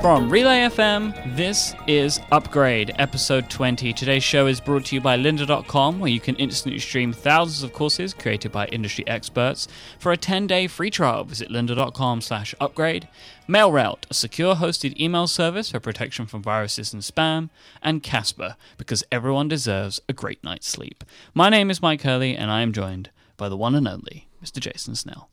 From 0.00 0.30
Relay 0.30 0.60
FM, 0.60 1.36
this 1.36 1.74
is 1.88 2.20
Upgrade, 2.30 2.94
episode 3.00 3.50
20. 3.50 3.92
Today's 3.92 4.22
show 4.22 4.46
is 4.46 4.60
brought 4.60 4.84
to 4.86 4.94
you 4.94 5.00
by 5.00 5.18
lynda.com, 5.18 5.98
where 5.98 6.10
you 6.10 6.20
can 6.20 6.36
instantly 6.36 6.78
stream 6.78 7.12
thousands 7.12 7.64
of 7.64 7.72
courses 7.72 8.14
created 8.14 8.52
by 8.52 8.66
industry 8.68 9.04
experts. 9.08 9.66
For 9.98 10.12
a 10.12 10.16
10-day 10.16 10.68
free 10.68 10.90
trial, 10.90 11.24
visit 11.24 11.48
lynda.com 11.48 12.20
slash 12.20 12.54
upgrade. 12.60 13.08
MailRoute, 13.48 14.04
a 14.08 14.14
secure 14.14 14.54
hosted 14.54 14.98
email 15.00 15.26
service 15.26 15.72
for 15.72 15.80
protection 15.80 16.26
from 16.26 16.42
viruses 16.42 16.92
and 16.92 17.02
spam. 17.02 17.50
And 17.82 18.00
Casper, 18.00 18.54
because 18.76 19.02
everyone 19.10 19.48
deserves 19.48 20.00
a 20.08 20.12
great 20.12 20.42
night's 20.44 20.68
sleep. 20.68 21.02
My 21.34 21.48
name 21.48 21.70
is 21.70 21.80
Myke 21.80 22.02
Hurley, 22.02 22.36
and 22.36 22.52
I 22.52 22.62
am 22.62 22.72
joined 22.72 23.10
by 23.36 23.48
the 23.48 23.56
one 23.56 23.74
and 23.74 23.88
only 23.88 24.28
Mr. 24.42 24.60
Jason 24.60 24.94
Snell. 24.94 25.28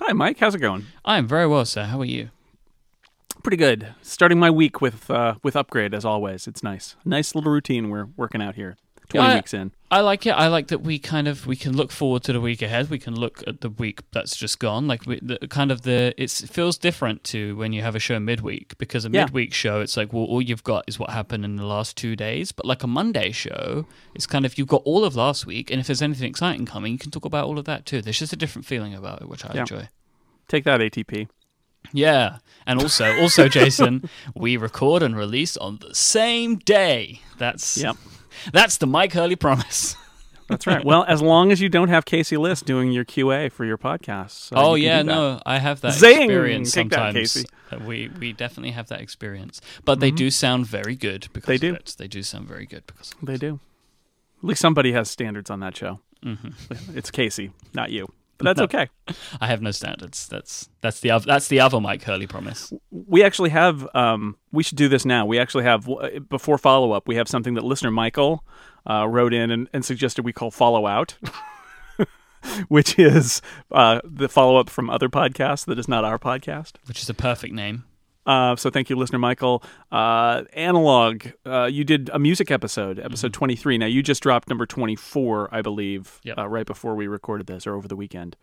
Hi, 0.00 0.12
Myke. 0.12 0.38
How's 0.38 0.56
it 0.56 0.58
going? 0.58 0.86
I 1.04 1.18
am 1.18 1.28
very 1.28 1.46
well, 1.46 1.64
sir. 1.64 1.84
How 1.84 2.00
are 2.00 2.04
you? 2.04 2.30
Pretty 3.48 3.56
good. 3.64 3.94
Starting 4.02 4.38
my 4.38 4.50
week 4.50 4.82
with 4.82 5.10
uh, 5.10 5.36
with 5.42 5.56
upgrade 5.56 5.94
as 5.94 6.04
always. 6.04 6.46
It's 6.46 6.62
nice. 6.62 6.96
Nice 7.06 7.34
little 7.34 7.50
routine 7.50 7.88
we're 7.88 8.04
working 8.14 8.42
out 8.42 8.56
here. 8.56 8.76
Twenty 9.08 9.26
Yeah, 9.26 9.34
weeks 9.36 9.54
in. 9.54 9.72
I 9.90 10.02
like 10.02 10.26
it. 10.26 10.32
I 10.32 10.48
like 10.48 10.68
that 10.68 10.82
we 10.82 10.98
kind 10.98 11.26
of 11.26 11.46
we 11.46 11.56
can 11.56 11.74
look 11.74 11.90
forward 11.90 12.24
to 12.24 12.34
the 12.34 12.42
week 12.42 12.60
ahead. 12.60 12.90
We 12.90 12.98
can 12.98 13.14
look 13.18 13.42
at 13.46 13.62
the 13.62 13.70
week 13.70 14.02
that's 14.12 14.36
just 14.36 14.58
gone. 14.58 14.86
Like 14.86 15.06
we, 15.06 15.18
the, 15.22 15.38
kind 15.48 15.72
of 15.72 15.80
the 15.80 16.12
it's, 16.18 16.42
it 16.42 16.50
feels 16.50 16.76
different 16.76 17.24
to 17.32 17.56
when 17.56 17.72
you 17.72 17.80
have 17.80 17.94
a 17.94 17.98
show 17.98 18.20
midweek 18.20 18.76
because 18.76 19.06
a 19.06 19.10
Yeah. 19.10 19.24
midweek 19.24 19.54
show 19.54 19.80
it's 19.80 19.96
like 19.96 20.12
well 20.12 20.24
all 20.24 20.42
you've 20.42 20.62
got 20.64 20.84
is 20.86 20.98
what 20.98 21.08
happened 21.08 21.46
in 21.46 21.56
the 21.56 21.64
last 21.64 21.96
two 21.96 22.16
days. 22.16 22.52
But 22.52 22.66
like 22.66 22.82
a 22.82 22.86
Monday 22.86 23.32
show, 23.32 23.86
it's 24.14 24.26
kind 24.26 24.44
of 24.44 24.58
you've 24.58 24.68
got 24.68 24.82
all 24.84 25.06
of 25.06 25.16
last 25.16 25.46
week, 25.46 25.70
and 25.70 25.80
if 25.80 25.86
there's 25.86 26.02
anything 26.02 26.28
exciting 26.28 26.66
coming, 26.66 26.92
you 26.92 26.98
can 26.98 27.10
talk 27.10 27.24
about 27.24 27.46
all 27.46 27.58
of 27.58 27.64
that 27.64 27.86
too. 27.86 28.02
There's 28.02 28.18
just 28.18 28.34
a 28.34 28.36
different 28.36 28.66
feeling 28.66 28.92
about 28.92 29.22
it, 29.22 29.28
which 29.30 29.46
I 29.46 29.52
Yeah. 29.54 29.60
enjoy. 29.62 29.88
Take 30.48 30.64
that 30.64 30.80
ATP. 30.82 31.28
Yeah, 31.92 32.38
and 32.66 32.80
also 32.82 33.16
also 33.18 33.48
Jason, 33.58 34.08
we 34.34 34.56
record 34.56 35.02
and 35.02 35.16
release 35.16 35.56
on 35.56 35.78
the 35.78 35.94
same 35.94 36.56
day. 36.56 37.20
That's 37.38 37.76
Yep. 37.78 37.96
That's 38.52 38.76
the 38.76 38.86
Myke 38.86 39.12
Hurley 39.12 39.36
promise. 39.36 39.96
That's 40.48 40.66
right. 40.66 40.82
well, 40.82 41.04
as 41.06 41.20
long 41.20 41.52
as 41.52 41.60
you 41.60 41.68
don't 41.68 41.88
have 41.90 42.06
Casey 42.06 42.38
Liss 42.38 42.62
doing 42.62 42.90
your 42.90 43.04
QA 43.04 43.52
for 43.52 43.66
your 43.66 43.76
podcast. 43.76 44.50
uh, 44.52 44.62
oh 44.66 44.74
you 44.76 44.86
yeah, 44.86 45.02
no, 45.02 45.40
I 45.44 45.58
have 45.58 45.82
that 45.82 45.92
Zing! 45.92 46.22
experience 46.22 46.72
Take 46.72 46.88
that, 46.90 46.96
sometimes. 46.96 47.14
Casey. 47.34 47.46
Uh, 47.70 47.78
We 47.84 48.08
we 48.18 48.32
definitely 48.32 48.70
have 48.70 48.88
that 48.88 49.00
experience, 49.02 49.60
but 49.84 50.00
they 50.00 50.10
do 50.10 50.30
sound 50.30 50.66
very 50.66 50.94
good 50.96 51.28
because 51.34 51.48
They 51.48 51.54
of 51.56 51.60
do. 51.60 51.74
it. 51.74 51.94
They 51.98 52.08
do 52.08 52.22
sound 52.22 52.48
very 52.48 52.64
good 52.64 52.84
because 52.86 53.12
of 53.12 53.26
They 53.26 53.36
do. 53.36 53.60
At 54.38 54.44
least 54.44 54.60
somebody 54.62 54.92
has 54.92 55.10
standards 55.10 55.50
on 55.50 55.60
that 55.60 55.76
show. 55.76 56.00
Mhm. 56.24 56.54
It's 56.96 57.10
Casey, 57.10 57.50
not 57.74 57.90
you. 57.90 58.08
But 58.38 58.44
that's 58.44 58.58
No. 58.58 58.64
okay. 58.64 58.88
I 59.40 59.48
have 59.48 59.60
no 59.60 59.70
standards. 59.72 60.28
That's 60.28 60.68
that's 60.80 61.00
the 61.00 61.10
other, 61.10 61.26
that's 61.26 61.48
the 61.48 61.58
other 61.60 61.78
Myke 61.78 62.02
Hurley 62.04 62.26
promise. 62.28 62.72
We 62.90 63.22
actually 63.24 63.50
have. 63.50 63.86
Um, 63.94 64.36
we 64.52 64.62
should 64.62 64.78
do 64.78 64.88
this 64.88 65.04
now. 65.04 65.26
We 65.26 65.38
actually 65.40 65.64
have 65.64 65.88
before 66.28 66.56
follow 66.56 66.92
up. 66.92 67.08
We 67.08 67.16
have 67.16 67.28
something 67.28 67.54
that 67.54 67.64
listener 67.64 67.90
Michael 67.90 68.44
uh, 68.88 69.06
wrote 69.08 69.34
in 69.34 69.50
and, 69.50 69.68
and 69.72 69.84
suggested 69.84 70.24
we 70.24 70.32
call 70.32 70.50
follow 70.52 70.86
out, 70.86 71.18
which 72.68 72.98
is 72.98 73.42
uh, 73.72 74.00
the 74.04 74.28
follow 74.28 74.58
up 74.60 74.70
from 74.70 74.88
other 74.88 75.08
podcasts 75.08 75.66
that 75.66 75.78
is 75.78 75.88
not 75.88 76.04
our 76.04 76.18
podcast. 76.18 76.74
Which 76.86 77.02
is 77.02 77.10
a 77.10 77.14
perfect 77.14 77.52
name. 77.54 77.84
Uh, 78.28 78.54
so 78.56 78.68
thank 78.68 78.90
you, 78.90 78.96
listener 78.96 79.18
Michael. 79.18 79.62
Uh, 79.90 80.42
Analog, 80.52 81.28
uh, 81.46 81.64
you 81.64 81.82
did 81.82 82.10
a 82.12 82.18
music 82.18 82.50
episode, 82.50 82.98
episode 83.00 83.32
23. 83.32 83.78
Now 83.78 83.86
you 83.86 84.02
just 84.02 84.22
dropped 84.22 84.48
number 84.50 84.66
24, 84.66 85.48
I 85.50 85.62
believe, 85.62 86.20
Yep. 86.24 86.38
uh, 86.38 86.46
right 86.48 86.66
before 86.66 86.94
we 86.94 87.06
recorded 87.08 87.46
this 87.46 87.66
or 87.66 87.74
over 87.74 87.88
the 87.88 87.96
weekend. 87.96 88.36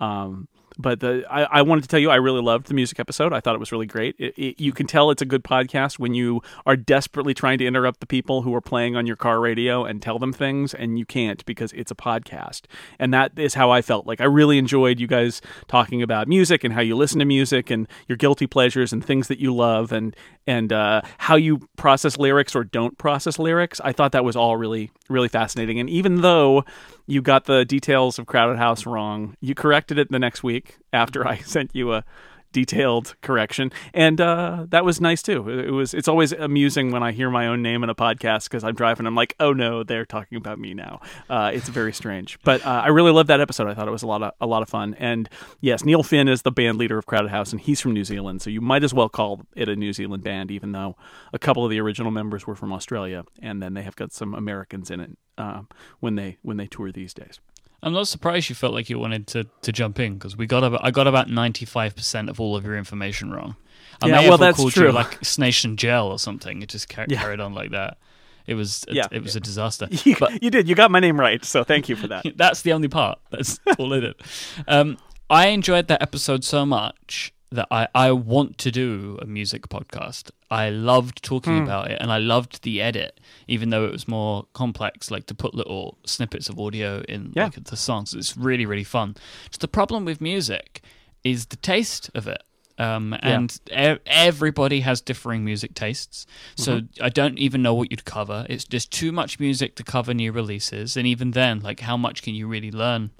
Um, 0.00 0.48
but 0.78 1.00
the, 1.00 1.24
I, 1.30 1.42
I 1.42 1.62
wanted 1.62 1.82
to 1.82 1.88
tell 1.88 2.00
you, 2.00 2.10
I 2.10 2.16
really 2.16 2.40
loved 2.40 2.66
the 2.66 2.74
music 2.74 3.00
episode. 3.00 3.32
I 3.32 3.40
thought 3.40 3.54
it 3.54 3.60
was 3.60 3.72
really 3.72 3.86
great. 3.86 4.16
It, 4.18 4.34
it, 4.36 4.60
you 4.60 4.72
can 4.72 4.86
tell 4.86 5.10
it's 5.10 5.22
a 5.22 5.26
good 5.26 5.44
podcast 5.44 5.98
when 5.98 6.14
you 6.14 6.42
are 6.66 6.76
desperately 6.76 7.34
trying 7.34 7.58
to 7.58 7.66
interrupt 7.66 8.00
the 8.00 8.06
people 8.06 8.42
who 8.42 8.54
are 8.54 8.60
playing 8.60 8.96
on 8.96 9.06
your 9.06 9.16
car 9.16 9.40
radio 9.40 9.84
and 9.84 10.00
tell 10.00 10.18
them 10.18 10.32
things, 10.32 10.74
and 10.74 10.98
you 10.98 11.06
can't 11.06 11.44
because 11.46 11.72
it's 11.72 11.90
a 11.90 11.94
podcast. 11.94 12.62
And 12.98 13.12
that 13.14 13.38
is 13.38 13.54
how 13.54 13.70
I 13.70 13.82
felt. 13.82 14.06
Like 14.06 14.20
I 14.20 14.24
really 14.24 14.58
enjoyed 14.58 15.00
you 15.00 15.06
guys 15.06 15.40
talking 15.68 16.02
about 16.02 16.28
music 16.28 16.64
and 16.64 16.74
how 16.74 16.80
you 16.80 16.96
listen 16.96 17.18
to 17.18 17.24
music 17.24 17.70
and 17.70 17.88
your 18.08 18.16
guilty 18.16 18.46
pleasures 18.46 18.92
and 18.92 19.04
things 19.04 19.28
that 19.28 19.38
you 19.38 19.54
love 19.54 19.92
and 19.92 20.14
and 20.46 20.72
uh, 20.72 21.02
how 21.18 21.36
you 21.36 21.68
process 21.76 22.18
lyrics 22.18 22.56
or 22.56 22.64
don't 22.64 22.98
process 22.98 23.38
lyrics. 23.38 23.80
I 23.84 23.92
thought 23.92 24.12
that 24.12 24.24
was 24.24 24.36
all 24.36 24.56
really 24.56 24.90
really 25.08 25.28
fascinating. 25.28 25.78
And 25.80 25.90
even 25.90 26.20
though 26.20 26.64
you 27.06 27.22
got 27.22 27.44
the 27.44 27.64
details 27.64 28.18
of 28.18 28.26
Crowded 28.26 28.56
House 28.56 28.86
wrong, 28.86 29.36
you 29.40 29.54
corrected 29.54 29.98
it 29.98 30.10
the 30.10 30.18
next 30.18 30.42
week 30.42 30.59
after 30.92 31.26
I 31.26 31.38
sent 31.38 31.74
you 31.74 31.92
a 31.92 32.04
detailed 32.52 33.14
correction. 33.22 33.70
And 33.94 34.20
uh, 34.20 34.66
that 34.70 34.84
was 34.84 35.00
nice 35.00 35.22
too. 35.22 35.48
It 35.48 35.70
was 35.70 35.94
it's 35.94 36.08
always 36.08 36.32
amusing 36.32 36.90
when 36.90 37.02
i 37.02 37.12
hear 37.12 37.30
my 37.30 37.46
own 37.46 37.62
name 37.62 37.84
in 37.84 37.90
a 37.90 37.94
podcast 37.94 38.44
because 38.44 38.64
i'm 38.64 38.74
driving 38.74 39.06
i'm 39.06 39.14
like 39.14 39.34
oh 39.38 39.52
no 39.52 39.82
they're 39.82 40.04
talking 40.04 40.36
about 40.36 40.58
me 40.58 40.74
now. 40.74 41.00
Uh, 41.28 41.50
it's 41.54 41.68
very 41.68 41.92
strange. 41.92 42.38
But 42.44 42.64
uh, 42.64 42.82
i 42.84 42.88
really 42.88 43.12
loved 43.12 43.28
that 43.28 43.40
episode. 43.40 43.68
I 43.68 43.74
thought 43.74 43.88
it 43.88 43.92
was 43.92 44.02
a 44.02 44.06
lot 44.06 44.22
of 44.22 44.32
a 44.40 44.46
lot 44.46 44.62
of 44.62 44.68
fun. 44.68 44.94
And 44.94 45.28
yes 45.60 45.84
neil 45.84 46.02
finn 46.02 46.28
is 46.28 46.42
the 46.42 46.50
band 46.50 46.78
leader 46.78 46.98
of 46.98 47.06
crowded 47.06 47.30
house 47.30 47.52
and 47.52 47.60
he's 47.60 47.80
from 47.80 47.92
new 47.92 48.04
zealand 48.04 48.42
so 48.42 48.50
you 48.50 48.60
might 48.60 48.82
as 48.82 48.92
well 48.92 49.08
call 49.08 49.42
it 49.54 49.68
a 49.68 49.76
new 49.76 49.92
zealand 49.92 50.22
band 50.22 50.50
even 50.50 50.72
though 50.72 50.96
a 51.32 51.38
couple 51.38 51.64
of 51.64 51.70
the 51.70 51.80
original 51.80 52.10
members 52.10 52.46
were 52.46 52.54
from 52.54 52.72
australia 52.72 53.24
and 53.40 53.62
then 53.62 53.74
they 53.74 53.82
have 53.82 53.96
got 53.96 54.12
some 54.12 54.34
americans 54.34 54.90
in 54.90 55.00
it 55.00 55.16
um, 55.38 55.68
when 56.00 56.16
they 56.16 56.36
when 56.42 56.56
they 56.56 56.66
tour 56.66 56.92
these 56.92 57.14
days 57.14 57.40
I'm 57.82 57.92
not 57.92 58.08
surprised 58.08 58.48
you 58.48 58.54
felt 58.54 58.74
like 58.74 58.90
you 58.90 58.98
wanted 58.98 59.26
to, 59.28 59.44
to 59.62 59.72
jump 59.72 59.98
in 60.00 60.14
because 60.14 60.36
we 60.36 60.46
got 60.46 60.62
about 60.64 60.80
I 60.84 60.90
got 60.90 61.06
about 61.06 61.28
ninety 61.30 61.64
five 61.64 61.96
percent 61.96 62.28
of 62.28 62.38
all 62.40 62.56
of 62.56 62.64
your 62.64 62.76
information 62.76 63.30
wrong. 63.32 63.56
I 64.02 64.06
Yeah, 64.08 64.12
may 64.16 64.22
well, 64.24 64.32
have 64.32 64.40
that's 64.40 64.56
called 64.58 64.72
true. 64.72 64.86
you 64.88 64.92
like 64.92 65.20
Snation 65.22 65.76
Gel 65.76 66.08
or 66.08 66.18
something. 66.18 66.62
It 66.62 66.68
just 66.68 66.88
car- 66.88 67.06
Yeah. 67.08 67.20
carried 67.20 67.40
on 67.40 67.54
like 67.54 67.70
that. 67.72 67.98
It 68.46 68.54
was 68.54 68.84
a, 68.88 68.94
Yeah. 68.94 69.06
it 69.10 69.22
was 69.22 69.36
a 69.36 69.40
disaster. 69.40 69.86
you, 70.04 70.16
But 70.18 70.42
you 70.42 70.50
did 70.50 70.68
you 70.68 70.74
got 70.74 70.90
my 70.90 71.00
name 71.00 71.18
right 71.20 71.44
so 71.44 71.62
thank 71.64 71.88
you 71.88 71.96
for 71.96 72.08
that 72.08 72.24
that's 72.36 72.62
the 72.62 72.72
only 72.72 72.88
part. 72.88 73.18
That's 73.30 73.58
all 73.78 73.92
in 73.92 74.04
it. 74.04 74.20
Um, 74.68 74.98
I 75.28 75.46
enjoyed 75.48 75.86
that 75.88 76.02
episode 76.02 76.44
so 76.44 76.66
much 76.66 77.32
that 77.52 77.66
I, 77.70 77.88
I 77.94 78.12
want 78.12 78.58
to 78.58 78.70
do 78.70 79.18
a 79.20 79.26
music 79.26 79.68
podcast. 79.68 80.30
I 80.50 80.70
loved 80.70 81.22
talking 81.22 81.58
Hmm. 81.58 81.62
about 81.64 81.90
it 81.90 81.98
and 82.00 82.12
I 82.12 82.18
loved 82.18 82.62
the 82.62 82.80
edit, 82.80 83.18
even 83.48 83.70
though 83.70 83.84
it 83.84 83.92
was 83.92 84.06
more 84.06 84.46
complex, 84.52 85.10
like 85.10 85.26
to 85.26 85.34
put 85.34 85.54
little 85.54 85.98
snippets 86.04 86.48
of 86.48 86.58
audio 86.60 87.02
in 87.08 87.32
Yeah. 87.34 87.44
like 87.44 87.64
the 87.64 87.76
songs. 87.76 88.14
It's 88.14 88.36
really, 88.36 88.66
really 88.66 88.84
fun. 88.84 89.16
Just 89.50 89.60
the 89.60 89.68
problem 89.68 90.04
with 90.04 90.20
music 90.20 90.82
is 91.24 91.46
the 91.46 91.56
taste 91.56 92.10
of 92.14 92.26
it. 92.28 92.42
Um, 92.78 93.14
and 93.20 93.60
e- 93.70 93.98
everybody 94.06 94.80
has 94.80 95.00
differing 95.02 95.44
music 95.44 95.74
tastes. 95.74 96.26
So 96.56 96.80
Mm-hmm. 96.80 97.04
I 97.04 97.08
don't 97.10 97.38
even 97.38 97.60
know 97.62 97.74
what 97.74 97.90
you'd 97.90 98.04
cover. 98.06 98.46
It's 98.48 98.64
just 98.64 98.90
too 98.90 99.12
much 99.12 99.38
music 99.38 99.74
to 99.76 99.82
cover 99.84 100.14
new 100.14 100.32
releases. 100.32 100.96
And 100.96 101.06
even 101.06 101.32
then, 101.32 101.60
like, 101.60 101.80
how 101.80 101.96
much 101.98 102.22
can 102.22 102.34
you 102.34 102.46
really 102.46 102.70
learn? 102.70 103.10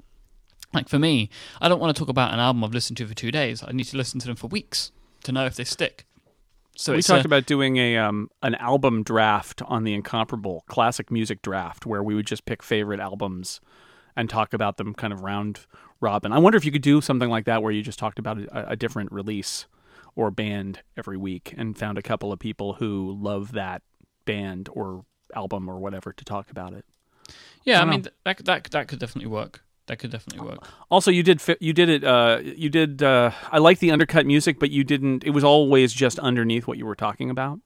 Like, 0.73 0.87
for 0.87 0.99
me, 0.99 1.29
I 1.59 1.67
don't 1.67 1.79
want 1.79 1.95
to 1.95 1.99
talk 1.99 2.09
about 2.09 2.33
an 2.33 2.39
album 2.39 2.63
I've 2.63 2.73
listened 2.73 2.97
to 2.97 3.07
for 3.07 3.13
two 3.13 3.31
days. 3.31 3.63
I 3.65 3.71
need 3.71 3.85
to 3.85 3.97
listen 3.97 4.19
to 4.21 4.27
them 4.27 4.35
for 4.35 4.47
weeks 4.47 4.91
to 5.23 5.31
know 5.31 5.45
if 5.45 5.55
they 5.55 5.63
stick. 5.63 6.05
So 6.75 6.93
we 6.95 7.01
talked 7.01 7.25
a- 7.25 7.27
about 7.27 7.45
doing 7.45 7.77
a 7.77 7.97
um, 7.97 8.29
an 8.41 8.55
album 8.55 9.03
draft 9.03 9.61
on 9.63 9.83
the 9.83 9.93
incomparable 9.93 10.63
classic 10.67 11.11
music 11.11 11.41
draft 11.41 11.85
where 11.85 12.01
we 12.01 12.15
would 12.15 12.25
just 12.25 12.45
pick 12.45 12.63
favorite 12.63 12.99
albums 12.99 13.59
and 14.15 14.29
talk 14.29 14.53
about 14.53 14.77
them 14.77 14.93
kind 14.93 15.13
of 15.13 15.21
round 15.21 15.65
robin. 15.99 16.31
I 16.31 16.39
wonder 16.39 16.57
if 16.57 16.65
you 16.65 16.71
could 16.71 16.81
do 16.81 17.01
something 17.01 17.29
like 17.29 17.45
that 17.45 17.61
where 17.61 17.71
you 17.71 17.81
just 17.81 17.99
talked 17.99 18.19
about 18.19 18.39
a, 18.39 18.71
a 18.71 18.75
different 18.75 19.11
release 19.11 19.67
or 20.15 20.31
band 20.31 20.81
every 20.97 21.17
week 21.17 21.53
and 21.57 21.77
found 21.77 21.97
a 21.97 22.01
couple 22.01 22.31
of 22.31 22.39
people 22.39 22.73
who 22.73 23.17
love 23.19 23.51
that 23.51 23.81
band 24.25 24.69
or 24.71 25.05
album 25.35 25.69
or 25.69 25.79
whatever 25.79 26.11
to 26.13 26.25
talk 26.25 26.49
about 26.49 26.73
it. 26.73 26.85
yeah, 27.63 27.77
I, 27.77 27.81
don't 27.81 27.89
mean, 27.89 28.01
th- 28.03 28.15
that, 28.25 28.45
that, 28.45 28.71
that 28.71 28.87
could 28.87 28.99
definitely 28.99 29.29
work. 29.29 29.63
That 29.87 29.99
could 29.99 30.11
definitely 30.11 30.47
work. 30.47 30.67
Also, 30.89 31.11
you 31.11 31.23
did 31.23 31.41
you 31.59 31.73
did 31.73 31.89
it. 31.89 32.03
Uh, 32.03 32.39
you 32.41 32.69
did. 32.69 33.03
Uh, 33.03 33.31
I 33.51 33.57
like 33.57 33.79
the 33.79 33.91
undercut 33.91 34.25
music, 34.25 34.59
but 34.59 34.71
you 34.71 34.83
didn't. 34.83 35.23
It 35.23 35.31
was 35.31 35.43
always 35.43 35.91
just 35.91 36.19
underneath 36.19 36.67
what 36.67 36.77
you 36.77 36.85
were 36.85 36.95
talking 36.95 37.29
about, 37.29 37.59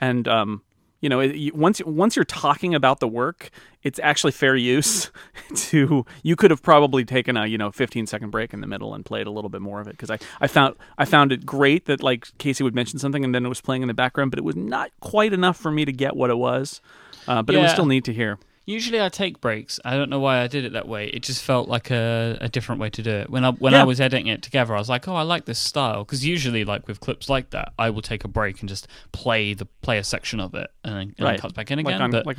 and 0.00 0.26
um, 0.28 0.62
you 1.00 1.08
know, 1.08 1.20
it, 1.20 1.36
you, 1.36 1.52
once 1.54 1.80
once 1.84 2.16
you're 2.16 2.24
talking 2.24 2.74
about 2.74 3.00
the 3.00 3.08
work, 3.08 3.50
it's 3.82 4.00
actually 4.02 4.32
fair 4.32 4.56
use 4.56 5.10
to. 5.54 6.06
You 6.22 6.36
could 6.36 6.50
have 6.50 6.62
probably 6.62 7.04
taken 7.04 7.36
a 7.36 7.46
you 7.46 7.58
know 7.58 7.70
15 7.70 8.06
second 8.06 8.30
break 8.30 8.54
in 8.54 8.60
the 8.60 8.66
middle 8.66 8.94
and 8.94 9.04
played 9.04 9.26
a 9.26 9.30
little 9.30 9.50
bit 9.50 9.60
more 9.60 9.80
of 9.80 9.88
it 9.88 9.92
because 9.92 10.10
I, 10.10 10.18
I 10.40 10.46
found 10.46 10.76
I 10.96 11.04
found 11.04 11.32
it 11.32 11.44
great 11.44 11.84
that 11.86 12.02
like 12.02 12.26
Casey 12.38 12.64
would 12.64 12.74
mention 12.74 12.98
something 12.98 13.24
and 13.24 13.34
then 13.34 13.44
it 13.44 13.48
was 13.48 13.60
playing 13.60 13.82
in 13.82 13.88
the 13.88 13.94
background, 13.94 14.30
but 14.30 14.38
it 14.38 14.44
was 14.44 14.56
not 14.56 14.90
quite 15.00 15.32
enough 15.32 15.56
for 15.56 15.70
me 15.70 15.84
to 15.84 15.92
get 15.92 16.16
what 16.16 16.30
it 16.30 16.38
was. 16.38 16.80
Uh, 17.28 17.42
but 17.42 17.54
it 17.54 17.58
was 17.58 17.72
still 17.72 17.86
neat 17.86 18.04
to 18.04 18.12
hear. 18.12 18.38
Usually 18.68 19.00
I 19.00 19.08
take 19.08 19.40
breaks. 19.40 19.78
I 19.84 19.96
don't 19.96 20.10
know 20.10 20.18
why 20.18 20.42
I 20.42 20.48
did 20.48 20.64
it 20.64 20.72
that 20.72 20.88
way. 20.88 21.06
It 21.06 21.22
just 21.22 21.40
felt 21.42 21.68
like 21.68 21.90
a, 21.92 22.36
a 22.40 22.48
different 22.48 22.80
way 22.80 22.90
to 22.90 23.02
do 23.02 23.10
it. 23.10 23.30
When 23.30 23.44
I 23.44 23.52
when 23.52 23.72
Yeah. 23.74 23.82
I 23.82 23.84
was 23.84 24.00
editing 24.00 24.26
it 24.26 24.42
together, 24.42 24.74
I 24.74 24.78
was 24.80 24.88
like, 24.88 25.06
oh, 25.06 25.14
I 25.14 25.22
like 25.22 25.44
this 25.44 25.60
style 25.60 26.04
because 26.04 26.26
usually 26.26 26.64
like 26.64 26.88
with 26.88 26.98
clips 26.98 27.28
like 27.28 27.50
that, 27.50 27.72
I 27.78 27.90
will 27.90 28.02
take 28.02 28.24
a 28.24 28.28
break 28.28 28.58
and 28.60 28.68
just 28.68 28.88
play 29.12 29.54
the 29.54 29.66
play 29.82 29.98
a 29.98 30.04
section 30.04 30.40
of 30.40 30.54
it 30.54 30.68
and 30.82 31.14
then, 31.16 31.24
Right. 31.24 31.40
cut 31.40 31.54
back 31.54 31.70
in 31.70 31.78
Like 31.78 31.86
again. 31.86 32.02
on 32.02 32.10
but 32.10 32.26
like 32.26 32.38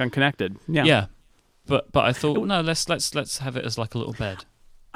yeah. 0.68 0.84
Yeah. 0.84 1.06
But 1.66 1.92
but 1.94 2.04
I 2.06 2.12
thought 2.12 2.46
no, 2.46 2.60
let's 2.62 2.90
let's 2.90 3.16
let's 3.16 3.38
have 3.38 3.56
it 3.56 3.64
as 3.64 3.78
like 3.78 3.96
a 3.96 3.98
little 3.98 4.14
bed. 4.14 4.44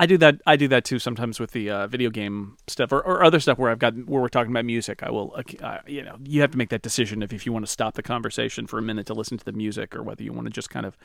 I 0.01 0.07
do 0.07 0.17
that. 0.17 0.41
I 0.47 0.55
do 0.55 0.67
that 0.69 0.83
too 0.83 0.97
sometimes 0.97 1.39
with 1.39 1.51
the 1.51 1.69
uh, 1.69 1.85
video 1.85 2.09
game 2.09 2.57
stuff 2.65 2.91
or, 2.91 3.01
or 3.01 3.23
other 3.23 3.39
stuff 3.39 3.59
where 3.59 3.69
I've 3.69 3.77
got 3.77 3.93
where 4.07 4.19
we're 4.19 4.29
talking 4.29 4.51
about 4.51 4.65
music. 4.65 5.03
I 5.03 5.11
will, 5.11 5.39
uh, 5.61 5.77
you 5.85 6.01
know, 6.01 6.17
you 6.23 6.41
have 6.41 6.49
to 6.51 6.57
make 6.57 6.69
that 6.69 6.81
decision 6.81 7.21
if 7.21 7.31
if 7.31 7.45
you 7.45 7.53
want 7.53 7.67
to 7.67 7.71
stop 7.71 7.93
the 7.93 8.01
conversation 8.01 8.65
for 8.65 8.79
a 8.79 8.81
minute 8.81 9.05
to 9.05 9.13
listen 9.13 9.37
to 9.37 9.45
the 9.45 9.51
music 9.51 9.95
or 9.95 10.01
whether 10.01 10.23
you 10.23 10.33
want 10.33 10.47
to 10.47 10.51
just 10.51 10.71
kind 10.71 10.87
of 10.87 10.97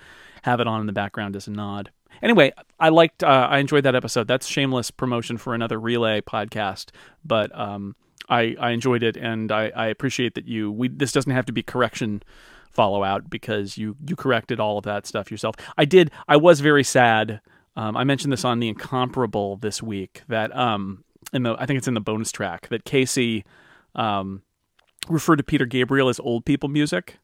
have 0.44 0.60
it 0.60 0.66
on 0.66 0.80
in 0.80 0.86
the 0.86 0.94
background 0.94 1.36
as 1.36 1.46
a 1.46 1.50
nod. 1.50 1.90
Anyway, 2.22 2.54
I 2.80 2.88
liked, 2.88 3.22
uh, 3.22 3.48
I 3.50 3.58
enjoyed 3.58 3.84
that 3.84 3.94
episode. 3.94 4.28
That's 4.28 4.46
shameless 4.46 4.90
promotion 4.90 5.36
for 5.36 5.54
another 5.54 5.78
relay 5.78 6.22
podcast, 6.22 6.88
but 7.22 7.54
um, 7.54 7.96
I 8.30 8.56
I 8.58 8.70
enjoyed 8.70 9.02
it 9.02 9.18
and 9.18 9.52
I, 9.52 9.72
I 9.76 9.88
appreciate 9.88 10.36
that 10.36 10.48
you. 10.48 10.72
We 10.72 10.88
this 10.88 11.12
doesn't 11.12 11.32
have 11.32 11.44
to 11.44 11.52
be 11.52 11.62
correction 11.62 12.22
follow 12.72 13.04
out 13.04 13.28
because 13.28 13.76
you 13.76 13.96
you 14.06 14.16
corrected 14.16 14.58
all 14.58 14.78
of 14.78 14.84
that 14.84 15.06
stuff 15.06 15.30
yourself. 15.30 15.54
I 15.76 15.84
did. 15.84 16.10
I 16.28 16.38
was 16.38 16.60
very 16.60 16.84
sad. 16.84 17.42
Um, 17.76 17.96
I 17.96 18.04
mentioned 18.04 18.32
this 18.32 18.44
on 18.44 18.58
the 18.58 18.68
incomparable 18.68 19.56
this 19.56 19.82
week 19.82 20.22
that 20.28 20.54
um 20.56 21.04
in 21.32 21.42
the 21.42 21.54
I 21.58 21.66
think 21.66 21.78
it's 21.78 21.88
in 21.88 21.94
the 21.94 22.00
bonus 22.00 22.32
track 22.32 22.68
that 22.68 22.84
Casey 22.84 23.44
um 23.94 24.42
referred 25.08 25.36
to 25.36 25.44
Peter 25.44 25.66
Gabriel 25.66 26.08
as 26.08 26.18
old 26.20 26.44
people 26.44 26.68
music 26.68 27.18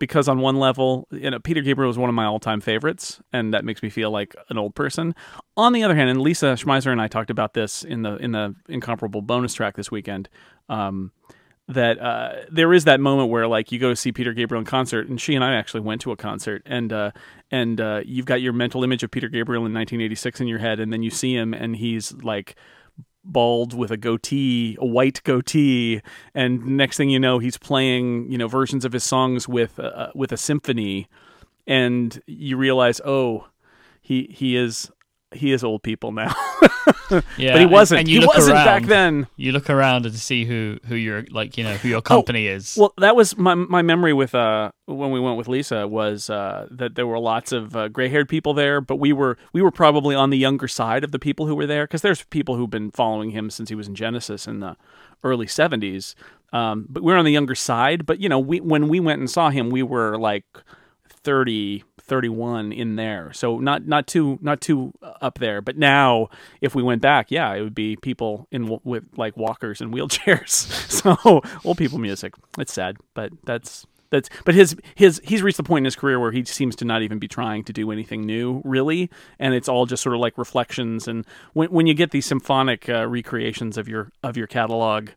because 0.00 0.28
on 0.28 0.40
one 0.40 0.56
level, 0.56 1.06
you 1.10 1.30
know, 1.30 1.38
Peter 1.38 1.60
Gabriel 1.60 1.90
is 1.90 1.98
one 1.98 2.08
of 2.08 2.14
my 2.14 2.24
all-time 2.24 2.60
favorites, 2.60 3.20
and 3.32 3.52
that 3.52 3.64
makes 3.66 3.82
me 3.82 3.90
feel 3.90 4.10
like 4.10 4.34
an 4.48 4.56
old 4.56 4.74
person. 4.74 5.14
On 5.56 5.72
the 5.72 5.84
other 5.84 5.94
hand, 5.94 6.08
and 6.08 6.20
Lisa 6.22 6.54
Schmeiser 6.54 6.90
and 6.90 7.00
I 7.00 7.06
talked 7.06 7.30
about 7.30 7.54
this 7.54 7.84
in 7.84 8.02
the 8.02 8.16
in 8.16 8.32
the 8.32 8.56
incomparable 8.68 9.22
bonus 9.22 9.54
track 9.54 9.76
this 9.76 9.90
weekend. 9.90 10.28
Um, 10.68 11.12
that 11.70 12.00
uh, 12.00 12.32
there 12.50 12.72
is 12.72 12.84
that 12.84 13.00
moment 13.00 13.30
where 13.30 13.46
like 13.46 13.70
you 13.70 13.78
go 13.78 13.90
to 13.90 13.96
see 13.96 14.12
Peter 14.12 14.32
Gabriel 14.32 14.60
in 14.60 14.66
concert, 14.66 15.08
and 15.08 15.20
she 15.20 15.34
and 15.34 15.44
I 15.44 15.54
actually 15.54 15.80
went 15.80 16.00
to 16.02 16.12
a 16.12 16.16
concert, 16.16 16.62
and 16.66 16.92
uh, 16.92 17.10
and 17.50 17.80
uh, 17.80 18.02
you've 18.04 18.26
got 18.26 18.42
your 18.42 18.52
mental 18.52 18.82
image 18.82 19.02
of 19.02 19.10
Peter 19.10 19.28
Gabriel 19.28 19.60
in 19.60 19.72
1986 19.72 20.40
in 20.40 20.48
your 20.48 20.58
head, 20.58 20.80
and 20.80 20.92
then 20.92 21.02
you 21.02 21.10
see 21.10 21.34
him, 21.34 21.54
and 21.54 21.76
he's 21.76 22.12
like 22.12 22.56
bald 23.22 23.74
with 23.74 23.90
a 23.90 23.96
goatee, 23.96 24.76
a 24.80 24.86
white 24.86 25.22
goatee, 25.22 26.00
and 26.34 26.66
next 26.66 26.96
thing 26.96 27.10
you 27.10 27.20
know, 27.20 27.38
he's 27.38 27.56
playing 27.56 28.30
you 28.30 28.38
know 28.38 28.48
versions 28.48 28.84
of 28.84 28.92
his 28.92 29.04
songs 29.04 29.46
with 29.46 29.78
uh, 29.78 30.10
with 30.14 30.32
a 30.32 30.36
symphony, 30.36 31.08
and 31.66 32.20
you 32.26 32.56
realize, 32.56 33.00
oh, 33.04 33.46
he 34.00 34.24
he 34.34 34.56
is 34.56 34.90
he 35.32 35.52
is 35.52 35.62
old 35.64 35.82
people 35.82 36.12
now. 36.12 36.34
Yeah, 37.36 37.52
but 37.52 37.60
he 37.60 37.66
wasn't. 37.66 38.00
and 38.00 38.08
you 38.08 38.20
he 38.20 38.26
wasn't 38.26 38.54
back 38.54 38.84
then. 38.84 39.26
You 39.36 39.50
look 39.50 39.68
around 39.68 40.06
and 40.06 40.14
see 40.14 40.44
who 40.44 40.78
who 40.86 40.94
your 40.94 41.24
like 41.30 41.58
you 41.58 41.64
know 41.64 41.74
who 41.74 41.88
your 41.88 42.00
company 42.02 42.46
is. 42.46 42.76
Well, 42.78 42.92
that 42.98 43.16
was 43.16 43.36
my 43.36 43.54
my 43.54 43.82
memory 43.82 44.12
with 44.12 44.34
uh 44.34 44.70
when 44.86 45.10
we 45.10 45.18
went 45.18 45.36
with 45.36 45.48
Lisa 45.48 45.88
was 45.88 46.30
uh 46.30 46.68
that 46.70 46.94
there 46.94 47.06
were 47.08 47.18
lots 47.18 47.50
of 47.50 47.74
uh, 47.74 47.88
gray-haired 47.88 48.28
people 48.28 48.54
there, 48.54 48.80
but 48.80 48.96
we 48.96 49.12
were 49.12 49.36
we 49.52 49.60
were 49.60 49.72
probably 49.72 50.14
on 50.14 50.30
the 50.30 50.38
younger 50.38 50.68
side 50.68 51.02
of 51.02 51.10
the 51.10 51.18
people 51.18 51.46
who 51.46 51.56
were 51.56 51.66
there 51.66 51.84
because 51.84 52.02
there's 52.02 52.22
people 52.24 52.56
who've 52.56 52.70
been 52.70 52.90
following 52.92 53.30
him 53.30 53.50
since 53.50 53.68
he 53.68 53.74
was 53.74 53.88
in 53.88 53.94
Genesis 53.96 54.46
in 54.46 54.60
the 54.60 54.76
early 55.24 55.46
70s. 55.46 56.14
Um, 56.52 56.86
but 56.88 57.02
we 57.02 57.12
are 57.12 57.16
on 57.16 57.24
the 57.24 57.32
younger 57.32 57.54
side, 57.56 58.06
but 58.06 58.20
you 58.20 58.28
know, 58.28 58.38
we 58.38 58.60
when 58.60 58.88
we 58.88 59.00
went 59.00 59.18
and 59.20 59.28
saw 59.30 59.50
him, 59.50 59.70
we 59.70 59.82
were 59.82 60.16
like 60.16 60.44
30 61.08 61.84
31 62.10 62.72
in 62.72 62.96
there 62.96 63.32
so 63.32 63.58
not 63.60 63.86
not 63.86 64.06
too 64.08 64.36
not 64.42 64.60
too 64.60 64.92
up 65.22 65.38
there 65.38 65.62
but 65.62 65.78
now 65.78 66.28
if 66.60 66.74
we 66.74 66.82
went 66.82 67.00
back 67.00 67.30
yeah 67.30 67.54
it 67.54 67.62
would 67.62 67.74
be 67.74 67.94
people 67.96 68.48
in 68.50 68.78
with 68.84 69.04
like 69.16 69.36
walkers 69.36 69.80
and 69.80 69.94
wheelchairs 69.94 70.50
so 70.90 71.40
old 71.64 71.78
people 71.78 71.98
music 71.98 72.34
it's 72.58 72.72
sad 72.72 72.96
but 73.14 73.30
that's 73.44 73.86
that's 74.10 74.28
but 74.44 74.56
his 74.56 74.74
his 74.96 75.20
he's 75.22 75.40
reached 75.40 75.56
the 75.56 75.62
point 75.62 75.82
in 75.82 75.84
his 75.84 75.94
career 75.94 76.18
where 76.18 76.32
he 76.32 76.44
seems 76.44 76.74
to 76.74 76.84
not 76.84 77.00
even 77.02 77.20
be 77.20 77.28
trying 77.28 77.62
to 77.62 77.72
do 77.72 77.92
anything 77.92 78.26
new 78.26 78.60
really 78.64 79.08
and 79.38 79.54
it's 79.54 79.68
all 79.68 79.86
just 79.86 80.02
sort 80.02 80.16
of 80.16 80.20
like 80.20 80.36
reflections 80.36 81.06
and 81.06 81.24
when 81.52 81.70
when 81.70 81.86
you 81.86 81.94
get 81.94 82.10
these 82.10 82.26
symphonic 82.26 82.88
uh, 82.88 83.06
recreations 83.06 83.78
of 83.78 83.86
your 83.88 84.10
of 84.24 84.36
your 84.36 84.48
catalog 84.48 85.10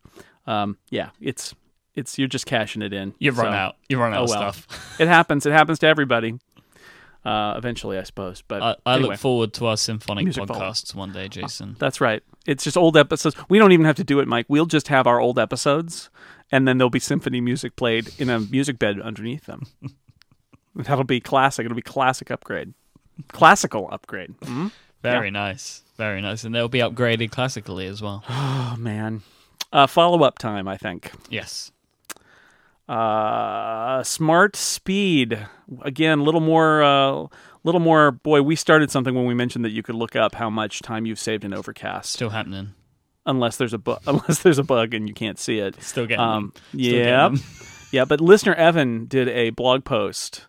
um 0.46 0.78
yeah 0.90 1.10
it's 1.20 1.56
it's 1.96 2.18
you're 2.18 2.28
just 2.28 2.46
cashing 2.46 2.82
it 2.82 2.92
in 2.92 3.14
You've 3.20 3.38
run 3.38 3.54
out. 3.54 3.76
You've 3.88 4.00
run 4.00 4.12
out 4.14 4.20
Oh, 4.20 4.24
of 4.24 4.30
well. 4.30 4.52
stuff. 4.52 5.00
it 5.00 5.06
happens. 5.06 5.46
It 5.46 5.52
happens 5.52 5.78
to 5.78 5.86
everybody. 5.86 6.34
Uh, 7.24 7.54
eventually, 7.56 7.96
I 7.98 8.02
suppose. 8.02 8.42
But 8.46 8.62
I, 8.62 8.76
I 8.84 8.94
anyway, 8.96 9.10
look 9.12 9.18
forward 9.20 9.52
to 9.54 9.66
our 9.66 9.76
symphonic 9.78 10.24
Music 10.24 10.44
podcasts 10.44 10.94
one 10.94 11.10
day, 11.12 11.26
Jason. 11.28 11.74
that's 11.78 12.00
right. 12.00 12.22
It's 12.46 12.62
just 12.64 12.76
old 12.76 12.96
episodes. 12.98 13.34
We 13.48 13.58
don't 13.58 13.72
even 13.72 13.86
have 13.86 13.96
to 13.96 14.04
do 14.04 14.20
it, 14.20 14.28
Myke. 14.28 14.44
We'll 14.48 14.66
just 14.66 14.88
have 14.88 15.06
our 15.06 15.20
old 15.20 15.38
episodes, 15.38 16.10
and 16.52 16.68
then 16.68 16.76
there'll 16.76 16.90
be 16.90 17.00
symphony 17.00 17.40
music 17.40 17.76
played 17.76 18.10
in 18.18 18.28
a 18.28 18.40
music 18.40 18.78
bed 18.78 19.00
underneath 19.00 19.46
them. 19.46 19.66
That'll 20.74 21.04
be 21.04 21.20
classic. 21.20 21.64
It'll 21.64 21.76
be 21.76 21.82
classic 21.82 22.30
upgrade, 22.30 22.74
classical 23.28 23.88
upgrade. 23.92 24.34
Mhm. 24.40 24.70
Very 25.02 25.30
nice. 25.30 25.82
Very 25.96 26.20
nice. 26.20 26.44
And 26.44 26.54
they'll 26.54 26.68
be 26.68 26.80
upgraded 26.80 27.30
classically 27.30 27.86
as 27.86 28.02
well. 28.02 28.24
Oh 28.30 28.76
man, 28.78 29.22
uh, 29.72 29.86
follow 29.86 30.24
up 30.24 30.38
time. 30.38 30.66
I 30.66 30.76
think. 30.76 31.12
yes. 31.30 31.70
Uh, 32.88 34.02
smart 34.02 34.56
speed 34.56 35.46
again. 35.82 36.18
A 36.20 36.22
little 36.22 36.40
more. 36.40 36.82
Uh, 36.82 37.26
little 37.64 37.80
more. 37.80 38.10
Boy, 38.12 38.42
we 38.42 38.56
started 38.56 38.90
something 38.90 39.14
when 39.14 39.26
we 39.26 39.34
mentioned 39.34 39.64
that 39.64 39.70
you 39.72 39.82
could 39.82 39.94
look 39.94 40.16
up 40.16 40.34
how 40.34 40.50
much 40.50 40.80
time 40.82 41.06
you've 41.06 41.18
saved 41.18 41.44
in 41.44 41.54
Overcast. 41.54 42.12
Still 42.12 42.30
happening. 42.30 42.74
unless 43.26 43.56
there's 43.56 43.72
a 43.72 43.78
bug 43.78 44.02
unless 44.06 44.42
there's 44.42 44.58
a 44.58 44.62
bug 44.64 44.92
and 44.94 45.08
you 45.08 45.14
can't 45.14 45.38
see 45.38 45.58
it. 45.58 45.82
Still 45.82 46.06
getting 46.06 46.20
Um. 46.24 46.52
Still 46.70 46.80
getting 46.80 46.98
yeah, 47.06 47.28
them. 47.28 47.40
yeah. 47.92 48.04
But 48.04 48.20
listener 48.20 48.54
Evan 48.54 49.06
did 49.06 49.28
a 49.28 49.50
blog 49.50 49.84
post 49.84 50.46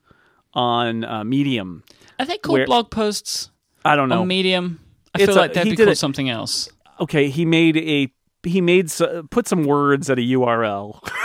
on 0.54 1.04
uh, 1.06 1.24
Medium. 1.24 1.84
Are 2.20 2.26
they 2.26 2.38
called 2.38 2.58
Where- 2.60 2.66
blog 2.66 2.92
posts 2.92 3.50
I 3.86 3.96
don't 3.96 4.10
know. 4.10 4.22
on 4.22 4.28
Medium? 4.28 4.80
I 5.14 5.20
It's 5.22 5.26
feel 5.28 5.38
a- 5.38 5.42
like 5.48 5.56
he 5.56 5.70
be 5.72 5.76
called 5.78 5.90
it- 5.90 5.98
something 5.98 6.30
else. 6.30 6.68
okay, 7.00 7.30
he 7.30 7.46
made 7.46 7.78
a 7.78 8.12
he 8.44 8.60
made 8.62 8.92
put 9.32 9.48
some 9.48 9.64
words 9.64 10.10
at 10.10 10.20
a 10.20 10.22
URL. 10.22 11.00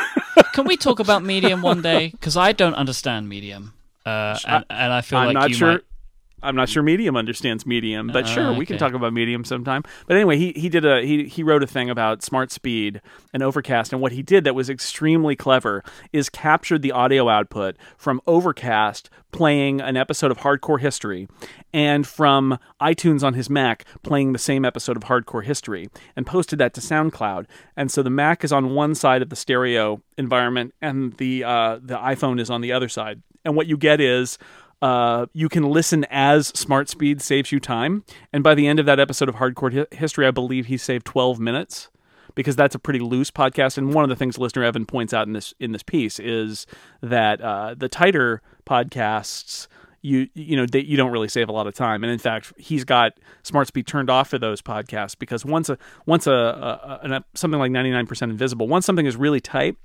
Can 0.52 0.64
we 0.66 0.76
talk 0.76 1.00
about 1.00 1.22
Medium 1.22 1.62
one 1.62 1.82
day? 1.82 2.08
Because 2.10 2.37
I 2.37 2.52
don't 2.52 2.75
understand 2.75 3.28
Medium, 3.28 3.75
uh, 4.06 4.38
and, 4.46 4.64
and 4.70 4.92
I 4.92 5.00
feel 5.00 5.19
I'm 5.19 5.26
like 5.26 5.34
not 5.34 5.48
you 5.50 5.54
sure. 5.56 5.72
might. 5.72 5.81
I'm 6.42 6.56
not 6.56 6.69
sure 6.69 6.82
Medium 6.82 7.16
understands 7.16 7.66
Medium, 7.66 8.08
but 8.08 8.25
Uh, 8.25 8.28
sure, 8.28 8.52
we 8.52 8.66
can 8.66 8.78
talk 8.78 8.92
about 8.94 9.12
Medium 9.12 9.44
sometime. 9.44 9.82
But 10.06 10.16
anyway, 10.16 10.37
he 10.37 10.52
he 10.56 10.69
did 10.69 10.84
a 10.84 11.02
he 11.02 11.25
he 11.25 11.42
wrote 11.42 11.62
a 11.62 11.66
thing 11.66 11.90
about 11.90 12.22
smart 12.22 12.50
speed 12.50 13.00
and 13.32 13.42
Overcast, 13.42 13.92
and 13.92 14.00
what 14.00 14.12
he 14.12 14.22
did 14.22 14.44
that 14.44 14.54
was 14.54 14.70
extremely 14.70 15.37
clever 15.37 15.82
is 16.12 16.28
captured 16.28 16.82
the 16.82 16.92
audio 16.92 17.28
output 17.28 17.76
from 17.96 18.20
Overcast 18.26 19.10
playing 19.32 19.81
an 19.81 19.96
episode 19.96 20.32
of 20.32 20.38
Hardcore 20.38 20.81
History, 20.81 21.28
and 21.72 22.04
from 22.06 22.58
iTunes 22.81 23.22
on 23.22 23.34
his 23.34 23.48
Mac 23.48 23.84
playing 24.02 24.32
the 24.32 24.38
same 24.40 24.64
episode 24.64 24.97
of 24.97 25.04
Hardcore 25.04 25.44
History, 25.44 25.88
and 26.16 26.26
posted 26.26 26.59
that 26.59 26.75
to 26.75 26.80
SoundCloud. 26.80 27.47
And 27.76 27.92
so 27.92 28.02
the 28.02 28.11
Mac 28.11 28.42
is 28.42 28.52
on 28.52 28.75
one 28.75 28.94
side 28.94 29.23
of 29.23 29.28
the 29.28 29.37
stereo 29.37 30.00
environment, 30.18 30.75
and 30.80 31.12
the 31.18 31.44
uh, 31.44 31.78
the 31.82 31.97
iPhone 31.97 32.40
is 32.40 32.50
on 32.50 32.61
the 32.61 32.73
other 32.73 32.88
side. 32.88 33.23
And 33.44 33.56
what 33.56 33.66
you 33.66 33.76
get 33.76 34.00
is 34.00 34.37
uh, 34.82 35.26
you 35.32 35.49
can 35.49 35.64
listen 35.64 36.06
as 36.10 36.49
Smart 36.49 36.88
Speed 36.88 37.20
saves 37.20 37.52
you 37.52 37.60
time. 37.60 38.04
And 38.32 38.42
by 38.42 38.54
the 38.54 38.66
end 38.66 38.78
of 38.78 38.87
that 38.87 38.99
episode 38.99 39.28
of 39.28 39.37
Hardcore 39.37 39.72
Hi- 39.75 39.96
History, 39.96 40.26
I 40.26 40.30
believe 40.30 40.66
he 40.66 40.76
saved 40.76 41.04
12 41.06 41.38
minutes 41.38 41.90
because 42.34 42.56
that's 42.56 42.75
a 42.75 42.78
pretty 42.78 43.00
loose 43.00 43.30
podcast. 43.30 43.76
And 43.76 43.92
one 43.92 44.04
of 44.04 44.10
the 44.10 44.16
things 44.16 44.38
listener 44.38 44.64
Evan 44.64 44.87
points 44.87 45.12
out 45.12 45.26
in 45.26 45.32
this 45.32 45.52
in 45.60 45.72
this 45.72 45.82
piece 45.82 46.18
is 46.18 46.66
that 47.02 47.40
uh, 47.40 47.75
the 47.76 47.88
tighter 47.88 48.42
podcasts. 48.66 49.68
You 50.02 50.28
you 50.32 50.56
know 50.56 50.64
they, 50.64 50.80
you 50.80 50.96
don't 50.96 51.10
really 51.10 51.28
save 51.28 51.50
a 51.50 51.52
lot 51.52 51.66
of 51.66 51.75
time, 51.75 52.02
and 52.02 52.10
in 52.10 52.18
fact, 52.18 52.54
he's 52.56 52.84
got 52.84 53.20
Smart 53.42 53.66
Speed 53.68 53.87
turned 53.87 54.08
off 54.08 54.30
for 54.30 54.38
those 54.38 54.62
podcasts 54.62 55.14
because 55.18 55.44
once 55.44 55.68
a 55.68 55.76
once 56.06 56.26
a, 56.26 56.32
a, 56.32 57.00
a, 57.06 57.25
something 57.34 57.60
like 57.60 57.70
ninety 57.70 57.90
nine 57.90 58.06
percent 58.06 58.32
invisible, 58.32 58.66
once 58.66 58.87
something 58.87 59.04
is 59.04 59.14
really 59.14 59.40
tight, 59.40 59.76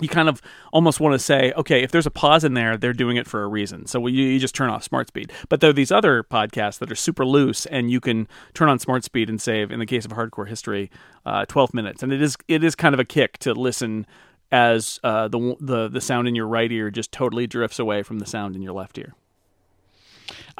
you 0.00 0.08
kind 0.08 0.28
of 0.28 0.42
almost 0.72 1.00
want 1.00 1.14
to 1.14 1.18
say, 1.18 1.52
okay, 1.56 1.82
if 1.82 1.90
there's 1.90 2.06
a 2.06 2.10
pause 2.10 2.44
in 2.44 2.54
there, 2.54 2.76
they're 2.76 2.92
doing 2.92 3.16
it 3.16 3.26
for 3.26 3.42
a 3.42 3.48
reason. 3.48 3.86
So 3.86 4.06
you, 4.06 4.24
you 4.24 4.38
just 4.38 4.54
turn 4.54 4.68
off 4.68 4.84
Smart 4.84 5.08
Speed. 5.08 5.32
But 5.48 5.60
there 5.60 5.70
are 5.70 5.74
these 5.74 5.90
other 5.92 6.22
podcasts 6.22 6.78
that 6.78 6.92
are 6.92 6.96
super 6.96 7.24
loose, 7.24 7.66
and 7.66 7.90
you 7.90 8.00
can 8.00 8.28
turn 8.52 8.68
on 8.68 8.78
Smart 8.78 9.04
Speed 9.04 9.30
and 9.30 9.40
save, 9.40 9.70
in 9.70 9.78
the 9.78 9.86
case 9.86 10.04
of 10.04 10.12
Hardcore 10.12 10.48
History, 10.48 10.90
uh, 11.24 11.46
12 11.46 11.72
minutes. 11.72 12.02
And 12.02 12.12
it 12.12 12.20
is 12.20 12.36
it 12.48 12.62
is 12.62 12.74
kind 12.74 12.94
of 12.94 13.00
a 13.00 13.04
kick 13.04 13.38
to 13.38 13.54
listen 13.54 14.06
as 14.52 15.00
uh, 15.02 15.28
the 15.28 15.56
the 15.60 15.88
the 15.88 16.00
sound 16.00 16.28
in 16.28 16.34
your 16.34 16.46
right 16.46 16.70
ear 16.70 16.90
just 16.90 17.10
totally 17.10 17.46
drifts 17.46 17.78
away 17.78 18.02
from 18.02 18.18
the 18.18 18.26
sound 18.26 18.54
in 18.54 18.62
your 18.62 18.72
left 18.72 18.98
ear. 18.98 19.14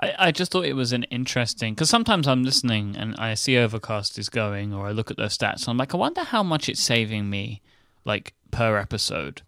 I, 0.00 0.14
I 0.19 0.33
just 0.33 0.52
thought 0.52 0.64
it 0.64 0.75
was 0.75 0.93
an 0.93 1.05
interesting 1.05 1.75
because 1.75 1.90
sometimes 1.90 2.28
I'm 2.28 2.43
listening 2.43 2.97
and 2.97 3.16
I 3.16 3.35
see 3.35 3.57
Overcast 3.57 4.19
is 4.19 4.28
going, 4.28 4.73
or 4.73 4.87
I 4.87 4.93
look 4.93 5.11
at 5.11 5.16
their 5.16 5.28
stats 5.28 5.62
and 5.62 5.69
I'm 5.69 5.76
like, 5.76 5.95
I 5.95 5.97
wonder 5.97 6.23
how 6.23 6.43
much 6.43 6.69
it's 6.69 6.81
saving 6.81 7.31
me, 7.31 7.62
like 8.06 8.32
per 8.50 8.78
episode. 8.78 9.42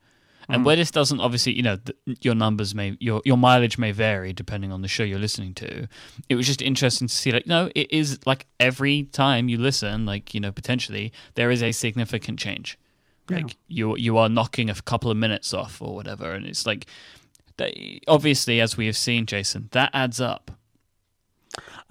And 0.51 0.63
mm. 0.63 0.67
where 0.67 0.77
this 0.77 0.91
doesn't 0.91 1.21
obviously, 1.21 1.53
you 1.53 1.63
know, 1.63 1.77
th- 1.77 2.19
your 2.23 2.35
numbers 2.35 2.75
may 2.75 2.97
your 3.01 3.23
your 3.25 3.37
mileage 3.37 3.79
may 3.79 3.93
vary 3.93 4.33
depending 4.33 4.73
on 4.73 4.83
the 4.83 4.89
show 4.89 5.03
you're 5.03 5.19
listening 5.19 5.55
to. 5.55 5.89
It 6.29 6.35
was 6.37 6.47
just 6.47 6.63
interesting 6.63 7.07
to 7.09 7.15
see, 7.15 7.33
like, 7.33 7.47
no, 7.47 7.71
it 7.75 7.91
is 7.93 8.19
like 8.27 8.47
every 8.59 9.05
time 9.05 9.49
you 9.49 9.59
listen, 9.59 10.07
like 10.07 10.35
you 10.35 10.41
know, 10.41 10.53
potentially 10.53 11.13
there 11.35 11.51
is 11.51 11.63
a 11.63 11.73
significant 11.73 12.39
change. 12.39 12.79
Like 13.31 13.57
you 13.69 13.95
you 13.97 14.17
are 14.17 14.31
knocking 14.31 14.71
a 14.71 14.75
couple 14.75 15.11
of 15.11 15.19
minutes 15.19 15.53
off 15.53 15.83
or 15.83 15.95
whatever, 15.95 16.33
and 16.33 16.47
it's 16.47 16.65
like, 16.65 16.87
they, 17.59 18.01
obviously, 18.09 18.59
as 18.59 18.79
we 18.79 18.87
have 18.87 18.97
seen, 18.97 19.27
Jason, 19.27 19.69
that 19.73 19.91
adds 19.93 20.19
up. 20.19 20.51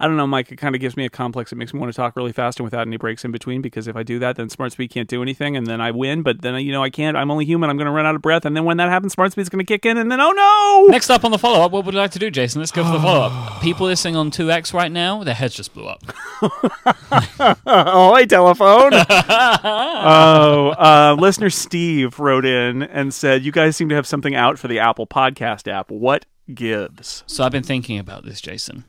I 0.00 0.06
don't 0.06 0.16
know, 0.16 0.26
Myke. 0.26 0.52
It 0.52 0.56
kind 0.56 0.74
of 0.74 0.80
gives 0.80 0.96
me 0.96 1.04
a 1.04 1.10
complex. 1.10 1.52
It 1.52 1.56
makes 1.56 1.74
me 1.74 1.80
want 1.80 1.92
to 1.92 1.96
talk 1.96 2.16
really 2.16 2.32
fast 2.32 2.58
and 2.60 2.64
without 2.64 2.86
any 2.86 2.96
breaks 2.96 3.24
in 3.24 3.32
between. 3.32 3.62
Because 3.62 3.88
if 3.88 3.96
I 3.96 4.02
do 4.02 4.18
that, 4.20 4.36
then 4.36 4.48
Smart 4.48 4.72
Speed 4.72 4.90
can't 4.90 5.08
do 5.08 5.22
anything, 5.22 5.56
and 5.56 5.66
then 5.66 5.80
I 5.80 5.90
win. 5.90 6.22
But 6.22 6.42
then 6.42 6.54
you 6.64 6.72
know 6.72 6.82
I 6.82 6.90
can't. 6.90 7.16
I'm 7.16 7.30
only 7.30 7.44
human. 7.44 7.68
I'm 7.68 7.76
going 7.76 7.86
to 7.86 7.92
run 7.92 8.06
out 8.06 8.14
of 8.14 8.22
breath, 8.22 8.44
and 8.44 8.56
then 8.56 8.64
when 8.64 8.76
that 8.76 8.88
happens, 8.88 9.14
SmartSpeed's 9.14 9.48
going 9.48 9.64
to 9.64 9.64
kick 9.64 9.84
in, 9.84 9.96
and 9.96 10.10
then 10.10 10.20
oh 10.20 10.30
no! 10.30 10.86
Next 10.92 11.10
up 11.10 11.24
on 11.24 11.30
the 11.30 11.38
follow 11.38 11.64
up, 11.64 11.72
what 11.72 11.84
would 11.84 11.94
you 11.94 12.00
like 12.00 12.12
to 12.12 12.18
do, 12.18 12.30
Jason? 12.30 12.60
Let's 12.60 12.72
go 12.72 12.84
for 12.84 12.92
the 12.92 13.00
follow 13.00 13.26
up. 13.26 13.62
People 13.62 13.86
listening 13.86 14.16
on 14.16 14.30
2X 14.30 14.72
right 14.72 14.92
now, 14.92 15.24
their 15.24 15.34
heads 15.34 15.54
just 15.54 15.74
blew 15.74 15.86
up. 15.86 16.02
oh, 17.66 18.14
hey, 18.16 18.26
telephone. 18.26 18.92
oh, 18.94 20.74
uh, 20.78 21.16
listener 21.18 21.50
Steve 21.50 22.18
wrote 22.18 22.44
in 22.44 22.82
and 22.82 23.12
said, 23.12 23.44
"You 23.44 23.52
guys 23.52 23.76
seem 23.76 23.88
to 23.88 23.94
have 23.94 24.06
something 24.06 24.34
out 24.34 24.58
for 24.58 24.68
the 24.68 24.78
Apple 24.78 25.06
Podcast 25.06 25.70
app. 25.70 25.90
What 25.90 26.26
gives?" 26.54 27.24
So 27.26 27.44
I've 27.44 27.52
been 27.52 27.64
thinking 27.64 27.98
about 27.98 28.24
this, 28.24 28.40
Jason. 28.40 28.84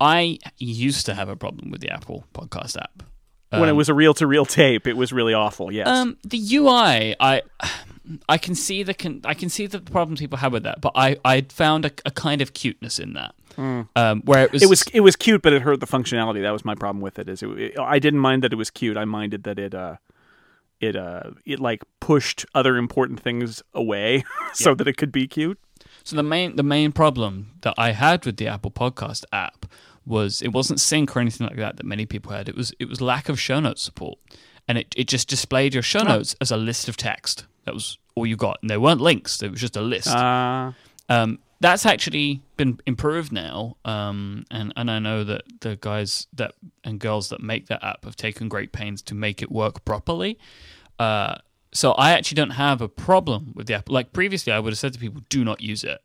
I 0.00 0.38
used 0.58 1.06
to 1.06 1.14
have 1.14 1.28
a 1.28 1.36
problem 1.36 1.70
with 1.70 1.80
the 1.80 1.90
Apple 1.90 2.24
Podcast 2.34 2.76
app. 2.80 3.02
when 3.50 3.68
it 3.68 3.72
was 3.72 3.88
a 3.88 3.94
reel 3.94 4.14
to 4.14 4.26
reel 4.26 4.46
tape, 4.46 4.86
it 4.86 4.96
was 4.96 5.12
really 5.12 5.34
awful. 5.34 5.72
Yes. 5.72 5.88
Um, 5.88 6.16
the 6.24 6.38
UI, 6.56 7.16
I, 7.20 7.42
I 8.28 8.38
can 8.38 8.54
see 8.54 8.82
the 8.82 8.94
con- 8.94 9.20
I 9.24 9.34
can 9.34 9.48
see 9.48 9.66
the 9.66 9.80
problems 9.80 10.20
people 10.20 10.38
have 10.38 10.52
with 10.52 10.62
that, 10.62 10.80
but 10.80 10.92
I, 10.94 11.16
I 11.24 11.42
found 11.48 11.84
a, 11.84 11.90
a 12.06 12.10
kind 12.12 12.40
of 12.42 12.54
cuteness 12.54 12.98
in 12.98 13.12
that, 13.14 13.34
um, 13.96 14.22
where 14.24 14.44
it 14.44 14.52
was, 14.52 14.62
it 14.62 14.68
was 14.70 14.82
it 14.94 15.00
was 15.00 15.16
cute, 15.16 15.42
but 15.42 15.52
it 15.52 15.62
hurt 15.62 15.80
the 15.80 15.86
functionality. 15.86 16.40
That 16.42 16.52
was 16.52 16.64
my 16.64 16.74
problem 16.74 17.02
with 17.02 17.18
it. 17.18 17.28
Is 17.28 17.42
it, 17.42 17.48
it- 17.58 17.78
I 17.78 17.98
didn't 17.98 18.20
mind 18.20 18.42
that 18.44 18.52
it 18.52 18.56
was 18.56 18.70
cute. 18.70 18.96
I 18.96 19.04
minded 19.04 19.42
that 19.44 19.58
it 19.58 19.74
uh 19.74 19.96
it 20.80 20.96
uh 20.96 21.32
it 21.44 21.58
like 21.60 21.82
pushed 22.00 22.46
other 22.54 22.76
important 22.76 23.20
things 23.20 23.62
away 23.74 24.24
so 24.54 24.74
that 24.76 24.88
it 24.88 24.96
could 24.96 25.12
be 25.12 25.26
cute. 25.26 25.58
So 26.04 26.16
the 26.16 26.22
main 26.22 26.56
the 26.56 26.62
main 26.62 26.92
problem 26.92 27.52
that 27.62 27.74
I 27.78 27.92
had 27.92 28.24
with 28.26 28.36
the 28.36 28.46
Apple 28.48 28.70
Podcast 28.70 29.24
app 29.32 29.66
was 30.06 30.42
it 30.42 30.48
wasn't 30.48 30.80
sync 30.80 31.14
or 31.16 31.20
anything 31.20 31.46
like 31.46 31.56
that 31.56 31.76
that 31.76 31.86
many 31.86 32.06
people 32.06 32.32
had. 32.32 32.48
It 32.48 32.56
was 32.56 32.72
it 32.78 32.88
was 32.88 33.00
lack 33.00 33.28
of 33.28 33.38
show 33.38 33.60
notes 33.60 33.82
support, 33.82 34.18
and 34.66 34.78
it 34.78 34.94
it 34.96 35.08
just 35.08 35.28
displayed 35.28 35.74
your 35.74 35.82
show 35.82 36.02
notes 36.02 36.34
as 36.40 36.50
a 36.50 36.56
list 36.56 36.88
of 36.88 36.96
text. 36.96 37.46
That 37.64 37.74
was 37.74 37.98
all 38.14 38.26
you 38.26 38.36
got, 38.36 38.58
and 38.62 38.70
they 38.70 38.78
weren't 38.78 39.00
links. 39.00 39.42
It 39.42 39.50
was 39.50 39.60
just 39.60 39.76
a 39.76 39.82
list. 39.82 40.08
Uh, 40.08 40.72
Um, 41.08 41.38
that's 41.60 41.84
actually 41.84 42.40
been 42.56 42.80
improved 42.86 43.32
now, 43.32 43.76
um, 43.84 44.44
and 44.50 44.72
and 44.76 44.90
I 44.90 44.98
know 44.98 45.24
that 45.24 45.42
the 45.60 45.76
guys 45.76 46.26
that 46.32 46.52
and 46.84 46.98
girls 46.98 47.28
that 47.28 47.40
make 47.42 47.66
that 47.66 47.84
app 47.84 48.04
have 48.04 48.16
taken 48.16 48.48
great 48.48 48.72
pains 48.72 49.02
to 49.02 49.14
make 49.14 49.42
it 49.42 49.50
work 49.52 49.84
properly. 49.84 50.38
Uh, 50.98 51.36
so 51.72 51.92
I 51.92 52.12
actually 52.12 52.36
don't 52.36 52.50
have 52.50 52.80
a 52.80 52.88
problem 52.88 53.52
with 53.54 53.66
the 53.66 53.74
app. 53.74 53.88
Like 53.88 54.12
previously, 54.12 54.52
I 54.52 54.58
would 54.58 54.72
have 54.72 54.78
said 54.78 54.92
to 54.94 54.98
people, 54.98 55.22
"Do 55.28 55.44
not 55.44 55.60
use 55.60 55.84
it." 55.84 56.00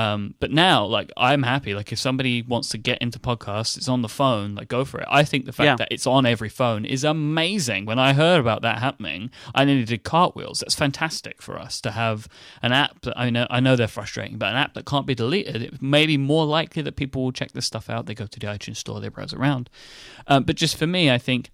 Um, 0.00 0.36
but 0.38 0.52
now, 0.52 0.84
like, 0.84 1.10
I'm 1.16 1.42
happy. 1.42 1.74
Like, 1.74 1.90
if 1.90 1.98
somebody 1.98 2.40
wants 2.40 2.68
to 2.68 2.78
get 2.78 2.98
into 2.98 3.18
podcasts, 3.18 3.76
it's 3.76 3.88
on 3.88 4.02
the 4.02 4.08
phone. 4.08 4.54
Like, 4.54 4.68
go 4.68 4.84
for 4.84 5.00
it. 5.00 5.08
I 5.10 5.24
think 5.24 5.44
the 5.44 5.50
fact 5.52 5.66
Yeah. 5.66 5.74
that 5.74 5.88
it's 5.90 6.06
on 6.06 6.24
every 6.24 6.48
phone 6.48 6.84
is 6.84 7.02
amazing. 7.02 7.84
When 7.84 7.98
I 7.98 8.12
heard 8.12 8.38
about 8.38 8.62
that 8.62 8.78
happening, 8.78 9.30
I 9.56 9.64
nearly 9.64 9.82
did 9.84 10.04
cartwheels. 10.04 10.60
That's 10.60 10.76
fantastic 10.76 11.42
for 11.42 11.58
us 11.58 11.80
to 11.80 11.90
have 11.90 12.28
an 12.62 12.70
app 12.70 13.00
that 13.02 13.18
I 13.18 13.28
know. 13.30 13.48
I 13.50 13.58
know 13.58 13.74
they're 13.74 13.88
frustrating, 13.88 14.38
but 14.38 14.50
an 14.50 14.56
app 14.56 14.74
that 14.74 14.86
can't 14.86 15.04
be 15.04 15.16
deleted. 15.16 15.62
It 15.62 15.82
may 15.82 16.06
be 16.06 16.16
more 16.16 16.46
likely 16.46 16.80
that 16.82 16.94
people 16.94 17.24
will 17.24 17.32
check 17.32 17.50
this 17.50 17.66
stuff 17.66 17.90
out. 17.90 18.06
They 18.06 18.14
go 18.14 18.26
to 18.26 18.38
the 18.38 18.46
iTunes 18.46 18.76
store, 18.76 19.00
they 19.00 19.08
browse 19.08 19.34
around. 19.34 19.68
Um, 20.28 20.44
but 20.44 20.54
just 20.54 20.76
for 20.76 20.86
me, 20.86 21.10
I 21.10 21.18
think 21.18 21.50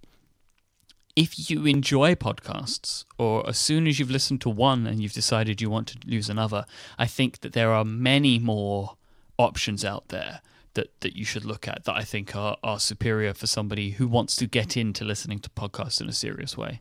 if 1.16 1.48
you 1.48 1.64
enjoy 1.66 2.14
podcasts, 2.14 3.04
or 3.18 3.48
as 3.48 3.56
soon 3.58 3.86
as 3.86 3.98
you've 3.98 4.10
listened 4.10 4.40
to 4.42 4.50
one 4.50 4.86
and 4.86 5.00
you've 5.00 5.12
decided 5.12 5.60
you 5.60 5.70
want 5.70 5.88
to 5.88 5.98
use 6.06 6.28
another, 6.28 6.64
I 6.98 7.06
think 7.06 7.40
that 7.40 7.52
there 7.52 7.72
are 7.72 7.84
many 7.84 8.38
more 8.38 8.96
options 9.38 9.84
out 9.84 10.08
there 10.08 10.40
that, 10.74 10.88
that 11.00 11.16
you 11.16 11.24
should 11.24 11.44
look 11.44 11.68
at 11.68 11.84
that 11.84 11.94
I 11.94 12.02
think 12.02 12.34
are, 12.34 12.56
are 12.64 12.80
superior 12.80 13.32
for 13.32 13.46
somebody 13.46 13.90
who 13.90 14.08
wants 14.08 14.34
to 14.36 14.46
get 14.46 14.76
into 14.76 15.04
listening 15.04 15.38
to 15.40 15.50
podcasts 15.50 16.00
in 16.00 16.08
a 16.08 16.12
serious 16.12 16.56
way. 16.56 16.80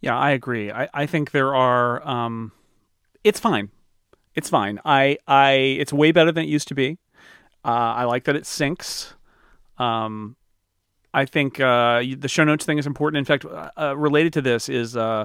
yeah, 0.00 0.16
I 0.16 0.30
agree. 0.30 0.70
I, 0.70 0.88
I 0.94 1.06
think 1.06 1.32
there 1.32 1.54
are. 1.54 2.06
Um, 2.06 2.52
it's 3.24 3.40
fine. 3.40 3.70
It's 4.34 4.48
fine. 4.48 4.80
I 4.84 5.18
I 5.26 5.52
it's 5.52 5.92
way 5.92 6.12
better 6.12 6.30
than 6.30 6.44
it 6.44 6.48
used 6.48 6.68
to 6.68 6.74
be. 6.74 6.98
Uh, 7.64 7.94
I 7.96 8.04
like 8.04 8.24
that 8.24 8.36
it 8.36 8.44
syncs. 8.44 9.14
Um, 9.78 10.36
I 11.14 11.24
think 11.24 11.60
uh, 11.60 12.02
the 12.16 12.28
show 12.28 12.44
notes 12.44 12.64
thing 12.64 12.78
is 12.78 12.86
important. 12.86 13.18
In 13.18 13.24
fact, 13.24 13.44
uh, 13.44 13.96
related 13.96 14.32
to 14.34 14.42
this 14.42 14.68
is 14.68 14.96
uh, 14.96 15.24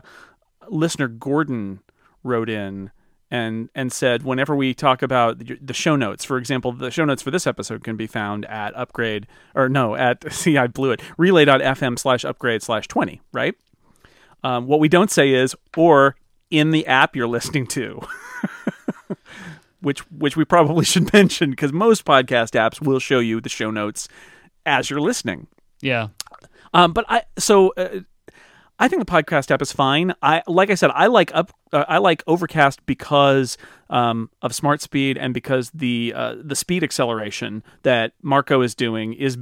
listener 0.70 1.08
Gordon 1.08 1.82
wrote 2.24 2.50
in 2.50 2.92
and 3.30 3.70
and 3.74 3.92
said 3.92 4.24
whenever 4.24 4.56
we 4.56 4.74
talk 4.74 5.02
about 5.02 5.40
the 5.40 5.58
the 5.62 5.74
show 5.74 5.96
notes, 5.96 6.24
for 6.24 6.38
example, 6.38 6.72
the 6.72 6.92
show 6.92 7.06
notes 7.06 7.22
for 7.22 7.32
this 7.32 7.48
episode 7.48 7.84
can 7.84 7.96
be 7.96 8.08
found 8.08 8.46
at 8.46 8.76
upgrade 8.76 9.28
or 9.56 9.70
no 9.70 9.96
at 9.96 10.32
see 10.34 10.58
I 10.58 10.68
blew 10.68 10.92
it 10.92 11.02
relay.fm 11.18 11.98
slash 11.98 12.24
upgrade 12.26 12.62
slash 12.62 12.88
twenty 12.88 13.22
right. 13.34 13.56
Um, 14.44 14.66
what 14.66 14.80
we 14.80 14.90
don't 14.90 15.12
say 15.12 15.34
is 15.34 15.56
or 15.78 16.16
in 16.50 16.72
the 16.72 16.88
app 16.88 17.16
you're 17.16 17.28
listening 17.28 17.68
to. 17.68 18.02
which 19.82 20.00
which 20.12 20.38
we 20.38 20.46
probably 20.46 20.86
should 20.92 21.12
mention 21.12 21.50
because 21.50 21.74
most 21.74 22.06
podcast 22.06 22.52
apps 22.52 22.80
will 22.80 23.00
show 23.00 23.20
you 23.20 23.42
the 23.42 23.50
show 23.50 23.72
notes 23.72 24.08
as 24.66 24.90
you're 24.90 25.02
listening. 25.02 25.48
Yeah. 25.82 26.10
Um, 26.74 26.94
but 26.94 27.06
I 27.10 27.24
so 27.38 27.74
uh, 27.78 28.00
I 28.80 28.88
think 28.88 29.06
the 29.06 29.12
podcast 29.12 29.52
app 29.52 29.62
is 29.62 29.72
fine. 29.72 30.14
I 30.22 30.42
like 30.48 30.70
I 30.70 30.76
said 30.76 30.92
I 30.94 31.08
like 31.08 31.34
up 31.36 31.52
uh, 31.74 31.86
I 31.88 31.98
like 31.98 32.24
Overcast 32.28 32.86
because 32.86 33.58
um, 33.90 34.30
of 34.42 34.56
Smart 34.56 34.82
Speed 34.82 35.18
and 35.18 35.34
because 35.34 35.70
the 35.72 36.14
uh, 36.16 36.36
the 36.42 36.56
speed 36.56 36.84
acceleration 36.84 37.64
that 37.84 38.14
Marco 38.22 38.62
is 38.62 38.74
doing 38.74 39.14
is 39.14 39.38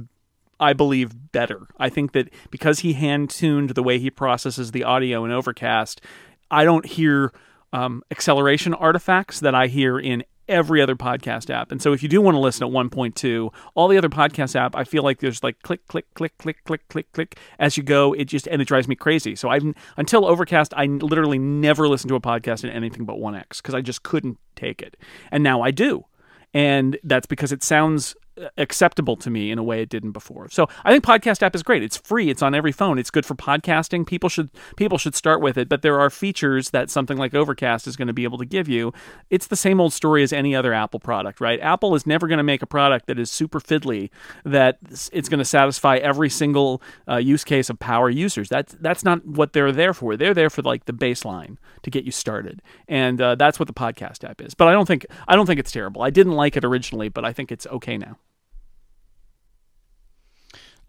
I 0.60 0.74
believe 0.74 1.32
better. 1.32 1.68
I 1.78 1.88
think 1.88 2.12
that 2.12 2.28
because 2.50 2.80
he 2.80 2.92
hand 2.92 3.30
tuned 3.30 3.70
the 3.70 3.82
way 3.82 3.98
he 3.98 4.10
processes 4.10 4.72
the 4.72 4.84
audio 4.84 5.24
in 5.24 5.30
Overcast, 5.30 6.02
I 6.50 6.64
don't 6.64 6.84
hear 6.84 7.32
um, 7.72 8.02
acceleration 8.10 8.74
artifacts 8.74 9.40
that 9.40 9.54
I 9.54 9.68
hear 9.68 9.98
in 9.98 10.24
every 10.50 10.82
other 10.82 10.96
podcast 10.96 11.48
app. 11.48 11.72
And 11.72 11.80
so 11.80 11.92
if 11.92 12.02
you 12.02 12.08
do 12.08 12.20
want 12.20 12.34
to 12.34 12.40
listen 12.40 12.66
at 12.66 12.72
1.2, 12.72 13.54
all 13.74 13.88
the 13.88 13.96
other 13.96 14.08
podcast 14.08 14.56
app, 14.56 14.76
I 14.76 14.84
feel 14.84 15.02
like 15.02 15.20
there's 15.20 15.42
like 15.42 15.62
click, 15.62 15.86
click, 15.86 16.12
click, 16.14 16.36
click, 16.38 16.56
click, 16.64 16.88
click, 16.88 17.12
click 17.12 17.38
as 17.58 17.76
you 17.76 17.82
go. 17.82 18.12
It 18.12 18.24
just, 18.24 18.46
and 18.48 18.60
it 18.60 18.66
drives 18.66 18.88
me 18.88 18.96
crazy. 18.96 19.36
So 19.36 19.48
I've, 19.48 19.64
until 19.96 20.26
Overcast, 20.26 20.74
I 20.76 20.86
literally 20.86 21.38
never 21.38 21.88
listened 21.88 22.10
to 22.10 22.16
a 22.16 22.20
podcast 22.20 22.64
in 22.64 22.70
anything 22.70 23.04
but 23.04 23.16
1X 23.16 23.58
because 23.58 23.74
I 23.74 23.80
just 23.80 24.02
couldn't 24.02 24.38
take 24.56 24.82
it. 24.82 24.96
And 25.30 25.42
now 25.42 25.62
I 25.62 25.70
do. 25.70 26.04
And 26.52 26.98
that's 27.04 27.26
because 27.26 27.52
it 27.52 27.62
sounds 27.62 28.16
acceptable 28.56 29.16
to 29.16 29.30
me 29.30 29.50
in 29.50 29.58
a 29.58 29.62
way 29.62 29.82
it 29.82 29.88
didn't 29.88 30.12
before. 30.12 30.48
So 30.50 30.68
I 30.84 30.92
think 30.92 31.04
podcast 31.04 31.42
app 31.42 31.54
is 31.54 31.62
great. 31.62 31.82
It's 31.82 31.96
free. 31.96 32.30
It's 32.30 32.42
on 32.42 32.54
every 32.54 32.72
phone. 32.72 32.98
It's 32.98 33.10
good 33.10 33.26
for 33.26 33.34
podcasting. 33.34 34.06
People 34.06 34.28
should 34.28 34.50
people 34.76 34.98
should 34.98 35.14
start 35.14 35.40
with 35.40 35.56
it. 35.56 35.68
But 35.68 35.82
there 35.82 36.00
are 36.00 36.10
features 36.10 36.70
that 36.70 36.90
something 36.90 37.18
like 37.18 37.34
Overcast 37.34 37.86
is 37.86 37.96
going 37.96 38.08
to 38.08 38.14
be 38.14 38.24
able 38.24 38.38
to 38.38 38.44
give 38.44 38.68
you. 38.68 38.92
It's 39.30 39.46
the 39.46 39.56
same 39.56 39.80
old 39.80 39.92
story 39.92 40.22
as 40.22 40.32
any 40.32 40.54
other 40.54 40.72
Apple 40.72 41.00
product, 41.00 41.40
right? 41.40 41.60
Apple 41.60 41.94
is 41.94 42.06
never 42.06 42.26
going 42.26 42.38
to 42.38 42.44
make 42.44 42.62
a 42.62 42.66
product 42.66 43.06
that 43.06 43.18
is 43.18 43.30
super 43.30 43.60
fiddly 43.60 44.10
that 44.44 44.78
it's 45.12 45.28
going 45.28 45.38
to 45.38 45.44
satisfy 45.44 45.96
every 45.96 46.30
single 46.30 46.82
uh, 47.08 47.16
use 47.16 47.44
case 47.44 47.70
of 47.70 47.78
power 47.78 48.10
users. 48.10 48.48
That's 48.48 48.74
that's 48.80 49.04
not 49.04 49.26
what 49.26 49.52
they're 49.52 49.72
there 49.72 49.94
for. 49.94 50.16
They're 50.16 50.34
there 50.34 50.50
for 50.50 50.62
like 50.62 50.86
the 50.86 50.92
baseline 50.92 51.56
to 51.82 51.90
get 51.90 52.04
you 52.04 52.12
started, 52.12 52.62
and 52.88 53.20
uh, 53.20 53.34
that's 53.34 53.58
what 53.58 53.66
the 53.66 53.74
podcast 53.74 54.28
app 54.28 54.40
is. 54.40 54.54
But 54.54 54.68
I 54.68 54.72
don't 54.72 54.86
think 54.86 55.06
I 55.28 55.36
don't 55.36 55.46
think 55.46 55.60
it's 55.60 55.72
terrible. 55.72 56.02
I 56.02 56.10
didn't 56.10 56.32
like 56.32 56.56
it 56.56 56.64
originally, 56.64 57.08
but 57.08 57.24
I 57.24 57.32
think 57.32 57.52
it's 57.52 57.66
okay 57.66 57.98
now. 57.98 58.18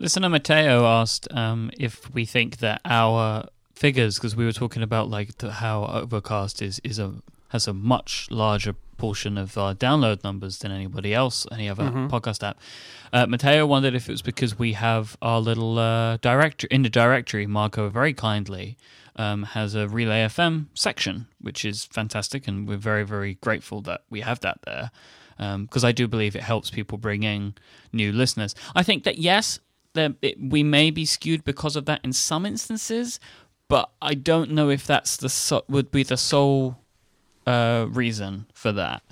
Listener 0.01 0.29
Mateo 0.29 0.83
asked 0.87 1.31
um, 1.31 1.69
if 1.77 2.11
we 2.11 2.25
think 2.25 2.57
that 2.57 2.81
our 2.85 3.45
figures, 3.75 4.15
because 4.15 4.35
we 4.35 4.45
were 4.45 4.51
talking 4.51 4.81
about 4.81 5.11
like 5.11 5.37
the, 5.37 5.51
how 5.51 5.85
Overcast 5.85 6.59
is 6.59 6.81
is 6.83 6.97
a 6.97 7.13
has 7.49 7.67
a 7.67 7.73
much 7.73 8.27
larger 8.31 8.73
portion 8.97 9.37
of 9.37 9.55
our 9.59 9.75
download 9.75 10.23
numbers 10.23 10.57
than 10.57 10.71
anybody 10.71 11.13
else, 11.13 11.45
any 11.51 11.69
other 11.69 11.83
podcast 11.83 12.41
app. 12.41 12.57
Uh, 13.13 13.27
Mateo 13.27 13.67
wondered 13.67 13.93
if 13.93 14.09
it 14.09 14.11
was 14.11 14.23
because 14.23 14.57
we 14.57 14.73
have 14.73 15.15
our 15.21 15.39
little 15.39 15.77
uh, 15.77 16.17
directory 16.17 16.69
in 16.71 16.81
the 16.81 16.89
directory. 16.89 17.45
Marco 17.45 17.87
very 17.87 18.13
kindly 18.13 18.77
um, 19.17 19.43
has 19.43 19.75
a 19.75 19.87
Relay 19.87 20.25
FM 20.25 20.65
section, 20.73 21.27
which 21.39 21.63
is 21.63 21.85
fantastic, 21.85 22.47
and 22.47 22.67
we're 22.67 22.75
very 22.77 23.03
very 23.03 23.35
grateful 23.35 23.81
that 23.81 24.01
we 24.09 24.21
have 24.21 24.39
that 24.39 24.61
there 24.65 24.89
because 25.37 25.83
I 25.83 25.91
do 25.91 26.07
believe 26.07 26.35
it 26.35 26.43
helps 26.43 26.71
people 26.71 26.97
bring 26.97 27.21
in 27.21 27.53
new 27.91 28.11
listeners. 28.11 28.55
I 28.75 28.83
think 28.83 29.03
that 29.03 29.17
yes, 29.17 29.59
it, 29.95 30.37
we 30.39 30.63
may 30.63 30.91
be 30.91 31.05
skewed 31.05 31.43
because 31.43 31.75
of 31.75 31.85
that 31.85 32.01
in 32.03 32.13
some 32.13 32.45
instances, 32.45 33.19
but 33.67 33.89
I 34.01 34.13
don't 34.13 34.51
know 34.51 34.69
if 34.69 34.85
that's 34.85 35.17
the 35.17 35.29
so, 35.29 35.63
would 35.67 35.91
be 35.91 36.03
the 36.03 36.17
sole 36.17 36.77
uh, 37.45 37.87
reason 37.89 38.47
for 38.53 38.71
that. 38.71 39.03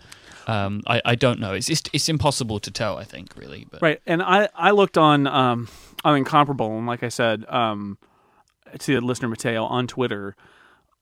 Um, 0.48 0.82
I, 0.88 1.02
I 1.06 1.16
don't 1.16 1.40
know. 1.40 1.54
It's, 1.54 1.70
it's 1.70 1.84
it's 1.94 2.10
impossible 2.10 2.60
to 2.60 2.72
tell. 2.72 2.98
I 2.98 3.04
think 3.04 3.34
really, 3.36 3.68
but 3.70 3.82
Right, 3.82 4.02
and 4.08 4.22
I 4.22 4.50
I 4.56 4.72
looked 4.72 4.98
on 4.98 5.28
um 5.28 5.68
on 6.04 6.18
Incomparable, 6.18 6.78
and 6.78 6.88
like 6.88 7.04
I 7.04 7.10
said, 7.10 7.46
um 7.50 7.98
to 8.78 8.96
the 8.96 9.02
listener 9.02 9.28
Mateo 9.28 9.64
on 9.66 9.88
Twitter, 9.88 10.36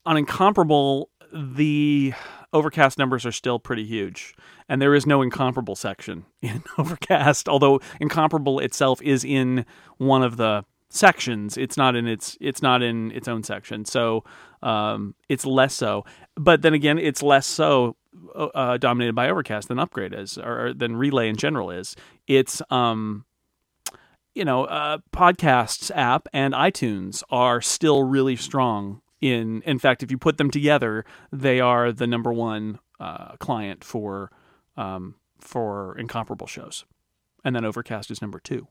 on 0.05 0.17
Incomparable, 0.17 1.09
the 1.33 2.13
Overcast 2.53 2.97
numbers 2.97 3.25
are 3.25 3.31
still 3.31 3.59
pretty 3.59 3.85
huge, 3.85 4.35
and 4.69 4.81
there 4.81 4.93
is 4.95 5.05
no 5.05 5.21
incomparable 5.21 5.75
section 5.75 6.25
in 6.41 6.63
Overcast. 6.77 7.47
Although 7.47 7.79
incomparable 7.99 8.59
itself 8.59 9.01
is 9.01 9.23
in 9.23 9.65
one 9.97 10.23
of 10.23 10.37
the 10.37 10.63
sections, 10.89 11.57
it's 11.57 11.77
not 11.77 11.95
in 11.95 12.07
its 12.07 12.37
it's 12.41 12.61
not 12.61 12.81
in 12.81 13.11
its 13.11 13.27
own 13.27 13.43
section. 13.43 13.85
So 13.85 14.23
um, 14.61 15.15
it's 15.29 15.45
less 15.45 15.73
so. 15.73 16.05
But 16.35 16.61
then 16.61 16.73
again, 16.73 16.97
it's 16.97 17.23
less 17.23 17.45
so 17.45 17.95
uh, 18.35 18.77
dominated 18.77 19.13
by 19.13 19.29
Overcast 19.29 19.67
than 19.67 19.79
Upgrade 19.79 20.13
is, 20.13 20.37
or, 20.37 20.73
than 20.73 20.95
Relay 20.95 21.29
in 21.29 21.35
general 21.35 21.71
is. 21.71 21.95
It's 22.27 22.61
um, 22.69 23.25
you 24.33 24.45
know, 24.45 24.65
uh, 24.65 24.99
podcasts 25.11 25.89
app 25.95 26.27
and 26.31 26.53
iTunes 26.53 27.23
are 27.29 27.61
still 27.61 28.03
really 28.03 28.35
strong. 28.35 29.01
In 29.19 29.63
in 29.63 29.79
fact, 29.79 30.03
if 30.03 30.11
you 30.11 30.17
put 30.17 30.37
them 30.37 30.51
together, 30.51 31.05
they 31.31 31.59
are 31.59 31.91
the 31.91 32.05
number 32.05 32.31
one 32.31 32.77
uh, 32.99 33.35
client 33.37 33.83
for 33.83 34.31
um, 34.77 35.15
for 35.39 35.97
incomparable 35.97 36.47
shows, 36.47 36.85
and 37.43 37.55
then 37.55 37.65
Overcast 37.65 38.09
is 38.11 38.21
number 38.21 38.39
two. 38.39 38.67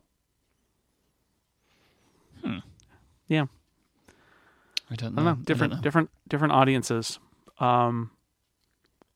Hmm. 2.44 2.58
Yeah. 3.28 3.46
I 4.90 4.94
don't 4.94 5.18
I 5.18 5.22
know. 5.22 5.28
don't 5.30 5.38
know. 5.38 5.44
Different, 5.44 5.72
I 5.72 5.76
don't 5.76 5.80
know. 5.80 5.82
different, 5.82 6.10
different 6.28 6.52
audiences. 6.52 7.18
Um. 7.58 8.10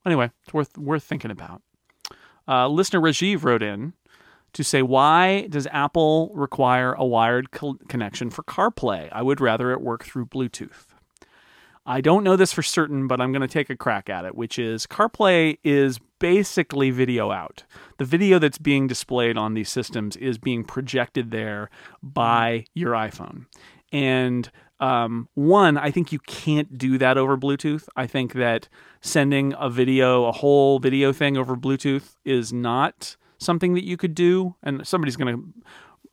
Anyway, 0.07 0.31
it's 0.45 0.55
worth 0.55 0.77
worth 0.79 1.05
thinking 1.05 1.31
about. 1.31 1.63
Uh, 2.49 2.67
listener 2.69 3.01
Rajiv 3.01 3.45
wrote 3.45 3.63
in 3.63 3.93
to 4.55 4.65
say, 4.65 4.83
"Why 4.83 5.47
does 5.49 5.69
Apple 5.71 6.33
require 6.35 6.95
a 6.95 7.05
wired 7.05 7.51
co- 7.51 7.79
connection 7.89 8.31
for 8.31 8.43
CarPlay? 8.43 9.09
I 9.13 9.23
would 9.23 9.41
rather 9.41 9.71
it 9.73 9.81
work 9.81 10.05
through 10.05 10.27
Bluetooth." 10.27 10.87
I 11.87 12.01
don't 12.01 12.25
know 12.25 12.37
this 12.37 12.53
for 12.53 12.63
certain, 12.63 13.07
but 13.07 13.21
I'm 13.21 13.31
going 13.33 13.43
to 13.43 13.49
take 13.49 13.71
a 13.71 13.77
crack 13.77 14.09
at 14.11 14.25
it, 14.25 14.35
which 14.35 14.59
is 14.59 14.87
CarPlay 14.87 15.59
is 15.63 15.99
basically 16.21 16.93
video 16.93 17.33
out. 17.33 17.65
The 17.99 18.05
video 18.05 18.39
that's 18.39 18.59
being 18.59 18.87
displayed 18.87 19.37
on 19.37 19.55
these 19.55 19.69
systems 19.69 20.17
is 20.17 20.39
being 20.39 20.63
projected 20.63 21.33
there 21.33 21.69
by 22.03 22.67
your 22.75 22.93
iPhone. 22.93 23.47
And 23.91 24.49
um, 24.79 25.29
one, 25.35 25.77
I 25.77 25.91
think 25.91 26.13
you 26.13 26.21
can't 26.21 26.79
do 26.79 26.97
that 26.99 27.19
over 27.19 27.37
Bluetooth. 27.37 27.89
I 27.97 28.07
think 28.07 28.35
that 28.35 28.69
sending 29.01 29.55
a 29.59 29.69
video, 29.69 30.27
a 30.27 30.33
whole 30.33 30.79
video 30.79 31.13
thing 31.13 31.37
over 31.37 31.57
Bluetooth 31.57 32.15
is 32.25 32.53
not 32.53 33.17
something 33.39 33.75
that 33.75 33.85
you 33.85 33.97
could 33.97 34.15
do. 34.15 34.55
And 34.63 34.87
somebody's 34.87 35.17
going 35.17 35.37
to 35.37 35.45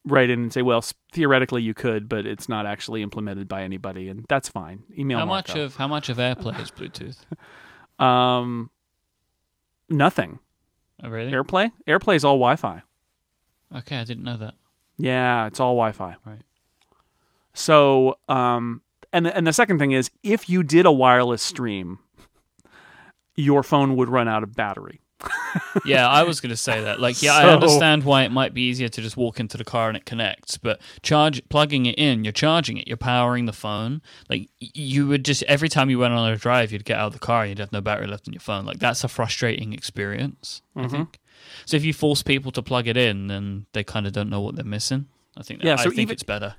write 0.06 0.30
in 0.30 0.40
and 0.42 0.54
say, 0.54 0.62
well, 0.62 0.84
theoretically 1.14 1.62
you 1.62 1.74
could, 1.74 2.10
but 2.10 2.26
it's 2.26 2.50
not 2.50 2.66
actually 2.66 3.04
implemented 3.04 3.48
by 3.48 3.64
anybody. 3.64 4.10
And 4.10 4.26
that's 4.28 4.50
fine. 4.50 4.84
Email 4.98 5.20
How 5.20 5.26
much 5.26 5.56
of 5.56 5.76
how 5.76 5.88
much 5.88 6.10
of 6.10 6.18
AirPlay 6.18 6.60
is 6.62 6.72
Bluetooth? 6.72 7.18
Um, 8.00 8.70
nothing. 9.89 10.39
Oh, 11.03 11.10
really? 11.10 11.32
AirPlay? 11.32 11.72
AirPlay 11.88 12.15
is 12.15 12.25
all 12.25 12.36
Wi-Fi. 12.36 12.82
Okay, 13.75 13.98
I 13.98 14.03
didn't 14.03 14.24
know 14.24 14.38
that. 14.38 14.56
Yeah, 14.98 15.46
it's 15.48 15.60
all 15.60 15.74
Wi-Fi. 15.75 16.15
Right. 16.25 16.41
So, 17.53 18.17
um, 18.29 18.82
and 19.13 19.27
and 19.27 19.46
the 19.48 19.53
second 19.53 19.79
thing 19.79 19.91
is, 19.91 20.12
if 20.24 20.50
you 20.50 20.63
did 20.63 20.86
a 20.86 20.91
wireless 20.91 21.41
stream, 21.41 22.00
your 23.36 23.63
phone 23.63 23.96
would 23.96 24.10
run 24.10 24.27
out 24.27 24.44
of 24.44 24.56
battery. 24.56 25.01
Yeah, 25.86 26.07
I 26.07 26.24
was 26.24 26.39
going 26.41 26.50
to 26.51 26.57
say 26.57 26.81
that. 26.81 27.00
Like, 27.00 27.21
yeah, 27.21 27.33
I 27.36 27.50
understand 27.53 28.03
why 28.03 28.24
it 28.24 28.31
might 28.31 28.53
be 28.53 28.62
easier 28.63 28.89
to 28.89 29.01
just 29.01 29.17
walk 29.17 29.39
into 29.39 29.57
the 29.57 29.63
car 29.63 29.88
and 29.88 29.97
it 29.97 30.05
connects, 30.05 30.57
but 30.57 30.79
charge 31.01 31.41
plugging 31.50 31.86
it 31.86 31.97
in, 31.97 32.24
you're 32.24 32.31
charging 32.33 32.77
it, 32.77 32.88
you're 32.88 32.97
powering 32.97 33.45
the 33.45 33.53
phone. 33.53 34.01
Like, 34.29 34.50
you 34.59 35.07
would 35.07 35.25
just 35.25 35.43
every 35.43 35.69
time 35.69 35.89
you 35.89 36.00
went 36.00 36.13
on 36.13 36.31
a 36.31 36.36
drive, 36.38 36.71
you'd 36.71 36.86
get 36.86 36.97
out 37.00 37.07
of 37.07 37.13
the 37.13 37.19
car, 37.19 37.41
and 37.43 37.50
you'd 37.50 37.59
have 37.59 37.71
no 37.71 37.81
battery 37.81 38.07
left 38.07 38.27
in 38.27 38.33
your 38.33 38.39
phone. 38.41 38.65
Like, 38.65 38.79
that's 38.79 39.03
a 39.03 39.07
frustrating 39.07 39.74
experience. 39.74 40.62
I 40.75 40.81
Mm-hmm. 40.81 40.89
think. 40.95 41.19
So 41.65 41.77
if 41.77 41.83
you 41.86 41.93
force 41.93 42.24
people 42.24 42.51
to 42.51 42.62
plug 42.62 42.88
it 42.88 42.97
in, 42.97 43.27
then 43.27 43.65
they 43.74 43.83
kind 43.83 44.05
of 44.07 44.13
don't 44.13 44.29
know 44.29 44.41
what 44.41 44.55
they're 44.55 44.65
missing. 44.65 45.07
I 45.36 45.43
think. 45.43 45.62
That, 45.62 45.65
Yeah, 45.67 45.74
I 45.74 45.77
so 45.77 45.89
think 45.89 46.00
even- 46.01 46.13
it's 46.13 46.24
better. 46.24 46.55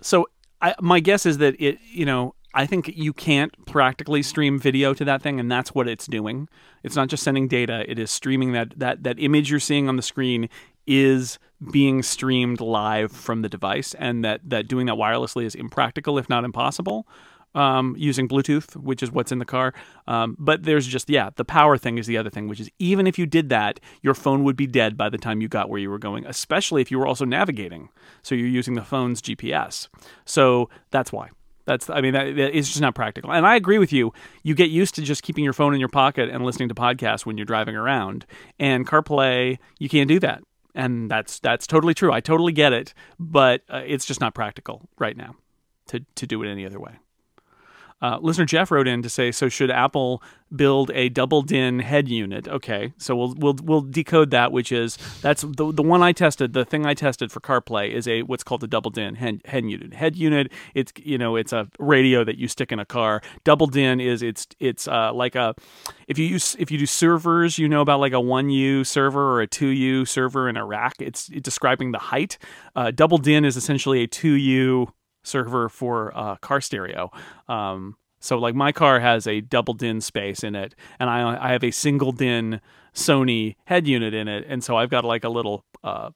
So, 0.00 0.28
I, 0.60 0.74
my 0.80 1.00
guess 1.00 1.26
is 1.26 1.38
that 1.38 1.54
it, 1.60 1.78
you 1.90 2.04
know, 2.04 2.34
I 2.54 2.66
think 2.66 2.88
you 2.94 3.12
can't 3.12 3.52
practically 3.66 4.22
stream 4.22 4.58
video 4.58 4.92
to 4.94 5.04
that 5.04 5.22
thing, 5.22 5.40
and 5.40 5.50
that's 5.50 5.74
what 5.74 5.88
it's 5.88 6.06
doing. 6.06 6.48
It's 6.82 6.96
not 6.96 7.08
just 7.08 7.22
sending 7.22 7.48
data; 7.48 7.84
it 7.90 7.98
is 7.98 8.10
streaming 8.10 8.52
that 8.52 8.78
that 8.78 9.02
that 9.04 9.18
image 9.18 9.50
you're 9.50 9.60
seeing 9.60 9.88
on 9.88 9.96
the 9.96 10.02
screen 10.02 10.48
is 10.86 11.38
being 11.70 12.02
streamed 12.02 12.60
live 12.60 13.12
from 13.12 13.42
the 13.42 13.48
device, 13.48 13.94
and 13.94 14.24
that 14.24 14.40
that 14.44 14.68
doing 14.68 14.86
that 14.86 14.96
wirelessly 14.96 15.44
is 15.44 15.54
impractical, 15.54 16.18
if 16.18 16.28
not 16.28 16.44
impossible. 16.44 17.06
Um, 17.54 17.94
using 17.98 18.28
Bluetooth, 18.28 18.76
which 18.76 19.02
is 19.02 19.12
what's 19.12 19.30
in 19.30 19.38
the 19.38 19.44
car. 19.44 19.74
Um, 20.06 20.36
but 20.38 20.62
there's 20.62 20.86
just, 20.86 21.10
yeah, 21.10 21.28
the 21.36 21.44
power 21.44 21.76
thing 21.76 21.98
is 21.98 22.06
the 22.06 22.16
other 22.16 22.30
thing, 22.30 22.48
which 22.48 22.60
is 22.60 22.70
even 22.78 23.06
if 23.06 23.18
you 23.18 23.26
did 23.26 23.50
that, 23.50 23.78
your 24.00 24.14
phone 24.14 24.42
would 24.44 24.56
be 24.56 24.66
dead 24.66 24.96
by 24.96 25.10
the 25.10 25.18
time 25.18 25.42
you 25.42 25.48
got 25.48 25.68
where 25.68 25.78
you 25.78 25.90
were 25.90 25.98
going, 25.98 26.24
especially 26.24 26.80
if 26.80 26.90
you 26.90 26.98
were 26.98 27.06
also 27.06 27.26
navigating. 27.26 27.90
So 28.22 28.34
you're 28.34 28.48
using 28.48 28.72
the 28.72 28.80
phone's 28.80 29.20
GPS. 29.20 29.88
So 30.24 30.70
that's 30.90 31.12
why. 31.12 31.28
That's, 31.64 31.88
I 31.88 32.00
mean, 32.00 32.12
that, 32.14 32.26
it's 32.26 32.68
just 32.68 32.80
not 32.80 32.94
practical. 32.94 33.32
And 33.32 33.46
I 33.46 33.56
agree 33.56 33.78
with 33.78 33.92
you. 33.92 34.12
You 34.42 34.54
get 34.54 34.70
used 34.70 34.94
to 34.96 35.02
just 35.02 35.22
keeping 35.22 35.44
your 35.44 35.52
phone 35.52 35.74
in 35.74 35.80
your 35.80 35.88
pocket 35.88 36.28
and 36.28 36.44
listening 36.44 36.68
to 36.68 36.74
podcasts 36.74 37.24
when 37.24 37.38
you're 37.38 37.46
driving 37.46 37.76
around. 37.76 38.26
And 38.58 38.86
CarPlay, 38.86 39.58
you 39.78 39.88
can't 39.88 40.08
do 40.08 40.18
that. 40.20 40.42
And 40.74 41.10
that's 41.10 41.38
that's 41.38 41.66
totally 41.66 41.92
true. 41.92 42.12
I 42.12 42.20
totally 42.20 42.52
get 42.52 42.72
it, 42.72 42.94
but 43.18 43.62
uh, 43.68 43.82
it's 43.86 44.06
just 44.06 44.20
not 44.20 44.34
practical 44.34 44.88
right 44.98 45.16
now 45.16 45.34
to 45.88 46.00
to 46.14 46.26
do 46.26 46.42
it 46.42 46.50
any 46.50 46.64
other 46.64 46.80
way. 46.80 46.92
Uh, 48.02 48.18
listener 48.20 48.44
Jeff 48.44 48.72
wrote 48.72 48.88
in 48.88 49.00
to 49.02 49.08
say, 49.08 49.30
so 49.30 49.48
should 49.48 49.70
Apple 49.70 50.22
build 50.54 50.90
a 50.92 51.08
double 51.08 51.40
DIN 51.40 51.78
head 51.78 52.08
unit? 52.08 52.48
Okay, 52.48 52.92
so 52.98 53.14
we'll 53.14 53.34
we'll 53.36 53.56
we'll 53.62 53.80
decode 53.80 54.32
that, 54.32 54.50
which 54.50 54.72
is 54.72 54.98
that's 55.22 55.42
the 55.42 55.72
the 55.72 55.82
one 55.82 56.02
I 56.02 56.12
tested. 56.12 56.52
The 56.52 56.64
thing 56.64 56.84
I 56.84 56.94
tested 56.94 57.30
for 57.30 57.40
CarPlay 57.40 57.90
is 57.90 58.08
a 58.08 58.22
what's 58.22 58.42
called 58.42 58.64
a 58.64 58.66
double 58.66 58.90
DIN 58.90 59.14
head, 59.14 59.40
head 59.44 59.64
unit. 59.64 59.94
Head 59.94 60.16
unit, 60.16 60.50
it's 60.74 60.92
you 60.96 61.16
know 61.16 61.36
it's 61.36 61.52
a 61.52 61.68
radio 61.78 62.24
that 62.24 62.38
you 62.38 62.48
stick 62.48 62.72
in 62.72 62.80
a 62.80 62.84
car. 62.84 63.22
Double 63.44 63.68
DIN 63.68 64.00
is 64.00 64.22
it's 64.22 64.48
it's 64.58 64.88
uh, 64.88 65.12
like 65.14 65.36
a 65.36 65.54
if 66.08 66.18
you 66.18 66.26
use 66.26 66.56
if 66.58 66.72
you 66.72 66.78
do 66.78 66.86
servers, 66.86 67.56
you 67.58 67.68
know 67.68 67.82
about 67.82 68.00
like 68.00 68.12
a 68.12 68.20
one 68.20 68.50
U 68.50 68.82
server 68.82 69.32
or 69.34 69.42
a 69.42 69.46
two 69.46 69.68
U 69.68 70.04
server 70.04 70.48
in 70.48 70.56
a 70.56 70.64
rack. 70.64 70.94
It's, 70.98 71.28
it's 71.28 71.42
describing 71.42 71.92
the 71.92 71.98
height. 71.98 72.38
Uh, 72.74 72.90
double 72.90 73.18
DIN 73.18 73.44
is 73.44 73.56
essentially 73.56 74.02
a 74.02 74.08
two 74.08 74.32
U 74.32 74.92
server 75.22 75.68
for 75.68 76.16
uh, 76.16 76.36
car 76.36 76.60
stereo. 76.60 77.10
Um, 77.48 77.96
so 78.20 78.38
like 78.38 78.54
my 78.54 78.70
car 78.72 79.00
has 79.00 79.26
a 79.26 79.40
double 79.40 79.74
DIN 79.74 80.00
space 80.00 80.44
in 80.44 80.54
it, 80.54 80.74
and 81.00 81.10
I 81.10 81.48
I 81.48 81.52
have 81.52 81.64
a 81.64 81.70
single 81.72 82.12
DIN 82.12 82.60
Sony 82.94 83.56
head 83.64 83.86
unit 83.86 84.14
in 84.14 84.28
it, 84.28 84.44
and 84.48 84.62
so 84.62 84.76
I've 84.76 84.90
got 84.90 85.04
like 85.04 85.24
a 85.24 85.28
little 85.28 85.64
uh, 85.82 86.10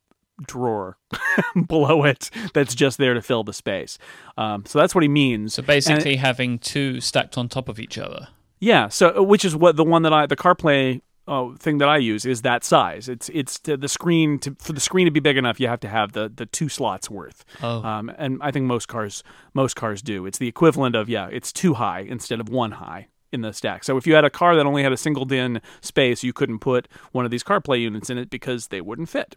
drawer 0.47 0.99
below 1.67 2.05
it 2.05 2.31
that's 2.55 2.75
just 2.75 2.99
there 2.99 3.15
to 3.15 3.23
fill 3.23 3.45
the 3.45 3.53
space. 3.53 3.99
Um, 4.37 4.65
so 4.67 4.79
that's 4.79 4.95
what 4.95 5.03
he 5.03 5.09
means. 5.09 5.55
So 5.55 5.63
basically, 5.63 6.17
having 6.17 6.59
two 6.59 7.01
stacked 7.01 7.37
on 7.37 7.49
top 7.49 7.69
of 7.69 7.81
each 7.81 7.99
other. 7.99 8.29
yeah, 8.61 8.89
so 8.89 9.19
uh, 9.19 9.23
which 9.23 9.45
is 9.45 9.57
what 9.57 9.77
the 9.77 9.85
one 9.85 10.03
that 10.03 10.13
I 10.13 10.27
the 10.27 10.37
CarPlay 10.37 11.01
uh, 11.29 11.51
thing 11.59 11.79
that 11.79 11.89
I 11.89 11.97
use 11.99 12.25
is 12.25 12.43
that 12.43 12.65
size. 12.65 13.09
It's 13.09 13.29
it's 13.31 13.59
to 13.61 13.77
the 13.77 13.89
screen 13.89 14.39
to 14.41 14.57
for 14.61 14.73
the 14.73 14.81
screen 14.81 15.07
to 15.07 15.11
be 15.11 15.21
big 15.21 15.37
enough, 15.37 15.59
you 15.59 15.69
have 15.69 15.81
to 15.81 15.89
have 15.89 16.13
the 16.13 16.33
the 16.35 16.47
two 16.47 16.69
slots 16.69 17.11
worth. 17.11 17.45
Oh. 17.63 17.83
Um, 17.83 18.11
and 18.17 18.39
I 18.43 18.51
think 18.51 18.67
most 18.67 18.87
cars 18.87 19.23
most 19.55 19.75
cars 19.75 20.03
do. 20.03 20.27
It's 20.27 20.39
the 20.39 20.49
equivalent 20.49 20.95
of 20.95 21.09
yeah, 21.09 21.29
it's 21.31 21.53
two 21.53 21.75
high 21.75 22.01
instead 22.01 22.41
of 22.41 22.49
one 22.49 22.73
high 22.73 23.09
in 23.33 23.41
the 23.41 23.53
stack. 23.53 23.85
So 23.85 23.97
if 23.97 24.07
you 24.07 24.15
had 24.15 24.25
a 24.25 24.31
car 24.31 24.57
that 24.57 24.67
only 24.67 24.83
had 24.83 24.93
a 24.93 24.97
single 24.97 25.25
DIN 25.25 25.61
space, 25.81 26.23
you 26.23 26.33
couldn't 26.33 26.61
put 26.61 26.89
one 27.13 27.25
of 27.25 27.31
these 27.31 27.43
CarPlay 27.43 27.81
units 27.81 28.09
in 28.09 28.19
it 28.19 28.31
because 28.31 28.69
they 28.69 28.81
wouldn't 28.81 29.09
fit. 29.09 29.37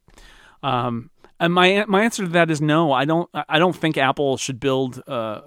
Um, 0.62 1.10
and 1.40 1.54
my 1.54 1.86
my 1.88 2.04
answer 2.04 2.24
to 2.24 2.30
that 2.30 2.52
is 2.52 2.62
no. 2.62 2.92
I 2.92 3.06
don't 3.06 3.30
I 3.34 3.60
don't 3.60 3.76
think 3.76 3.98
Apple 3.98 4.38
should 4.38 4.60
build 4.60 5.02
uh, 5.08 5.42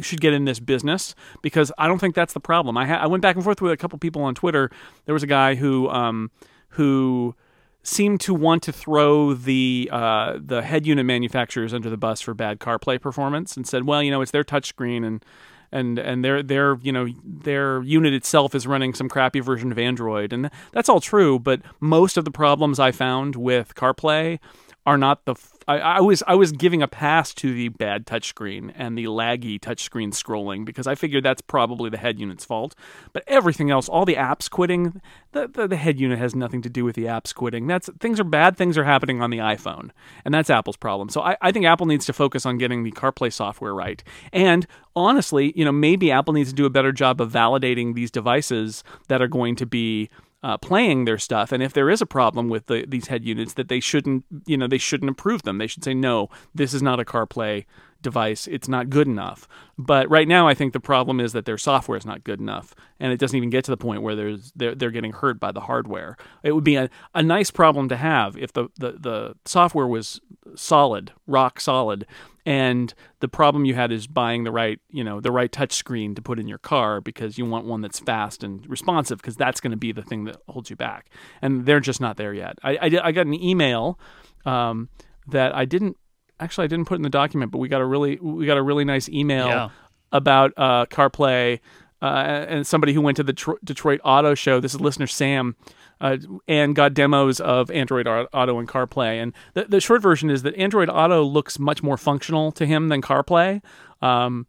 should 0.00 0.20
get 0.20 0.32
in 0.32 0.44
this 0.44 0.60
business 0.60 1.14
because 1.42 1.72
I 1.78 1.86
don't 1.86 1.98
think 1.98 2.14
that's 2.14 2.32
the 2.32 2.40
problem. 2.40 2.76
I 2.76 2.86
ha- 2.86 3.00
I 3.02 3.06
went 3.06 3.22
back 3.22 3.36
and 3.36 3.44
forth 3.44 3.60
with 3.60 3.72
a 3.72 3.76
couple 3.76 3.98
people 3.98 4.22
on 4.22 4.34
Twitter. 4.34 4.70
There 5.06 5.12
was 5.12 5.22
a 5.22 5.28
guy 5.28 5.54
who 5.54 5.88
um, 5.88 6.30
who 6.70 7.34
seemed 7.82 8.20
to 8.20 8.34
want 8.34 8.62
to 8.64 8.72
throw 8.72 9.34
the 9.34 9.88
uh, 9.92 10.38
the 10.38 10.62
head 10.62 10.86
unit 10.86 11.06
manufacturers 11.06 11.72
under 11.72 11.90
the 11.90 11.96
bus 11.96 12.20
for 12.20 12.34
bad 12.34 12.60
CarPlay 12.60 13.00
performance 13.00 13.56
and 13.56 13.66
said, 13.66 13.84
well, 13.84 14.02
you 14.02 14.10
know, 14.10 14.20
it's 14.20 14.30
their 14.30 14.44
touchscreen 14.44 15.06
and 15.06 15.24
and 15.72 15.98
and 15.98 16.24
their 16.24 16.42
their 16.42 16.78
you 16.82 16.92
know 16.92 17.08
their 17.24 17.82
unit 17.82 18.12
itself 18.12 18.54
is 18.54 18.66
running 18.66 18.94
some 18.94 19.08
crappy 19.08 19.40
version 19.40 19.70
of 19.72 19.78
Android, 19.78 20.32
and 20.32 20.50
that's 20.72 20.88
all 20.88 21.00
true. 21.00 21.38
But 21.38 21.62
most 21.80 22.16
of 22.16 22.24
the 22.24 22.30
problems 22.30 22.78
I 22.78 22.92
found 22.92 23.36
with 23.36 23.74
CarPlay 23.74 24.38
are 24.86 24.98
not 24.98 25.24
the. 25.24 25.34
I, 25.68 25.78
I 25.78 26.00
was 26.00 26.22
I 26.26 26.34
was 26.34 26.52
giving 26.52 26.82
a 26.82 26.88
pass 26.88 27.34
to 27.34 27.52
the 27.52 27.68
bad 27.68 28.06
touchscreen 28.06 28.72
and 28.74 28.96
the 28.96 29.04
laggy 29.04 29.58
touchscreen 29.58 30.10
scrolling 30.12 30.64
because 30.64 30.86
I 30.86 30.94
figured 30.94 31.24
that's 31.24 31.42
probably 31.42 31.90
the 31.90 31.96
head 31.96 32.18
unit's 32.18 32.44
fault. 32.44 32.74
But 33.12 33.24
everything 33.26 33.70
else, 33.70 33.88
all 33.88 34.04
the 34.04 34.14
apps 34.14 34.50
quitting, 34.50 35.00
the, 35.32 35.48
the 35.48 35.68
the 35.68 35.76
head 35.76 36.00
unit 36.00 36.18
has 36.18 36.34
nothing 36.34 36.62
to 36.62 36.70
do 36.70 36.84
with 36.84 36.96
the 36.96 37.04
apps 37.04 37.34
quitting. 37.34 37.66
That's 37.66 37.88
things 38.00 38.18
are 38.20 38.24
bad. 38.24 38.56
Things 38.56 38.76
are 38.78 38.84
happening 38.84 39.22
on 39.22 39.30
the 39.30 39.38
iPhone, 39.38 39.90
and 40.24 40.34
that's 40.34 40.50
Apple's 40.50 40.76
problem. 40.76 41.08
So 41.08 41.20
I, 41.20 41.36
I 41.40 41.52
think 41.52 41.64
Apple 41.66 41.86
needs 41.86 42.06
to 42.06 42.12
focus 42.12 42.46
on 42.46 42.58
getting 42.58 42.82
the 42.82 42.92
CarPlay 42.92 43.32
software 43.32 43.74
right. 43.74 44.02
And 44.32 44.66
honestly, 44.96 45.52
you 45.56 45.64
know, 45.64 45.72
maybe 45.72 46.10
Apple 46.10 46.34
needs 46.34 46.50
to 46.50 46.54
do 46.54 46.66
a 46.66 46.70
better 46.70 46.92
job 46.92 47.20
of 47.20 47.32
validating 47.32 47.94
these 47.94 48.10
devices 48.10 48.82
that 49.08 49.22
are 49.22 49.28
going 49.28 49.56
to 49.56 49.66
be 49.66 50.10
uh, 50.42 50.56
playing 50.58 51.04
their 51.04 51.18
stuff, 51.18 51.52
and 51.52 51.62
if 51.62 51.72
there 51.72 51.90
is 51.90 52.00
a 52.00 52.06
problem 52.06 52.48
with 52.48 52.66
the, 52.66 52.84
these 52.86 53.08
head 53.08 53.24
units, 53.24 53.54
that 53.54 53.68
they 53.68 53.80
shouldn't, 53.80 54.24
you 54.46 54.56
know, 54.56 54.66
they 54.66 54.78
shouldn't 54.78 55.10
approve 55.10 55.42
them. 55.42 55.58
They 55.58 55.66
should 55.66 55.84
say, 55.84 55.94
no, 55.94 56.28
this 56.54 56.72
is 56.72 56.82
not 56.82 57.00
a 57.00 57.04
CarPlay 57.04 57.66
device. 58.02 58.46
It's 58.46 58.68
not 58.68 58.90
good 58.90 59.06
enough. 59.06 59.48
But 59.78 60.10
right 60.10 60.28
now, 60.28 60.46
I 60.46 60.54
think 60.54 60.72
the 60.72 60.80
problem 60.80 61.20
is 61.20 61.32
that 61.32 61.44
their 61.44 61.58
software 61.58 61.96
is 61.96 62.04
not 62.04 62.24
good 62.24 62.40
enough, 62.40 62.74
and 62.98 63.12
it 63.12 63.18
doesn't 63.18 63.36
even 63.36 63.50
get 63.50 63.64
to 63.64 63.70
the 63.70 63.76
point 63.76 64.02
where 64.02 64.14
there's 64.14 64.52
they're, 64.54 64.74
they're 64.74 64.90
getting 64.90 65.12
hurt 65.12 65.40
by 65.40 65.52
the 65.52 65.60
hardware. 65.60 66.16
It 66.42 66.52
would 66.52 66.64
be 66.64 66.76
a, 66.76 66.90
a 67.14 67.22
nice 67.22 67.50
problem 67.50 67.88
to 67.88 67.96
have 67.96 68.36
if 68.36 68.52
the, 68.52 68.68
the, 68.78 68.92
the 68.92 69.34
software 69.46 69.86
was 69.86 70.20
solid, 70.54 71.12
rock 71.26 71.60
solid, 71.60 72.06
and 72.46 72.94
the 73.20 73.28
problem 73.28 73.64
you 73.64 73.74
had 73.74 73.92
is 73.92 74.06
buying 74.06 74.44
the 74.44 74.50
right 74.50 74.80
you 74.90 75.04
know 75.04 75.20
the 75.20 75.30
right 75.30 75.52
touch 75.52 75.72
screen 75.72 76.14
to 76.14 76.22
put 76.22 76.38
in 76.38 76.48
your 76.48 76.58
car 76.58 77.00
because 77.00 77.38
you 77.38 77.44
want 77.46 77.66
one 77.66 77.80
that's 77.80 78.00
fast 78.00 78.42
and 78.42 78.68
responsive 78.68 79.18
because 79.18 79.36
that's 79.36 79.60
going 79.60 79.70
to 79.70 79.76
be 79.76 79.92
the 79.92 80.02
thing 80.02 80.24
that 80.24 80.36
holds 80.48 80.70
you 80.70 80.76
back 80.76 81.10
and 81.42 81.66
they're 81.66 81.80
just 81.80 82.00
not 82.00 82.16
there 82.16 82.34
yet 82.34 82.58
i, 82.62 82.76
I, 82.76 83.00
I 83.04 83.12
got 83.12 83.26
an 83.26 83.34
email 83.34 83.98
um, 84.46 84.88
that 85.28 85.54
i 85.54 85.64
didn't 85.64 85.96
actually 86.40 86.64
i 86.64 86.66
didn't 86.66 86.86
put 86.86 86.96
in 86.96 87.02
the 87.02 87.08
document 87.10 87.52
but 87.52 87.58
we 87.58 87.68
got 87.68 87.80
a 87.80 87.84
really 87.86 88.16
we 88.20 88.46
got 88.46 88.56
a 88.56 88.62
really 88.62 88.84
nice 88.84 89.08
email 89.08 89.46
Yeah. 89.46 89.68
about 90.12 90.52
uh, 90.56 90.86
carplay 90.86 91.60
uh, 92.02 92.46
and 92.48 92.66
somebody 92.66 92.94
who 92.94 93.02
went 93.02 93.16
to 93.18 93.22
the 93.22 93.34
Tro- 93.34 93.58
Detroit 93.62 94.00
Auto 94.02 94.34
Show. 94.34 94.58
This 94.58 94.72
is 94.72 94.80
listener 94.80 95.06
Sam, 95.06 95.54
uh, 96.00 96.16
and 96.48 96.74
got 96.74 96.94
demos 96.94 97.40
of 97.40 97.70
Android 97.70 98.06
Auto 98.08 98.58
and 98.58 98.66
CarPlay. 98.66 99.22
And 99.22 99.34
the, 99.52 99.64
the 99.66 99.80
short 99.82 100.00
version 100.00 100.30
is 100.30 100.42
that 100.44 100.54
Android 100.56 100.88
Auto 100.88 101.22
looks 101.22 101.58
much 101.58 101.82
more 101.82 101.98
functional 101.98 102.52
to 102.52 102.64
him 102.64 102.88
than 102.88 103.02
CarPlay, 103.02 103.60
um, 104.00 104.46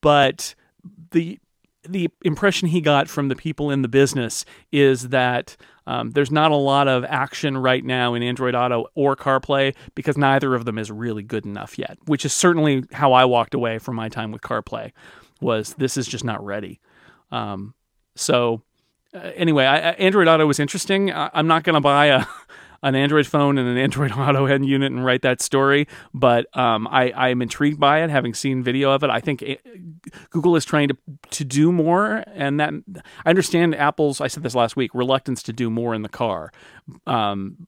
but 0.00 0.54
the 1.10 1.38
the 1.86 2.08
impression 2.24 2.68
he 2.68 2.80
got 2.80 3.08
from 3.08 3.28
the 3.28 3.36
people 3.36 3.70
in 3.70 3.82
the 3.82 3.88
business 3.88 4.46
is 4.72 5.10
that 5.10 5.54
um, 5.86 6.10
there's 6.10 6.30
not 6.30 6.50
a 6.50 6.56
lot 6.56 6.88
of 6.88 7.04
action 7.04 7.56
right 7.56 7.84
now 7.84 8.14
in 8.14 8.22
Android 8.22 8.54
Auto 8.54 8.86
or 8.94 9.14
CarPlay 9.14 9.74
because 9.94 10.16
neither 10.16 10.54
of 10.54 10.64
them 10.64 10.78
is 10.78 10.90
really 10.90 11.22
good 11.22 11.46
enough 11.46 11.78
yet. 11.78 11.98
Which 12.06 12.24
is 12.24 12.32
certainly 12.32 12.84
how 12.92 13.12
I 13.12 13.24
walked 13.24 13.54
away 13.54 13.78
from 13.78 13.94
my 13.94 14.08
time 14.08 14.32
with 14.32 14.42
CarPlay. 14.42 14.92
Was 15.40 15.74
this 15.74 15.96
is 15.96 16.06
just 16.06 16.24
not 16.24 16.44
ready. 16.44 16.80
Um, 17.30 17.74
so 18.16 18.62
uh, 19.14 19.30
anyway, 19.34 19.64
I, 19.64 19.90
Android 19.92 20.28
Auto 20.28 20.46
was 20.46 20.58
interesting. 20.58 21.12
I, 21.12 21.30
I'm 21.32 21.46
not 21.46 21.62
going 21.62 21.74
to 21.74 21.80
buy 21.80 22.06
a 22.06 22.24
an 22.86 22.94
Android 22.94 23.26
phone 23.26 23.58
and 23.58 23.68
an 23.68 23.76
Android 23.76 24.12
Auto 24.16 24.46
head 24.46 24.64
unit 24.64 24.92
and 24.92 25.04
write 25.04 25.22
that 25.22 25.42
story, 25.42 25.88
but 26.14 26.46
um, 26.56 26.86
I 26.86 27.12
I'm 27.12 27.42
intrigued 27.42 27.80
by 27.80 28.02
it, 28.02 28.10
having 28.10 28.32
seen 28.32 28.62
video 28.62 28.92
of 28.92 29.02
it. 29.02 29.10
I 29.10 29.20
think 29.20 29.42
it, 29.42 29.60
Google 30.30 30.54
is 30.56 30.64
trying 30.64 30.88
to 30.88 30.96
to 31.30 31.44
do 31.44 31.72
more, 31.72 32.22
and 32.28 32.60
that 32.60 32.72
I 33.24 33.30
understand 33.30 33.74
Apple's. 33.74 34.20
I 34.20 34.28
said 34.28 34.44
this 34.44 34.54
last 34.54 34.76
week, 34.76 34.92
reluctance 34.94 35.42
to 35.44 35.52
do 35.52 35.68
more 35.68 35.94
in 35.94 36.02
the 36.02 36.08
car. 36.08 36.52
Um, 37.06 37.66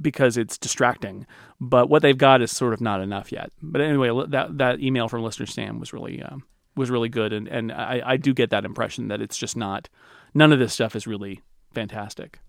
because 0.00 0.38
it's 0.38 0.56
distracting, 0.56 1.26
but 1.60 1.90
what 1.90 2.00
they've 2.00 2.16
got 2.16 2.40
is 2.40 2.50
sort 2.50 2.72
of 2.72 2.80
not 2.80 3.02
enough 3.02 3.30
yet. 3.30 3.52
But 3.62 3.82
anyway, 3.82 4.08
that 4.28 4.56
that 4.56 4.80
email 4.80 5.08
from 5.08 5.22
listener 5.22 5.46
Sam 5.46 5.78
was 5.78 5.92
really 5.92 6.22
um, 6.22 6.44
was 6.74 6.90
really 6.90 7.08
good, 7.08 7.32
and 7.32 7.48
and 7.48 7.72
I, 7.72 8.02
I 8.04 8.16
do 8.16 8.32
get 8.32 8.50
that 8.50 8.64
impression 8.64 9.08
that 9.08 9.20
it's 9.20 9.36
just 9.36 9.56
not 9.56 9.88
none 10.34 10.52
of 10.52 10.58
this 10.58 10.72
stuff 10.72 10.94
is 10.96 11.06
really 11.06 11.42
fantastic. 11.72 12.40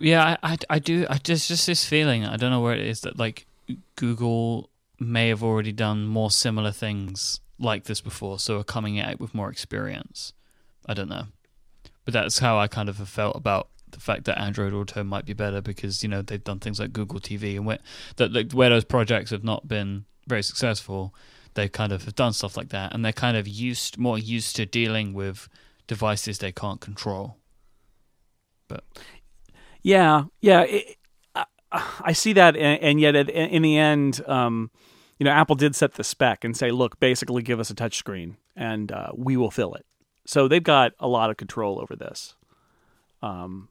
Yeah, 0.00 0.36
I, 0.42 0.52
I, 0.52 0.58
I 0.70 0.78
do. 0.78 1.06
I 1.08 1.18
just 1.18 1.48
just 1.48 1.66
this 1.66 1.84
feeling. 1.84 2.24
I 2.24 2.36
don't 2.36 2.50
know 2.50 2.60
where 2.60 2.74
it 2.74 2.86
is 2.86 3.00
that 3.02 3.18
like 3.18 3.46
Google 3.96 4.70
may 4.98 5.28
have 5.28 5.42
already 5.42 5.72
done 5.72 6.06
more 6.06 6.30
similar 6.30 6.72
things 6.72 7.40
like 7.58 7.84
this 7.84 8.00
before, 8.00 8.38
so 8.38 8.58
are 8.60 8.64
coming 8.64 9.00
out 9.00 9.20
with 9.20 9.34
more 9.34 9.50
experience. 9.50 10.32
I 10.86 10.94
don't 10.94 11.08
know, 11.08 11.24
but 12.04 12.14
that's 12.14 12.38
how 12.38 12.58
I 12.58 12.68
kind 12.68 12.88
of 12.88 12.98
have 12.98 13.08
felt 13.08 13.36
about 13.36 13.68
the 13.90 14.00
fact 14.00 14.24
that 14.24 14.40
Android 14.40 14.72
Auto 14.72 15.02
might 15.02 15.24
be 15.24 15.32
better 15.32 15.60
because 15.60 16.02
you 16.02 16.08
know 16.08 16.22
they've 16.22 16.42
done 16.42 16.60
things 16.60 16.78
like 16.78 16.92
Google 16.92 17.20
TV 17.20 17.56
and 17.56 17.66
where 17.66 17.78
that 18.16 18.32
like, 18.32 18.52
where 18.52 18.70
those 18.70 18.84
projects 18.84 19.30
have 19.30 19.44
not 19.44 19.66
been 19.66 20.04
very 20.26 20.42
successful, 20.42 21.14
they 21.54 21.68
kind 21.68 21.92
of 21.92 22.04
have 22.04 22.14
done 22.14 22.32
stuff 22.32 22.56
like 22.56 22.68
that, 22.68 22.94
and 22.94 23.04
they're 23.04 23.12
kind 23.12 23.36
of 23.36 23.48
used 23.48 23.98
more 23.98 24.18
used 24.18 24.54
to 24.56 24.66
dealing 24.66 25.12
with 25.12 25.48
devices 25.86 26.38
they 26.38 26.52
can't 26.52 26.80
control. 26.80 27.36
Yeah, 29.88 30.24
yeah. 30.42 30.62
It, 30.64 30.96
I, 31.34 31.44
I 31.72 32.12
see 32.12 32.34
that, 32.34 32.56
and, 32.56 32.82
and 32.82 33.00
yet 33.00 33.16
at, 33.16 33.30
in 33.30 33.62
the 33.62 33.78
end, 33.78 34.20
um, 34.28 34.70
you 35.18 35.24
know, 35.24 35.30
Apple 35.30 35.56
did 35.56 35.74
set 35.74 35.94
the 35.94 36.04
spec 36.04 36.44
and 36.44 36.54
say, 36.54 36.70
"Look, 36.70 37.00
basically, 37.00 37.40
give 37.42 37.58
us 37.58 37.70
a 37.70 37.74
touchscreen 37.74 38.36
and 38.54 38.92
uh, 38.92 39.12
we 39.16 39.38
will 39.38 39.50
fill 39.50 39.72
it." 39.72 39.86
So 40.26 40.46
they've 40.46 40.62
got 40.62 40.92
a 41.00 41.08
lot 41.08 41.30
of 41.30 41.38
control 41.38 41.80
over 41.80 41.96
this. 41.96 42.34
Um, 43.22 43.70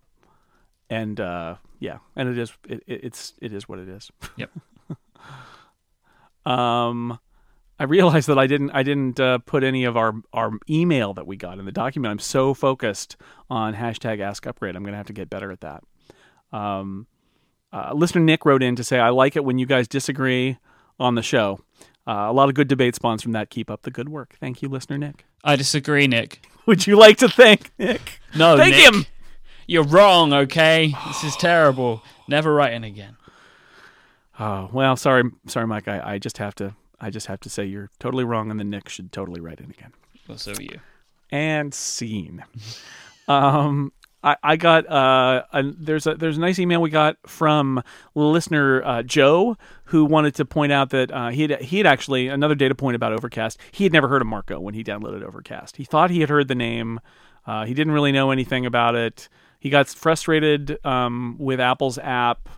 and 0.89 1.19
uh, 1.19 1.58
yeah, 1.80 1.99
and 2.15 2.27
it 2.30 2.39
is 2.39 2.51
it, 2.67 2.82
it- 2.88 3.03
it's 3.03 3.34
it 3.39 3.53
is 3.53 3.69
what 3.69 3.77
it 3.77 3.88
is. 3.88 4.10
Yep. 4.38 4.49
um, 6.51 7.19
I 7.80 7.84
realized 7.84 8.27
that 8.27 8.39
I 8.39 8.47
didn't 8.47 8.71
I 8.71 8.82
didn't 8.82 9.19
uh, 9.19 9.38
put 9.45 9.63
any 9.63 9.84
of 9.84 9.95
our 9.95 10.13
our 10.34 10.51
email 10.67 11.13
that 11.13 11.27
we 11.27 11.38
got 11.38 11.60
in 11.60 11.65
the 11.65 11.71
document. 11.71 12.12
I'm 12.12 12.19
so 12.19 12.56
focused 12.56 13.17
on 13.51 13.75
hashtag 13.75 14.19
Ask 14.19 14.47
Upgrade. 14.47 14.75
I'm 14.75 14.84
gonna 14.84 14.97
have 14.97 15.06
to 15.08 15.13
get 15.13 15.30
better 15.30 15.51
at 15.51 15.62
that. 15.62 15.84
Um, 16.51 17.07
uh, 17.73 17.93
listener 17.93 18.21
Nick 18.21 18.45
wrote 18.45 18.63
in 18.63 18.75
to 18.75 18.83
say, 18.83 18.99
"I 18.99 19.10
like 19.10 19.36
it 19.36 19.43
when 19.43 19.57
you 19.60 19.65
guys 19.65 19.88
disagree 19.88 20.57
on 20.99 21.15
the 21.15 21.21
show." 21.23 21.60
Uh, 22.07 22.27
a 22.29 22.33
lot 22.33 22.47
of 22.47 22.55
good 22.55 22.67
debate 22.69 22.95
spawns 22.95 23.21
from 23.21 23.33
that. 23.33 23.49
Keep 23.49 23.69
up 23.69 23.81
the 23.81 23.91
good 23.91 24.07
work. 24.10 24.36
Thank 24.39 24.62
you, 24.62 24.69
listener 24.69 24.97
Nick. 24.97 25.25
I 25.43 25.55
disagree, 25.57 26.07
Nick. 26.07 26.45
Would 26.65 26.88
you 26.88 26.97
like 26.97 27.17
to 27.17 27.27
thank 27.29 27.71
Nick? 27.77 28.19
No, 28.36 28.55
Thank 28.57 28.75
Nick. 28.75 28.93
him. 28.93 29.05
You're 29.67 29.83
wrong, 29.83 30.31
okay? 30.33 30.93
This 31.07 31.23
is 31.25 31.36
terrible. 31.36 32.01
Never 32.27 32.53
writing 32.53 32.83
again. 32.83 33.15
Oh 34.39 34.69
well, 34.71 34.95
sorry, 34.95 35.23
sorry, 35.47 35.65
Myke. 35.65 35.88
I, 35.88 36.13
I 36.13 36.19
just 36.19 36.38
have 36.38 36.53
to 36.55 36.75
I 37.01 37.10
just 37.10 37.25
have 37.25 37.39
to 37.39 37.49
say 37.49 37.65
you're 37.65 37.89
totally 37.99 38.23
wrong, 38.23 38.51
and 38.51 38.60
then 38.60 38.69
Nick 38.69 38.88
should 38.88 39.12
totally 39.12 39.41
write 39.41 39.60
in 39.60 39.71
again. 39.71 39.93
Well, 40.27 40.38
so 40.38 40.51
are 40.51 40.62
you. 40.62 40.79
and 41.31 41.73
scene. 41.73 42.43
um, 43.27 43.91
I, 44.23 44.36
I 44.43 44.56
got 44.56 44.89
uh, 44.89 45.43
a, 45.53 45.63
there's 45.63 46.08
a 46.08 46.15
there's 46.15 46.38
a 46.38 46.41
nice 46.41 46.60
email 46.60 46.82
we 46.82 46.89
got 46.89 47.17
from 47.25 47.84
listener 48.15 48.84
uh, 48.84 49.03
Joe 49.03 49.58
who 49.86 50.06
wanted 50.06 50.36
to 50.36 50.45
point 50.45 50.71
out 50.71 50.89
that 50.89 51.12
uh, 51.12 51.30
he 51.30 51.43
had 51.43 51.62
he 51.62 51.77
had 51.77 51.86
actually 51.86 52.27
another 52.27 52.56
data 52.56 52.75
point 52.75 52.95
about 52.95 53.13
Overcast. 53.13 53.60
He 53.71 53.84
had 53.84 53.93
never 53.93 54.08
heard 54.08 54.21
of 54.21 54.27
Marco 54.27 54.60
when 54.60 54.73
he 54.73 54.84
downloaded 54.84 55.23
Overcast. 55.23 55.77
He 55.77 55.84
thought 55.84 56.10
he 56.10 56.21
had 56.21 56.30
heard 56.30 56.47
the 56.47 56.56
name. 56.56 56.99
Uh, 57.45 57.65
he 57.65 57.73
didn't 57.73 57.93
really 57.93 58.12
know 58.12 58.32
anything 58.32 58.65
about 58.65 58.95
it. 58.95 59.30
He 59.60 59.69
got 59.69 59.88
frustrated 59.88 60.84
um, 60.86 61.36
with 61.39 61.60
Apple's 61.60 61.97
app. 61.97 62.49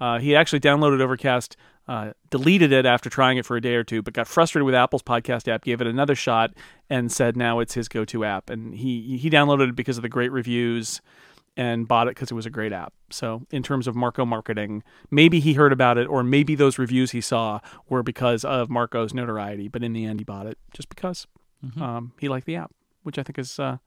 Uh, 0.00 0.18
he 0.18 0.34
actually 0.34 0.60
downloaded 0.60 1.00
Overcast, 1.00 1.56
uh, 1.88 2.12
deleted 2.30 2.70
it 2.70 2.84
after 2.84 3.08
trying 3.08 3.38
it 3.38 3.46
for 3.46 3.56
a 3.56 3.60
day 3.60 3.74
or 3.74 3.82
two, 3.82 4.02
but 4.02 4.12
got 4.12 4.28
frustrated 4.28 4.66
with 4.66 4.74
Apple's 4.74 5.02
podcast 5.02 5.48
app, 5.48 5.64
gave 5.64 5.80
it 5.80 5.86
another 5.86 6.14
shot, 6.14 6.52
and 6.90 7.10
said 7.10 7.36
now 7.36 7.58
it's 7.60 7.74
his 7.74 7.88
go-to 7.88 8.24
app. 8.24 8.50
And 8.50 8.74
he 8.74 9.16
he 9.16 9.30
downloaded 9.30 9.70
it 9.70 9.76
because 9.76 9.96
of 9.96 10.02
the 10.02 10.08
great 10.08 10.30
reviews 10.30 11.00
and 11.56 11.88
bought 11.88 12.06
it 12.06 12.10
because 12.10 12.30
it 12.30 12.34
was 12.34 12.46
a 12.46 12.50
great 12.50 12.72
app. 12.72 12.92
So 13.10 13.46
in 13.50 13.62
terms 13.62 13.88
of 13.88 13.96
Marco 13.96 14.24
marketing, 14.24 14.84
maybe 15.10 15.40
he 15.40 15.54
heard 15.54 15.72
about 15.72 15.98
it, 15.98 16.06
or 16.06 16.22
maybe 16.22 16.54
those 16.54 16.78
reviews 16.78 17.10
he 17.10 17.20
saw 17.20 17.60
were 17.88 18.02
because 18.02 18.44
of 18.44 18.70
Marco's 18.70 19.12
notoriety. 19.12 19.66
But 19.66 19.82
in 19.82 19.92
the 19.92 20.04
end, 20.04 20.20
he 20.20 20.24
bought 20.24 20.46
it 20.46 20.58
just 20.72 20.88
because 20.88 21.26
um, 21.80 22.12
he 22.20 22.28
liked 22.28 22.46
the 22.46 22.56
app, 22.56 22.72
which 23.02 23.18
I 23.18 23.22
think 23.22 23.38
is 23.38 23.58
uh, 23.58 23.78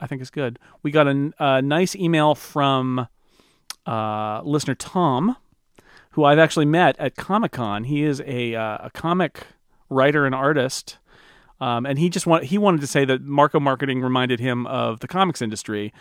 I 0.00 0.06
think 0.06 0.22
is 0.22 0.30
good. 0.30 0.58
We 0.82 0.90
got 0.90 1.06
a 1.06 1.60
nice 1.62 1.94
email 1.94 2.34
from 2.34 3.06
uh, 3.86 4.40
listener 4.42 4.74
Tom, 4.74 5.36
who 6.12 6.24
I've 6.24 6.38
actually 6.38 6.66
met 6.66 6.96
at 6.98 7.16
Comic 7.16 7.52
Con. 7.52 7.84
He 7.84 8.02
is 8.02 8.22
a 8.26 8.54
uh, 8.54 8.78
a 8.82 8.90
comic 8.92 9.46
writer 9.88 10.24
and 10.24 10.34
artist, 10.34 10.98
um, 11.60 11.84
and 11.84 11.98
he 11.98 12.08
just 12.08 12.26
want 12.26 12.44
he 12.44 12.58
wanted 12.58 12.80
to 12.80 12.86
say 12.86 13.04
that 13.04 13.22
Marco 13.22 13.60
marketing 13.60 14.00
reminded 14.00 14.40
him 14.40 14.66
of 14.66 15.00
the 15.00 15.08
comics 15.08 15.42
industry. 15.42 15.92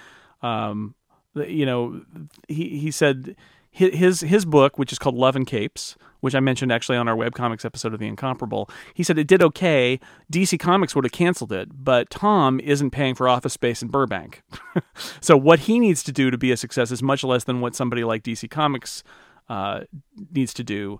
Um, 0.41 0.95
you 1.35 1.65
know, 1.65 2.01
he 2.47 2.79
he 2.79 2.91
said 2.91 3.35
hi- 3.73 3.89
his 3.89 4.21
his 4.21 4.45
book, 4.45 4.77
which 4.77 4.91
is 4.91 4.99
called 4.99 5.15
Love 5.15 5.35
and 5.35 5.47
Capes, 5.47 5.95
which 6.19 6.35
I 6.35 6.41
mentioned 6.41 6.73
actually 6.73 6.97
on 6.97 7.07
our 7.07 7.15
webcomics 7.15 7.63
episode 7.63 7.93
of 7.93 7.99
The 7.99 8.07
Incomparable. 8.07 8.69
He 8.93 9.03
said 9.03 9.17
it 9.17 9.27
did 9.27 9.41
okay. 9.41 9.99
DC 10.31 10.59
Comics 10.59 10.93
would 10.93 11.05
have 11.05 11.13
canceled 11.13 11.53
it, 11.53 11.69
but 11.73 12.09
Tom 12.09 12.59
isn't 12.59 12.91
paying 12.91 13.15
for 13.15 13.29
office 13.29 13.53
space 13.53 13.81
in 13.81 13.87
Burbank. 13.87 14.43
so 15.21 15.37
what 15.37 15.59
he 15.59 15.79
needs 15.79 16.03
to 16.03 16.11
do 16.11 16.31
to 16.31 16.37
be 16.37 16.51
a 16.51 16.57
success 16.57 16.91
is 16.91 17.01
much 17.01 17.23
less 17.23 17.45
than 17.45 17.61
what 17.61 17.75
somebody 17.75 18.03
like 18.03 18.23
DC 18.23 18.49
Comics 18.49 19.03
uh, 19.49 19.81
needs 20.33 20.53
to 20.55 20.63
do 20.63 20.99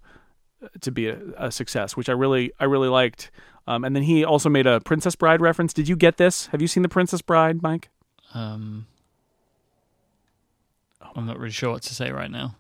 to 0.82 0.91
be 0.91 1.08
a, 1.08 1.17
a 1.38 1.51
success, 1.51 1.95
which 1.97 2.10
I 2.10 2.13
really 2.13 2.51
I 2.60 2.65
really 2.65 2.89
liked. 2.89 3.32
Um, 3.67 3.84
and 3.84 3.95
then 3.95 4.04
he 4.04 4.23
also 4.25 4.49
made 4.49 4.65
a 4.67 4.80
Princess 4.82 5.15
Bride 5.15 5.39
reference. 5.41 5.73
Did 5.73 5.88
you 5.88 5.95
get 5.95 6.17
this? 6.17 6.47
Have 6.47 6.62
you 6.62 6.67
seen 6.67 6.84
the 6.84 6.89
Princess 6.89 7.21
Bride, 7.21 7.60
Myke? 7.60 7.86
Um, 8.34 8.88
I'm 11.15 11.25
not 11.25 11.38
really 11.38 11.51
sure 11.51 11.71
what 11.71 11.82
to 11.84 11.95
say 11.95 12.12
right 12.12 12.32
now. 12.32 12.56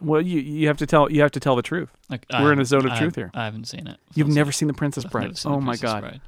Well, 0.00 0.20
you 0.20 0.40
you 0.40 0.66
have 0.66 0.76
to 0.78 0.86
tell 0.86 1.10
you 1.10 1.20
have 1.22 1.30
to 1.32 1.40
tell 1.40 1.56
the 1.56 1.62
truth. 1.62 1.88
Like, 2.08 2.26
We're 2.32 2.52
in 2.52 2.58
a 2.60 2.64
zone 2.64 2.84
of 2.86 2.92
I- 2.92 2.98
truth 2.98 3.14
here. 3.14 3.30
I 3.34 3.44
haven't 3.44 3.66
seen 3.68 3.86
it. 3.86 3.98
You've 4.14 4.28
never 4.28 4.52
seen 4.52 4.68
the 4.68 4.74
Princess 4.74 5.04
Bride? 5.04 5.38
Oh 5.44 5.54
The 5.54 5.60
my 5.60 5.72
Princess 5.72 5.82
god! 5.82 6.00
Bride. 6.00 6.20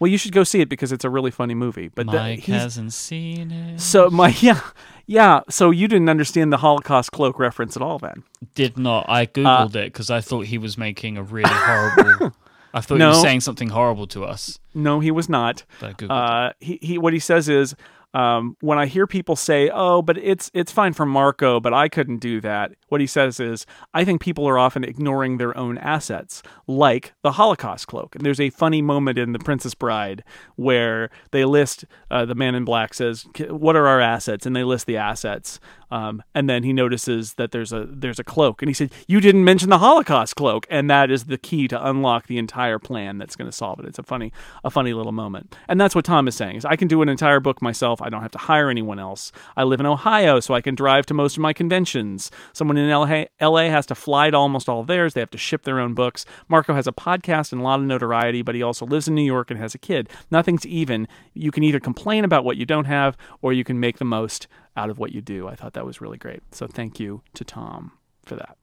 Well, 0.00 0.10
you 0.10 0.18
should 0.18 0.32
go 0.32 0.42
see 0.44 0.60
it 0.60 0.68
because 0.68 0.90
it's 0.92 1.04
a 1.04 1.10
really 1.10 1.30
funny 1.30 1.54
movie. 1.54 1.88
But 1.88 2.06
the- 2.06 2.12
Myke 2.18 2.38
he's- 2.40 2.62
hasn't 2.62 2.92
seen 2.94 3.50
it. 3.52 3.80
so 3.80 4.10
my 4.10 4.28
yeah 4.40 4.60
yeah. 5.06 5.40
So 5.50 5.70
you 5.70 5.86
didn't 5.88 6.08
understand 6.08 6.52
the 6.52 6.56
Holocaust 6.58 7.12
cloak 7.12 7.38
reference 7.38 7.76
at 7.76 7.82
all 7.82 7.98
then? 7.98 8.22
Did 8.54 8.78
not. 8.78 9.06
I 9.08 9.22
Uh, 9.22 9.26
googled 9.26 9.76
it 9.76 9.92
because 9.92 10.10
I 10.10 10.20
thought 10.20 10.46
he 10.46 10.58
was 10.58 10.76
making 10.78 11.16
a 11.18 11.22
really 11.22 11.50
horrible. 11.52 12.32
I 12.74 12.80
thought 12.80 13.00
he 13.00 13.04
was 13.06 13.20
saying 13.20 13.40
something 13.40 13.68
horrible 13.70 14.06
to 14.08 14.24
us. 14.24 14.58
No, 14.74 15.00
he 15.00 15.10
was 15.10 15.28
not. 15.28 15.64
But 15.80 15.90
I 15.90 15.92
googled. 15.94 16.10
Uh, 16.48 16.52
he, 16.60 16.78
he 16.80 16.98
what 16.98 17.12
he 17.12 17.18
says 17.18 17.48
is 17.48 17.74
um, 18.12 18.56
when 18.60 18.78
I 18.78 18.86
hear 18.86 19.06
people 19.06 19.36
say, 19.36 19.70
"Oh, 19.72 20.02
but 20.02 20.18
it's 20.18 20.50
it's 20.52 20.72
fine 20.72 20.92
for 20.92 21.06
Marco, 21.06 21.60
but 21.60 21.72
I 21.72 21.88
couldn't 21.88 22.18
do 22.18 22.40
that." 22.40 22.72
What 22.88 23.00
he 23.00 23.06
says 23.06 23.38
is, 23.38 23.66
"I 23.94 24.04
think 24.04 24.20
people 24.20 24.48
are 24.48 24.58
often 24.58 24.82
ignoring 24.84 25.36
their 25.38 25.56
own 25.56 25.78
assets, 25.78 26.42
like 26.66 27.12
the 27.22 27.32
Holocaust 27.32 27.86
cloak." 27.86 28.14
And 28.14 28.24
there's 28.24 28.40
a 28.40 28.50
funny 28.50 28.82
moment 28.82 29.18
in 29.18 29.32
The 29.32 29.38
Princess 29.38 29.74
Bride 29.74 30.24
where 30.56 31.10
they 31.30 31.44
list 31.44 31.84
uh, 32.10 32.24
the 32.24 32.34
man 32.34 32.54
in 32.54 32.64
black 32.64 32.94
says, 32.94 33.26
"What 33.48 33.76
are 33.76 33.86
our 33.86 34.00
assets?" 34.00 34.44
and 34.44 34.56
they 34.56 34.64
list 34.64 34.86
the 34.86 34.96
assets. 34.96 35.60
Um, 35.90 36.22
and 36.34 36.48
then 36.48 36.62
he 36.62 36.72
notices 36.72 37.34
that 37.34 37.52
there's 37.52 37.72
a 37.72 37.86
there's 37.88 38.18
a 38.18 38.24
cloak, 38.24 38.62
and 38.62 38.68
he 38.68 38.74
said, 38.74 38.92
"You 39.08 39.20
didn't 39.20 39.44
mention 39.44 39.70
the 39.70 39.78
Holocaust 39.78 40.36
cloak," 40.36 40.66
and 40.70 40.88
that 40.90 41.10
is 41.10 41.24
the 41.24 41.38
key 41.38 41.68
to 41.68 41.88
unlock 41.88 42.26
the 42.26 42.38
entire 42.38 42.78
plan 42.78 43.18
that's 43.18 43.36
going 43.36 43.50
to 43.50 43.56
solve 43.56 43.80
it. 43.80 43.86
It's 43.86 43.98
a 43.98 44.02
funny 44.02 44.32
a 44.64 44.70
funny 44.70 44.92
little 44.92 45.12
moment, 45.12 45.56
and 45.68 45.80
that's 45.80 45.94
what 45.94 46.04
Tom 46.04 46.28
is 46.28 46.34
saying: 46.36 46.56
is 46.56 46.64
I 46.64 46.76
can 46.76 46.88
do 46.88 47.02
an 47.02 47.08
entire 47.08 47.40
book 47.40 47.60
myself. 47.60 48.00
I 48.00 48.08
don't 48.08 48.22
have 48.22 48.30
to 48.32 48.38
hire 48.38 48.70
anyone 48.70 48.98
else. 48.98 49.32
I 49.56 49.64
live 49.64 49.80
in 49.80 49.86
Ohio, 49.86 50.40
so 50.40 50.54
I 50.54 50.60
can 50.60 50.74
drive 50.74 51.06
to 51.06 51.14
most 51.14 51.36
of 51.36 51.40
my 51.40 51.52
conventions. 51.52 52.30
Someone 52.52 52.76
in 52.76 52.88
LA, 52.88 53.24
LA 53.40 53.68
has 53.68 53.86
to 53.86 53.94
fly 53.94 54.30
to 54.30 54.36
almost 54.36 54.68
all 54.68 54.84
theirs. 54.84 55.14
They 55.14 55.20
have 55.20 55.30
to 55.30 55.38
ship 55.38 55.64
their 55.64 55.80
own 55.80 55.94
books. 55.94 56.24
Marco 56.48 56.74
has 56.74 56.86
a 56.86 56.92
podcast 56.92 57.52
and 57.52 57.60
a 57.60 57.64
lot 57.64 57.80
of 57.80 57.86
notoriety, 57.86 58.42
but 58.42 58.54
he 58.54 58.62
also 58.62 58.86
lives 58.86 59.08
in 59.08 59.14
New 59.14 59.22
York 59.22 59.50
and 59.50 59.58
has 59.58 59.74
a 59.74 59.78
kid. 59.78 60.08
Nothing's 60.30 60.66
even. 60.66 61.08
You 61.34 61.50
can 61.50 61.64
either 61.64 61.80
complain 61.80 62.24
about 62.24 62.44
what 62.44 62.56
you 62.56 62.64
don't 62.64 62.84
have, 62.84 63.16
or 63.42 63.52
you 63.52 63.64
can 63.64 63.80
make 63.80 63.98
the 63.98 64.04
most 64.04 64.46
out 64.76 64.90
of 64.90 64.98
what 64.98 65.12
you 65.12 65.20
do. 65.20 65.48
I 65.48 65.54
thought 65.54 65.74
that 65.74 65.86
was 65.86 66.00
really 66.00 66.18
great. 66.18 66.42
So 66.52 66.66
thank 66.66 67.00
you 67.00 67.22
to 67.34 67.44
Tom 67.44 67.92
for 68.24 68.36
that. 68.36 68.56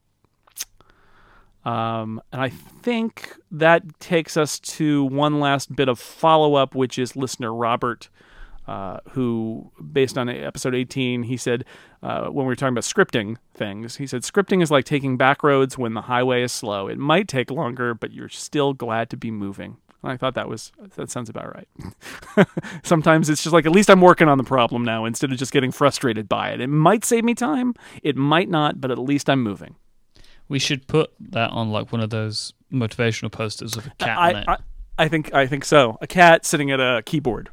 Um, 1.69 2.21
and 2.31 2.41
I 2.41 2.49
think 2.49 3.35
that 3.51 3.99
takes 3.99 4.37
us 4.37 4.59
to 4.59 5.03
one 5.03 5.39
last 5.41 5.75
bit 5.75 5.89
of 5.89 5.99
follow 5.99 6.55
up, 6.55 6.75
which 6.75 6.97
is 6.97 7.17
listener 7.17 7.53
Robert, 7.53 8.07
uh, 8.67 8.99
who, 9.11 9.69
based 9.91 10.17
on 10.17 10.29
episode 10.29 10.75
18, 10.75 11.23
he 11.23 11.35
said, 11.35 11.65
uh, 12.01 12.27
when 12.27 12.45
we 12.45 12.49
were 12.49 12.55
talking 12.55 12.73
about 12.73 12.83
scripting 12.83 13.35
things, 13.53 13.97
he 13.97 14.07
said, 14.07 14.21
scripting 14.21 14.61
is 14.61 14.71
like 14.71 14.85
taking 14.85 15.17
back 15.17 15.43
roads 15.43 15.77
when 15.77 15.93
the 15.93 16.03
highway 16.03 16.43
is 16.43 16.53
slow. 16.53 16.87
It 16.87 16.97
might 16.97 17.27
take 17.27 17.51
longer, 17.51 17.93
but 17.93 18.13
you're 18.13 18.29
still 18.29 18.73
glad 18.73 19.09
to 19.09 19.17
be 19.17 19.31
moving. 19.31 19.77
And 20.03 20.11
I 20.11 20.17
thought 20.17 20.35
that 20.35 20.47
was, 20.47 20.71
that 20.95 21.09
sounds 21.09 21.29
about 21.29 21.53
right. 21.55 22.47
Sometimes 22.83 23.29
it's 23.29 23.43
just 23.43 23.53
like, 23.53 23.65
at 23.65 23.71
least 23.71 23.89
I'm 23.89 24.01
working 24.01 24.27
on 24.27 24.37
the 24.37 24.43
problem 24.43 24.83
now 24.83 25.05
instead 25.05 25.31
of 25.31 25.37
just 25.37 25.51
getting 25.51 25.71
frustrated 25.71 26.29
by 26.29 26.51
it. 26.51 26.61
It 26.61 26.67
might 26.67 27.03
save 27.03 27.23
me 27.23 27.33
time, 27.33 27.73
it 28.03 28.15
might 28.15 28.49
not, 28.49 28.79
but 28.79 28.91
at 28.91 28.99
least 28.99 29.29
I'm 29.29 29.41
moving. 29.41 29.75
We 30.49 30.59
should 30.59 30.87
put 30.87 31.11
that 31.19 31.49
on 31.49 31.71
like 31.71 31.91
one 31.91 32.01
of 32.01 32.09
those 32.09 32.53
motivational 32.71 33.31
posters 33.31 33.75
of 33.75 33.87
a 33.87 33.91
cat 33.97 34.17
I, 34.17 34.29
on 34.29 34.35
it. 34.35 34.45
I, 34.47 34.57
I 34.99 35.07
think 35.07 35.33
I 35.33 35.45
think 35.45 35.65
so. 35.65 35.97
A 36.01 36.07
cat 36.07 36.45
sitting 36.45 36.71
at 36.71 36.79
a 36.79 37.03
keyboard. 37.05 37.49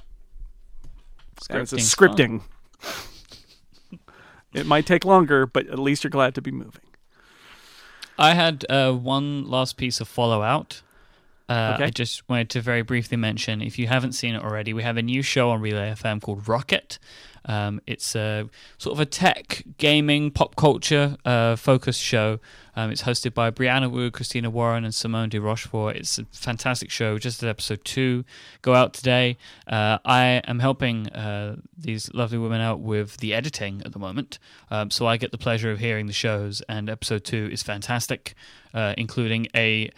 And 1.51 1.61
it's 1.61 1.73
a 1.73 1.77
scripting. 1.77 2.43
it 4.55 4.67
might 4.67 4.87
take 4.87 5.05
longer, 5.05 5.47
but 5.47 5.67
at 5.69 5.79
least 5.79 6.05
you're 6.05 6.11
glad 6.11 6.35
to 6.37 6.43
be 6.43 6.51
moving. 6.51 6.83
I 8.17 8.35
had 8.35 8.65
uh, 8.71 8.93
one 8.93 9.45
last 9.51 9.77
piece 9.77 10.01
of 10.01 10.09
follow 10.09 10.43
out. 10.43 10.83
Uh, 11.49 11.73
Okay. 11.75 11.85
I 11.85 11.91
just 11.91 12.27
wanted 12.29 12.51
to 12.51 12.61
very 12.61 12.83
briefly 12.83 13.17
mention 13.17 13.61
if 13.61 13.79
you 13.79 13.87
haven't 13.87 14.13
seen 14.13 14.35
it 14.35 14.43
already, 14.43 14.73
we 14.73 14.83
have 14.83 14.97
a 14.97 15.03
new 15.03 15.23
show 15.23 15.51
on 15.51 15.61
Relay 15.61 15.91
FM 15.91 16.21
called 16.23 16.49
Rocket. 16.49 16.99
Um, 17.47 17.83
it's 17.87 18.17
a 18.17 18.49
sort 18.79 18.95
of 18.97 19.01
a 19.01 19.05
tech, 19.05 19.63
gaming, 19.77 20.31
pop 20.31 20.57
culture 20.57 21.19
uh, 21.27 21.57
focused 21.57 22.01
show. 22.01 22.39
Um, 22.75 22.91
it's 22.91 23.03
hosted 23.03 23.35
by 23.35 23.51
Brianna 23.51 23.91
Wu, 23.91 24.11
Christina 24.11 24.49
Warren, 24.49 24.83
and 24.85 24.95
Simone 24.95 25.29
de 25.29 25.39
Rochefort. 25.39 25.97
It's 25.97 26.19
a 26.19 26.25
fantastic 26.33 26.91
show. 26.91 27.19
Just 27.19 27.43
at 27.43 27.49
episode 27.51 27.85
two, 27.85 28.25
go 28.63 28.75
out 28.75 28.95
today. 28.95 29.37
Uh, 29.67 29.99
I 30.07 30.41
am 30.47 30.59
helping 30.61 31.09
uh, 31.11 31.57
these 31.77 32.11
lovely 32.15 32.39
women 32.39 32.63
out 32.63 32.81
with 32.81 33.19
the 33.19 33.35
editing 33.35 33.83
at 33.85 33.93
the 33.93 33.99
moment, 33.99 34.39
um, 34.71 34.91
so 34.91 35.07
I 35.07 35.19
get 35.19 35.31
the 35.31 35.39
pleasure 35.39 35.71
of 35.71 35.79
hearing 35.81 36.07
the 36.07 36.13
shows. 36.15 36.63
And 36.67 36.89
episode 36.89 37.25
two 37.25 37.51
is 37.53 37.63
fantastic, 37.63 38.35
uh, 38.73 38.95
including 38.97 39.49
a 39.55 39.91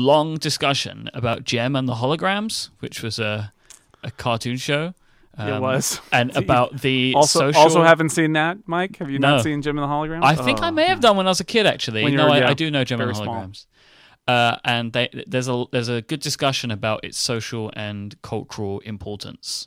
long 0.00 0.36
discussion 0.36 1.08
about 1.14 1.44
Jem 1.44 1.76
and 1.76 1.88
the 1.88 1.94
Holograms, 1.94 2.70
which 2.80 3.02
was 3.02 3.18
a 3.18 3.52
a 4.02 4.10
cartoon 4.10 4.56
show. 4.56 4.94
it 5.38 5.52
Um, 5.52 5.60
was. 5.62 6.00
and 6.12 6.34
about 6.44 6.80
the 6.80 7.12
Also, 7.16 7.38
social. 7.40 7.62
also 7.62 7.82
haven't 7.82 8.10
seen 8.10 8.32
that, 8.32 8.58
Myke. 8.66 8.96
Have 8.96 9.10
you 9.10 9.18
No. 9.18 9.36
not 9.36 9.42
seen 9.42 9.60
Jem 9.62 9.78
and 9.78 9.84
the 9.84 9.92
Holograms? 9.94 10.24
I 10.24 10.34
think 10.34 10.60
Oh, 10.60 10.64
I 10.68 10.70
may 10.70 10.86
have 10.86 11.00
done 11.00 11.16
when 11.16 11.26
I 11.26 11.30
was 11.30 11.40
a 11.40 11.44
kid. 11.54 11.66
Actually, 11.66 12.10
no, 12.10 12.24
were, 12.26 12.32
I, 12.32 12.38
yeah, 12.38 12.50
I 12.50 12.54
do 12.54 12.70
know 12.70 12.82
Jem 12.84 13.00
and 13.00 13.10
the. 13.14 13.20
Holograms. 13.20 13.66
Uh, 14.28 14.56
and 14.64 14.92
they, 14.92 15.08
there's 15.26 15.48
a 15.48 15.64
there's 15.72 15.88
a 15.88 16.02
good 16.02 16.20
discussion 16.20 16.70
about 16.70 17.00
its 17.04 17.18
social 17.18 17.70
and 17.74 18.20
cultural 18.22 18.78
importance. 18.80 19.66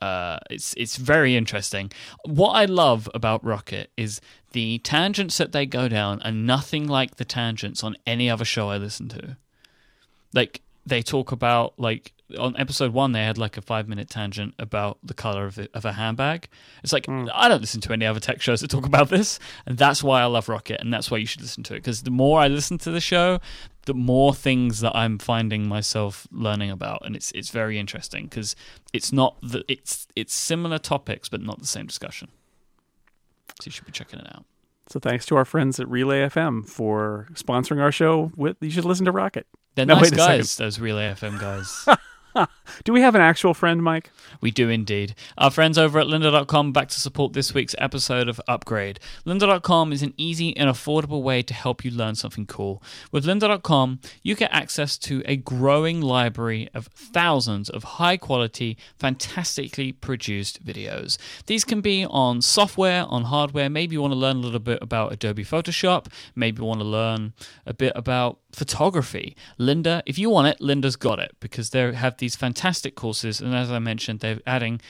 Uh, 0.00 0.38
it's 0.50 0.74
it's 0.76 0.96
very 0.96 1.36
interesting. 1.36 1.90
What 2.24 2.52
I 2.52 2.66
love 2.66 3.08
about 3.14 3.42
Rocket 3.44 3.90
is 3.96 4.20
the 4.52 4.78
tangents 4.80 5.38
that 5.38 5.52
they 5.52 5.66
go 5.66 5.88
down 5.88 6.20
are 6.22 6.30
nothing 6.32 6.86
like 6.86 7.16
the 7.16 7.24
tangents 7.24 7.82
on 7.82 7.96
any 8.06 8.30
other 8.30 8.44
show 8.44 8.68
I 8.70 8.76
listen 8.78 9.08
to. 9.08 9.36
Like 10.34 10.62
they 10.84 11.02
talk 11.02 11.32
about 11.32 11.74
like 11.78 12.12
on 12.38 12.56
episode 12.56 12.92
one 12.92 13.12
they 13.12 13.24
had 13.24 13.38
like 13.38 13.56
a 13.56 13.62
five 13.62 13.88
minute 13.88 14.10
tangent 14.10 14.54
about 14.58 14.98
the 15.02 15.14
color 15.14 15.46
of, 15.46 15.58
it, 15.58 15.70
of 15.74 15.84
a 15.84 15.92
handbag. 15.92 16.48
It's 16.82 16.92
like 16.92 17.06
hmm. 17.06 17.28
I 17.32 17.48
don't 17.48 17.60
listen 17.60 17.80
to 17.82 17.92
any 17.92 18.06
other 18.06 18.20
tech 18.20 18.40
shows 18.40 18.60
that 18.60 18.68
talk 18.68 18.86
about 18.86 19.08
this, 19.08 19.38
and 19.66 19.76
that's 19.78 20.02
why 20.02 20.22
I 20.22 20.26
love 20.26 20.48
Rocket, 20.48 20.80
and 20.80 20.92
that's 20.92 21.10
why 21.10 21.18
you 21.18 21.26
should 21.26 21.42
listen 21.42 21.62
to 21.64 21.74
it 21.74 21.78
because 21.78 22.02
the 22.02 22.10
more 22.10 22.40
I 22.40 22.48
listen 22.48 22.78
to 22.78 22.90
the 22.90 23.00
show, 23.00 23.40
the 23.86 23.94
more 23.94 24.34
things 24.34 24.80
that 24.80 24.94
I'm 24.96 25.18
finding 25.18 25.68
myself 25.68 26.26
learning 26.30 26.70
about, 26.70 27.04
and 27.04 27.14
it's 27.14 27.30
it's 27.32 27.50
very 27.50 27.78
interesting 27.78 28.24
because 28.24 28.56
it's 28.92 29.12
not 29.12 29.36
the 29.42 29.64
it's 29.68 30.06
it's 30.16 30.34
similar 30.34 30.78
topics 30.78 31.28
but 31.28 31.40
not 31.40 31.60
the 31.60 31.66
same 31.66 31.86
discussion. 31.86 32.28
So 33.60 33.66
you 33.68 33.72
should 33.72 33.86
be 33.86 33.92
checking 33.92 34.18
it 34.18 34.26
out. 34.34 34.44
So 34.88 35.00
thanks 35.00 35.26
to 35.26 35.36
our 35.36 35.44
friends 35.44 35.80
at 35.80 35.88
Relay 35.88 36.20
FM 36.28 36.68
for 36.68 37.26
sponsoring 37.34 37.80
our 37.80 37.90
show. 37.92 38.30
With 38.36 38.56
you 38.60 38.70
should 38.70 38.84
listen 38.84 39.04
to 39.06 39.12
Rocket. 39.12 39.46
They're 39.74 39.84
No, 39.86 39.94
nice 39.94 40.02
wait 40.04 40.12
a 40.12 40.16
second. 40.16 40.36
guys, 40.38 40.56
those 40.56 40.78
Relay 40.78 41.12
FM 41.12 41.38
guys. 41.40 41.88
Do 42.84 42.92
we 42.92 43.00
have 43.00 43.14
an 43.14 43.20
actual 43.20 43.54
friend, 43.54 43.80
Myke? 43.80 44.06
We 44.40 44.50
do 44.50 44.68
indeed. 44.68 45.14
Our 45.38 45.50
friends 45.50 45.78
over 45.78 45.98
at 45.98 46.06
lynda.com 46.06 46.72
back 46.72 46.88
to 46.88 47.00
support 47.00 47.32
this 47.32 47.54
week's 47.54 47.74
episode 47.78 48.28
of 48.28 48.40
Upgrade. 48.48 49.00
Lynda.com 49.24 49.92
is 49.92 50.02
an 50.02 50.14
easy 50.16 50.56
and 50.56 50.68
affordable 50.68 51.22
way 51.22 51.42
to 51.42 51.54
help 51.54 51.84
you 51.84 51.90
learn 51.90 52.14
something 52.14 52.46
cool. 52.46 52.82
With 53.12 53.24
lynda.com, 53.24 54.00
you 54.22 54.34
get 54.34 54.52
access 54.52 54.98
to 54.98 55.22
a 55.24 55.36
growing 55.36 56.00
library 56.00 56.68
of 56.74 56.86
thousands 56.88 57.70
of 57.70 57.84
high 57.84 58.16
quality, 58.16 58.76
fantastically 58.98 59.92
produced 59.92 60.64
videos. 60.64 61.18
These 61.46 61.64
can 61.64 61.80
be 61.80 62.04
on 62.04 62.42
software, 62.42 63.04
on 63.08 63.24
hardware. 63.24 63.70
Maybe 63.70 63.94
you 63.94 64.00
want 64.00 64.12
to 64.12 64.18
learn 64.18 64.36
a 64.36 64.40
little 64.40 64.60
bit 64.60 64.78
about 64.82 65.12
Adobe 65.12 65.44
Photoshop. 65.44 66.06
Maybe 66.34 66.60
you 66.60 66.64
want 66.66 66.80
to 66.80 66.86
learn 66.86 67.32
a 67.64 67.74
bit 67.74 67.92
about 67.96 68.38
photography. 68.56 69.36
Lynda, 69.58 70.02
if 70.06 70.18
you 70.18 70.30
want 70.30 70.48
it, 70.48 70.58
Lynda's 70.60 70.96
got 70.96 71.18
it 71.18 71.36
because 71.40 71.70
they 71.70 71.92
have 71.92 72.16
these 72.16 72.36
fantastic 72.36 72.94
courses. 72.94 73.38
And 73.38 73.54
as 73.54 73.70
I 73.70 73.78
mentioned, 73.78 74.20
they're 74.20 74.40
adding 74.46 74.80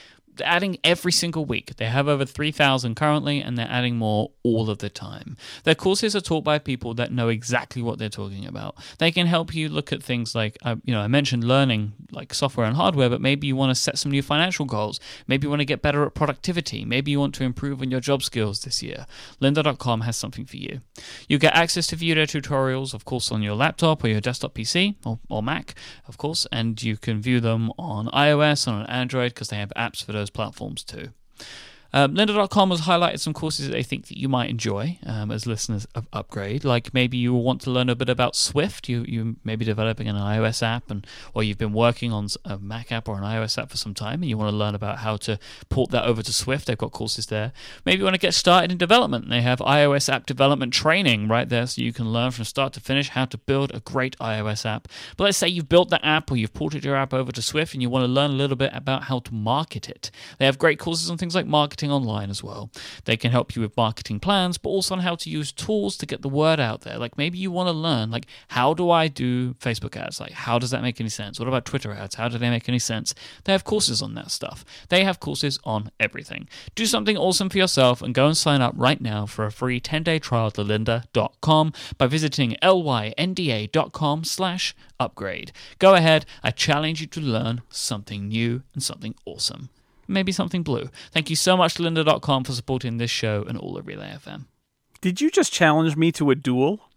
adding 0.42 0.78
every 0.84 1.12
single 1.12 1.44
week. 1.44 1.76
They 1.76 1.86
have 1.86 2.08
over 2.08 2.24
3,000 2.24 2.94
currently, 2.94 3.40
and 3.40 3.56
they're 3.56 3.68
adding 3.70 3.96
more 3.96 4.30
all 4.42 4.70
of 4.70 4.78
the 4.78 4.90
time. 4.90 5.36
Their 5.64 5.74
courses 5.74 6.14
are 6.14 6.20
taught 6.20 6.44
by 6.44 6.58
people 6.58 6.94
that 6.94 7.12
know 7.12 7.28
exactly 7.28 7.82
what 7.82 7.98
they're 7.98 8.08
talking 8.08 8.46
about. 8.46 8.76
They 8.98 9.10
can 9.10 9.26
help 9.26 9.54
you 9.54 9.68
look 9.68 9.92
at 9.92 10.02
things 10.02 10.34
like, 10.34 10.56
uh, 10.62 10.76
you 10.84 10.94
know, 10.94 11.00
I 11.00 11.08
mentioned 11.08 11.44
learning 11.44 11.92
like 12.12 12.34
software 12.34 12.66
and 12.66 12.76
hardware, 12.76 13.10
but 13.10 13.20
maybe 13.20 13.46
you 13.46 13.56
want 13.56 13.70
to 13.70 13.74
set 13.80 13.98
some 13.98 14.12
new 14.12 14.22
financial 14.22 14.64
goals. 14.64 15.00
Maybe 15.26 15.46
you 15.46 15.50
want 15.50 15.60
to 15.60 15.66
get 15.66 15.82
better 15.82 16.04
at 16.04 16.14
productivity. 16.14 16.84
Maybe 16.84 17.10
you 17.10 17.20
want 17.20 17.34
to 17.36 17.44
improve 17.44 17.82
on 17.82 17.90
your 17.90 18.00
job 18.00 18.22
skills 18.22 18.62
this 18.62 18.82
year. 18.82 19.06
Lynda.com 19.40 20.02
has 20.02 20.16
something 20.16 20.44
for 20.44 20.56
you. 20.56 20.80
You 21.28 21.38
get 21.38 21.54
access 21.54 21.86
to 21.88 21.96
video 21.96 22.24
tutorials, 22.24 22.94
of 22.94 23.04
course, 23.04 23.30
on 23.30 23.42
your 23.42 23.54
laptop 23.54 24.04
or 24.04 24.08
your 24.08 24.20
desktop 24.20 24.54
PC 24.54 24.96
or, 25.04 25.18
or 25.28 25.42
Mac, 25.42 25.74
of 26.06 26.18
course, 26.18 26.46
and 26.52 26.82
you 26.82 26.96
can 26.96 27.20
view 27.20 27.40
them 27.40 27.70
on 27.78 28.06
iOS 28.08 28.66
and 28.66 28.76
on 28.76 28.86
Android 28.86 29.34
because 29.34 29.48
they 29.48 29.56
have 29.56 29.72
apps 29.76 30.04
for 30.04 30.12
those 30.12 30.25
platforms 30.30 30.84
too. 30.84 31.10
Um, 31.96 32.14
Lynda.com 32.14 32.72
has 32.72 32.82
highlighted 32.82 33.20
some 33.20 33.32
courses 33.32 33.64
that 33.64 33.72
they 33.72 33.82
think 33.82 34.08
that 34.08 34.18
you 34.18 34.28
might 34.28 34.50
enjoy 34.50 34.98
um, 35.06 35.30
as 35.30 35.46
listeners 35.46 35.86
of 35.94 36.06
Upgrade. 36.12 36.62
Like 36.62 36.92
maybe 36.92 37.16
you 37.16 37.32
want 37.32 37.62
to 37.62 37.70
learn 37.70 37.88
a 37.88 37.94
bit 37.94 38.10
about 38.10 38.36
Swift. 38.36 38.86
You 38.86 39.02
you 39.08 39.36
may 39.44 39.56
be 39.56 39.64
developing 39.64 40.06
an 40.06 40.14
iOS 40.14 40.62
app, 40.62 40.90
and 40.90 41.06
or 41.32 41.42
you've 41.42 41.56
been 41.56 41.72
working 41.72 42.12
on 42.12 42.28
a 42.44 42.58
Mac 42.58 42.92
app 42.92 43.08
or 43.08 43.16
an 43.16 43.22
iOS 43.22 43.56
app 43.56 43.70
for 43.70 43.78
some 43.78 43.94
time, 43.94 44.20
and 44.20 44.28
you 44.28 44.36
want 44.36 44.50
to 44.50 44.56
learn 44.56 44.74
about 44.74 44.98
how 44.98 45.16
to 45.16 45.38
port 45.70 45.90
that 45.92 46.04
over 46.04 46.22
to 46.22 46.34
Swift. 46.34 46.66
They've 46.66 46.76
got 46.76 46.92
courses 46.92 47.28
there. 47.28 47.52
Maybe 47.86 48.00
you 48.00 48.04
want 48.04 48.12
to 48.12 48.20
get 48.20 48.34
started 48.34 48.70
in 48.70 48.76
development. 48.76 49.30
They 49.30 49.40
have 49.40 49.60
iOS 49.60 50.12
app 50.12 50.26
development 50.26 50.74
training 50.74 51.28
right 51.28 51.48
there, 51.48 51.66
so 51.66 51.80
you 51.80 51.94
can 51.94 52.12
learn 52.12 52.30
from 52.30 52.44
start 52.44 52.74
to 52.74 52.80
finish 52.80 53.08
how 53.08 53.24
to 53.24 53.38
build 53.38 53.74
a 53.74 53.80
great 53.80 54.18
iOS 54.18 54.66
app. 54.66 54.86
But 55.16 55.24
let's 55.24 55.38
say 55.38 55.48
you've 55.48 55.70
built 55.70 55.88
that 55.88 56.04
app 56.04 56.30
or 56.30 56.36
you've 56.36 56.52
ported 56.52 56.84
your 56.84 56.94
app 56.94 57.14
over 57.14 57.32
to 57.32 57.40
Swift, 57.40 57.72
and 57.72 57.80
you 57.80 57.88
want 57.88 58.02
to 58.02 58.08
learn 58.08 58.32
a 58.32 58.34
little 58.34 58.54
bit 58.54 58.72
about 58.74 59.04
how 59.04 59.20
to 59.20 59.32
market 59.32 59.88
it. 59.88 60.10
They 60.38 60.44
have 60.44 60.58
great 60.58 60.78
courses 60.78 61.08
on 61.08 61.16
things 61.16 61.34
like 61.34 61.46
marketing 61.46 61.85
online 61.90 62.30
as 62.30 62.42
well. 62.42 62.70
They 63.04 63.16
can 63.16 63.30
help 63.30 63.54
you 63.54 63.62
with 63.62 63.76
marketing 63.76 64.20
plans, 64.20 64.58
but 64.58 64.70
also 64.70 64.94
on 64.94 65.00
how 65.00 65.14
to 65.16 65.30
use 65.30 65.52
tools 65.52 65.96
to 65.98 66.06
get 66.06 66.22
the 66.22 66.28
word 66.28 66.60
out 66.60 66.82
there. 66.82 66.98
Like 66.98 67.16
maybe 67.16 67.38
you 67.38 67.50
want 67.50 67.68
to 67.68 67.72
learn, 67.72 68.10
like, 68.10 68.26
how 68.48 68.74
do 68.74 68.90
I 68.90 69.08
do 69.08 69.54
Facebook 69.54 69.96
ads? 69.96 70.20
Like, 70.20 70.32
how 70.32 70.58
does 70.58 70.70
that 70.70 70.82
make 70.82 71.00
any 71.00 71.08
sense? 71.08 71.38
What 71.38 71.48
about 71.48 71.64
Twitter 71.64 71.92
ads? 71.92 72.16
How 72.16 72.28
do 72.28 72.38
they 72.38 72.50
make 72.50 72.68
any 72.68 72.78
sense? 72.78 73.14
They 73.44 73.52
have 73.52 73.64
courses 73.64 74.02
on 74.02 74.14
that 74.14 74.30
stuff. 74.30 74.64
They 74.88 75.04
have 75.04 75.20
courses 75.20 75.58
on 75.64 75.90
everything. 76.00 76.48
Do 76.74 76.86
something 76.86 77.16
awesome 77.16 77.48
for 77.48 77.58
yourself 77.58 78.02
and 78.02 78.14
go 78.14 78.26
and 78.26 78.36
sign 78.36 78.60
up 78.60 78.74
right 78.76 79.00
now 79.00 79.26
for 79.26 79.44
a 79.44 79.52
free 79.52 79.80
10-day 79.80 80.18
trial 80.18 80.50
to 80.52 80.62
lynda.com 80.62 81.72
by 81.98 82.06
visiting 82.06 82.56
lynda.com 82.62 84.24
slash 84.24 84.74
upgrade. 84.98 85.52
Go 85.78 85.94
ahead. 85.94 86.26
I 86.42 86.50
challenge 86.50 87.00
you 87.00 87.06
to 87.08 87.20
learn 87.20 87.62
something 87.68 88.28
new 88.28 88.62
and 88.74 88.82
something 88.82 89.14
awesome 89.24 89.70
maybe 90.08 90.32
something 90.32 90.62
blue. 90.62 90.88
Thank 91.12 91.30
you 91.30 91.36
so 91.36 91.56
much 91.56 91.74
to 91.74 91.82
lynda.com 91.82 92.44
for 92.44 92.52
supporting 92.52 92.98
this 92.98 93.10
show 93.10 93.44
and 93.48 93.58
all 93.58 93.76
of 93.76 93.86
Relay 93.86 94.10
FM. 94.10 94.46
Did 95.00 95.20
you 95.20 95.30
just 95.30 95.52
challenge 95.52 95.96
me 95.96 96.12
to 96.12 96.30
a 96.30 96.34
duel? 96.34 96.88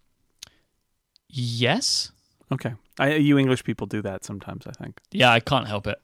Yes. 1.28 2.12
Okay. 2.52 2.74
I, 2.98 3.14
you 3.14 3.38
English 3.38 3.64
people 3.64 3.86
do 3.86 4.02
that 4.02 4.24
sometimes, 4.24 4.66
I 4.66 4.72
think. 4.72 5.00
Yeah, 5.12 5.30
I 5.30 5.40
can't 5.40 5.66
help 5.68 5.86
it. 5.86 6.00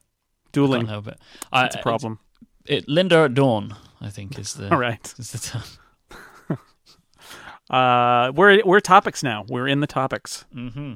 Dueling. 0.53 0.83
Can't 0.83 0.91
help 0.91 1.09
it. 1.09 1.19
That's 1.53 1.77
a 1.77 1.81
problem. 1.81 2.21
It, 2.65 2.87
Lynda 2.87 3.27
at 3.27 3.35
dawn, 3.35 3.77
I 4.01 4.11
think, 4.11 4.39
is 4.39 4.55
the 4.55 4.71
All 4.73 4.79
right. 4.79 5.15
is 5.19 5.33
the 5.33 5.39
term. 5.39 5.63
Uh, 7.69 8.31
we're 8.37 8.63
we're 8.65 8.79
topics 8.79 9.25
now. 9.25 9.45
We're 9.49 9.67
in 9.67 9.81
the 9.81 9.89
topics. 9.89 10.45
Mm-hmm. 10.55 10.93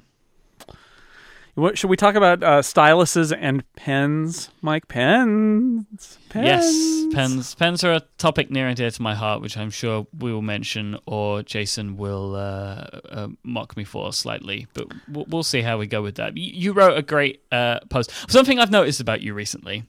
What 1.55 1.77
should 1.77 1.91
we 1.91 1.97
talk 1.97 2.15
about? 2.15 2.43
Uh, 2.43 2.61
styluses 2.63 3.37
and 3.39 3.65
pens, 3.75 4.51
Myke. 4.63 4.87
Pens. 4.89 6.19
Pens. 6.29 6.47
Yes, 6.47 7.15
pens. 7.15 7.55
Pens 7.55 7.85
are 7.85 7.93
a 7.93 8.01
topic 8.19 8.51
near 8.51 8.69
and 8.69 8.77
dear 8.77 8.91
to 8.91 9.03
my 9.03 9.15
heart, 9.15 9.43
which 9.43 9.57
I'm 9.57 9.71
sure 9.71 10.07
we 10.17 10.33
will 10.33 10.43
mention, 10.43 10.97
or 11.07 11.43
Jason 11.43 11.97
will 11.97 12.37
uh, 12.37 12.87
uh, 13.11 13.29
mock 13.43 13.77
me 13.77 13.85
for 13.85 14.13
slightly. 14.13 14.69
But 14.75 14.89
we'll, 15.09 15.27
we'll 15.29 15.43
see 15.43 15.63
how 15.63 15.79
we 15.79 15.87
go 15.87 16.03
with 16.03 16.15
that. 16.17 16.37
You, 16.37 16.53
you 16.53 16.73
wrote 16.73 16.97
a 16.97 17.03
great 17.03 17.43
uh, 17.51 17.81
post. 17.91 18.13
Something 18.31 18.59
I've 18.59 18.71
noticed 18.71 19.01
about 19.01 19.21
you 19.21 19.35
recently. 19.35 19.85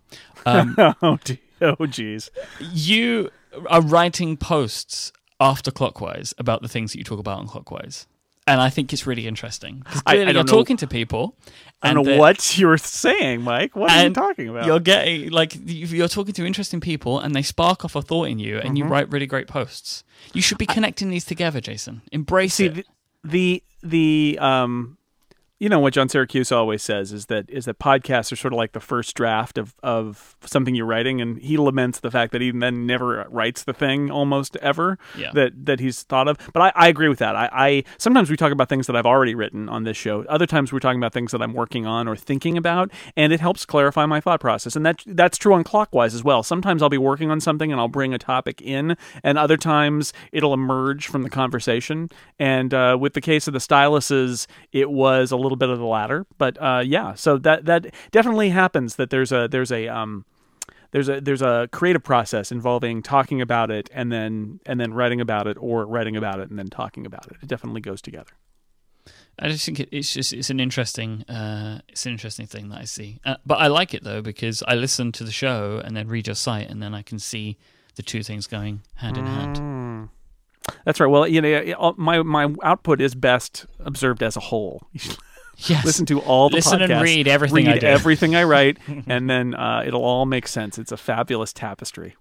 Um, 0.46 0.76
oh, 1.02 1.20
dear. 1.24 1.38
oh, 1.62 1.76
jeez. 1.82 2.30
you 2.60 3.30
are 3.70 3.82
writing 3.82 4.36
posts 4.38 5.12
after 5.40 5.72
clockwise 5.72 6.34
about 6.38 6.62
the 6.62 6.68
things 6.68 6.92
that 6.92 6.98
you 6.98 7.04
talk 7.04 7.20
about 7.20 7.40
on 7.40 7.48
clockwise. 7.48 8.08
And 8.48 8.60
I 8.60 8.70
think 8.70 8.92
it's 8.92 9.06
really 9.06 9.28
interesting. 9.28 9.84
I- 9.86 10.02
I 10.06 10.14
you're 10.16 10.34
know- 10.34 10.44
talking 10.44 10.78
to 10.78 10.88
people. 10.88 11.38
I 11.84 11.90
and 11.90 11.96
don't 11.96 12.06
know 12.06 12.18
what 12.18 12.58
you're 12.60 12.78
saying, 12.78 13.42
Myke. 13.42 13.72
What 13.74 13.90
are 13.92 14.04
you 14.04 14.10
talking 14.14 14.50
about? 14.50 14.66
You're 14.66 14.80
getting 14.80 15.30
like 15.32 15.54
you're 15.66 16.08
talking 16.08 16.34
to 16.34 16.46
interesting 16.46 16.80
people, 16.80 17.20
and 17.20 17.36
they 17.36 17.42
spark 17.42 17.84
off 17.86 17.96
a 17.96 18.02
thought 18.02 18.26
in 18.30 18.40
you, 18.40 18.58
and 18.58 18.70
Mm-hmm. 18.70 18.76
you 18.78 18.84
write 18.86 19.12
really 19.12 19.26
great 19.26 19.48
posts. 19.48 20.04
You 20.34 20.42
should 20.42 20.58
be 20.60 20.66
connecting 20.68 21.10
these 21.10 21.26
together, 21.26 21.60
Jason. 21.62 22.02
Embrace 22.12 22.56
See 22.56 22.66
it. 22.68 22.74
the, 22.76 22.86
the 23.24 23.64
the 23.84 24.40
um 24.40 24.98
you 25.62 25.70
know 25.70 25.80
what 25.80 25.94
John 25.94 26.08
Siracusa 26.08 26.54
always 26.56 26.82
says 26.82 27.12
is 27.14 27.28
that 27.28 27.48
is 27.48 27.66
that 27.66 27.78
podcasts 27.78 28.32
are 28.32 28.36
sort 28.36 28.52
of 28.52 28.58
like 28.58 28.72
the 28.72 28.80
first 28.80 29.16
draft 29.16 29.60
of 29.60 29.76
of 29.84 30.36
something 30.44 30.74
you're 30.74 30.88
writing, 30.88 31.22
and 31.22 31.38
he 31.40 31.56
laments 31.56 32.00
the 32.00 32.10
fact 32.10 32.32
that 32.32 32.42
he 32.42 32.50
then 32.50 32.88
never 32.88 33.28
writes 33.30 33.64
the 33.64 33.74
thing 33.74 34.10
almost 34.10 34.58
ever 34.58 34.98
Yeah. 35.16 35.30
that 35.36 35.66
that 35.68 35.80
he's 35.80 36.02
thought 36.02 36.28
of. 36.28 36.40
But 36.52 36.62
I, 36.64 36.72
I 36.86 36.88
agree 36.88 37.10
with 37.10 37.20
that. 37.20 37.36
I, 37.36 37.50
I 37.54 37.84
sometimes 38.00 38.32
we 38.32 38.38
talk 38.38 38.52
about 38.52 38.70
things 38.70 38.88
that 38.88 38.96
I've 38.96 39.06
already 39.06 39.36
written 39.36 39.70
on 39.70 39.84
this 39.84 39.98
show. 39.98 40.24
Other 40.24 40.48
times 40.48 40.74
we're 40.74 40.80
talking 40.80 41.00
about 41.00 41.14
things 41.14 41.32
that 41.32 41.44
I'm 41.44 41.54
working 41.54 41.86
on 41.86 42.08
or 42.08 42.16
thinking 42.16 42.58
about, 42.58 42.90
and 43.16 43.32
it 43.32 43.40
helps 43.40 43.64
clarify 43.64 44.08
my 44.08 44.20
thought 44.20 44.40
process. 44.40 44.76
And 44.76 44.84
that 44.84 45.04
that's 45.06 45.38
true 45.38 45.54
on 45.54 45.64
clockwise 45.64 46.16
as 46.16 46.24
well. 46.24 46.42
Sometimes 46.42 46.82
I'll 46.82 46.90
be 46.90 46.98
working 46.98 47.30
on 47.30 47.40
something 47.40 47.72
and 47.72 47.80
I'll 47.80 47.88
bring 47.88 48.16
a 48.16 48.18
topic 48.18 48.64
in, 48.64 48.98
and 49.24 49.38
other 49.38 49.58
times 49.58 50.12
it'll 50.32 50.56
emerge 50.56 51.06
from 51.06 51.22
the 51.22 51.30
conversation. 51.30 52.10
And 52.40 52.74
uh, 52.74 52.98
with 53.00 53.14
the 53.14 53.22
case 53.22 53.46
of 53.46 53.54
the 53.54 53.60
styluses, 53.60 54.48
it 54.72 54.90
was 54.90 55.32
a 55.32 55.36
little 55.38 55.51
bit 55.56 55.70
of 55.70 55.80
the 55.80 55.86
latter. 55.86 56.26
But 56.38 56.62
uh, 56.62 56.84
yeah, 56.86 57.14
so 57.14 57.38
that 57.40 57.66
that 57.66 57.94
definitely 58.12 58.50
happens. 58.50 58.96
That 58.96 59.10
there's 59.10 59.32
a 59.32 59.48
there's 59.48 59.72
a 59.72 59.88
um, 59.88 60.26
there's 60.92 61.10
a 61.10 61.22
there's 61.22 61.42
a 61.42 61.70
creative 61.72 62.04
process 62.04 62.52
involving 62.52 63.02
talking 63.02 63.42
about 63.42 63.72
it 63.72 63.90
and 63.94 64.12
then 64.12 64.60
and 64.66 64.80
then 64.80 64.94
writing 64.94 65.22
about 65.22 65.48
it 65.48 65.58
or 65.60 65.86
writing 65.86 66.16
about 66.16 66.40
it 66.40 66.50
and 66.50 66.60
then 66.60 66.68
talking 66.68 67.06
about 67.06 67.28
it. 67.28 67.38
It 67.42 67.48
definitely 67.48 67.82
goes 67.82 68.02
together. 68.02 68.32
I 69.40 69.48
just 69.48 69.66
think 69.66 69.80
it's 69.80 70.14
just 70.14 70.34
it's 70.34 70.50
an 70.50 70.60
interesting 70.60 71.24
uh, 71.24 71.80
it's 71.88 72.06
an 72.06 72.12
interesting 72.12 72.46
thing 72.46 72.70
that 72.70 72.80
I 72.80 72.86
see. 72.86 73.20
Uh, 73.26 73.38
but 73.46 73.56
I 73.56 73.68
like 73.68 73.94
it 73.94 74.04
though 74.04 74.22
because 74.22 74.64
I 74.68 74.76
listen 74.76 75.12
to 75.14 75.24
the 75.24 75.32
show 75.32 75.82
and 75.84 75.96
then 75.96 76.08
read 76.08 76.28
your 76.28 76.36
site, 76.36 76.70
and 76.70 76.84
then 76.84 76.94
I 76.94 77.02
can 77.02 77.18
see 77.18 77.58
the 77.96 78.04
two 78.04 78.24
things 78.24 78.48
going 78.48 78.82
hand 78.96 79.18
in 79.18 79.26
hand. 79.26 79.56
Mm. 79.58 80.10
That's 80.86 81.00
right. 81.00 81.08
Well, 81.08 81.28
you 81.28 81.42
know, 81.42 81.96
my 81.98 82.22
my 82.22 82.54
output 82.64 83.02
is 83.02 83.16
best 83.16 83.66
observed 83.80 84.22
as 84.22 84.36
a 84.36 84.42
whole. 84.42 84.88
Yes. 85.58 85.86
Listen 85.86 86.06
to 86.08 86.20
all 86.22 86.50
the 86.50 86.56
Listen 86.56 86.82
and 86.82 87.02
read 87.02 87.28
everything 87.28 87.68
I 87.68 87.74
read 87.74 87.82
do. 87.82 87.88
everything 87.88 88.36
I 88.36 88.44
write, 88.44 88.78
and 89.08 89.30
then 89.30 89.54
uh, 89.54 89.84
it'll 89.86 90.04
all 90.04 90.26
make 90.26 90.48
sense. 90.48 90.80
It's 90.80 90.92
a 90.92 90.98
fabulous 90.98 91.54
tapestry. 91.54 92.16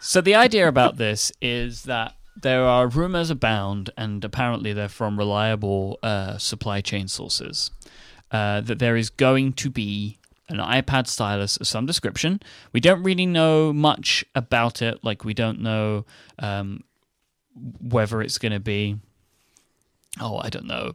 So 0.00 0.20
the 0.20 0.34
idea 0.34 0.66
about 0.66 0.96
this 0.96 1.30
is 1.42 1.82
that 1.82 2.14
there 2.42 2.62
are 2.64 2.88
rumors 2.88 3.28
abound, 3.28 3.90
and 3.98 4.24
apparently 4.24 4.72
they're 4.72 4.88
from 4.88 5.18
reliable 5.18 5.98
uh, 6.02 6.38
supply 6.38 6.80
chain 6.80 7.06
sources, 7.06 7.70
uh, 8.30 8.62
that 8.62 8.78
there 8.78 8.96
is 8.96 9.10
going 9.10 9.52
to 9.54 9.68
be 9.68 10.18
an 10.48 10.58
iPad 10.58 11.06
stylus 11.06 11.56
of 11.58 11.66
some 11.66 11.86
description. 11.86 12.40
We 12.72 12.80
don't 12.80 13.02
really 13.02 13.26
know 13.26 13.72
much 13.72 14.24
about 14.34 14.82
it. 14.82 15.04
Like 15.04 15.24
we 15.24 15.34
don't 15.34 15.60
know 15.60 16.06
um, 16.38 16.82
whether 17.80 18.20
it's 18.22 18.38
going 18.38 18.52
to 18.52 18.60
be, 18.60 18.96
oh, 20.20 20.38
I 20.38 20.48
don't 20.48 20.66
know, 20.66 20.94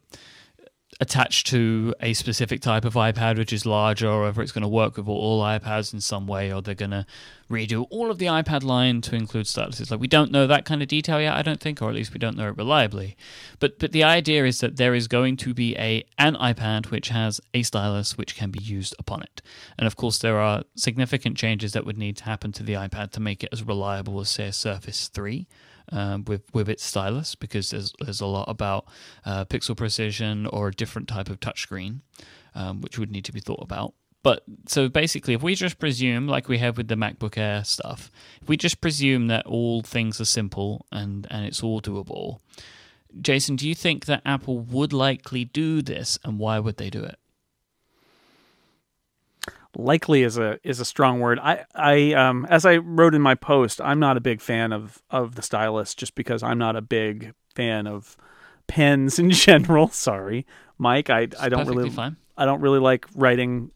attached 1.00 1.48
to 1.48 1.94
a 2.00 2.14
specific 2.14 2.62
type 2.62 2.86
of 2.86 2.94
iPad 2.94 3.38
which 3.38 3.52
is 3.52 3.66
larger, 3.66 4.08
or 4.08 4.24
whether 4.24 4.42
it's 4.42 4.52
going 4.52 4.62
to 4.62 4.68
work 4.68 4.98
with 4.98 5.08
all 5.08 5.42
iPads 5.42 5.94
in 5.94 6.00
some 6.00 6.26
way, 6.26 6.54
or 6.54 6.62
they're 6.62 6.74
going 6.74 6.92
to 6.92 7.06
redo 7.50 7.86
all 7.90 8.10
of 8.10 8.18
the 8.18 8.26
iPad 8.26 8.64
line 8.64 9.02
to 9.02 9.16
include 9.16 9.46
styluses. 9.46 9.92
Like 9.92 10.00
we 10.00 10.08
don't 10.08 10.32
know 10.32 10.48
that 10.48 10.66
kind 10.66 10.82
of 10.82 10.88
detail 10.88 11.20
yet, 11.20 11.36
I 11.36 11.42
don't 11.42 11.60
think, 11.60 11.82
or 11.82 11.90
at 11.90 11.96
least 11.96 12.14
we 12.14 12.20
don't 12.20 12.38
know 12.38 12.48
it 12.48 12.58
reliably. 12.58 13.18
But 13.60 13.78
but 13.80 13.92
the 13.92 14.04
idea 14.04 14.46
is 14.46 14.60
that 14.62 14.78
there 14.78 14.96
is 14.96 15.08
going 15.08 15.38
to 15.38 15.54
be 15.54 15.76
a 15.78 16.06
an 16.18 16.36
iPad 16.36 16.92
which 16.92 17.10
has 17.10 17.42
a 17.54 17.64
stylus 17.64 18.18
which 18.18 18.36
can 18.36 18.50
be 18.50 18.60
used 18.60 18.96
upon 18.98 19.22
it. 19.22 19.42
And 19.78 19.88
of 19.88 19.96
course 19.96 20.18
there 20.20 20.40
are 20.40 20.64
significant 20.76 21.38
changes 21.38 21.74
that 21.74 21.86
would 21.86 21.98
need 21.98 22.18
to 22.18 22.24
happen 22.24 22.52
to 22.54 22.64
the 22.64 22.74
iPad 22.74 23.12
to 23.12 23.20
make 23.20 23.44
it 23.44 23.50
as 23.52 23.64
reliable 23.64 24.20
as 24.22 24.30
say 24.30 24.48
a 24.48 24.54
Surface 24.54 25.10
3 25.10 25.48
um, 25.92 26.24
with 26.26 26.44
with 26.54 26.70
its 26.70 26.84
stylus 26.84 27.36
because 27.36 27.70
there's 27.72 27.94
there's 28.00 28.22
a 28.22 28.26
lot 28.26 28.50
about 28.50 28.86
uh, 29.26 29.46
pixel 29.46 29.76
precision 29.76 30.46
or 30.48 30.70
a 30.70 30.72
different 30.72 31.08
type 31.08 31.30
of 31.30 31.40
touchscreen, 31.40 32.02
um, 32.54 32.82
which 32.82 32.98
would 32.98 33.12
need 33.12 33.26
to 33.26 33.32
be 33.32 33.40
thought 33.40 33.62
about. 33.62 33.94
But 34.24 34.44
so 34.68 34.90
basically, 34.90 35.36
if 35.36 35.44
we 35.44 35.54
just 35.54 35.78
presume, 35.78 36.28
like 36.28 36.48
we 36.48 36.58
have 36.58 36.78
with 36.78 36.88
the 36.88 36.96
MacBook 36.96 37.38
Air 37.38 37.64
stuff, 37.64 38.10
if 38.42 38.50
we 38.50 38.58
just 38.58 38.82
presume 38.82 39.28
that 39.28 39.46
all 39.46 39.84
things 39.84 40.20
are 40.20 40.26
simple 40.26 40.88
and 40.92 41.28
and 41.30 41.46
it's 41.46 41.62
all 41.62 41.80
doable, 41.80 42.40
Jason, 43.22 43.56
do 43.56 43.68
you 43.70 43.76
think 43.76 44.06
that 44.06 44.22
Apple 44.26 44.60
would 44.60 44.92
likely 44.94 45.46
do 45.46 45.82
this, 45.82 46.18
and 46.24 46.40
why 46.40 46.60
would 46.60 46.78
they 46.78 46.90
do 46.90 47.04
it? 47.04 47.20
Likely 49.76 50.24
is 50.24 50.38
a 50.38 50.60
is 50.64 50.80
a 50.80 50.86
strong 50.86 51.20
word. 51.20 51.40
I 51.40 51.66
I 51.74 52.14
um 52.14 52.46
as 52.50 52.66
I 52.66 52.78
wrote 52.78 53.16
in 53.16 53.22
my 53.22 53.36
post, 53.36 53.82
I'm 53.82 54.00
not 54.00 54.18
a 54.18 54.22
big 54.22 54.42
fan 54.42 54.72
of 54.72 55.02
of 55.10 55.36
the 55.36 55.42
stylus 55.42 55.94
just 55.94 56.16
because 56.16 56.44
I'm 56.44 56.58
not 56.58 56.76
a 56.76 56.82
big 56.82 57.34
fan 57.56 57.88
of 57.88 58.18
pens 58.68 59.20
in 59.20 59.30
general. 59.32 59.90
Sorry, 59.90 60.46
Myke. 60.80 61.10
I 61.10 61.28
I 61.44 61.50
don't 61.50 61.68
really 61.68 61.90
fine. 61.90 62.18
I 62.38 62.46
don't 62.46 62.62
really 62.62 62.80
like 62.80 63.06
writing. 63.16 63.72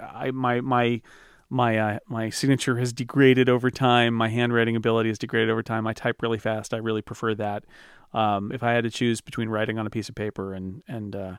I 0.00 0.30
my 0.30 0.60
my 0.60 1.02
my 1.50 1.78
uh, 1.78 1.98
my 2.06 2.30
signature 2.30 2.78
has 2.78 2.92
degraded 2.92 3.48
over 3.48 3.70
time. 3.70 4.14
My 4.14 4.28
handwriting 4.28 4.76
ability 4.76 5.10
has 5.10 5.18
degraded 5.18 5.50
over 5.50 5.62
time. 5.62 5.86
I 5.86 5.92
type 5.92 6.22
really 6.22 6.38
fast. 6.38 6.72
I 6.72 6.78
really 6.78 7.02
prefer 7.02 7.34
that. 7.34 7.64
Um, 8.12 8.50
if 8.52 8.62
I 8.62 8.72
had 8.72 8.84
to 8.84 8.90
choose 8.90 9.20
between 9.20 9.48
writing 9.48 9.78
on 9.78 9.86
a 9.86 9.90
piece 9.90 10.08
of 10.08 10.14
paper 10.14 10.54
and 10.54 10.82
and 10.88 11.14
uh, 11.14 11.36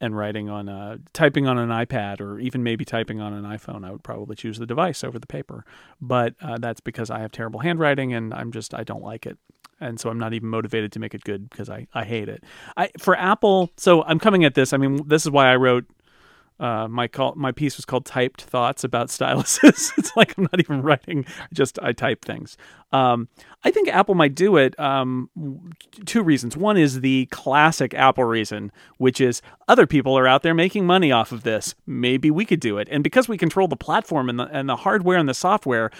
and 0.00 0.16
writing 0.16 0.48
on 0.48 0.68
a, 0.68 0.98
typing 1.12 1.46
on 1.46 1.58
an 1.58 1.68
iPad 1.68 2.20
or 2.20 2.38
even 2.38 2.62
maybe 2.62 2.84
typing 2.84 3.20
on 3.20 3.32
an 3.32 3.44
iPhone, 3.44 3.84
I 3.84 3.90
would 3.90 4.02
probably 4.02 4.36
choose 4.36 4.58
the 4.58 4.66
device 4.66 5.04
over 5.04 5.18
the 5.18 5.26
paper. 5.26 5.64
But 6.00 6.34
uh, 6.40 6.58
that's 6.58 6.80
because 6.80 7.10
I 7.10 7.20
have 7.20 7.32
terrible 7.32 7.60
handwriting 7.60 8.14
and 8.14 8.32
I'm 8.32 8.52
just 8.52 8.74
I 8.74 8.84
don't 8.84 9.02
like 9.02 9.26
it. 9.26 9.38
And 9.82 9.98
so 9.98 10.10
I'm 10.10 10.18
not 10.18 10.34
even 10.34 10.48
motivated 10.48 10.92
to 10.92 10.98
make 10.98 11.14
it 11.14 11.24
good 11.24 11.48
because 11.48 11.70
I, 11.70 11.86
I 11.94 12.04
hate 12.04 12.28
it. 12.28 12.44
I 12.76 12.90
for 12.98 13.16
Apple, 13.16 13.70
so 13.76 14.02
I'm 14.04 14.18
coming 14.18 14.44
at 14.44 14.54
this. 14.54 14.72
I 14.72 14.76
mean, 14.76 15.08
this 15.08 15.24
is 15.24 15.30
why 15.30 15.50
I 15.50 15.56
wrote 15.56 15.86
uh, 16.60 16.86
my 16.88 17.08
call, 17.08 17.34
my 17.36 17.52
piece 17.52 17.76
was 17.76 17.86
called 17.86 18.04
"Typed 18.04 18.42
Thoughts 18.42 18.84
About 18.84 19.08
Styluses." 19.08 19.92
it's 19.98 20.14
like 20.14 20.36
I'm 20.36 20.44
not 20.44 20.60
even 20.60 20.82
writing; 20.82 21.24
just 21.52 21.78
I 21.82 21.92
type 21.92 22.24
things. 22.24 22.56
Um, 22.92 23.28
I 23.64 23.70
think 23.70 23.88
Apple 23.88 24.14
might 24.14 24.34
do 24.34 24.56
it. 24.56 24.78
Um, 24.78 25.30
two 26.04 26.22
reasons. 26.22 26.56
One 26.56 26.76
is 26.76 27.00
the 27.00 27.26
classic 27.26 27.94
Apple 27.94 28.24
reason, 28.24 28.72
which 28.98 29.20
is 29.20 29.40
other 29.68 29.86
people 29.86 30.16
are 30.18 30.26
out 30.26 30.42
there 30.42 30.54
making 30.54 30.86
money 30.86 31.10
off 31.10 31.32
of 31.32 31.44
this. 31.44 31.74
Maybe 31.86 32.30
we 32.30 32.44
could 32.44 32.60
do 32.60 32.76
it, 32.76 32.88
and 32.90 33.02
because 33.02 33.26
we 33.26 33.38
control 33.38 33.66
the 33.66 33.76
platform 33.76 34.28
and 34.28 34.38
the 34.38 34.44
and 34.52 34.68
the 34.68 34.76
hardware 34.76 35.18
and 35.18 35.28
the 35.28 35.34
software, 35.34 35.90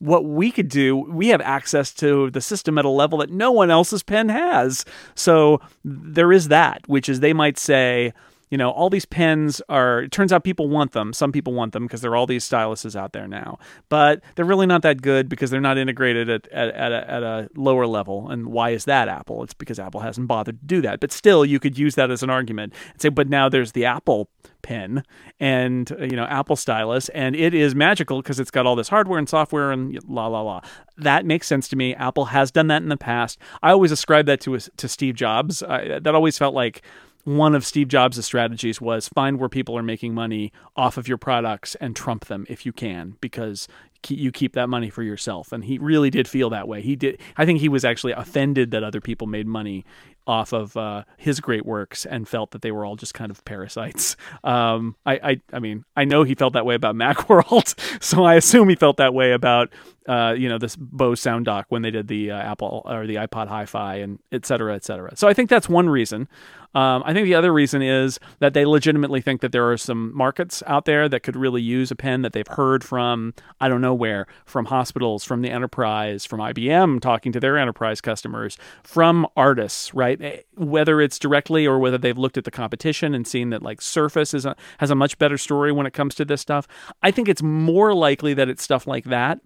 what 0.00 0.24
we 0.24 0.50
could 0.50 0.68
do, 0.68 0.96
we 0.96 1.28
have 1.28 1.40
access 1.42 1.92
to 1.94 2.30
the 2.30 2.40
system 2.40 2.78
at 2.78 2.84
a 2.84 2.90
level 2.90 3.18
that 3.18 3.30
no 3.30 3.52
one 3.52 3.70
else's 3.70 4.02
pen 4.02 4.28
has. 4.28 4.84
So 5.14 5.60
there 5.84 6.32
is 6.32 6.48
that, 6.48 6.82
which 6.88 7.08
is 7.08 7.20
they 7.20 7.34
might 7.34 7.58
say, 7.58 8.12
you 8.50 8.58
know, 8.58 8.70
all 8.70 8.90
these 8.90 9.04
pens 9.04 9.62
are, 9.68 10.02
it 10.02 10.12
turns 10.12 10.32
out 10.32 10.42
people 10.42 10.68
want 10.68 10.92
them. 10.92 11.12
Some 11.12 11.30
people 11.30 11.52
want 11.52 11.72
them 11.72 11.84
because 11.84 12.00
there 12.00 12.10
are 12.10 12.16
all 12.16 12.26
these 12.26 12.48
styluses 12.48 12.96
out 12.96 13.12
there 13.12 13.28
now. 13.28 13.58
But 13.88 14.22
they're 14.34 14.44
really 14.44 14.66
not 14.66 14.82
that 14.82 15.02
good 15.02 15.28
because 15.28 15.50
they're 15.50 15.60
not 15.60 15.78
integrated 15.78 16.28
at, 16.28 16.48
at, 16.48 16.74
at, 16.74 16.92
a, 16.92 17.10
at 17.10 17.22
a 17.22 17.48
lower 17.54 17.86
level. 17.86 18.28
And 18.28 18.48
why 18.48 18.70
is 18.70 18.84
that, 18.86 19.08
Apple? 19.08 19.44
It's 19.44 19.54
because 19.54 19.78
Apple 19.78 20.00
hasn't 20.00 20.26
bothered 20.26 20.60
to 20.60 20.66
do 20.66 20.80
that. 20.82 21.00
But 21.00 21.12
still, 21.12 21.44
you 21.44 21.60
could 21.60 21.78
use 21.78 21.94
that 21.94 22.10
as 22.10 22.22
an 22.22 22.30
argument 22.30 22.74
and 22.92 23.00
say, 23.00 23.08
but 23.08 23.28
now 23.28 23.48
there's 23.48 23.72
the 23.72 23.84
Apple 23.84 24.28
pen 24.62 25.02
and 25.38 25.90
uh, 25.92 26.04
you 26.04 26.16
know 26.16 26.24
apple 26.24 26.54
stylus 26.54 27.08
and 27.10 27.34
it 27.34 27.54
is 27.54 27.74
magical 27.74 28.20
because 28.20 28.38
it's 28.38 28.50
got 28.50 28.66
all 28.66 28.76
this 28.76 28.90
hardware 28.90 29.18
and 29.18 29.26
software 29.26 29.70
and 29.70 29.98
la 30.06 30.26
la 30.26 30.42
la 30.42 30.60
that 30.98 31.24
makes 31.24 31.46
sense 31.46 31.66
to 31.66 31.76
me 31.76 31.94
apple 31.94 32.26
has 32.26 32.50
done 32.50 32.66
that 32.66 32.82
in 32.82 32.90
the 32.90 32.96
past 32.96 33.38
i 33.62 33.70
always 33.70 33.90
ascribe 33.90 34.26
that 34.26 34.38
to 34.38 34.58
to 34.76 34.86
steve 34.86 35.14
jobs 35.14 35.62
I, 35.62 35.98
that 35.98 36.14
always 36.14 36.36
felt 36.36 36.54
like 36.54 36.82
one 37.24 37.54
of 37.54 37.66
Steve 37.66 37.88
Jobs' 37.88 38.24
strategies 38.24 38.80
was 38.80 39.08
find 39.08 39.38
where 39.38 39.48
people 39.48 39.76
are 39.76 39.82
making 39.82 40.14
money 40.14 40.52
off 40.76 40.96
of 40.96 41.08
your 41.08 41.18
products 41.18 41.74
and 41.76 41.94
trump 41.94 42.26
them 42.26 42.46
if 42.48 42.64
you 42.64 42.72
can, 42.72 43.16
because 43.20 43.68
you 44.08 44.32
keep 44.32 44.54
that 44.54 44.68
money 44.68 44.88
for 44.88 45.02
yourself. 45.02 45.52
And 45.52 45.64
he 45.64 45.78
really 45.78 46.10
did 46.10 46.26
feel 46.26 46.50
that 46.50 46.66
way. 46.66 46.80
He 46.80 46.96
did. 46.96 47.20
I 47.36 47.44
think 47.44 47.60
he 47.60 47.68
was 47.68 47.84
actually 47.84 48.12
offended 48.12 48.70
that 48.70 48.82
other 48.82 49.00
people 49.00 49.26
made 49.26 49.46
money 49.46 49.84
off 50.26 50.52
of 50.52 50.76
uh, 50.76 51.02
his 51.16 51.40
great 51.40 51.66
works 51.66 52.06
and 52.06 52.28
felt 52.28 52.52
that 52.52 52.62
they 52.62 52.70
were 52.70 52.84
all 52.84 52.94
just 52.96 53.14
kind 53.14 53.30
of 53.30 53.44
parasites. 53.44 54.16
Um, 54.44 54.94
I, 55.04 55.14
I, 55.14 55.40
I 55.52 55.58
mean, 55.58 55.84
I 55.96 56.04
know 56.04 56.22
he 56.22 56.34
felt 56.34 56.52
that 56.52 56.64
way 56.64 56.74
about 56.74 56.94
Macworld, 56.96 57.74
so 58.02 58.24
I 58.24 58.34
assume 58.34 58.68
he 58.68 58.76
felt 58.76 58.98
that 58.98 59.12
way 59.12 59.32
about 59.32 59.70
uh, 60.08 60.34
you 60.36 60.48
know 60.48 60.58
this 60.58 60.76
Bose 60.76 61.20
Sound 61.20 61.44
Dock 61.44 61.66
when 61.68 61.82
they 61.82 61.90
did 61.90 62.08
the 62.08 62.30
uh, 62.30 62.36
Apple 62.36 62.82
or 62.84 63.06
the 63.06 63.16
iPod 63.16 63.48
Hi-Fi 63.48 63.96
and 63.96 64.18
et 64.32 64.46
cetera, 64.46 64.74
et 64.74 64.84
cetera. 64.84 65.16
So 65.16 65.28
I 65.28 65.34
think 65.34 65.50
that's 65.50 65.68
one 65.68 65.88
reason. 65.88 66.28
Um, 66.74 67.02
I 67.04 67.12
think 67.12 67.24
the 67.24 67.34
other 67.34 67.52
reason 67.52 67.82
is 67.82 68.20
that 68.38 68.54
they 68.54 68.64
legitimately 68.64 69.20
think 69.20 69.40
that 69.40 69.52
there 69.52 69.70
are 69.70 69.76
some 69.76 70.16
markets 70.16 70.62
out 70.66 70.84
there 70.84 71.08
that 71.08 71.20
could 71.20 71.36
really 71.36 71.62
use 71.62 71.90
a 71.90 71.96
pen 71.96 72.22
that 72.22 72.32
they've 72.32 72.46
heard 72.46 72.84
from, 72.84 73.34
I 73.60 73.68
don't 73.68 73.80
know 73.80 73.94
where, 73.94 74.26
from 74.44 74.66
hospitals, 74.66 75.24
from 75.24 75.42
the 75.42 75.50
enterprise, 75.50 76.24
from 76.24 76.40
IBM 76.40 77.00
talking 77.00 77.32
to 77.32 77.40
their 77.40 77.58
enterprise 77.58 78.00
customers, 78.00 78.56
from 78.84 79.26
artists, 79.36 79.92
right? 79.94 80.20
Eh, 80.22 80.40
whether 80.56 81.00
it's 81.00 81.18
directly 81.18 81.66
or 81.66 81.78
whether 81.78 81.98
they've 81.98 82.18
looked 82.18 82.38
at 82.38 82.44
the 82.44 82.50
competition 82.50 83.14
and 83.14 83.26
seen 83.26 83.50
that 83.50 83.62
like 83.62 83.82
Surface 83.82 84.32
is 84.32 84.46
a, 84.46 84.54
has 84.78 84.90
a 84.90 84.94
much 84.94 85.18
better 85.18 85.38
story 85.38 85.72
when 85.72 85.86
it 85.86 85.92
comes 85.92 86.14
to 86.14 86.24
this 86.24 86.40
stuff. 86.40 86.68
I 87.02 87.10
think 87.10 87.28
it's 87.28 87.42
more 87.42 87.94
likely 87.94 88.34
that 88.34 88.48
it's 88.48 88.62
stuff 88.62 88.86
like 88.86 89.04
that 89.04 89.40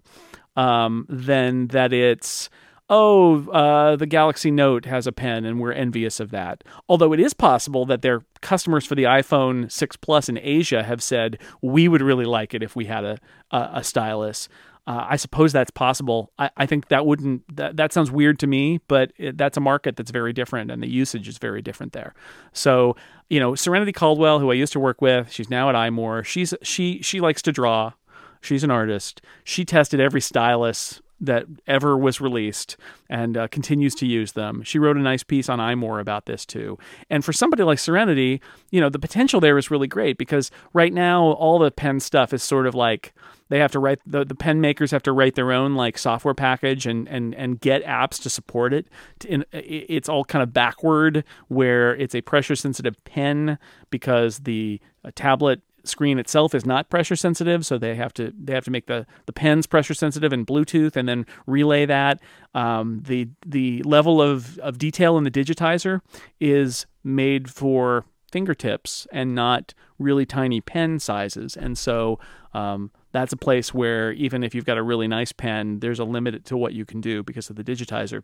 um, 0.55 1.05
than 1.09 1.67
that 1.67 1.93
it's 1.93 2.49
oh, 2.89 3.49
uh, 3.49 3.95
the 3.95 4.05
Galaxy 4.05 4.51
Note 4.51 4.85
has 4.85 5.07
a 5.07 5.11
pen 5.11 5.45
and 5.45 5.59
we're 5.59 5.71
envious 5.71 6.19
of 6.19 6.31
that. 6.31 6.63
Although 6.87 7.13
it 7.13 7.19
is 7.19 7.33
possible 7.33 7.85
that 7.85 8.01
their 8.01 8.23
customers 8.41 8.85
for 8.85 8.95
the 8.95 9.03
iPhone 9.03 9.71
6 9.71 9.95
Plus 9.97 10.29
in 10.29 10.37
Asia 10.41 10.83
have 10.83 11.01
said, 11.01 11.39
we 11.61 11.87
would 11.87 12.01
really 12.01 12.25
like 12.25 12.53
it 12.53 12.61
if 12.61 12.75
we 12.75 12.85
had 12.85 13.03
a, 13.03 13.17
a, 13.51 13.69
a 13.75 13.83
stylus. 13.83 14.47
Uh, 14.87 15.03
I 15.09 15.15
suppose 15.15 15.51
that's 15.51 15.71
possible. 15.71 16.31
I, 16.37 16.51
I, 16.57 16.65
think 16.67 16.89
that 16.89 17.07
wouldn't, 17.07 17.55
that, 17.55 17.75
that 17.77 17.91
sounds 17.91 18.11
weird 18.11 18.37
to 18.39 18.47
me, 18.47 18.81
but 18.87 19.11
it, 19.17 19.35
that's 19.35 19.57
a 19.57 19.61
market 19.61 19.95
that's 19.95 20.11
very 20.11 20.31
different 20.31 20.69
and 20.69 20.83
the 20.83 20.87
usage 20.87 21.27
is 21.27 21.39
very 21.39 21.63
different 21.63 21.93
there. 21.93 22.13
So, 22.53 22.95
you 23.27 23.39
know, 23.39 23.55
Serenity 23.55 23.93
Caldwell, 23.93 24.39
who 24.39 24.51
I 24.51 24.53
used 24.53 24.73
to 24.73 24.79
work 24.79 25.01
with, 25.01 25.31
she's 25.31 25.49
now 25.49 25.69
at 25.69 25.75
iMore. 25.75 26.23
She's, 26.23 26.53
she, 26.61 27.01
she 27.01 27.19
likes 27.19 27.41
to 27.43 27.51
draw. 27.51 27.93
She's 28.41 28.63
an 28.63 28.69
artist. 28.69 29.23
She 29.43 29.65
tested 29.65 29.99
every 29.99 30.21
stylus 30.21 31.01
that 31.25 31.45
ever 31.67 31.97
was 31.97 32.21
released 32.21 32.77
and 33.09 33.37
uh, 33.37 33.47
continues 33.47 33.95
to 33.95 34.05
use 34.05 34.33
them. 34.33 34.63
She 34.63 34.79
wrote 34.79 34.97
a 34.97 35.01
nice 35.01 35.23
piece 35.23 35.49
on 35.49 35.59
iMore 35.59 35.99
about 35.99 36.25
this 36.25 36.45
too. 36.45 36.77
And 37.09 37.23
for 37.23 37.33
somebody 37.33 37.63
like 37.63 37.79
Serenity, 37.79 38.41
you 38.71 38.81
know, 38.81 38.89
the 38.89 38.99
potential 38.99 39.39
there 39.39 39.57
is 39.57 39.71
really 39.71 39.87
great 39.87 40.17
because 40.17 40.51
right 40.73 40.93
now 40.93 41.23
all 41.33 41.59
the 41.59 41.71
pen 41.71 41.99
stuff 41.99 42.33
is 42.33 42.43
sort 42.43 42.67
of 42.67 42.75
like 42.75 43.13
they 43.49 43.59
have 43.59 43.71
to 43.71 43.79
write 43.79 43.99
the, 44.05 44.25
the 44.25 44.35
pen 44.35 44.59
makers 44.59 44.91
have 44.91 45.03
to 45.03 45.11
write 45.11 45.35
their 45.35 45.51
own 45.51 45.75
like 45.75 45.97
software 45.97 46.33
package 46.33 46.85
and 46.87 47.07
and 47.07 47.35
and 47.35 47.61
get 47.61 47.83
apps 47.83 48.21
to 48.23 48.29
support 48.29 48.73
it. 48.73 48.87
and 49.29 49.45
it's 49.51 50.09
all 50.09 50.25
kind 50.25 50.41
of 50.41 50.53
backward 50.53 51.23
where 51.47 51.95
it's 51.95 52.15
a 52.15 52.21
pressure 52.21 52.55
sensitive 52.55 53.01
pen 53.03 53.57
because 53.89 54.39
the 54.39 54.79
tablet 55.13 55.61
screen 55.87 56.19
itself 56.19 56.53
is 56.55 56.65
not 56.65 56.89
pressure 56.89 57.15
sensitive, 57.15 57.65
so 57.65 57.77
they 57.77 57.95
have 57.95 58.13
to 58.15 58.33
they 58.37 58.53
have 58.53 58.65
to 58.65 58.71
make 58.71 58.87
the 58.87 59.05
the 59.25 59.33
pens 59.33 59.67
pressure 59.67 59.93
sensitive 59.93 60.33
and 60.33 60.45
Bluetooth, 60.45 60.95
and 60.95 61.07
then 61.07 61.25
relay 61.47 61.85
that. 61.85 62.21
Um, 62.53 63.01
the 63.05 63.29
the 63.45 63.81
level 63.83 64.21
of 64.21 64.57
of 64.59 64.77
detail 64.77 65.17
in 65.17 65.23
the 65.23 65.31
digitizer 65.31 66.01
is 66.39 66.85
made 67.03 67.49
for 67.49 68.05
fingertips 68.31 69.07
and 69.11 69.35
not 69.35 69.73
really 69.99 70.25
tiny 70.25 70.61
pen 70.61 70.99
sizes, 70.99 71.55
and 71.55 71.77
so. 71.77 72.19
Um, 72.53 72.91
that's 73.11 73.33
a 73.33 73.37
place 73.37 73.73
where 73.73 74.11
even 74.13 74.43
if 74.43 74.53
you've 74.53 74.65
got 74.65 74.77
a 74.77 74.83
really 74.83 75.07
nice 75.07 75.31
pen, 75.31 75.79
there's 75.79 75.99
a 75.99 76.05
limit 76.05 76.45
to 76.45 76.57
what 76.57 76.73
you 76.73 76.85
can 76.85 77.01
do 77.01 77.21
because 77.23 77.49
of 77.49 77.55
the 77.55 77.63
digitizer. 77.63 78.23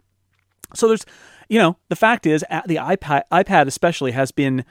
So 0.73 0.87
there's, 0.87 1.05
you 1.49 1.59
know, 1.59 1.77
the 1.89 1.95
fact 1.95 2.25
is, 2.25 2.43
the 2.65 2.75
iPad, 2.75 3.23
iPad 3.31 3.67
especially 3.67 4.11
has 4.11 4.31
been 4.31 4.65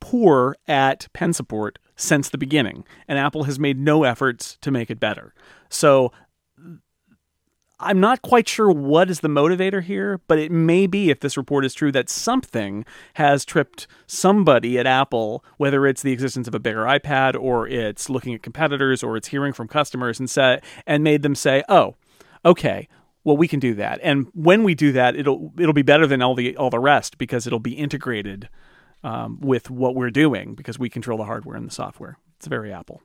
poor 0.00 0.56
at 0.68 1.08
pen 1.12 1.32
support 1.32 1.78
since 1.96 2.28
the 2.28 2.38
beginning, 2.38 2.84
and 3.08 3.18
Apple 3.18 3.44
has 3.44 3.58
made 3.58 3.78
no 3.78 4.04
efforts 4.04 4.58
to 4.60 4.70
make 4.70 4.90
it 4.90 5.00
better. 5.00 5.34
So 5.68 6.12
I'm 7.78 8.00
not 8.00 8.22
quite 8.22 8.48
sure 8.48 8.70
what 8.70 9.10
is 9.10 9.20
the 9.20 9.28
motivator 9.28 9.82
here, 9.82 10.20
but 10.28 10.38
it 10.38 10.50
may 10.50 10.86
be, 10.86 11.10
if 11.10 11.20
this 11.20 11.36
report 11.36 11.64
is 11.64 11.74
true, 11.74 11.92
that 11.92 12.08
something 12.08 12.86
has 13.14 13.44
tripped 13.44 13.86
somebody 14.06 14.78
at 14.78 14.86
Apple, 14.86 15.44
whether 15.58 15.86
it's 15.86 16.00
the 16.00 16.12
existence 16.12 16.48
of 16.48 16.54
a 16.54 16.58
bigger 16.58 16.84
iPad 16.84 17.38
or 17.38 17.68
it's 17.68 18.08
looking 18.08 18.32
at 18.32 18.42
competitors 18.42 19.02
or 19.02 19.16
it's 19.16 19.28
hearing 19.28 19.52
from 19.52 19.68
customers 19.68 20.18
and 20.18 20.30
say, 20.30 20.60
and 20.86 21.04
made 21.04 21.20
them 21.20 21.34
say, 21.34 21.62
"Oh, 21.68 21.96
okay, 22.46 22.88
well 23.24 23.36
we 23.36 23.46
can 23.46 23.60
do 23.60 23.74
that." 23.74 24.00
And 24.02 24.28
when 24.32 24.62
we 24.64 24.74
do 24.74 24.92
that, 24.92 25.14
it'll 25.14 25.52
it'll 25.58 25.74
be 25.74 25.82
better 25.82 26.06
than 26.06 26.22
all 26.22 26.34
the 26.34 26.56
all 26.56 26.70
the 26.70 26.78
rest 26.80 27.18
because 27.18 27.46
it'll 27.46 27.58
be 27.58 27.74
integrated 27.74 28.48
um, 29.06 29.38
with 29.40 29.70
what 29.70 29.94
we're 29.94 30.10
doing 30.10 30.56
because 30.56 30.80
we 30.80 30.90
control 30.90 31.16
the 31.16 31.24
hardware 31.24 31.56
and 31.56 31.66
the 31.66 31.72
software. 31.72 32.18
It's 32.36 32.48
very 32.48 32.72
Apple. 32.72 33.02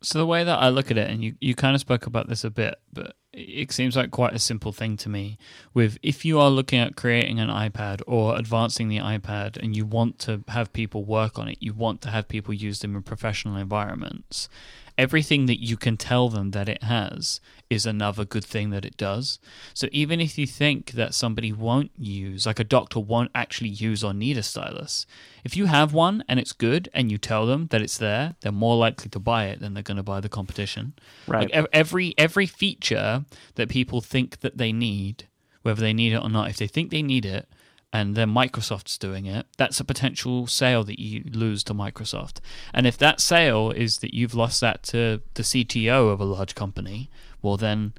So 0.00 0.18
the 0.18 0.26
way 0.26 0.42
that 0.42 0.58
I 0.58 0.70
look 0.70 0.90
at 0.90 0.96
it, 0.96 1.10
and 1.10 1.22
you, 1.22 1.34
you 1.38 1.54
kind 1.54 1.74
of 1.74 1.82
spoke 1.82 2.06
about 2.06 2.28
this 2.28 2.44
a 2.44 2.50
bit, 2.50 2.76
but 2.90 3.14
it 3.34 3.70
seems 3.72 3.94
like 3.94 4.10
quite 4.10 4.32
a 4.32 4.38
simple 4.38 4.72
thing 4.72 4.96
to 4.98 5.10
me. 5.10 5.36
With 5.74 5.98
if 6.02 6.24
you 6.24 6.40
are 6.40 6.48
looking 6.48 6.78
at 6.78 6.96
creating 6.96 7.40
an 7.40 7.50
iPad 7.50 8.00
or 8.06 8.38
advancing 8.38 8.88
the 8.88 8.98
iPad, 8.98 9.58
and 9.58 9.76
you 9.76 9.84
want 9.84 10.18
to 10.20 10.44
have 10.48 10.72
people 10.72 11.04
work 11.04 11.38
on 11.38 11.48
it, 11.48 11.58
you 11.60 11.74
want 11.74 12.00
to 12.02 12.10
have 12.10 12.26
people 12.26 12.54
use 12.54 12.78
them 12.78 12.96
in 12.96 13.02
professional 13.02 13.56
environments, 13.56 14.48
everything 14.98 15.46
that 15.46 15.64
you 15.64 15.76
can 15.76 15.96
tell 15.96 16.28
them 16.28 16.50
that 16.50 16.68
it 16.68 16.82
has 16.82 17.40
is 17.70 17.86
another 17.86 18.24
good 18.24 18.44
thing 18.44 18.70
that 18.70 18.84
it 18.84 18.96
does. 18.96 19.38
So 19.72 19.88
even 19.92 20.20
if 20.20 20.36
you 20.36 20.46
think 20.46 20.92
that 20.92 21.14
somebody 21.14 21.52
won't 21.52 21.92
use, 21.96 22.44
like 22.44 22.58
a 22.58 22.64
doctor 22.64 22.98
won't 22.98 23.30
actually 23.34 23.70
use 23.70 24.02
or 24.02 24.12
need 24.12 24.36
a 24.36 24.42
stylus, 24.42 25.06
if 25.44 25.56
you 25.56 25.66
have 25.66 25.94
one 25.94 26.24
and 26.28 26.40
it's 26.40 26.52
good 26.52 26.88
and 26.92 27.12
you 27.12 27.16
tell 27.16 27.46
them 27.46 27.68
that 27.70 27.80
it's 27.80 27.96
there, 27.96 28.34
they're 28.40 28.50
more 28.50 28.76
likely 28.76 29.08
to 29.10 29.18
buy 29.20 29.46
it 29.46 29.60
than 29.60 29.74
they're 29.74 29.82
going 29.82 29.96
to 29.96 30.02
buy 30.02 30.20
the 30.20 30.28
competition. 30.28 30.94
Right. 31.26 31.52
Like 31.52 31.68
every 31.72 32.14
every 32.18 32.46
feature 32.46 33.24
that 33.54 33.68
people 33.68 34.00
think 34.00 34.40
that 34.40 34.58
they 34.58 34.72
need, 34.72 35.28
whether 35.62 35.80
they 35.80 35.92
need 35.92 36.12
it 36.12 36.22
or 36.22 36.28
not, 36.28 36.50
if 36.50 36.56
they 36.56 36.66
think 36.66 36.90
they 36.90 37.02
need 37.02 37.24
it, 37.24 37.48
and 37.98 38.14
then 38.14 38.28
Microsoft's 38.28 38.96
doing 38.96 39.26
it, 39.26 39.46
that's 39.56 39.80
a 39.80 39.84
potential 39.84 40.46
sale 40.46 40.84
that 40.84 41.00
you 41.00 41.24
lose 41.32 41.64
to 41.64 41.74
Microsoft. 41.74 42.38
And 42.72 42.86
if 42.86 42.96
that 42.98 43.20
sale 43.20 43.72
is 43.72 43.98
that 43.98 44.14
you've 44.14 44.34
lost 44.34 44.60
that 44.60 44.84
to 44.84 45.20
the 45.34 45.42
CTO 45.42 46.12
of 46.12 46.20
a 46.20 46.24
large 46.24 46.54
company, 46.54 47.10
well, 47.42 47.56
then 47.56 47.94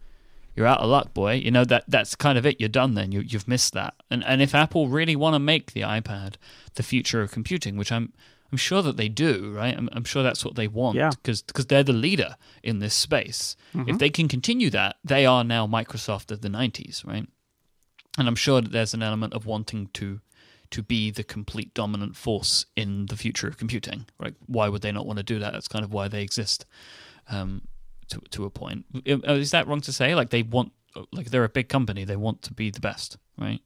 you're 0.56 0.68
out 0.68 0.80
of 0.80 0.90
luck, 0.90 1.14
boy. 1.14 1.34
You 1.34 1.52
know 1.52 1.66
that 1.66 1.84
that's 1.88 2.16
kind 2.16 2.38
of 2.38 2.46
it. 2.46 2.62
You're 2.62 2.70
done. 2.70 2.94
Then 2.94 3.12
you 3.12 3.20
you've 3.22 3.48
missed 3.48 3.74
that. 3.74 3.94
And 4.10 4.24
and 4.24 4.42
if 4.42 4.56
Apple 4.56 4.88
really 4.88 5.18
want 5.18 5.36
to 5.36 5.40
make 5.40 5.74
the 5.74 5.82
iPad 5.82 6.36
the 6.76 6.84
future 6.84 7.22
of 7.22 7.32
computing, 7.32 7.76
which 7.76 7.92
I'm 7.92 8.14
I'm 8.52 8.58
sure 8.58 8.82
that 8.82 8.96
they 8.96 9.10
do, 9.10 9.52
right? 9.54 9.78
I'm, 9.78 9.90
I'm 9.92 10.06
sure 10.06 10.24
that's 10.24 10.46
what 10.46 10.56
they 10.56 10.68
want 10.68 10.96
Yeah. 10.98 11.12
because 11.22 11.44
they're 11.68 11.84
the 11.84 11.94
leader 11.94 12.36
in 12.64 12.80
this 12.80 12.96
space. 12.96 13.56
If 13.74 13.80
mm-hmm. 13.80 13.98
they 13.98 14.10
can 14.10 14.28
continue 14.28 14.70
that, 14.72 14.96
they 15.04 15.26
are 15.26 15.44
now 15.44 15.68
Microsoft 15.68 16.32
of 16.32 16.42
the 16.42 16.50
90s, 16.50 17.06
right? 17.06 17.28
And 18.18 18.28
I'm 18.28 18.36
sure 18.36 18.62
that 18.62 18.72
there's 18.72 18.94
an 18.94 19.04
element 19.04 19.34
of 19.34 19.46
wanting 19.46 19.90
to 19.94 20.22
to 20.72 20.84
be 20.84 21.10
the 21.10 21.24
complete 21.24 21.74
dominant 21.74 22.16
force 22.16 22.68
in 22.76 23.08
the 23.08 23.18
future 23.18 23.48
of 23.48 23.58
computing, 23.58 24.06
right? 24.20 24.36
Why 24.46 24.70
would 24.70 24.84
they 24.84 24.92
not 24.92 25.08
want 25.08 25.18
to 25.18 25.24
do 25.24 25.40
that? 25.40 25.52
That's 25.52 25.68
kind 25.68 25.84
of 25.84 25.92
why 25.92 26.08
they 26.08 26.22
exist, 26.22 26.66
um, 27.28 27.64
to 28.10 28.20
to 28.32 28.46
a 28.46 28.50
point. 28.50 28.86
Uh, 29.08 29.34
Is 29.34 29.52
that 29.52 29.68
wrong 29.68 29.82
to 29.82 29.92
say? 29.92 30.14
Like 30.14 30.30
they 30.30 30.44
want, 30.44 30.72
like 31.12 31.32
they're 31.32 31.44
a 31.44 31.50
big 31.50 31.70
company, 31.70 32.04
they 32.04 32.16
want 32.16 32.42
to 32.44 32.54
be 32.54 32.70
the 32.70 32.80
best, 32.80 33.18
right? 33.38 33.62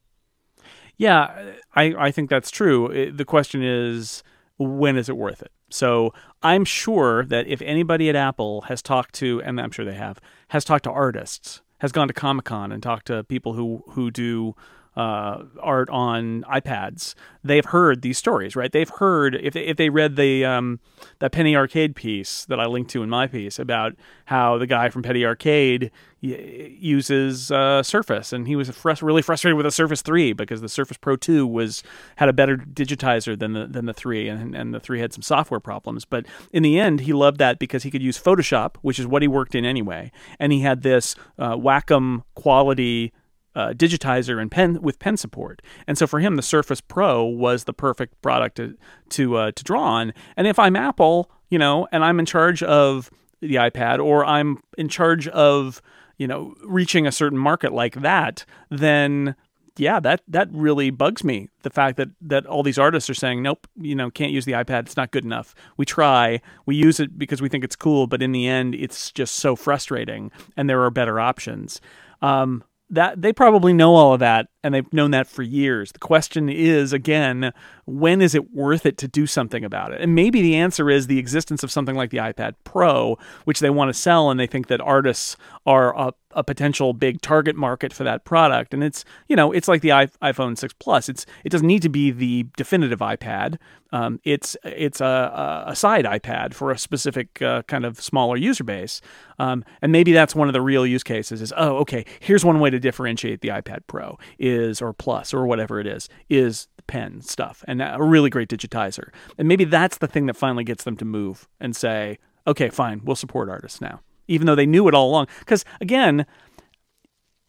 Yeah, 0.96 1.54
I, 1.76 1.96
I 1.98 2.12
think 2.12 2.30
that's 2.30 2.52
true. 2.52 3.12
The 3.12 3.26
question 3.26 3.64
is, 3.64 4.24
when 4.58 4.96
is 4.96 5.10
it 5.10 5.18
worth 5.18 5.42
it? 5.42 5.52
So 5.72 6.14
I'm 6.44 6.66
sure 6.66 7.26
that 7.26 7.48
if 7.48 7.62
anybody 7.64 8.10
at 8.10 8.16
Apple 8.16 8.62
has 8.62 8.84
talked 8.84 9.16
to, 9.16 9.42
and 9.42 9.60
I'm 9.60 9.72
sure 9.72 9.86
they 9.86 9.96
have, 9.96 10.20
has 10.50 10.64
talked 10.64 10.84
to 10.84 10.92
artists, 10.92 11.63
has 11.84 11.92
gone 11.92 12.08
to 12.08 12.14
Comic 12.14 12.46
Con 12.46 12.72
and 12.72 12.82
talked 12.82 13.08
to 13.08 13.26
people 13.26 13.54
who 13.54 13.84
who 13.90 14.10
do 14.10 14.56
uh, 14.96 15.44
art 15.60 15.90
on 15.90 16.44
iPads, 16.44 17.16
they've 17.44 17.66
heard 17.66 18.02
these 18.02 18.18
stories, 18.18 18.56
right? 18.56 18.72
They've 18.72 18.90
heard 18.90 19.36
if 19.36 19.54
they, 19.54 19.66
if 19.66 19.78
they 19.78 19.90
read 19.90 20.16
the 20.16 20.46
um, 20.46 20.80
that 21.20 21.32
Penny 21.32 21.56
Arcade 21.56 21.96
piece 21.96 22.46
that 22.46 22.60
I 22.60 22.66
linked 22.66 22.92
to 22.92 23.04
in 23.04 23.10
my 23.10 23.28
piece 23.28 23.58
about 23.58 23.96
how 24.26 24.58
the 24.58 24.68
guy 24.68 24.90
from 24.90 25.02
Penny 25.02 25.26
Arcade 25.26 25.92
y- 26.22 26.76
uses 26.80 27.52
uh, 27.52 27.82
Surface, 27.82 28.32
and 28.32 28.48
he 28.48 28.56
was 28.56 28.72
really 29.02 29.24
frustrated 29.24 29.58
with 29.58 29.66
the 29.66 29.72
Surface 29.72 30.04
Three 30.04 30.32
because 30.32 30.62
the 30.62 30.70
Surface 30.70 30.98
Pro 30.98 31.16
Two 31.16 31.48
was 31.48 31.82
had 32.18 32.30
a 32.30 32.34
better 32.34 32.58
digitizer 32.58 33.38
than 33.38 33.54
the 33.54 33.66
than 33.66 33.88
the 33.88 33.94
three, 33.94 34.28
and 34.28 34.56
and 34.56 34.74
the 34.74 34.80
three 34.80 35.00
had 35.00 35.12
some 35.12 35.24
software 35.24 35.60
problems. 35.60 36.06
But 36.06 36.26
in 36.52 36.62
the 36.62 36.80
end, 36.80 37.02
he 37.02 37.14
loved 37.14 37.40
that 37.40 37.58
because 37.58 37.82
he 37.82 37.90
could 37.90 38.04
use 38.04 38.20
Photoshop, 38.20 38.76
which 38.84 39.00
is 39.00 39.08
what 39.08 39.24
he 39.24 39.28
worked 39.28 39.56
in 39.56 39.66
anyway, 39.66 40.12
and 40.40 40.52
he 40.52 40.60
had 40.60 40.84
this 40.84 41.16
uh, 41.40 41.56
Wacom 41.56 42.24
quality 42.36 43.12
uh, 43.56 43.70
digitizer 43.70 44.42
and 44.42 44.52
pen 44.52 44.82
with 44.82 45.00
pen 45.00 45.18
support. 45.18 45.62
And 45.88 45.98
so 45.98 46.08
for 46.08 46.20
him, 46.20 46.36
the 46.36 46.42
Surface 46.42 46.82
Pro 46.82 47.24
was 47.24 47.66
the 47.66 47.74
perfect 47.74 48.22
product 48.22 48.58
to 48.58 48.78
to 49.10 49.38
uh, 49.38 49.52
to 49.52 49.64
draw 49.64 49.82
on. 49.82 50.14
And 50.36 50.48
if 50.48 50.60
I'm 50.60 50.76
Apple, 50.76 51.30
you 51.50 51.60
know, 51.60 51.88
and 51.92 52.04
I'm 52.04 52.20
in 52.20 52.26
charge 52.26 52.64
of 52.64 53.10
the 53.42 53.56
iPad, 53.56 54.04
or 54.04 54.26
I'm 54.26 54.62
in 54.78 54.90
charge 54.90 55.28
of 55.28 55.82
you 56.18 56.28
know 56.28 56.56
reaching 56.66 57.06
a 57.06 57.12
certain 57.12 57.38
market 57.38 57.74
like 57.74 57.96
that, 58.02 58.46
then 58.70 59.36
yeah, 59.78 60.00
that 60.00 60.22
that 60.28 60.50
really 60.52 60.92
bugs 60.92 61.24
me. 61.24 61.50
The 61.64 61.70
fact 61.70 61.98
that 61.98 62.10
that 62.22 62.46
all 62.46 62.64
these 62.64 62.78
artists 62.78 63.10
are 63.10 63.16
saying, 63.16 63.42
nope, 63.42 63.68
you 63.76 63.96
know, 63.96 64.12
can't 64.12 64.32
use 64.32 64.46
the 64.46 64.52
iPad. 64.54 64.82
It's 64.82 64.98
not 64.98 65.12
good 65.12 65.26
enough. 65.26 65.56
We 65.78 65.86
try, 65.86 66.42
we 66.66 66.76
use 66.76 67.00
it 67.00 67.18
because 67.18 67.42
we 67.42 67.50
think 67.50 67.64
it's 67.64 67.76
cool, 67.76 68.08
but 68.08 68.22
in 68.22 68.32
the 68.32 68.48
end, 68.48 68.76
it's 68.76 69.12
just 69.12 69.36
so 69.36 69.56
frustrating, 69.56 70.32
and 70.56 70.70
there 70.70 70.84
are 70.84 70.92
better 70.92 71.20
options. 71.20 71.82
Um, 72.22 72.64
that 72.94 73.22
they 73.22 73.34
probably 73.34 73.74
know 73.74 73.96
all 73.96 74.14
of 74.14 74.20
that 74.20 74.48
and 74.64 74.74
they've 74.74 74.92
known 74.94 75.12
that 75.12 75.28
for 75.28 75.42
years. 75.42 75.92
The 75.92 76.00
question 76.00 76.48
is 76.48 76.94
again, 76.94 77.52
when 77.86 78.22
is 78.22 78.36
it 78.36 78.54
worth 78.54 78.86
it 78.86 78.98
to 79.00 79.08
do 79.08 79.26
something 79.26 79.66
about 79.66 79.92
it? 79.92 80.02
And 80.02 80.16
maybe 80.16 80.42
the 80.42 80.56
answer 80.56 80.90
is 80.90 81.08
the 81.08 81.20
existence 81.20 81.64
of 81.64 81.72
something 81.72 81.96
like 81.96 82.12
the 82.12 82.18
iPad 82.18 82.54
Pro, 82.64 83.18
which 83.46 83.60
they 83.60 83.70
want 83.70 83.90
to 83.90 83.94
sell 83.94 84.30
and 84.30 84.40
they 84.40 84.48
think 84.48 84.68
that 84.68 84.80
artists 84.80 85.36
are 85.66 85.98
a, 85.98 86.14
a 86.36 86.44
potential 86.44 86.94
big 86.94 87.22
target 87.22 87.56
market 87.56 87.94
for 87.94 88.04
that 88.04 88.26
product. 88.26 88.74
And 88.74 88.84
it's, 88.84 89.06
you 89.28 89.36
know, 89.36 89.52
it's 89.52 89.68
like 89.68 89.82
the 89.82 89.90
iPhone 89.90 90.58
6 90.58 90.74
Plus. 90.80 91.10
It's 91.10 91.26
it 91.44 91.50
doesn't 91.50 91.68
need 91.68 91.82
to 91.82 91.90
be 91.90 92.12
the 92.12 92.48
definitive 92.58 93.00
iPad. 93.00 93.58
Um, 93.94 94.20
it's 94.24 94.58
it's 94.64 95.02
a, 95.02 95.64
a 95.68 95.76
side 95.76 96.06
iPad 96.06 96.56
for 96.56 96.72
a 96.72 96.78
specific 96.80 97.42
uh, 97.44 97.62
kind 97.64 97.86
of 97.86 98.02
smaller 98.02 98.36
user 98.36 98.64
base, 98.64 99.02
um, 99.38 99.64
and 99.84 99.92
maybe 99.92 100.12
that's 100.12 100.36
one 100.36 100.50
of 100.50 100.54
the 100.54 100.62
real 100.62 100.86
use 100.86 101.04
cases. 101.04 101.44
Is 101.44 101.54
oh, 101.56 101.78
okay, 101.78 102.04
here's 102.20 102.44
one 102.44 102.60
way 102.60 102.72
to 102.72 102.80
differentiate 102.80 103.42
the 103.42 103.50
iPad 103.50 103.82
Pro 103.86 104.18
is 104.40 104.82
or 104.82 104.94
Plus 104.94 105.32
or 105.32 105.46
whatever 105.46 105.80
it 105.80 105.86
is 105.86 106.10
is 106.28 106.68
the 106.76 106.82
pen 106.84 107.22
stuff 107.22 107.64
and 107.68 107.84
a 107.84 107.98
really 108.00 108.32
great 108.32 108.50
digitizer, 108.50 109.10
and 109.38 109.48
maybe 109.48 109.64
that's 109.64 110.00
the 110.00 110.08
thing 110.08 110.26
that 110.26 110.36
finally 110.36 110.64
gets 110.64 110.86
them 110.86 110.98
to 110.98 111.06
move 111.06 111.48
and 111.60 111.76
say, 111.76 112.18
okay, 112.48 112.70
fine, 112.70 113.00
we'll 113.04 113.16
support 113.16 113.48
artists 113.48 113.80
now, 113.80 114.02
even 114.28 114.48
though 114.48 114.56
they 114.56 114.66
knew 114.66 114.88
it 114.88 114.94
all 114.94 115.10
along. 115.10 115.28
Because 115.40 115.66
again, 115.82 116.26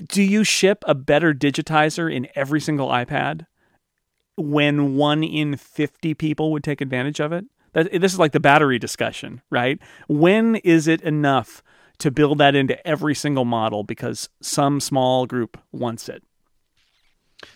do 0.08 0.22
you 0.22 0.44
ship 0.44 0.84
a 0.86 0.94
better 0.94 1.32
digitizer 1.32 2.12
in 2.12 2.28
every 2.34 2.60
single 2.60 2.88
iPad? 2.88 3.46
when 4.36 4.96
one 4.96 5.22
in 5.22 5.56
50 5.56 6.14
people 6.14 6.52
would 6.52 6.64
take 6.64 6.80
advantage 6.80 7.20
of 7.20 7.32
it? 7.32 7.44
That, 7.72 7.90
this 8.00 8.12
is 8.12 8.18
like 8.18 8.32
the 8.32 8.40
battery 8.40 8.78
discussion, 8.78 9.42
right? 9.50 9.78
When 10.08 10.56
is 10.56 10.86
it 10.86 11.00
enough 11.02 11.62
to 11.98 12.10
build 12.10 12.38
that 12.38 12.54
into 12.54 12.84
every 12.86 13.14
single 13.14 13.44
model 13.44 13.82
because 13.82 14.28
some 14.40 14.80
small 14.80 15.26
group 15.26 15.58
wants 15.72 16.08
it? 16.08 16.22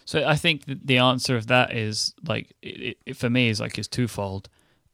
So 0.04 0.26
I 0.26 0.36
think 0.36 0.64
the 0.66 0.98
answer 0.98 1.36
of 1.36 1.46
that 1.46 1.74
is 1.74 2.14
like 2.26 2.54
it, 2.62 2.98
it, 3.06 3.16
for 3.16 3.30
me 3.30 3.48
is 3.48 3.60
like 3.60 3.78
is 3.78 3.88
twofold. 3.88 4.48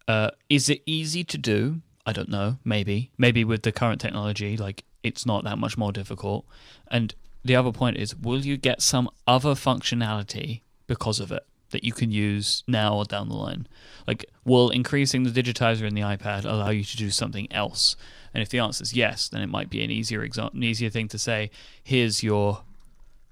Uh, 0.07 0.31
is 0.49 0.69
it 0.69 0.83
easy 0.87 1.25
to 1.25 1.39
do? 1.39 1.81
I 2.07 2.13
don't 2.13 2.29
know. 2.29 2.59
Maybe, 2.65 3.11
maybe 3.17 3.45
with 3.45 3.63
the 3.63 3.73
current 3.73 4.01
technology, 4.01 4.57
like 4.57 4.85
it's 5.03 5.27
not 5.27 5.45
that 5.45 5.59
much 5.59 5.77
more 5.79 5.93
difficult. 5.93 6.45
And 6.89 7.15
the 7.45 7.57
other 7.57 7.73
point 7.73 7.97
is, 7.97 8.17
will 8.17 8.45
you 8.45 8.57
get 8.57 8.83
some 8.83 9.09
other 9.27 9.51
functionality 9.51 10.63
because 10.87 11.21
of 11.21 11.31
it 11.31 11.45
that 11.71 11.85
you 11.85 11.93
can 11.93 12.11
use 12.11 12.63
now 12.67 12.97
or 12.97 13.05
down 13.05 13.29
the 13.29 13.35
line? 13.35 13.67
Like, 14.07 14.25
will 14.45 14.71
increasing 14.71 15.25
the 15.25 15.43
digitizer 15.43 15.83
in 15.83 15.95
the 15.95 16.03
iPad 16.03 16.45
allow 16.45 16.71
you 16.71 16.85
to 16.85 16.97
do 16.97 17.11
something 17.11 17.51
else? 17.53 17.97
And 18.33 18.43
if 18.43 18.49
the 18.49 18.59
answer 18.61 18.83
is 18.83 18.95
yes, 18.95 19.29
then 19.29 19.43
it 19.43 19.49
might 19.49 19.71
be 19.71 19.85
an 19.85 19.91
easier 19.91 20.23
example, 20.23 20.57
an 20.57 20.65
easier 20.65 20.91
thing 20.91 21.09
to 21.09 21.19
say. 21.19 21.51
Here's 21.83 22.23
your 22.23 22.63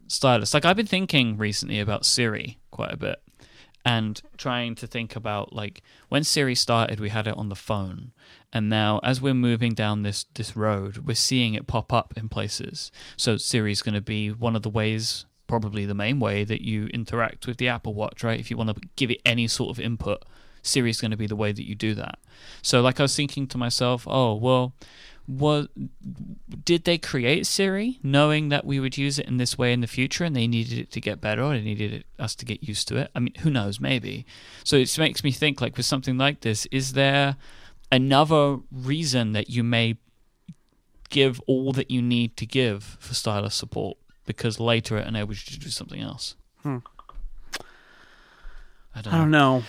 stylus. 0.09 0.53
Like 0.55 0.65
I've 0.65 0.77
been 0.77 0.87
thinking 0.87 1.39
recently 1.39 1.81
about 1.81 2.05
Siri 2.05 2.59
quite 2.71 2.93
a 2.93 2.97
bit 2.97 3.22
and 3.85 4.23
trying 4.37 4.75
to 4.77 4.87
think 4.87 5.17
about 5.17 5.53
like 5.53 5.83
when 6.09 6.23
Siri 6.23 6.55
started 6.55 7.01
we 7.01 7.09
had 7.09 7.27
it 7.27 7.37
on 7.37 7.49
the 7.49 7.57
phone 7.57 8.13
and 8.53 8.69
now 8.69 9.01
as 9.03 9.21
we're 9.21 9.35
moving 9.35 9.75
down 9.75 10.03
this 10.03 10.25
this 10.35 10.57
road 10.57 10.99
we're 10.99 11.15
seeing 11.15 11.55
it 11.55 11.67
pop 11.67 11.93
up 11.93 12.15
in 12.17 12.29
places. 12.29 12.93
So 13.17 13.37
Siri's 13.37 13.83
going 13.83 13.95
to 13.95 14.01
be 14.01 14.31
one 14.31 14.55
of 14.55 14.63
the 14.63 14.71
ways 14.71 15.27
probably 15.47 15.85
the 15.85 15.95
main 15.95 16.19
way 16.19 16.45
that 16.45 16.63
you 16.63 16.87
interact 16.87 17.47
with 17.47 17.59
the 17.59 17.69
Apple 17.69 17.93
Watch, 17.93 18.25
right? 18.25 18.41
If 18.41 18.51
you 18.51 18.57
want 18.57 18.75
to 18.75 18.89
give 18.97 19.11
it 19.11 19.21
any 19.27 19.47
sort 19.47 19.77
of 19.77 19.85
input, 19.85 20.25
Siri's 20.63 20.99
going 20.99 21.11
to 21.11 21.17
be 21.17 21.27
the 21.27 21.37
way 21.37 21.53
that 21.53 21.69
you 21.69 21.75
do 21.75 21.95
that. 21.95 22.19
So 22.63 22.81
like 22.81 23.01
I 23.01 23.03
was 23.03 23.15
thinking 23.15 23.47
to 23.49 23.59
myself, 23.59 24.07
oh, 24.09 24.35
well, 24.35 24.75
was 25.29 25.69
did 26.65 26.85
they 26.85 26.99
create 26.99 27.47
Siri 27.47 27.99
knowing 28.03 28.49
that 28.49 28.65
we 28.65 28.81
would 28.81 28.99
use 28.99 29.19
it 29.19 29.27
in 29.27 29.37
this 29.37 29.57
way 29.57 29.73
in 29.73 29.81
the 29.81 29.87
future 29.87 30.25
and 30.25 30.35
they 30.35 30.47
needed 30.47 30.79
it 30.79 30.91
to 30.93 31.01
get 31.01 31.21
better 31.21 31.43
or 31.43 31.55
they 31.55 31.61
needed 31.61 31.93
it, 31.93 32.07
us 32.19 32.35
to 32.37 32.45
get 32.45 32.63
used 32.63 32.89
to 32.89 32.97
it? 32.97 33.11
I 33.15 33.21
mean, 33.21 33.35
who 33.41 33.51
knows, 33.51 33.81
maybe. 33.81 34.27
So 34.65 34.77
it 34.77 34.97
makes 34.99 35.23
me 35.23 35.31
think 35.31 35.61
like 35.61 35.77
with 35.77 35.87
something 35.87 36.19
like 36.19 36.41
this, 36.41 36.67
is 36.67 36.95
there 36.95 37.37
another 37.91 38.59
reason 38.71 39.33
that 39.33 39.49
you 39.49 39.63
may 39.63 39.99
give 41.09 41.41
all 41.47 41.73
that 41.73 41.91
you 41.91 42.03
need 42.03 42.37
to 42.39 42.47
give 42.47 42.97
for 42.99 43.15
stylus 43.15 43.55
support 43.55 43.99
because 44.27 44.59
later 44.59 44.97
it 44.97 45.07
enables 45.07 45.39
you 45.47 45.53
to 45.53 45.61
do 45.61 45.71
something 45.71 46.01
else? 46.01 46.35
Hmm. 46.63 46.79
I 48.95 49.01
don't 49.01 49.15
I 49.15 49.19
don't 49.19 49.31
know. 49.31 49.63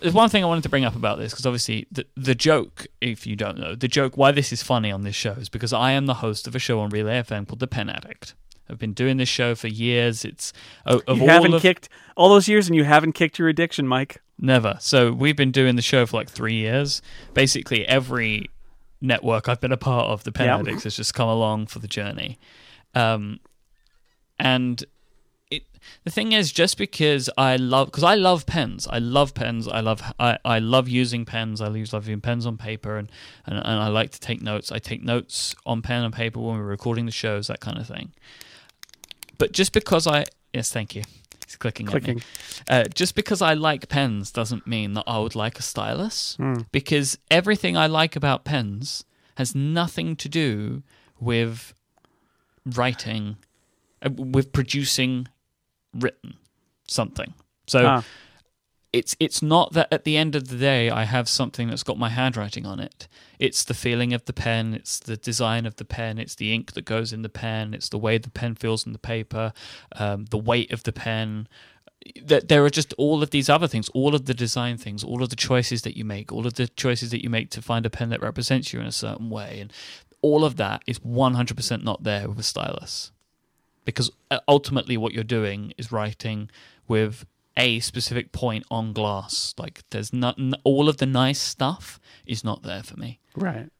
There's 0.00 0.14
one 0.14 0.28
thing 0.30 0.42
I 0.42 0.46
wanted 0.46 0.62
to 0.62 0.68
bring 0.68 0.84
up 0.84 0.96
about 0.96 1.18
this 1.18 1.32
because 1.32 1.46
obviously 1.46 1.86
the 1.92 2.06
the 2.16 2.34
joke, 2.34 2.86
if 3.00 3.26
you 3.26 3.36
don't 3.36 3.58
know, 3.58 3.74
the 3.74 3.88
joke 3.88 4.16
why 4.16 4.30
this 4.32 4.52
is 4.52 4.62
funny 4.62 4.90
on 4.90 5.02
this 5.02 5.14
show 5.14 5.32
is 5.32 5.48
because 5.48 5.72
I 5.72 5.92
am 5.92 6.06
the 6.06 6.14
host 6.14 6.46
of 6.46 6.54
a 6.54 6.58
show 6.58 6.80
on 6.80 6.90
Relay 6.90 7.20
FM 7.22 7.46
called 7.46 7.60
The 7.60 7.66
Pen 7.66 7.90
Addict. 7.90 8.34
I've 8.68 8.78
been 8.78 8.92
doing 8.92 9.16
this 9.16 9.28
show 9.28 9.54
for 9.54 9.66
years. 9.66 10.24
It's 10.24 10.52
of, 10.86 11.02
You 11.08 11.26
haven't 11.26 11.54
of, 11.54 11.62
kicked 11.62 11.88
all 12.16 12.28
those 12.28 12.46
years 12.48 12.68
and 12.68 12.76
you 12.76 12.84
haven't 12.84 13.12
kicked 13.12 13.38
your 13.38 13.48
addiction, 13.48 13.86
Myke. 13.86 14.18
never. 14.38 14.76
So 14.80 15.12
we've 15.12 15.36
been 15.36 15.50
doing 15.50 15.74
the 15.76 15.82
show 15.82 16.06
for 16.06 16.16
like 16.16 16.30
three 16.30 16.54
years. 16.54 17.02
Basically, 17.34 17.84
every 17.88 18.48
network 19.00 19.48
I've 19.48 19.60
been 19.60 19.72
a 19.72 19.76
part 19.76 20.06
of, 20.06 20.22
the 20.24 20.30
Pen 20.30 20.46
Yep. 20.46 20.60
Addicts, 20.60 20.84
has 20.84 20.94
just 20.96 21.14
come 21.14 21.28
along 21.28 21.66
for 21.66 21.80
the 21.80 21.88
journey. 21.88 22.38
Um, 22.94 23.40
and 24.38 24.84
it 25.50 25.64
the 26.04 26.10
thing 26.10 26.32
is, 26.32 26.52
just 26.52 26.78
because 26.78 27.28
I 27.36 27.56
love, 27.56 27.88
because 27.88 28.04
I 28.04 28.14
love 28.14 28.46
pens, 28.46 28.86
I 28.88 28.98
love 28.98 29.34
pens, 29.34 29.66
I 29.68 29.80
love, 29.80 30.02
I, 30.18 30.38
I 30.44 30.58
love 30.58 30.88
using 30.88 31.24
pens, 31.24 31.60
I 31.60 31.66
love 31.66 31.76
using 31.76 32.20
pens 32.20 32.46
on 32.46 32.56
paper, 32.56 32.96
and, 32.96 33.10
and 33.46 33.56
and 33.56 33.66
I 33.66 33.88
like 33.88 34.10
to 34.12 34.20
take 34.20 34.42
notes. 34.42 34.72
I 34.72 34.78
take 34.78 35.02
notes 35.02 35.54
on 35.66 35.82
pen 35.82 36.04
and 36.04 36.14
paper 36.14 36.40
when 36.40 36.58
we're 36.58 36.64
recording 36.64 37.06
the 37.06 37.12
shows, 37.12 37.48
that 37.48 37.60
kind 37.60 37.78
of 37.78 37.86
thing. 37.86 38.12
But 39.38 39.52
just 39.52 39.72
because 39.72 40.06
I, 40.06 40.26
yes, 40.52 40.72
thank 40.72 40.94
you. 40.94 41.02
It's 41.42 41.56
clicking. 41.56 41.86
Clicking. 41.86 42.22
Uh, 42.68 42.84
just 42.84 43.16
because 43.16 43.42
I 43.42 43.54
like 43.54 43.88
pens 43.88 44.30
doesn't 44.30 44.68
mean 44.68 44.92
that 44.92 45.04
I 45.06 45.18
would 45.18 45.34
like 45.34 45.58
a 45.58 45.62
stylus. 45.62 46.36
Hmm. 46.36 46.58
Because 46.70 47.18
everything 47.28 47.76
I 47.76 47.88
like 47.88 48.14
about 48.14 48.44
pens 48.44 49.04
has 49.36 49.52
nothing 49.54 50.14
to 50.16 50.28
do 50.28 50.84
with 51.18 51.74
writing, 52.64 53.38
uh, 54.00 54.10
with 54.10 54.52
producing 54.52 55.26
written 55.94 56.36
something. 56.88 57.34
So 57.66 57.86
Ah. 57.86 58.04
it's 58.92 59.14
it's 59.20 59.42
not 59.42 59.72
that 59.74 59.88
at 59.92 60.04
the 60.04 60.16
end 60.16 60.34
of 60.34 60.48
the 60.48 60.56
day 60.56 60.90
I 60.90 61.04
have 61.04 61.28
something 61.28 61.68
that's 61.68 61.82
got 61.84 61.98
my 61.98 62.08
handwriting 62.08 62.66
on 62.66 62.80
it. 62.80 63.06
It's 63.38 63.64
the 63.64 63.74
feeling 63.74 64.12
of 64.12 64.24
the 64.24 64.32
pen, 64.32 64.74
it's 64.74 64.98
the 64.98 65.16
design 65.16 65.66
of 65.66 65.76
the 65.76 65.84
pen, 65.84 66.18
it's 66.18 66.34
the 66.34 66.52
ink 66.52 66.72
that 66.72 66.84
goes 66.84 67.12
in 67.12 67.22
the 67.22 67.28
pen, 67.28 67.74
it's 67.74 67.88
the 67.88 67.98
way 67.98 68.18
the 68.18 68.30
pen 68.30 68.54
feels 68.54 68.84
in 68.86 68.92
the 68.92 68.98
paper, 68.98 69.52
um, 69.96 70.26
the 70.26 70.38
weight 70.38 70.72
of 70.72 70.82
the 70.82 70.92
pen. 70.92 71.46
That 72.24 72.48
there 72.48 72.64
are 72.64 72.70
just 72.70 72.94
all 72.94 73.22
of 73.22 73.30
these 73.30 73.50
other 73.50 73.68
things, 73.68 73.90
all 73.90 74.14
of 74.14 74.24
the 74.24 74.32
design 74.34 74.78
things, 74.78 75.04
all 75.04 75.22
of 75.22 75.28
the 75.28 75.36
choices 75.36 75.82
that 75.82 75.98
you 75.98 76.04
make, 76.04 76.32
all 76.32 76.46
of 76.46 76.54
the 76.54 76.66
choices 76.66 77.10
that 77.10 77.22
you 77.22 77.28
make 77.28 77.50
to 77.50 77.60
find 77.62 77.84
a 77.84 77.90
pen 77.90 78.08
that 78.08 78.22
represents 78.22 78.72
you 78.72 78.80
in 78.80 78.86
a 78.86 78.92
certain 78.92 79.28
way, 79.28 79.60
and 79.60 79.70
all 80.22 80.42
of 80.44 80.56
that 80.56 80.82
is 80.86 80.96
one 81.04 81.34
hundred 81.34 81.56
percent 81.56 81.84
not 81.84 82.02
there 82.02 82.26
with 82.28 82.38
a 82.38 82.42
stylus 82.42 83.12
because 83.84 84.10
uh, 84.30 84.40
ultimately 84.48 84.96
what 84.96 85.12
you're 85.12 85.24
doing 85.24 85.72
is 85.78 85.90
writing 85.92 86.50
with 86.88 87.24
a 87.56 87.80
specific 87.80 88.32
point 88.32 88.64
on 88.70 88.92
glass. 88.92 89.54
Like 89.58 89.82
there's 89.90 90.12
not 90.12 90.38
all 90.64 90.88
of 90.88 90.98
the 90.98 91.06
nice 91.06 91.40
stuff 91.40 92.00
is 92.26 92.44
not 92.44 92.62
there 92.62 92.82
for 92.82 92.96
me. 92.96 93.20
Right. 93.36 93.70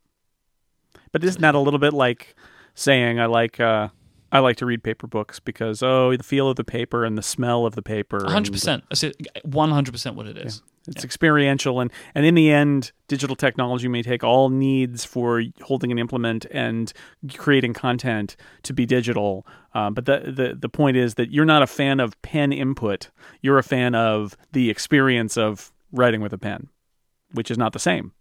But 1.13 1.25
isn't 1.25 1.41
that 1.41 1.55
a 1.55 1.59
little 1.59 1.81
bit 1.81 1.93
like 1.93 2.35
saying 2.75 3.19
I 3.19 3.27
like 3.27 3.59
uh, 3.61 3.89
I 4.33 4.39
like 4.39 4.57
to 4.57 4.67
read 4.67 4.83
paper 4.83 5.07
books 5.07 5.41
because 5.41 5.83
oh 5.83 6.17
the 6.17 6.23
feel 6.23 6.49
of 6.49 6.57
the 6.57 6.65
paper 6.65 7.05
and 7.05 7.17
the 7.17 7.23
smell 7.23 7.67
of 7.67 7.75
the 7.75 7.83
paper. 7.83 8.25
hundred 8.29 8.53
percent. 8.53 8.85
One 9.45 9.71
hundred 9.71 9.93
percent 9.93 10.17
what 10.17 10.27
it 10.27 10.39
is. 10.39 10.63
It's 10.89 11.05
experiential, 11.05 11.81
and 11.81 11.93
and 12.15 12.25
in 12.25 12.35
the 12.35 12.51
end, 12.51 12.93
digital 13.07 13.37
technology 13.37 13.87
may 13.87 14.03
take 14.03 14.25
all 14.25 14.49
needs 14.49 15.05
for 15.05 15.43
holding 15.63 15.93
an 15.93 15.99
implement 15.99 16.47
and 16.51 16.93
creating 17.37 17.75
content 17.75 18.35
to 18.63 18.73
be 18.73 18.87
digital. 18.87 19.47
Um, 19.75 19.93
but 19.93 20.07
the, 20.07 20.33
the 20.35 20.57
the 20.59 20.69
point 20.69 20.97
is 20.97 21.15
that 21.15 21.31
you're 21.31 21.45
not 21.45 21.63
a 21.63 21.67
fan 21.67 22.01
of 22.01 22.21
pen 22.23 22.51
input. 22.53 23.11
You're 23.43 23.59
a 23.59 23.63
fan 23.63 23.95
of 23.95 24.37
the 24.53 24.71
experience 24.71 25.37
of 25.37 25.71
writing 25.93 26.23
with 26.23 26.33
a 26.33 26.39
pen, 26.39 26.69
which 27.33 27.51
is 27.51 27.59
not 27.59 27.73
the 27.73 27.79
same. 27.79 28.13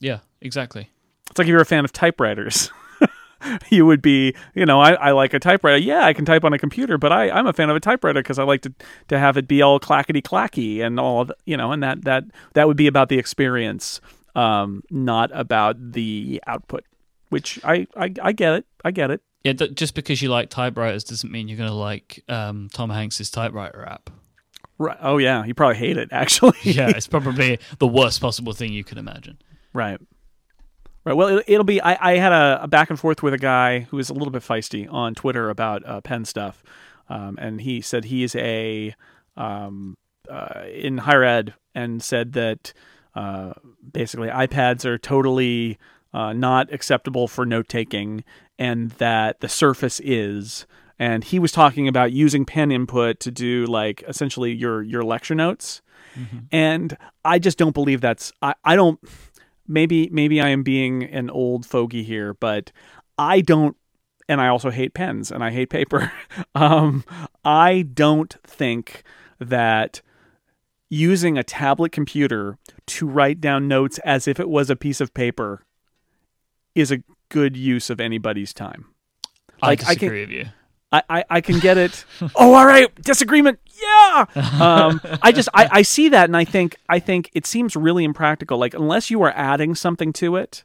Yeah, 0.00 0.18
exactly. 0.40 0.90
It's 1.30 1.38
like 1.38 1.46
if 1.46 1.50
you're 1.50 1.62
a 1.62 1.66
fan 1.66 1.84
of 1.84 1.92
typewriters. 1.92 2.70
you 3.70 3.86
would 3.86 4.02
be, 4.02 4.34
you 4.54 4.66
know, 4.66 4.80
I, 4.80 4.92
I 4.92 5.10
like 5.12 5.34
a 5.34 5.38
typewriter. 5.38 5.78
Yeah, 5.78 6.04
I 6.04 6.12
can 6.12 6.24
type 6.24 6.44
on 6.44 6.52
a 6.52 6.58
computer, 6.58 6.98
but 6.98 7.12
I, 7.12 7.30
I'm 7.30 7.46
a 7.46 7.52
fan 7.52 7.70
of 7.70 7.76
a 7.76 7.80
typewriter 7.80 8.20
because 8.20 8.38
I 8.38 8.44
like 8.44 8.62
to, 8.62 8.72
to 9.08 9.18
have 9.18 9.36
it 9.36 9.48
be 9.48 9.62
all 9.62 9.78
clackety 9.78 10.22
clacky 10.22 10.84
and 10.84 10.98
all, 10.98 11.26
the, 11.26 11.36
you 11.44 11.56
know, 11.56 11.72
and 11.72 11.82
that, 11.82 12.04
that, 12.04 12.24
that 12.54 12.66
would 12.66 12.76
be 12.76 12.86
about 12.86 13.08
the 13.08 13.18
experience, 13.18 14.00
um, 14.34 14.82
not 14.90 15.30
about 15.32 15.92
the 15.92 16.42
output, 16.46 16.84
which 17.28 17.58
I, 17.64 17.86
I, 17.96 18.12
I 18.22 18.32
get 18.32 18.54
it. 18.54 18.66
I 18.84 18.90
get 18.90 19.10
it. 19.10 19.20
Yeah, 19.44 19.54
th- 19.54 19.74
just 19.74 19.94
because 19.94 20.22
you 20.22 20.28
like 20.28 20.50
typewriters 20.50 21.04
doesn't 21.04 21.30
mean 21.30 21.48
you're 21.48 21.58
going 21.58 21.68
to 21.68 21.74
like 21.74 22.22
um, 22.28 22.68
Tom 22.72 22.90
Hanks's 22.90 23.30
typewriter 23.30 23.84
app. 23.84 24.10
Right. 24.78 24.98
Oh 25.00 25.18
yeah. 25.18 25.44
You 25.44 25.54
probably 25.54 25.76
hate 25.76 25.96
it 25.96 26.08
actually. 26.12 26.56
Yeah, 26.62 26.88
it's 26.96 27.06
probably 27.06 27.58
the 27.78 27.86
worst 27.86 28.20
possible 28.20 28.52
thing 28.52 28.72
you 28.72 28.84
can 28.84 28.98
imagine. 28.98 29.38
Right. 29.72 30.00
Right. 31.04 31.14
Well, 31.14 31.38
it, 31.38 31.44
it'll 31.48 31.64
be. 31.64 31.80
I, 31.80 32.12
I 32.12 32.16
had 32.18 32.32
a, 32.32 32.60
a 32.62 32.68
back 32.68 32.90
and 32.90 32.98
forth 32.98 33.22
with 33.22 33.34
a 33.34 33.38
guy 33.38 33.80
who 33.80 33.98
is 33.98 34.08
a 34.08 34.14
little 34.14 34.30
bit 34.30 34.42
feisty 34.42 34.90
on 34.92 35.14
Twitter 35.14 35.50
about 35.50 35.84
uh, 35.84 36.00
pen 36.00 36.24
stuff, 36.24 36.62
um, 37.08 37.36
and 37.40 37.60
he 37.60 37.80
said 37.80 38.04
he's 38.04 38.36
a 38.36 38.94
um, 39.36 39.96
uh, 40.30 40.62
in 40.72 40.98
higher 40.98 41.24
ed 41.24 41.54
and 41.74 42.02
said 42.02 42.34
that 42.34 42.72
uh, 43.14 43.52
basically 43.92 44.28
iPads 44.28 44.84
are 44.84 44.96
totally 44.98 45.78
uh, 46.14 46.32
not 46.32 46.72
acceptable 46.72 47.26
for 47.26 47.44
note 47.44 47.68
taking, 47.68 48.22
and 48.58 48.92
that 48.92 49.40
the 49.40 49.48
Surface 49.48 50.00
is. 50.04 50.66
And 50.98 51.24
he 51.24 51.40
was 51.40 51.50
talking 51.50 51.88
about 51.88 52.12
using 52.12 52.44
pen 52.44 52.70
input 52.70 53.18
to 53.20 53.32
do 53.32 53.66
like 53.66 54.04
essentially 54.06 54.52
your 54.52 54.82
your 54.82 55.02
lecture 55.02 55.34
notes, 55.34 55.82
and 56.52 56.96
I 57.24 57.40
just 57.40 57.58
don't 57.58 57.74
believe 57.74 58.00
that's. 58.00 58.32
I, 58.40 58.54
I 58.64 58.76
don't 58.76 59.00
maybe 59.72 60.08
maybe 60.12 60.40
I 60.40 60.48
am 60.50 60.62
being 60.62 61.02
an 61.04 61.30
old 61.30 61.66
fogey 61.66 62.02
here, 62.02 62.34
but 62.34 62.70
I 63.18 63.40
don't 63.40 63.76
and 64.28 64.40
I 64.40 64.48
also 64.48 64.70
hate 64.70 64.94
pens 64.94 65.30
and 65.30 65.42
I 65.42 65.50
hate 65.50 65.70
paper. 65.70 66.12
um, 66.54 67.04
I 67.44 67.82
don't 67.82 68.34
think 68.44 69.02
that 69.38 70.00
using 70.88 71.38
a 71.38 71.42
tablet 71.42 71.90
computer 71.90 72.58
to 72.86 73.06
write 73.06 73.40
down 73.40 73.66
notes 73.66 73.98
as 74.04 74.28
if 74.28 74.38
it 74.38 74.48
was 74.48 74.70
a 74.70 74.76
piece 74.76 75.00
of 75.00 75.14
paper 75.14 75.64
is 76.74 76.90
a 76.90 77.02
good 77.30 77.56
use 77.56 77.90
of 77.90 78.00
anybody's 78.00 78.52
time. 78.52 78.86
Like, 79.60 79.84
I 79.86 79.92
I 79.92 79.94
can- 79.94 80.12
with 80.12 80.30
you. 80.30 80.46
I, 80.92 81.02
I, 81.08 81.24
I 81.30 81.40
can 81.40 81.58
get 81.58 81.78
it. 81.78 82.04
oh, 82.36 82.54
all 82.54 82.66
right, 82.66 82.94
disagreement. 83.02 83.58
Yeah. 83.80 84.26
Um, 84.60 85.00
I 85.22 85.32
just 85.32 85.48
I, 85.54 85.68
I 85.70 85.82
see 85.82 86.10
that 86.10 86.26
and 86.28 86.36
I 86.36 86.44
think 86.44 86.76
I 86.88 86.98
think 86.98 87.30
it 87.34 87.46
seems 87.46 87.74
really 87.74 88.04
impractical. 88.04 88.58
Like 88.58 88.74
unless 88.74 89.10
you 89.10 89.22
are 89.22 89.32
adding 89.34 89.74
something 89.74 90.12
to 90.14 90.36
it, 90.36 90.62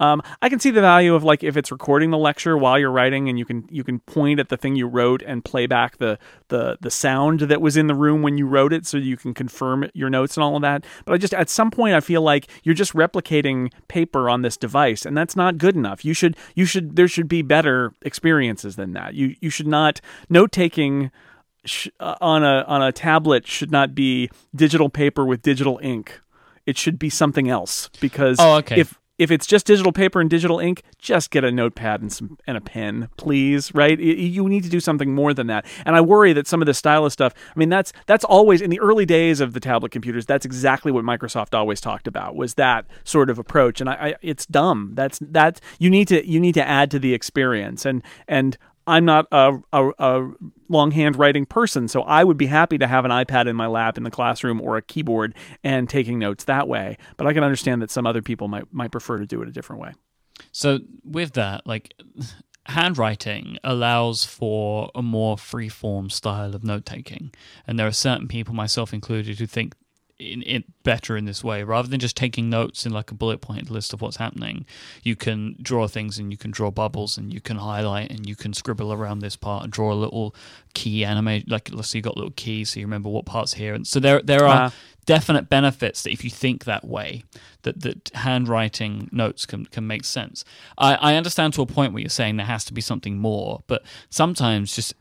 um, 0.00 0.22
I 0.40 0.48
can 0.48 0.60
see 0.60 0.70
the 0.70 0.80
value 0.80 1.14
of 1.14 1.24
like 1.24 1.42
if 1.42 1.56
it's 1.56 1.70
recording 1.72 2.10
the 2.10 2.18
lecture 2.18 2.56
while 2.56 2.78
you're 2.78 2.90
writing 2.90 3.28
and 3.28 3.38
you 3.38 3.44
can 3.44 3.66
you 3.70 3.82
can 3.84 3.98
point 4.00 4.38
at 4.40 4.48
the 4.48 4.56
thing 4.56 4.76
you 4.76 4.86
wrote 4.86 5.22
and 5.22 5.44
play 5.44 5.66
back 5.66 5.96
the 5.98 6.18
the 6.48 6.78
the 6.80 6.90
sound 6.90 7.40
that 7.40 7.60
was 7.60 7.76
in 7.76 7.86
the 7.88 7.94
room 7.94 8.22
when 8.22 8.38
you 8.38 8.46
wrote 8.46 8.72
it 8.72 8.86
so 8.86 8.96
you 8.96 9.16
can 9.16 9.34
confirm 9.34 9.88
your 9.94 10.08
notes 10.10 10.36
and 10.36 10.44
all 10.44 10.56
of 10.56 10.62
that. 10.62 10.84
But 11.04 11.14
I 11.14 11.18
just 11.18 11.34
at 11.34 11.50
some 11.50 11.70
point 11.70 11.94
I 11.94 12.00
feel 12.00 12.22
like 12.22 12.48
you're 12.62 12.74
just 12.74 12.92
replicating 12.92 13.72
paper 13.88 14.30
on 14.30 14.42
this 14.42 14.56
device 14.56 15.04
and 15.04 15.16
that's 15.16 15.34
not 15.36 15.58
good 15.58 15.74
enough. 15.76 16.04
You 16.04 16.14
should 16.14 16.36
you 16.54 16.64
should 16.64 16.96
there 16.96 17.08
should 17.08 17.28
be 17.28 17.42
better 17.42 17.92
experiences 18.02 18.76
than 18.76 18.92
that. 18.92 19.14
You 19.14 19.34
you 19.40 19.50
should 19.50 19.66
not 19.66 20.00
note 20.28 20.52
taking 20.52 21.10
sh- 21.64 21.88
uh, 21.98 22.14
on 22.20 22.44
a 22.44 22.62
on 22.68 22.82
a 22.82 22.92
tablet 22.92 23.46
should 23.46 23.70
not 23.72 23.94
be 23.94 24.30
digital 24.54 24.88
paper 24.88 25.24
with 25.26 25.42
digital 25.42 25.80
ink. 25.82 26.20
It 26.66 26.76
should 26.76 26.98
be 26.98 27.10
something 27.10 27.48
else 27.48 27.88
because 28.00 28.36
Oh, 28.38 28.56
okay. 28.58 28.80
if 28.80 28.98
if 29.18 29.30
it's 29.30 29.46
just 29.46 29.66
digital 29.66 29.92
paper 29.92 30.20
and 30.20 30.30
digital 30.30 30.60
ink, 30.60 30.82
just 30.98 31.30
get 31.30 31.44
a 31.44 31.50
notepad 31.50 32.00
and 32.00 32.12
some 32.12 32.38
and 32.46 32.56
a 32.56 32.60
pen, 32.60 33.08
please. 33.16 33.74
Right? 33.74 33.98
You 33.98 34.48
need 34.48 34.62
to 34.64 34.70
do 34.70 34.80
something 34.80 35.14
more 35.14 35.34
than 35.34 35.48
that. 35.48 35.66
And 35.84 35.96
I 35.96 36.00
worry 36.00 36.32
that 36.32 36.46
some 36.46 36.62
of 36.62 36.66
the 36.66 36.74
stylus 36.74 37.12
stuff. 37.12 37.34
I 37.54 37.58
mean, 37.58 37.68
that's 37.68 37.92
that's 38.06 38.24
always 38.24 38.60
in 38.60 38.70
the 38.70 38.80
early 38.80 39.04
days 39.04 39.40
of 39.40 39.52
the 39.52 39.60
tablet 39.60 39.90
computers. 39.90 40.26
That's 40.26 40.46
exactly 40.46 40.92
what 40.92 41.04
Microsoft 41.04 41.54
always 41.54 41.80
talked 41.80 42.06
about 42.06 42.36
was 42.36 42.54
that 42.54 42.86
sort 43.04 43.30
of 43.30 43.38
approach. 43.38 43.80
And 43.80 43.90
I, 43.90 43.92
I 43.92 44.14
it's 44.22 44.46
dumb. 44.46 44.92
That's 44.94 45.18
that 45.20 45.60
you 45.78 45.90
need 45.90 46.08
to 46.08 46.26
you 46.26 46.40
need 46.40 46.54
to 46.54 46.66
add 46.66 46.90
to 46.92 46.98
the 46.98 47.14
experience. 47.14 47.84
And 47.84 48.02
and 48.26 48.56
I'm 48.88 49.04
not 49.04 49.26
a, 49.30 49.58
a, 49.72 49.90
a 49.98 50.30
longhand 50.68 51.16
writing 51.16 51.46
person, 51.46 51.88
so 51.88 52.02
I 52.02 52.24
would 52.24 52.36
be 52.36 52.46
happy 52.46 52.78
to 52.78 52.86
have 52.86 53.04
an 53.04 53.10
iPad 53.10 53.46
in 53.46 53.54
my 53.54 53.66
lap 53.66 53.98
in 53.98 54.04
the 54.04 54.10
classroom 54.10 54.60
or 54.60 54.76
a 54.76 54.82
keyboard 54.82 55.34
and 55.62 55.88
taking 55.88 56.18
notes 56.18 56.44
that 56.44 56.66
way. 56.66 56.96
But 57.16 57.26
I 57.26 57.32
can 57.32 57.44
understand 57.44 57.82
that 57.82 57.90
some 57.90 58.06
other 58.06 58.22
people 58.22 58.48
might 58.48 58.72
might 58.72 58.90
prefer 58.90 59.18
to 59.18 59.26
do 59.26 59.42
it 59.42 59.48
a 59.48 59.52
different 59.52 59.82
way. 59.82 59.92
So 60.52 60.78
with 61.04 61.32
that, 61.34 61.66
like 61.66 61.94
handwriting 62.66 63.58
allows 63.64 64.24
for 64.24 64.90
a 64.94 65.02
more 65.02 65.36
free 65.36 65.68
form 65.68 66.10
style 66.10 66.54
of 66.54 66.64
note 66.64 66.86
taking, 66.86 67.32
and 67.66 67.78
there 67.78 67.86
are 67.86 67.92
certain 67.92 68.28
people, 68.28 68.54
myself 68.54 68.94
included, 68.94 69.38
who 69.38 69.46
think 69.46 69.74
in 70.18 70.42
it 70.42 70.64
better 70.82 71.16
in 71.16 71.24
this 71.26 71.44
way. 71.44 71.62
Rather 71.62 71.86
than 71.88 72.00
just 72.00 72.16
taking 72.16 72.50
notes 72.50 72.84
in 72.84 72.92
like 72.92 73.10
a 73.10 73.14
bullet 73.14 73.40
point 73.40 73.70
list 73.70 73.92
of 73.92 74.00
what's 74.00 74.16
happening 74.16 74.66
you 75.02 75.14
can 75.14 75.54
draw 75.62 75.86
things 75.86 76.18
and 76.18 76.30
you 76.32 76.36
can 76.36 76.50
draw 76.50 76.70
bubbles 76.70 77.16
and 77.16 77.32
you 77.32 77.40
can 77.40 77.58
highlight 77.58 78.10
and 78.10 78.28
you 78.28 78.34
can 78.34 78.52
scribble 78.52 78.92
around 78.92 79.20
this 79.20 79.36
part 79.36 79.62
and 79.62 79.72
draw 79.72 79.92
a 79.92 79.94
little 79.94 80.34
key 80.74 81.04
animate 81.04 81.48
like 81.48 81.70
let's 81.72 81.88
say 81.90 81.98
you 81.98 82.02
got 82.02 82.16
little 82.16 82.32
keys 82.36 82.70
so 82.70 82.80
you 82.80 82.86
remember 82.86 83.08
what 83.08 83.26
parts 83.26 83.54
here. 83.54 83.74
And 83.74 83.86
so 83.86 84.00
there 84.00 84.20
there 84.22 84.44
are 84.44 84.70
Ah. 84.70 84.72
definite 85.06 85.48
benefits 85.48 86.02
that 86.02 86.12
if 86.12 86.24
you 86.24 86.30
think 86.30 86.64
that 86.64 86.84
way 86.84 87.22
that 87.62 87.80
that 87.82 88.10
handwriting 88.14 89.08
notes 89.12 89.46
can 89.46 89.66
can 89.66 89.86
make 89.86 90.04
sense. 90.04 90.44
I 90.76 90.94
i 90.96 91.14
understand 91.14 91.54
to 91.54 91.62
a 91.62 91.66
point 91.66 91.92
where 91.92 92.00
you're 92.00 92.10
saying 92.10 92.36
there 92.36 92.46
has 92.46 92.64
to 92.66 92.74
be 92.74 92.80
something 92.80 93.18
more 93.18 93.62
but 93.68 93.82
sometimes 94.10 94.74
just 94.74 94.94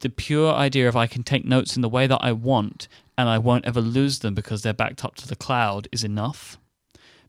the 0.00 0.10
pure 0.10 0.52
idea 0.52 0.86
of 0.88 0.96
i 0.96 1.06
can 1.06 1.22
take 1.22 1.44
notes 1.46 1.76
in 1.76 1.82
the 1.82 1.88
way 1.88 2.06
that 2.06 2.18
i 2.20 2.30
want 2.32 2.88
and 3.18 3.28
i 3.28 3.38
won't 3.38 3.64
ever 3.64 3.80
lose 3.80 4.20
them 4.20 4.34
because 4.34 4.62
they're 4.62 4.72
backed 4.74 5.04
up 5.04 5.14
to 5.16 5.26
the 5.28 5.36
cloud 5.36 5.88
is 5.92 6.04
enough 6.04 6.58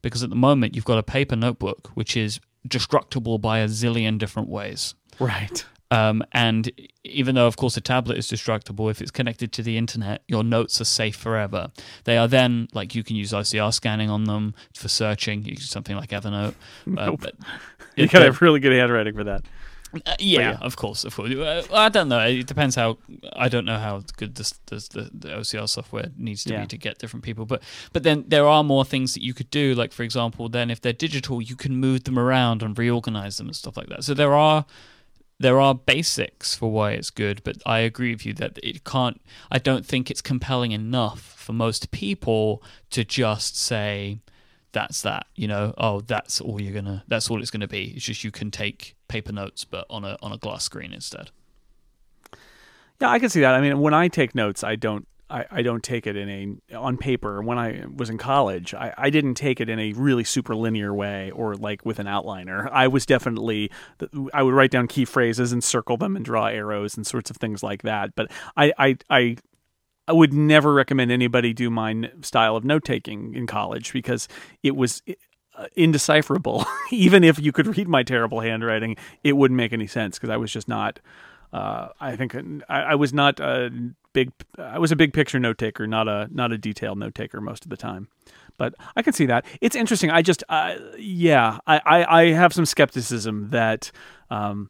because 0.02 0.24
at 0.24 0.30
the 0.30 0.36
moment 0.36 0.76
you've 0.76 0.86
got 0.86 0.98
a 0.98 1.04
paper 1.04 1.36
notebook 1.36 1.90
which 1.96 2.16
is 2.18 2.40
destructible 2.68 3.38
by 3.38 3.60
a 3.60 3.68
zillion 3.68 4.18
different 4.18 4.50
ways 4.50 4.96
Right. 5.20 5.66
um, 5.92 6.24
and 6.32 6.72
even 7.04 7.36
though, 7.36 7.46
of 7.48 7.56
course, 7.56 7.78
a 7.78 7.82
tablet 7.82 8.18
is 8.18 8.28
destructible, 8.28 8.90
if 8.90 9.00
it's 9.00 9.12
connected 9.12 9.52
to 9.54 9.62
the 9.64 9.78
internet, 9.78 10.24
your 10.28 10.44
notes 10.44 10.82
are 10.82 10.86
safe 10.86 11.16
forever. 11.16 11.70
They 12.04 12.18
are 12.18 12.28
then, 12.28 12.68
like, 12.74 12.96
you 12.96 13.04
can 13.04 13.16
use 13.16 13.32
OCR 13.32 13.72
scanning 13.72 14.10
on 14.10 14.24
them 14.26 14.56
for 14.76 14.88
searching, 14.90 15.46
you 15.46 15.52
use 15.52 15.70
something 15.70 15.96
like 15.96 16.10
Evernote. 16.10 16.56
Uh, 16.88 17.06
Nope. 17.06 17.20
but- 17.22 17.36
You 17.96 18.08
gotta 18.08 18.26
have 18.26 18.42
really 18.42 18.60
good 18.60 18.74
handwriting 18.74 19.14
for 19.16 19.24
that. 19.26 19.46
uh, 20.06 20.16
yeah, 20.20 20.40
yeah. 20.40 20.58
of 20.62 20.76
course, 20.76 21.04
of 21.04 21.16
course. 21.16 21.32
Uh, 21.32 21.64
I 21.74 21.90
don't 21.90 22.10
know. 22.10 22.20
It 22.20 22.48
depends 22.48 22.76
how. 22.76 22.98
I 23.36 23.50
don't 23.50 23.66
know 23.66 23.78
how 23.80 24.04
good 24.18 24.36
this, 24.36 24.52
this 24.68 24.88
the, 24.90 25.10
the 25.14 25.30
OCR 25.30 25.68
software 25.68 26.10
needs 26.18 26.44
to 26.46 26.54
Yeah. 26.54 26.62
be 26.62 26.68
to 26.68 26.78
get 26.78 26.98
different 27.00 27.24
people. 27.24 27.46
But 27.46 27.62
but 27.94 28.04
then 28.04 28.26
there 28.28 28.48
are 28.48 28.64
more 28.64 28.86
things 28.86 29.14
that 29.14 29.24
you 29.24 29.34
could 29.34 29.50
do. 29.52 29.74
Like 29.76 29.92
for 29.94 30.04
example, 30.04 30.50
then 30.50 30.70
if 30.70 30.82
they're 30.82 30.94
digital, 30.94 31.42
you 31.42 31.56
can 31.56 31.78
move 31.78 32.04
them 32.04 32.18
around 32.20 32.62
and 32.64 32.78
reorganize 32.78 33.38
them 33.38 33.48
and 33.48 33.56
stuff 33.56 33.78
like 33.78 33.88
that. 33.88 34.04
So 34.04 34.14
there 34.14 34.34
are 34.34 34.66
there 35.40 35.60
are 35.60 35.76
basics 35.76 36.56
for 36.56 36.72
why 36.72 36.92
it's 36.92 37.10
good, 37.10 37.44
but 37.44 37.58
I 37.66 37.80
agree 37.80 38.12
with 38.14 38.26
you 38.26 38.34
that 38.36 38.58
it 38.64 38.84
can't. 38.86 39.20
I 39.52 39.58
don't 39.58 39.86
think 39.86 40.10
it's 40.10 40.22
compelling 40.22 40.72
enough 40.72 41.20
for 41.20 41.52
most 41.52 41.92
people 41.92 42.64
to 42.92 43.04
just 43.04 43.58
say 43.58 44.20
that's 44.72 45.02
that. 45.02 45.28
You 45.36 45.48
know, 45.50 45.74
oh, 45.78 46.02
that's 46.02 46.40
all 46.40 46.62
you're 46.62 46.74
gonna. 46.74 47.04
That's 47.08 47.30
all 47.30 47.42
it's 47.42 47.52
gonna 47.52 47.68
be. 47.68 47.94
It's 47.96 48.06
just 48.06 48.24
you 48.24 48.32
can 48.32 48.50
take 48.50 48.95
paper 49.08 49.32
notes, 49.32 49.66
but 49.66 49.86
on 49.90 50.04
a 50.04 50.18
on 50.22 50.32
a 50.32 50.38
glass 50.38 50.64
screen 50.64 50.94
instead. 50.94 51.32
Yeah, 53.02 53.10
I 53.10 53.20
can 53.20 53.30
see 53.30 53.42
that. 53.42 53.54
I 53.54 53.62
mean, 53.62 53.80
when 53.80 53.94
I 53.94 54.08
take 54.08 54.36
notes, 54.36 54.64
I 54.64 54.76
don't 54.76 55.08
I, 55.30 55.46
I 55.50 55.62
don't 55.64 55.84
take 55.84 56.06
it 56.06 56.16
in 56.16 56.60
a 56.72 56.76
on 56.76 56.98
paper. 56.98 57.42
When 57.42 57.58
I 57.58 57.86
was 57.94 58.10
in 58.10 58.18
college, 58.18 58.74
I, 58.74 58.94
I 58.98 59.10
didn't 59.10 59.36
take 59.36 59.60
it 59.60 59.70
in 59.70 59.80
a 59.80 59.94
really 59.94 60.24
super 60.24 60.56
linear 60.56 60.94
way 60.94 61.32
or 61.32 61.56
like 61.56 61.84
with 61.86 62.00
an 62.00 62.06
outliner. 62.06 62.70
I 62.72 62.88
was 62.88 63.06
definitely 63.06 63.72
I 64.34 64.44
would 64.44 64.54
write 64.54 64.72
down 64.72 64.88
key 64.88 65.06
phrases 65.06 65.52
and 65.52 65.64
circle 65.64 65.98
them 65.98 66.16
and 66.16 66.24
draw 66.24 66.48
arrows 66.48 66.96
and 66.96 67.08
sorts 67.08 67.30
of 67.30 67.38
things 67.38 67.64
like 67.64 67.82
that. 67.82 68.16
But 68.16 68.32
I 68.56 68.72
I, 68.78 68.98
I 69.10 69.38
I 70.08 70.14
would 70.14 70.34
never 70.34 70.74
recommend 70.74 71.12
anybody 71.12 71.54
do 71.54 71.72
my 71.72 72.12
style 72.22 72.56
of 72.56 72.64
note 72.64 72.86
taking 72.86 73.34
in 73.34 73.48
college 73.48 73.94
because 73.94 74.28
it 74.62 74.76
was 74.76 75.02
indecipherable. 75.76 76.66
Even 76.92 77.24
if 77.24 77.40
you 77.40 77.52
could 77.52 77.78
read 77.78 77.88
my 77.88 78.04
terrible 78.04 78.40
handwriting, 78.40 78.96
it 79.24 79.34
wouldn't 79.34 79.58
make 79.58 79.74
any 79.74 79.88
sense 79.88 80.18
because 80.18 80.30
I 80.30 80.38
was 80.38 80.52
just 80.52 80.68
not. 80.68 81.00
Uh, 81.54 81.90
I 82.02 82.16
think 82.16 82.36
I, 82.68 82.82
I, 82.82 82.96
was 82.96 83.14
not 83.14 83.40
a 83.40 83.72
big. 84.14 84.32
I 84.58 84.80
was 84.80 84.92
a 84.92 84.96
big 84.96 85.14
picture 85.14 85.40
note 85.40 85.58
taker, 85.58 85.88
not 85.88 86.08
a 86.08 86.28
not 86.32 86.52
a 86.52 86.58
detailed 86.58 86.98
note 86.98 87.16
taker 87.16 87.40
most 87.40 87.64
of 87.64 87.70
the 87.70 87.78
time. 87.78 88.10
But 88.58 88.76
I 88.96 89.02
can 89.02 89.14
see 89.14 89.26
that 89.28 89.46
it's 89.62 89.76
interesting. 89.76 90.10
I 90.10 90.22
just, 90.22 90.44
uh, 90.48 90.76
yeah, 90.98 91.60
I, 91.68 91.82
I, 91.86 92.22
I, 92.22 92.32
have 92.32 92.54
some 92.54 92.66
skepticism 92.66 93.50
that 93.50 93.92
um, 94.30 94.70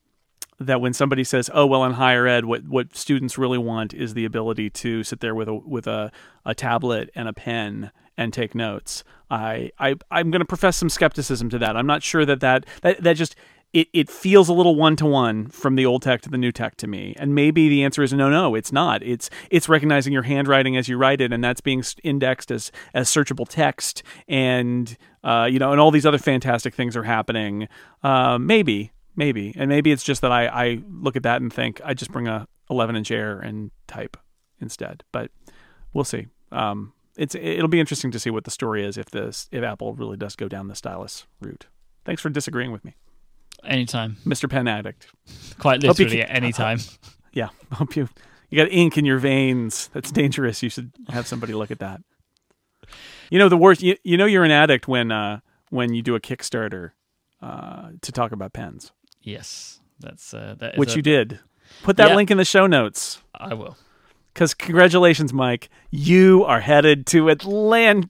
that 0.60 0.82
when 0.82 0.94
somebody 0.94 1.24
says, 1.24 1.50
"Oh, 1.54 1.66
well, 1.66 1.84
in 1.86 1.94
higher 1.94 2.28
ed, 2.28 2.46
what 2.46 2.68
what 2.68 2.96
students 2.96 3.38
really 3.38 3.58
want 3.58 3.94
is 3.94 4.14
the 4.14 4.26
ability 4.26 4.70
to 4.72 5.04
sit 5.04 5.20
there 5.20 5.36
with 5.36 5.48
a 5.48 5.54
with 5.54 5.88
a, 5.88 6.12
a 6.46 6.56
tablet 6.56 7.10
and 7.16 7.28
a 7.28 7.34
pen 7.34 7.92
and 8.18 8.34
take 8.34 8.56
notes," 8.56 9.04
I, 9.30 9.72
I 9.80 9.96
I'm 10.12 10.32
going 10.32 10.42
to 10.42 10.46
profess 10.46 10.78
some 10.78 10.90
skepticism 10.90 11.50
to 11.50 11.60
that. 11.60 11.76
I'm 11.76 11.88
not 11.88 12.04
sure 12.04 12.26
that 12.26 12.40
that 12.42 12.66
that, 12.82 13.04
that 13.04 13.14
just 13.14 13.36
it, 13.76 13.90
it 13.92 14.10
feels 14.10 14.48
a 14.48 14.54
little 14.54 14.76
one 14.76 14.96
to 14.96 15.06
one 15.06 15.48
from 15.48 15.76
the 15.76 15.86
old 15.86 16.02
tech 16.02 16.22
to 16.22 16.30
the 16.30 16.38
new 16.38 16.54
tech 16.54 16.78
to 16.78 16.88
me. 16.88 17.14
And 17.18 17.36
maybe 17.36 17.68
the 17.68 17.84
answer 17.84 18.04
is 18.04 18.14
no, 18.14 18.30
no, 18.30 18.56
it's 18.56 18.72
not. 18.72 19.04
It's 19.04 19.30
it's 19.52 19.68
recognizing 19.68 20.14
your 20.14 20.22
handwriting 20.24 20.78
as 20.78 20.88
you 20.88 20.98
write 20.98 21.20
it, 21.20 21.34
and 21.34 21.44
that's 21.44 21.60
being 21.60 21.84
indexed 22.02 22.52
as 22.52 22.72
as 22.94 23.10
searchable 23.10 23.46
text, 23.48 24.02
and 24.30 24.96
uh, 25.26 25.50
you 25.52 25.60
know, 25.60 25.74
and 25.74 25.82
all 25.82 25.92
these 25.92 26.06
other 26.06 26.18
fantastic 26.18 26.74
things 26.74 26.96
are 26.96 27.04
happening. 27.04 27.68
Uh, 28.02 28.38
maybe, 28.38 28.94
maybe, 29.18 29.54
and 29.58 29.68
maybe 29.68 29.92
it's 29.92 30.04
just 30.04 30.22
that 30.22 30.32
I 30.32 30.48
I 30.48 30.82
look 30.90 31.18
at 31.18 31.24
that 31.24 31.42
and 31.42 31.52
think 31.52 31.82
I 31.84 31.94
just 31.94 32.14
bring 32.14 32.30
a 32.30 32.48
11 32.70 32.96
inch 32.96 33.12
air 33.12 33.40
and 33.40 33.72
type 33.88 34.16
instead. 34.62 35.04
But 35.12 35.32
we'll 35.94 36.06
see. 36.06 36.28
Um, 36.54 36.94
it's 37.18 37.36
it'll 37.36 37.68
be 37.68 37.80
interesting 37.80 38.12
to 38.12 38.20
see 38.20 38.30
what 38.30 38.44
the 38.44 38.52
story 38.52 38.86
is 38.86 38.98
if 38.98 39.10
this 39.10 39.48
if 39.52 39.64
Apple 39.64 39.94
really 39.94 40.18
does 40.18 40.36
go 40.36 40.48
down 40.48 40.68
the 40.68 40.76
stylus 40.76 41.26
route. 41.40 41.68
Thanks 42.04 42.22
for 42.22 42.30
disagreeing 42.30 42.72
with 42.72 42.86
me. 42.86 42.96
Anytime. 43.64 44.18
Mr. 44.26 44.50
Pen 44.50 44.68
Addict. 44.68 45.08
Quite 45.58 45.82
literally 45.82 46.22
at 46.22 46.30
any 46.30 46.52
time. 46.52 46.80
yeah. 47.34 47.50
Hope 47.74 47.96
you 47.96 48.10
you 48.50 48.58
got 48.58 48.72
ink 48.72 48.98
in 48.98 49.06
your 49.06 49.18
veins. 49.18 49.90
That's 49.94 50.12
dangerous. 50.12 50.62
You 50.62 50.70
should 50.70 50.92
have 51.10 51.28
somebody 51.28 51.54
look 51.54 51.72
at 51.72 51.80
that. 51.80 52.02
You 53.30 53.40
know 53.40 53.50
the 53.50 53.58
worst 53.58 53.82
you, 53.82 53.98
you 54.04 54.18
know 54.18 54.26
you're 54.26 54.44
an 54.44 54.52
addict 54.52 54.88
when 54.88 55.12
uh 55.12 55.40
when 55.70 55.94
you 55.94 56.02
do 56.02 56.16
a 56.16 56.20
Kickstarter 56.20 56.92
uh 57.42 57.90
to 58.02 58.12
talk 58.12 58.32
about 58.32 58.54
pens. 58.54 58.92
Yes. 59.22 59.80
That's 60.00 60.34
uh 60.34 60.56
that 60.60 60.78
Which 60.78 60.94
a, 60.94 60.98
you 60.98 61.02
did. 61.02 61.40
Put 61.84 61.98
that 61.98 62.10
yeah. 62.10 62.16
link 62.16 62.30
in 62.30 62.38
the 62.38 62.46
show 62.46 62.68
notes. 62.68 63.22
I 63.34 63.54
will. 63.54 63.78
Cuz 64.36 64.54
congratulations 64.54 65.32
Myke. 65.32 65.68
You 65.90 66.44
are 66.46 66.60
headed 66.60 67.08
to 67.08 67.30
Atlanta. 67.30 68.10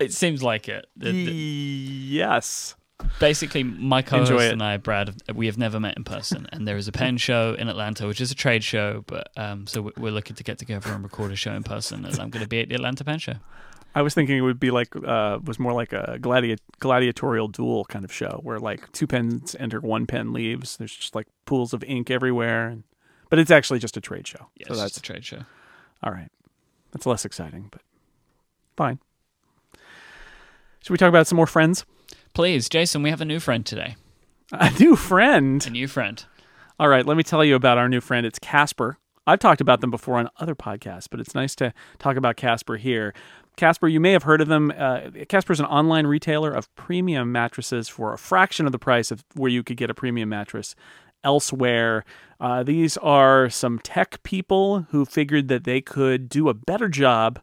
It 0.00 0.12
seems 0.12 0.42
like 0.42 0.68
it. 0.68 0.86
The, 0.96 1.10
the, 1.10 1.32
yes 1.32 2.74
basically 3.18 3.62
my 3.62 4.02
co-host 4.02 4.30
and 4.30 4.62
I, 4.62 4.76
Brad, 4.76 5.14
we 5.34 5.46
have 5.46 5.58
never 5.58 5.80
met 5.80 5.96
in 5.96 6.04
person, 6.04 6.46
and 6.52 6.66
there 6.66 6.76
is 6.76 6.88
a 6.88 6.92
pen 6.92 7.16
show 7.16 7.54
in 7.58 7.68
Atlanta, 7.68 8.06
which 8.06 8.20
is 8.20 8.30
a 8.30 8.34
trade 8.34 8.64
show. 8.64 9.04
But 9.06 9.28
um, 9.36 9.66
so 9.66 9.92
we're 9.96 10.12
looking 10.12 10.36
to 10.36 10.44
get 10.44 10.58
together 10.58 10.92
and 10.92 11.02
record 11.02 11.32
a 11.32 11.36
show 11.36 11.52
in 11.52 11.62
person, 11.62 12.04
and 12.04 12.18
I'm 12.18 12.30
going 12.30 12.42
to 12.42 12.48
be 12.48 12.60
at 12.60 12.68
the 12.68 12.74
Atlanta 12.74 13.04
Pen 13.04 13.18
Show. 13.18 13.34
I 13.96 14.02
was 14.02 14.12
thinking 14.12 14.36
it 14.36 14.40
would 14.40 14.58
be 14.58 14.72
like 14.72 14.94
uh, 14.96 15.38
was 15.44 15.58
more 15.58 15.72
like 15.72 15.92
a 15.92 16.18
gladi- 16.20 16.58
gladiatorial 16.80 17.48
duel 17.48 17.84
kind 17.84 18.04
of 18.04 18.12
show 18.12 18.40
where 18.42 18.58
like 18.58 18.90
two 18.92 19.06
pens 19.06 19.54
enter, 19.58 19.80
one 19.80 20.06
pen 20.06 20.32
leaves. 20.32 20.76
There's 20.76 20.94
just 20.94 21.14
like 21.14 21.28
pools 21.46 21.72
of 21.72 21.84
ink 21.84 22.10
everywhere, 22.10 22.78
but 23.34 23.40
it's 23.40 23.50
actually 23.50 23.80
just 23.80 23.96
a 23.96 24.00
trade 24.00 24.28
show. 24.28 24.46
Yes, 24.54 24.68
so 24.68 24.76
that's 24.76 24.96
a 24.96 25.02
trade 25.02 25.24
show. 25.24 25.40
All 26.04 26.12
right, 26.12 26.30
that's 26.92 27.04
less 27.04 27.24
exciting, 27.24 27.66
but 27.68 27.82
fine. 28.76 29.00
Should 30.80 30.92
we 30.92 30.98
talk 30.98 31.08
about 31.08 31.26
some 31.26 31.34
more 31.34 31.48
friends? 31.48 31.84
Please, 32.32 32.68
Jason, 32.68 33.02
we 33.02 33.10
have 33.10 33.20
a 33.20 33.24
new 33.24 33.40
friend 33.40 33.66
today. 33.66 33.96
A 34.52 34.70
new 34.78 34.94
friend? 34.94 35.66
A 35.66 35.70
new 35.70 35.88
friend. 35.88 36.24
All 36.78 36.86
right, 36.86 37.04
let 37.04 37.16
me 37.16 37.24
tell 37.24 37.44
you 37.44 37.56
about 37.56 37.76
our 37.76 37.88
new 37.88 38.00
friend. 38.00 38.24
It's 38.24 38.38
Casper. 38.38 38.98
I've 39.26 39.40
talked 39.40 39.60
about 39.60 39.80
them 39.80 39.90
before 39.90 40.18
on 40.18 40.28
other 40.38 40.54
podcasts, 40.54 41.08
but 41.10 41.18
it's 41.18 41.34
nice 41.34 41.56
to 41.56 41.74
talk 41.98 42.16
about 42.16 42.36
Casper 42.36 42.76
here. 42.76 43.14
Casper, 43.56 43.88
you 43.88 43.98
may 43.98 44.12
have 44.12 44.22
heard 44.22 44.42
of 44.42 44.46
them. 44.46 44.72
Uh, 44.78 45.10
Casper 45.28 45.52
is 45.52 45.58
an 45.58 45.66
online 45.66 46.06
retailer 46.06 46.52
of 46.52 46.72
premium 46.76 47.32
mattresses 47.32 47.88
for 47.88 48.12
a 48.12 48.18
fraction 48.18 48.64
of 48.64 48.70
the 48.70 48.78
price 48.78 49.10
of 49.10 49.24
where 49.34 49.50
you 49.50 49.64
could 49.64 49.76
get 49.76 49.90
a 49.90 49.94
premium 49.94 50.28
mattress 50.28 50.76
elsewhere. 51.24 52.04
Uh, 52.40 52.62
these 52.62 52.96
are 52.98 53.48
some 53.48 53.78
tech 53.78 54.22
people 54.22 54.86
who 54.90 55.04
figured 55.04 55.48
that 55.48 55.64
they 55.64 55.80
could 55.80 56.28
do 56.28 56.48
a 56.48 56.54
better 56.54 56.88
job 56.88 57.40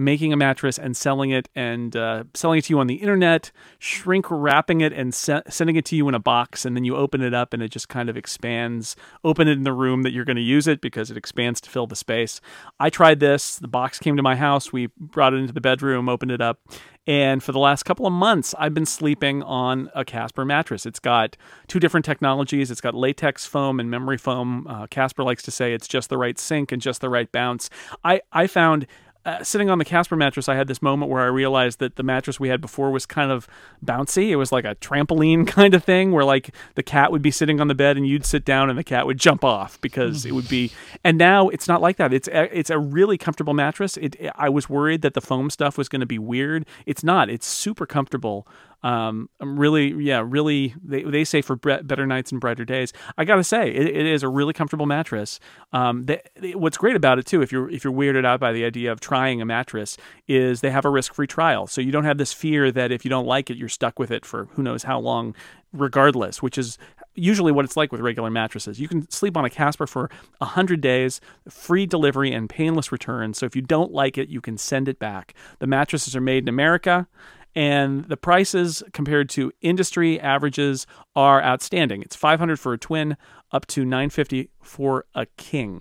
making 0.00 0.32
a 0.32 0.36
mattress 0.36 0.78
and 0.78 0.96
selling 0.96 1.30
it 1.30 1.48
and 1.54 1.94
uh, 1.94 2.24
selling 2.34 2.58
it 2.58 2.64
to 2.64 2.72
you 2.72 2.80
on 2.80 2.86
the 2.86 2.96
internet, 2.96 3.52
shrink 3.78 4.26
wrapping 4.30 4.80
it 4.80 4.92
and 4.92 5.14
se- 5.14 5.42
sending 5.48 5.76
it 5.76 5.84
to 5.86 5.96
you 5.96 6.08
in 6.08 6.14
a 6.14 6.18
box, 6.18 6.64
and 6.64 6.74
then 6.76 6.84
you 6.84 6.96
open 6.96 7.20
it 7.22 7.34
up 7.34 7.52
and 7.52 7.62
it 7.62 7.68
just 7.68 7.88
kind 7.88 8.08
of 8.08 8.16
expands. 8.16 8.96
Open 9.24 9.46
it 9.46 9.52
in 9.52 9.64
the 9.64 9.72
room 9.72 10.02
that 10.02 10.12
you're 10.12 10.24
going 10.24 10.36
to 10.36 10.42
use 10.42 10.66
it 10.66 10.80
because 10.80 11.10
it 11.10 11.16
expands 11.16 11.60
to 11.60 11.70
fill 11.70 11.86
the 11.86 11.96
space. 11.96 12.40
I 12.78 12.90
tried 12.90 13.20
this. 13.20 13.56
The 13.56 13.68
box 13.68 13.98
came 13.98 14.16
to 14.16 14.22
my 14.22 14.36
house. 14.36 14.72
We 14.72 14.88
brought 14.98 15.34
it 15.34 15.38
into 15.38 15.52
the 15.52 15.60
bedroom, 15.60 16.08
opened 16.08 16.30
it 16.30 16.40
up, 16.40 16.60
and 17.06 17.42
for 17.42 17.52
the 17.52 17.58
last 17.58 17.84
couple 17.84 18.06
of 18.06 18.12
months, 18.12 18.54
I've 18.58 18.74
been 18.74 18.86
sleeping 18.86 19.42
on 19.42 19.90
a 19.94 20.04
Casper 20.04 20.44
mattress. 20.44 20.86
It's 20.86 20.98
got 21.00 21.36
two 21.66 21.80
different 21.80 22.04
technologies. 22.04 22.70
It's 22.70 22.80
got 22.80 22.94
latex 22.94 23.46
foam 23.46 23.80
and 23.80 23.90
memory 23.90 24.18
foam. 24.18 24.66
Uh, 24.68 24.86
Casper 24.86 25.24
likes 25.24 25.42
to 25.44 25.50
say 25.50 25.72
it's 25.72 25.88
just 25.88 26.08
the 26.08 26.18
right 26.18 26.38
sink 26.38 26.72
and 26.72 26.80
just 26.80 27.00
the 27.00 27.08
right 27.08 27.30
bounce. 27.32 27.70
I, 28.04 28.20
I 28.32 28.46
found 28.46 28.86
uh, 29.26 29.44
sitting 29.44 29.68
on 29.68 29.78
the 29.78 29.84
Casper 29.84 30.16
mattress, 30.16 30.48
I 30.48 30.54
had 30.54 30.66
this 30.66 30.80
moment 30.80 31.10
where 31.10 31.20
I 31.20 31.26
realized 31.26 31.78
that 31.80 31.96
the 31.96 32.02
mattress 32.02 32.40
we 32.40 32.48
had 32.48 32.60
before 32.60 32.90
was 32.90 33.04
kind 33.04 33.30
of 33.30 33.46
bouncy. 33.84 34.30
It 34.30 34.36
was 34.36 34.50
like 34.50 34.64
a 34.64 34.74
trampoline 34.76 35.46
kind 35.46 35.74
of 35.74 35.84
thing 35.84 36.12
where 36.12 36.24
like 36.24 36.54
the 36.74 36.82
cat 36.82 37.12
would 37.12 37.20
be 37.20 37.30
sitting 37.30 37.60
on 37.60 37.68
the 37.68 37.74
bed 37.74 37.96
and 37.96 38.06
you'd 38.06 38.24
sit 38.24 38.44
down 38.44 38.70
and 38.70 38.78
the 38.78 38.84
cat 38.84 39.06
would 39.06 39.18
jump 39.18 39.44
off 39.44 39.80
because 39.80 40.24
it 40.24 40.32
would 40.32 40.48
be. 40.48 40.70
And 41.02 41.16
now 41.16 41.48
it's 41.48 41.66
not 41.66 41.80
like 41.80 41.96
that. 41.96 42.12
It's 42.12 42.28
a, 42.28 42.56
it's 42.56 42.68
a 42.68 42.78
really 42.78 43.16
comfortable 43.16 43.54
mattress. 43.54 43.96
It, 43.96 44.16
I 44.34 44.48
was 44.50 44.68
worried 44.68 45.00
that 45.02 45.14
the 45.14 45.20
foam 45.20 45.48
stuff 45.48 45.78
was 45.78 45.88
going 45.88 46.00
to 46.00 46.06
be 46.06 46.18
weird. 46.18 46.66
It's 46.84 47.02
not. 47.02 47.30
It's 47.30 47.46
super 47.46 47.86
comfortable. 47.86 48.46
Um, 48.82 49.28
I'm 49.40 49.58
really, 49.58 49.92
yeah, 50.02 50.22
really. 50.26 50.74
They, 50.82 51.02
they 51.02 51.24
say 51.24 51.42
for 51.42 51.56
better 51.56 52.06
nights 52.06 52.32
and 52.32 52.40
brighter 52.40 52.64
days. 52.64 52.92
I 53.18 53.24
gotta 53.24 53.44
say, 53.44 53.70
it, 53.70 53.86
it 53.86 54.06
is 54.06 54.22
a 54.22 54.28
really 54.28 54.52
comfortable 54.52 54.86
mattress. 54.86 55.38
Um, 55.72 56.06
they, 56.06 56.20
they, 56.36 56.54
what's 56.54 56.78
great 56.78 56.96
about 56.96 57.18
it 57.18 57.26
too, 57.26 57.42
if 57.42 57.52
you're 57.52 57.70
if 57.70 57.84
you're 57.84 57.92
weirded 57.92 58.24
out 58.24 58.40
by 58.40 58.52
the 58.52 58.64
idea 58.64 58.90
of 58.90 59.00
trying 59.00 59.42
a 59.42 59.44
mattress, 59.44 59.96
is 60.28 60.60
they 60.60 60.70
have 60.70 60.84
a 60.84 60.90
risk 60.90 61.14
free 61.14 61.26
trial, 61.26 61.66
so 61.66 61.80
you 61.80 61.92
don't 61.92 62.04
have 62.04 62.18
this 62.18 62.32
fear 62.32 62.72
that 62.72 62.90
if 62.90 63.04
you 63.04 63.08
don't 63.08 63.26
like 63.26 63.50
it, 63.50 63.56
you're 63.56 63.68
stuck 63.68 63.98
with 63.98 64.10
it 64.10 64.24
for 64.24 64.46
who 64.52 64.62
knows 64.62 64.84
how 64.84 64.98
long, 64.98 65.34
regardless. 65.72 66.42
Which 66.42 66.56
is 66.56 66.78
usually 67.14 67.52
what 67.52 67.64
it's 67.64 67.76
like 67.76 67.92
with 67.92 68.00
regular 68.00 68.30
mattresses. 68.30 68.80
You 68.80 68.88
can 68.88 69.08
sleep 69.10 69.36
on 69.36 69.44
a 69.44 69.50
Casper 69.50 69.86
for 69.86 70.10
100 70.38 70.80
days, 70.80 71.20
free 71.48 71.84
delivery 71.86 72.32
and 72.32 72.48
painless 72.48 72.92
return. 72.92 73.34
So 73.34 73.46
if 73.46 73.56
you 73.56 73.62
don't 73.62 73.92
like 73.92 74.16
it, 74.16 74.28
you 74.28 74.40
can 74.40 74.56
send 74.56 74.88
it 74.88 74.98
back. 74.98 75.34
The 75.58 75.66
mattresses 75.66 76.14
are 76.16 76.20
made 76.20 76.44
in 76.44 76.48
America 76.48 77.08
and 77.54 78.04
the 78.04 78.16
prices 78.16 78.82
compared 78.92 79.28
to 79.30 79.52
industry 79.60 80.20
averages 80.20 80.86
are 81.16 81.42
outstanding. 81.42 82.02
It's 82.02 82.16
500 82.16 82.58
for 82.58 82.72
a 82.72 82.78
twin, 82.78 83.16
up 83.52 83.66
to 83.66 83.84
950 83.84 84.50
for 84.62 85.04
a 85.14 85.26
king. 85.36 85.80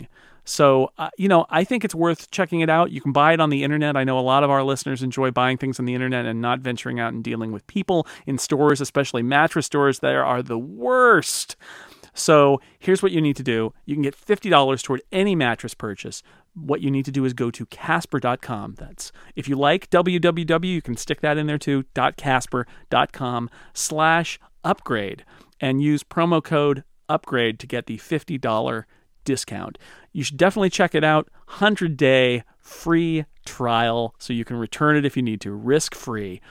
So, 0.49 0.91
uh, 0.97 1.11
you 1.15 1.27
know, 1.27 1.45
I 1.51 1.63
think 1.63 1.85
it's 1.85 1.93
worth 1.93 2.31
checking 2.31 2.61
it 2.61 2.69
out. 2.71 2.89
You 2.89 3.01
can 3.01 3.11
buy 3.11 3.33
it 3.33 3.39
on 3.39 3.51
the 3.51 3.63
internet. 3.63 3.95
I 3.95 4.03
know 4.03 4.17
a 4.17 4.21
lot 4.21 4.43
of 4.43 4.49
our 4.49 4.63
listeners 4.63 5.03
enjoy 5.03 5.29
buying 5.29 5.57
things 5.57 5.79
on 5.79 5.85
the 5.85 5.93
internet 5.93 6.25
and 6.25 6.41
not 6.41 6.59
venturing 6.59 6.99
out 6.99 7.13
and 7.13 7.23
dealing 7.23 7.51
with 7.51 7.67
people 7.67 8.07
in 8.25 8.39
stores, 8.39 8.81
especially 8.81 9.21
mattress 9.21 9.67
stores. 9.67 9.99
There 9.99 10.25
are 10.25 10.41
the 10.41 10.57
worst. 10.57 11.55
So, 12.13 12.61
here's 12.79 13.01
what 13.01 13.11
you 13.11 13.21
need 13.21 13.35
to 13.37 13.43
do 13.43 13.73
you 13.85 13.95
can 13.95 14.01
get 14.03 14.15
$50 14.15 14.83
toward 14.83 15.01
any 15.11 15.35
mattress 15.35 15.73
purchase 15.73 16.23
what 16.53 16.81
you 16.81 16.91
need 16.91 17.05
to 17.05 17.11
do 17.11 17.25
is 17.25 17.33
go 17.33 17.51
to 17.51 17.65
casper.com. 17.67 18.75
That's 18.77 19.11
if 19.35 19.47
you 19.47 19.55
like 19.55 19.89
www, 19.89 20.65
you 20.65 20.81
can 20.81 20.97
stick 20.97 21.21
that 21.21 21.37
in 21.37 21.47
there 21.47 21.57
too, 21.57 21.85
.casper.com 22.17 23.49
slash 23.73 24.39
upgrade 24.63 25.25
and 25.59 25.81
use 25.81 26.03
promo 26.03 26.43
code 26.43 26.83
upgrade 27.07 27.59
to 27.59 27.67
get 27.67 27.85
the 27.85 27.97
$50 27.97 28.83
discount. 29.25 29.77
You 30.11 30.23
should 30.23 30.37
definitely 30.37 30.69
check 30.69 30.95
it 30.95 31.03
out. 31.03 31.29
100 31.47 31.97
day 31.97 32.43
free 32.59 33.25
trial 33.45 34.13
so 34.19 34.33
you 34.33 34.45
can 34.45 34.57
return 34.57 34.95
it 34.95 35.05
if 35.05 35.17
you 35.17 35.23
need 35.23 35.41
to, 35.41 35.51
risk 35.51 35.95
free. 35.95 36.41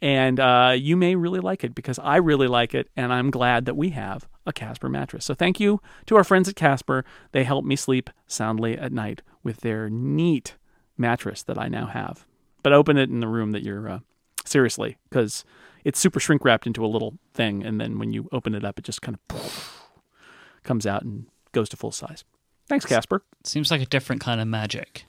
And 0.00 0.38
uh, 0.38 0.74
you 0.76 0.96
may 0.96 1.16
really 1.16 1.40
like 1.40 1.64
it 1.64 1.74
because 1.74 1.98
I 1.98 2.16
really 2.16 2.46
like 2.46 2.74
it, 2.74 2.90
and 2.94 3.10
I'm 3.10 3.30
glad 3.30 3.64
that 3.64 3.76
we 3.76 3.90
have 3.90 4.28
a 4.46 4.52
Casper 4.52 4.88
mattress. 4.88 5.24
So 5.24 5.34
thank 5.34 5.58
you 5.60 5.80
to 6.06 6.16
our 6.16 6.24
friends 6.24 6.48
at 6.48 6.56
Casper. 6.56 7.04
They 7.32 7.44
help 7.44 7.64
me 7.64 7.76
sleep 7.76 8.10
soundly 8.26 8.78
at 8.78 8.92
night 8.92 9.22
with 9.42 9.58
their 9.60 9.88
neat 9.88 10.56
mattress 10.96 11.42
that 11.42 11.58
I 11.58 11.68
now 11.68 11.86
have. 11.86 12.26
But 12.62 12.72
open 12.72 12.96
it 12.96 13.10
in 13.10 13.20
the 13.20 13.28
room 13.28 13.52
that 13.52 13.62
you're 13.62 13.88
uh, 13.88 13.98
seriously 14.44 14.96
because 15.08 15.44
it's 15.84 15.98
super 15.98 16.20
shrink 16.20 16.44
wrapped 16.44 16.66
into 16.66 16.84
a 16.84 16.88
little 16.88 17.14
thing, 17.32 17.62
and 17.62 17.80
then 17.80 17.98
when 17.98 18.12
you 18.12 18.28
open 18.32 18.54
it 18.54 18.64
up, 18.64 18.78
it 18.78 18.84
just 18.84 19.02
kind 19.02 19.18
of 19.30 19.82
comes 20.62 20.86
out 20.86 21.02
and 21.02 21.26
goes 21.52 21.68
to 21.70 21.76
full 21.76 21.92
size. 21.92 22.24
Thanks, 22.66 22.86
Casper. 22.86 23.22
Seems 23.44 23.70
like 23.70 23.82
a 23.82 23.86
different 23.86 24.22
kind 24.22 24.40
of 24.40 24.48
magic. 24.48 25.04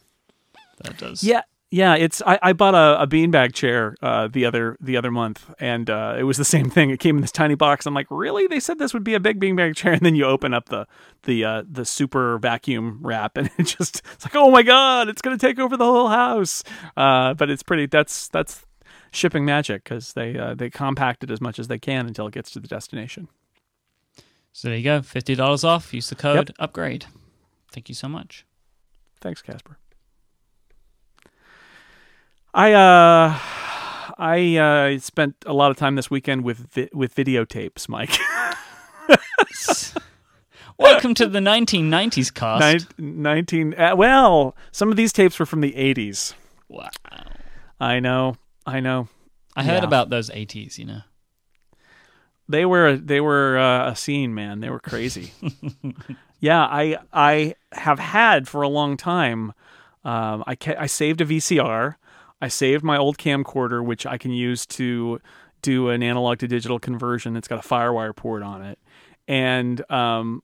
That 0.84 0.98
does. 0.98 1.24
Yeah, 1.24 1.44
yeah. 1.72 1.96
It's 1.96 2.22
I, 2.26 2.40
I 2.42 2.54
bought 2.54 2.76
a, 2.76 3.02
a 3.02 3.08
beanbag 3.08 3.54
chair 3.54 3.96
uh, 4.02 4.28
the 4.28 4.46
other 4.46 4.78
the 4.80 4.96
other 4.98 5.12
month, 5.12 5.54
and 5.60 5.90
uh, 5.90 6.16
it 6.18 6.24
was 6.24 6.38
the 6.38 6.46
same 6.46 6.70
thing. 6.70 6.90
It 6.90 7.00
came 7.00 7.16
in 7.18 7.22
this 7.22 7.32
tiny 7.32 7.56
box. 7.56 7.86
I'm 7.86 7.94
like, 7.94 8.08
really? 8.10 8.48
They 8.48 8.60
said 8.60 8.80
this 8.80 8.94
would 8.94 9.04
be 9.04 9.14
a 9.14 9.20
big 9.20 9.40
beanbag 9.40 9.76
chair, 9.76 9.94
and 9.94 10.02
then 10.02 10.16
you 10.16 10.26
open 10.26 10.54
up 10.54 10.70
the 10.70 10.88
the 11.24 11.44
uh, 11.46 11.64
the 11.70 11.86
super 11.86 12.38
vacuum 12.40 13.00
wrap, 13.02 13.38
and 13.38 13.50
it 13.58 13.64
just 13.64 14.02
it's 14.14 14.26
like, 14.26 14.36
oh 14.36 14.52
my 14.52 14.64
god, 14.64 15.10
it's 15.10 15.22
gonna 15.22 15.38
take 15.38 15.60
over 15.60 15.76
the 15.78 15.86
whole 15.86 16.10
house. 16.10 16.64
Uh, 16.96 17.34
but 17.34 17.50
it's 17.50 17.64
pretty. 17.64 17.86
That's 17.88 18.28
that's 18.30 18.66
shipping 19.12 19.46
magic 19.46 19.84
because 19.84 20.14
they 20.14 20.38
uh, 20.38 20.54
they 20.56 20.70
compact 20.70 21.24
it 21.24 21.32
as 21.32 21.40
much 21.42 21.58
as 21.60 21.68
they 21.68 21.80
can 21.80 22.06
until 22.08 22.28
it 22.28 22.34
gets 22.34 22.52
to 22.52 22.60
the 22.60 22.68
destination. 22.68 23.28
So 24.54 24.70
there 24.70 24.78
you 24.78 24.84
go. 24.84 25.02
Fifty 25.02 25.36
dollars 25.36 25.64
off. 25.64 25.94
Use 25.94 26.10
the 26.10 26.16
code 26.16 26.50
Yep. 26.50 26.56
upgrade. 26.60 27.06
Thank 27.72 27.90
you 27.90 27.96
so 27.96 28.08
much. 28.08 28.46
Thanks, 29.20 29.42
Casper. 29.42 29.78
I 32.58 32.72
uh 32.72 33.38
I 34.18 34.56
uh 34.58 35.00
spent 35.00 35.36
a 35.46 35.52
lot 35.52 35.72
of 35.72 35.78
time 35.78 35.96
this 35.96 36.10
weekend 36.10 36.46
with 36.46 36.72
vi- 36.72 36.90
with 36.94 37.14
videotapes, 37.14 37.88
Myke. 37.88 38.18
Welcome 40.78 41.14
to 41.16 41.28
the 41.28 41.40
1990s 41.40 42.34
cast. 42.34 42.88
Nin- 42.98 43.22
19 43.22 43.74
uh, 43.76 43.96
well, 43.98 44.56
some 44.72 44.90
of 44.90 44.96
these 44.98 45.12
tapes 45.12 45.38
were 45.38 45.46
from 45.46 45.60
the 45.62 45.74
80s. 45.74 46.34
Wow. 46.70 46.90
I 47.80 48.00
know. 48.00 48.36
I 48.66 48.80
know. 48.80 49.10
I 49.56 49.64
heard 49.64 49.84
Yeah. 49.84 49.88
about 49.88 50.10
those 50.10 50.30
80s. 50.30 50.78
You 50.78 50.86
know. 50.86 51.02
They 52.48 52.66
were 52.66 52.96
they 52.96 53.20
were 53.20 53.58
uh, 53.58 53.92
a 53.92 53.96
scene, 53.98 54.34
man. 54.34 54.62
They 54.62 54.70
were 54.70 54.80
crazy. 54.80 55.34
yeah, 56.40 56.62
I 56.64 57.00
I 57.12 57.56
have 57.74 58.00
had 58.00 58.48
for 58.48 58.62
a 58.62 58.70
long 58.70 58.96
time. 58.96 59.52
Um, 60.06 60.44
I 60.48 60.56
ca- 60.56 60.76
I 60.80 60.86
saved 60.86 61.20
a 61.20 61.26
VCR. 61.26 61.96
I 62.46 62.48
saved 62.48 62.84
my 62.84 62.96
old 62.96 63.18
camcorder, 63.18 63.84
which 63.84 64.06
I 64.06 64.20
can 64.20 64.30
use 64.30 64.68
to 64.68 65.20
do 65.64 65.90
an 65.90 66.04
analog 66.04 66.38
to 66.40 66.48
digital 66.48 66.78
conversion. 66.78 67.36
It's 67.36 67.48
got 67.48 67.66
a 67.66 67.68
FireWire 67.68 68.16
port 68.16 68.44
on 68.44 68.62
it, 68.62 68.78
and 69.28 69.90
um, 69.92 70.44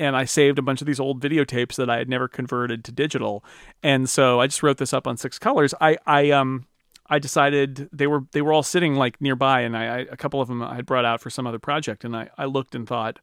and 0.00 0.16
I 0.16 0.24
saved 0.24 0.58
a 0.58 0.62
bunch 0.62 0.80
of 0.80 0.88
these 0.88 0.98
old 0.98 1.22
videotapes 1.22 1.76
that 1.76 1.88
I 1.88 1.98
had 1.98 2.08
never 2.08 2.26
converted 2.26 2.84
to 2.86 2.92
digital. 2.92 3.44
And 3.84 4.10
so 4.10 4.40
I 4.40 4.48
just 4.48 4.64
wrote 4.64 4.78
this 4.78 4.92
up 4.92 5.06
on 5.06 5.16
Six 5.16 5.38
Colors. 5.38 5.74
I 5.80 5.96
I 6.06 6.32
um 6.32 6.66
I 7.06 7.20
decided 7.20 7.88
they 7.92 8.08
were 8.08 8.24
they 8.32 8.42
were 8.42 8.52
all 8.52 8.64
sitting 8.64 8.96
like 8.96 9.20
nearby, 9.20 9.60
and 9.60 9.76
I, 9.76 9.84
I 9.84 9.98
a 10.10 10.16
couple 10.16 10.40
of 10.40 10.48
them 10.48 10.60
I 10.60 10.74
had 10.74 10.86
brought 10.86 11.04
out 11.04 11.20
for 11.20 11.30
some 11.30 11.46
other 11.46 11.60
project, 11.60 12.04
and 12.04 12.16
I 12.16 12.30
I 12.36 12.46
looked 12.46 12.74
and 12.74 12.84
thought. 12.84 13.20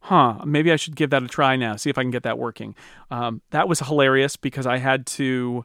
Huh, 0.00 0.44
maybe 0.44 0.70
I 0.70 0.76
should 0.76 0.96
give 0.96 1.08
that 1.10 1.22
a 1.22 1.28
try 1.28 1.56
now, 1.56 1.76
see 1.76 1.88
if 1.88 1.96
I 1.96 2.02
can 2.02 2.10
get 2.10 2.24
that 2.24 2.36
working. 2.36 2.74
Um, 3.10 3.40
that 3.52 3.68
was 3.68 3.78
hilarious 3.80 4.36
because 4.36 4.66
I 4.66 4.76
had 4.76 5.06
to, 5.16 5.64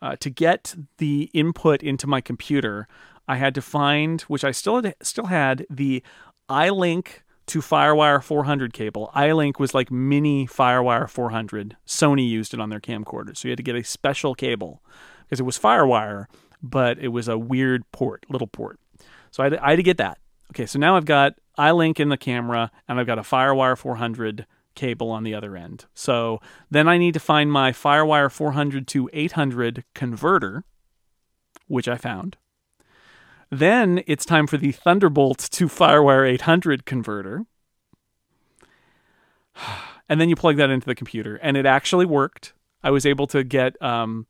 uh, 0.00 0.16
to 0.16 0.30
get 0.30 0.74
the 0.98 1.30
input 1.34 1.82
into 1.82 2.06
my 2.06 2.20
computer, 2.20 2.86
I 3.26 3.36
had 3.36 3.54
to 3.56 3.62
find, 3.62 4.20
which 4.22 4.44
I 4.44 4.50
still 4.50 4.82
had, 4.82 4.94
still 5.02 5.26
had, 5.26 5.66
the 5.68 6.02
iLink 6.48 7.22
to 7.48 7.60
FireWire 7.60 8.22
400 8.22 8.72
cable. 8.72 9.10
iLink 9.14 9.58
was 9.58 9.74
like 9.74 9.90
mini 9.90 10.46
FireWire 10.46 11.08
400. 11.08 11.76
Sony 11.86 12.28
used 12.28 12.54
it 12.54 12.60
on 12.60 12.70
their 12.70 12.80
camcorders, 12.80 13.38
so 13.38 13.48
you 13.48 13.52
had 13.52 13.58
to 13.58 13.62
get 13.62 13.74
a 13.74 13.82
special 13.82 14.34
cable 14.34 14.82
because 15.24 15.40
it 15.40 15.44
was 15.44 15.58
FireWire, 15.58 16.26
but 16.62 16.98
it 16.98 17.08
was 17.08 17.28
a 17.28 17.38
weird 17.38 17.90
port, 17.92 18.24
little 18.28 18.46
port. 18.46 18.78
So 19.30 19.42
I 19.42 19.46
had, 19.46 19.56
I 19.58 19.70
had 19.70 19.76
to 19.76 19.82
get 19.82 19.98
that. 19.98 20.18
Okay, 20.52 20.66
so 20.66 20.78
now 20.78 20.96
I've 20.96 21.04
got 21.04 21.34
iLink 21.58 22.00
in 22.00 22.08
the 22.08 22.16
camera, 22.16 22.70
and 22.86 22.98
I've 22.98 23.06
got 23.06 23.18
a 23.18 23.22
FireWire 23.22 23.76
400 23.76 24.46
cable 24.78 25.10
on 25.10 25.24
the 25.24 25.34
other 25.34 25.56
end. 25.56 25.84
So 25.92 26.40
then 26.70 26.88
I 26.88 26.96
need 26.96 27.14
to 27.14 27.20
find 27.20 27.52
my 27.52 27.72
FireWire 27.72 28.30
400 28.30 28.86
to 28.88 29.10
800 29.12 29.84
converter, 29.94 30.64
which 31.66 31.88
I 31.88 31.96
found. 31.96 32.38
Then 33.50 34.02
it's 34.06 34.24
time 34.24 34.46
for 34.46 34.56
the 34.56 34.72
Thunderbolt 34.72 35.38
to 35.38 35.66
FireWire 35.66 36.26
800 36.28 36.86
converter. 36.86 37.44
And 40.10 40.18
then 40.18 40.30
you 40.30 40.36
plug 40.36 40.56
that 40.56 40.70
into 40.70 40.86
the 40.86 40.94
computer, 40.94 41.36
and 41.36 41.54
it 41.54 41.66
actually 41.66 42.06
worked. 42.06 42.54
I 42.82 42.90
was 42.90 43.04
able 43.04 43.26
to 43.26 43.44
get 43.44 43.76
um, 43.82 44.26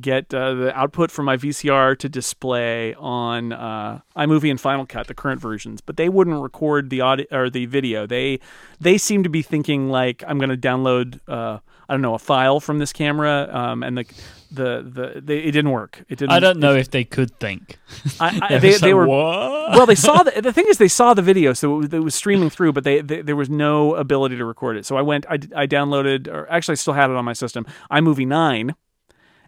get 0.00 0.32
uh, 0.34 0.54
the 0.54 0.76
output 0.76 1.10
from 1.10 1.26
my 1.26 1.36
VCR 1.36 1.98
to 1.98 2.08
display 2.08 2.94
on 2.94 3.52
uh, 3.52 4.00
iMovie 4.16 4.50
and 4.50 4.60
Final 4.60 4.86
Cut, 4.86 5.06
the 5.06 5.14
current 5.14 5.40
versions, 5.40 5.80
but 5.80 5.96
they 5.96 6.08
wouldn't 6.08 6.42
record 6.42 6.90
the 6.90 7.00
audio 7.00 7.26
or 7.30 7.50
the 7.50 7.66
video. 7.66 8.06
They 8.06 8.40
they 8.80 8.98
seem 8.98 9.22
to 9.22 9.28
be 9.28 9.42
thinking 9.42 9.88
like 9.88 10.24
I'm 10.26 10.38
going 10.38 10.50
to 10.50 10.56
download 10.56 11.20
uh, 11.28 11.58
I 11.88 11.92
don't 11.92 12.02
know 12.02 12.14
a 12.14 12.18
file 12.18 12.60
from 12.60 12.78
this 12.78 12.92
camera, 12.92 13.48
um, 13.52 13.82
and 13.82 13.98
the 13.98 14.04
the 14.50 14.82
the 14.82 15.20
they, 15.20 15.38
it 15.38 15.52
didn't 15.52 15.70
work. 15.70 16.04
It 16.08 16.18
didn't. 16.18 16.32
I 16.32 16.40
don't 16.40 16.58
know 16.58 16.74
if 16.74 16.90
they 16.90 17.04
could 17.04 17.38
think. 17.38 17.78
I, 18.20 18.40
I, 18.42 18.58
they, 18.58 18.78
they 18.78 18.94
were 18.94 19.06
what? 19.06 19.76
well, 19.76 19.86
they 19.86 19.94
saw 19.94 20.22
the 20.24 20.40
the 20.40 20.52
thing 20.52 20.66
is 20.68 20.78
they 20.78 20.88
saw 20.88 21.12
the 21.12 21.22
video, 21.22 21.52
so 21.52 21.74
it 21.74 21.78
was, 21.78 21.94
it 21.94 21.98
was 21.98 22.14
streaming 22.14 22.50
through, 22.50 22.72
but 22.72 22.84
they, 22.84 23.00
they 23.00 23.22
there 23.22 23.36
was 23.36 23.50
no 23.50 23.94
ability 23.96 24.36
to 24.36 24.44
record 24.44 24.76
it. 24.76 24.86
So 24.86 24.96
I 24.96 25.02
went, 25.02 25.26
I, 25.28 25.34
I 25.54 25.66
downloaded, 25.66 26.28
or 26.28 26.50
actually 26.50 26.72
I 26.72 26.76
still 26.76 26.94
had 26.94 27.10
it 27.10 27.16
on 27.16 27.24
my 27.24 27.34
system, 27.34 27.66
iMovie 27.90 28.26
nine, 28.26 28.74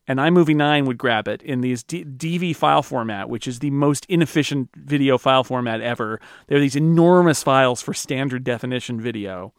and 0.08 0.18
iMovie 0.18 0.54
nine 0.54 0.84
would 0.86 0.98
grab 0.98 1.28
it 1.28 1.42
in 1.42 1.60
these 1.60 1.82
D- 1.82 2.04
DV 2.04 2.54
file 2.56 2.82
format, 2.82 3.28
which 3.28 3.48
is 3.48 3.58
the 3.58 3.70
most 3.70 4.06
inefficient 4.06 4.70
video 4.76 5.18
file 5.18 5.44
format 5.44 5.80
ever. 5.80 6.20
There 6.46 6.58
are 6.58 6.60
these 6.60 6.76
enormous 6.76 7.42
files 7.42 7.82
for 7.82 7.92
standard 7.92 8.44
definition 8.44 9.00
video, 9.00 9.52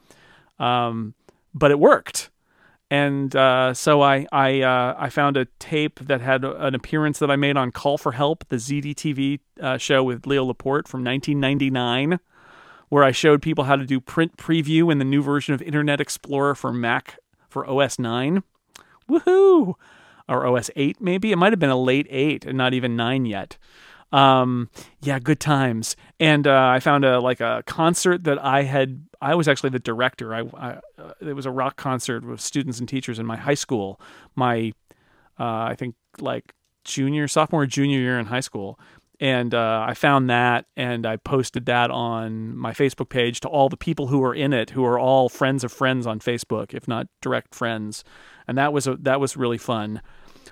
um, 0.59 1.13
but 1.53 1.71
it 1.71 1.79
worked. 1.79 2.29
And 2.89 3.35
uh, 3.35 3.73
so 3.73 4.01
I 4.01 4.25
I 4.31 4.61
uh, 4.61 4.95
I 4.97 5.09
found 5.09 5.35
a 5.35 5.45
tape 5.59 5.99
that 5.99 6.21
had 6.21 6.45
an 6.45 6.73
appearance 6.73 7.19
that 7.19 7.29
I 7.29 7.35
made 7.35 7.57
on 7.57 7.71
Call 7.71 7.97
for 7.97 8.13
Help, 8.13 8.47
the 8.47 8.55
ZDTV 8.55 9.39
uh, 9.61 9.77
show 9.77 10.03
with 10.03 10.25
Leo 10.25 10.45
Laporte 10.45 10.87
from 10.87 11.03
1999, 11.03 12.19
where 12.87 13.03
I 13.03 13.11
showed 13.11 13.41
people 13.41 13.65
how 13.65 13.75
to 13.75 13.85
do 13.85 13.99
print 13.99 14.37
preview 14.37 14.89
in 14.89 14.99
the 14.99 15.05
new 15.05 15.21
version 15.21 15.53
of 15.53 15.61
Internet 15.61 15.99
Explorer 15.99 16.55
for 16.55 16.71
Mac 16.71 17.17
for 17.49 17.69
OS 17.69 17.99
9. 17.99 18.41
Woohoo! 19.09 19.75
Or 20.29 20.45
OS 20.45 20.69
8 20.75 20.99
maybe. 20.99 21.31
It 21.31 21.37
might 21.37 21.53
have 21.53 21.59
been 21.59 21.69
a 21.69 21.79
late 21.79 22.07
8 22.09 22.45
and 22.45 22.57
not 22.57 22.73
even 22.73 22.95
9 22.95 23.25
yet. 23.25 23.57
Um, 24.11 24.69
yeah, 25.01 25.19
good 25.19 25.39
times. 25.39 25.95
And 26.19 26.47
uh, 26.47 26.69
I 26.73 26.79
found 26.79 27.05
a 27.05 27.19
like 27.19 27.41
a 27.41 27.63
concert 27.65 28.23
that 28.23 28.43
I 28.43 28.63
had. 28.63 29.05
I 29.21 29.35
was 29.35 29.47
actually 29.47 29.71
the 29.71 29.79
director. 29.79 30.33
I, 30.33 30.39
I 30.53 30.79
uh, 30.97 31.13
it 31.21 31.33
was 31.33 31.45
a 31.45 31.51
rock 31.51 31.75
concert 31.75 32.23
with 32.23 32.39
students 32.39 32.79
and 32.79 32.87
teachers 32.87 33.19
in 33.19 33.25
my 33.25 33.35
high 33.35 33.53
school. 33.53 33.99
My 34.35 34.71
uh, 35.39 35.43
I 35.43 35.75
think 35.77 35.95
like 36.19 36.53
junior, 36.85 37.27
sophomore, 37.27 37.65
junior 37.65 37.99
year 37.99 38.19
in 38.19 38.27
high 38.27 38.39
school. 38.39 38.79
And 39.19 39.55
uh, 39.55 39.85
I 39.87 39.93
found 39.93 40.29
that 40.29 40.65
and 40.75 41.05
I 41.05 41.17
posted 41.17 41.65
that 41.65 41.89
on 41.89 42.55
my 42.55 42.71
Facebook 42.71 43.09
page 43.09 43.39
to 43.41 43.47
all 43.47 43.67
the 43.67 43.77
people 43.77 44.07
who 44.07 44.19
were 44.19 44.35
in 44.35 44.53
it, 44.53 44.71
who 44.71 44.85
are 44.85 44.99
all 44.99 45.27
friends 45.27 45.63
of 45.63 45.71
friends 45.71 46.05
on 46.05 46.19
Facebook, 46.19 46.73
if 46.73 46.87
not 46.87 47.07
direct 47.21 47.55
friends. 47.55 48.03
And 48.47 48.57
that 48.57 48.73
was 48.73 48.85
a, 48.85 48.95
that 48.97 49.19
was 49.19 49.35
really 49.35 49.57
fun. 49.57 50.01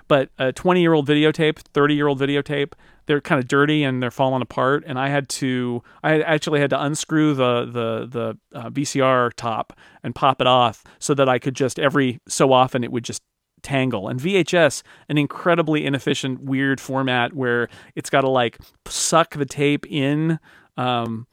But 0.08 0.30
a 0.38 0.52
20 0.52 0.80
year 0.80 0.92
old 0.92 1.06
videotape, 1.06 1.58
30 1.58 1.94
year 1.94 2.06
old 2.06 2.20
videotape, 2.20 2.72
they're 3.06 3.20
kind 3.20 3.38
of 3.38 3.48
dirty 3.48 3.84
and 3.84 4.02
they're 4.02 4.10
falling 4.10 4.42
apart. 4.42 4.84
And 4.86 4.98
I 4.98 5.08
had 5.08 5.28
to, 5.30 5.82
I 6.02 6.20
actually 6.20 6.60
had 6.60 6.70
to 6.70 6.82
unscrew 6.82 7.34
the 7.34 7.64
the 7.64 8.06
the 8.06 8.58
uh, 8.58 8.70
VCR 8.70 9.32
top 9.34 9.72
and 10.02 10.14
pop 10.14 10.40
it 10.40 10.46
off 10.46 10.84
so 10.98 11.14
that 11.14 11.28
I 11.28 11.38
could 11.38 11.54
just 11.54 11.78
every 11.78 12.20
so 12.28 12.52
often 12.52 12.84
it 12.84 12.92
would 12.92 13.04
just 13.04 13.22
tangle. 13.66 14.08
And 14.08 14.20
VHS, 14.20 14.82
an 15.08 15.18
incredibly 15.18 15.84
inefficient, 15.84 16.40
weird 16.40 16.80
format 16.80 17.34
where 17.34 17.68
it's 17.96 18.08
got 18.08 18.20
to 18.20 18.30
like 18.30 18.58
suck 18.86 19.34
the 19.34 19.44
tape 19.44 19.84
in. 19.90 20.38
Um, 20.76 21.26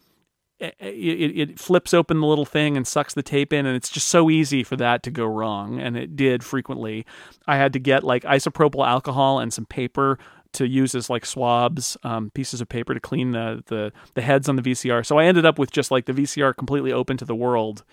it, 0.60 0.76
it, 0.80 1.40
it 1.40 1.60
flips 1.60 1.94
open 1.94 2.22
the 2.22 2.28
little 2.28 2.46
thing 2.46 2.76
and 2.76 2.88
sucks 2.88 3.14
the 3.14 3.22
tape 3.22 3.54
in, 3.54 3.66
and 3.66 3.76
it's 3.76 3.90
just 3.90 4.08
so 4.08 4.30
easy 4.30 4.64
for 4.64 4.76
that 4.78 5.04
to 5.04 5.12
go 5.12 5.26
wrong. 5.26 5.80
And 5.80 5.96
it 5.96 6.16
did 6.16 6.44
frequently. 6.44 7.06
I 7.46 7.58
had 7.58 7.74
to 7.74 7.80
get 7.80 8.04
like 8.04 8.24
isopropyl 8.24 8.88
alcohol 8.88 9.40
and 9.40 9.54
some 9.54 9.66
paper, 9.66 10.18
to 10.54 10.68
use 10.68 10.96
as 10.96 11.10
like 11.10 11.26
swabs, 11.26 11.98
um, 12.04 12.30
pieces 12.32 12.62
of 12.62 12.70
paper 12.70 12.94
to 12.94 13.00
clean 13.00 13.32
the, 13.32 13.64
the 13.68 13.92
the 14.14 14.22
heads 14.22 14.48
on 14.48 14.56
the 14.56 14.62
VCR. 14.62 15.06
So 15.06 15.18
I 15.18 15.26
ended 15.26 15.46
up 15.46 15.60
with 15.60 15.72
just 15.72 15.92
like 15.92 16.06
the 16.06 16.14
VCR 16.14 16.56
completely 16.56 16.94
open 16.94 17.18
to 17.18 17.26
the 17.26 17.36
world, 17.36 17.84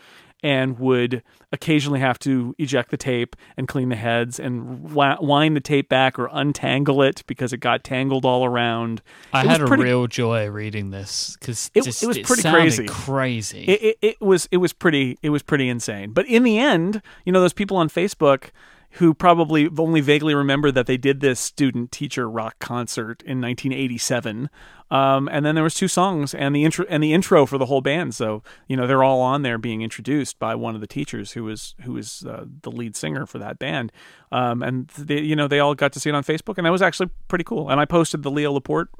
and 0.43 0.78
would 0.78 1.22
occasionally 1.53 2.01
have 2.01 2.18
to 2.20 2.55
eject 2.59 2.91
the 2.91 2.97
tape 2.97 3.34
and 3.57 3.66
clean 3.68 3.88
the 3.88 3.97
heads 3.97 4.38
and 4.38 4.93
wind 4.93 5.57
the 5.57 5.61
tape 5.61 5.88
back 5.88 6.18
or 6.18 6.28
untangle 6.32 7.03
it 7.03 7.22
because 7.26 7.53
it 7.53 7.59
got 7.59 7.82
tangled 7.84 8.24
all 8.24 8.45
around. 8.45 9.03
I 9.32 9.41
It 9.43 9.47
had 9.49 9.61
a 9.62 9.66
pretty- 9.66 9.82
real 9.82 10.07
joy 10.07 10.49
reading 10.49 10.91
this 10.91 11.36
because 11.38 11.70
It- 11.74 11.86
it 11.86 12.07
was 12.07 12.18
pretty 12.18 12.43
crazy. 12.49 12.86
Crazy. 12.86 13.64
it, 13.64 13.82
it, 13.82 13.99
it 14.01 14.20
was 14.20 14.49
it 14.51 14.59
was 14.59 14.72
pretty 14.72 15.18
it 15.22 15.30
was 15.30 15.43
pretty 15.43 15.68
insane. 15.68 16.12
But 16.12 16.26
in 16.26 16.43
the 16.45 16.59
end, 16.59 17.03
you 17.24 17.32
know, 17.32 17.41
those 17.41 17.53
people 17.53 17.76
on 17.76 17.88
Facebook 17.88 18.51
who 18.95 19.14
probably 19.14 19.68
only 19.78 20.01
vaguely 20.01 20.34
remember 20.34 20.70
that 20.72 20.86
they 20.86 20.97
did 20.97 21.20
this 21.20 21.38
student 21.38 21.93
teacher 21.93 22.28
rock 22.28 22.59
concert 22.59 23.22
in 23.22 23.41
1987, 23.41 24.51
um, 24.91 25.28
and 25.30 25.47
then 25.47 25.55
there 25.55 25.64
was 25.64 25.74
two 25.74 25.88
songs 25.88 26.34
and 26.34 26.55
the 26.55 26.64
intro 26.64 26.84
and 26.88 27.03
the 27.03 27.12
intro 27.12 27.47
for 27.47 27.59
the 27.59 27.66
whole 27.66 27.80
band. 27.80 28.14
So 28.14 28.43
you 28.66 28.76
know 28.76 28.86
they're 28.86 29.05
all 29.05 29.20
on 29.20 29.43
there 29.43 29.59
being 29.59 29.82
introduced 29.82 30.38
by 30.38 30.55
one 30.55 30.74
of 30.74 30.80
the 30.80 30.86
teachers 30.86 31.32
who 31.32 31.45
was 31.45 31.74
who 31.82 31.93
was 31.93 32.24
uh, 32.26 32.45
the 32.62 32.70
lead 32.70 32.97
singer 32.97 33.26
for 33.26 33.38
that 33.38 33.59
band, 33.59 33.93
um, 34.32 34.62
and 34.62 34.88
they 34.88 35.20
you 35.20 35.36
know 35.36 35.47
they 35.47 35.61
all 35.61 35.74
got 35.74 35.93
to 35.93 36.01
see 36.01 36.11
it 36.11 36.14
on 36.14 36.24
Facebook, 36.24 36.59
and 36.59 36.66
that 36.66 36.72
was 36.72 36.82
actually 36.82 37.11
pretty 37.28 37.45
cool. 37.45 37.70
And 37.70 37.80
I 37.80 37.84
posted 37.84 38.22
the 38.22 38.30
Leo 38.30 38.53
Laporte 38.53 38.91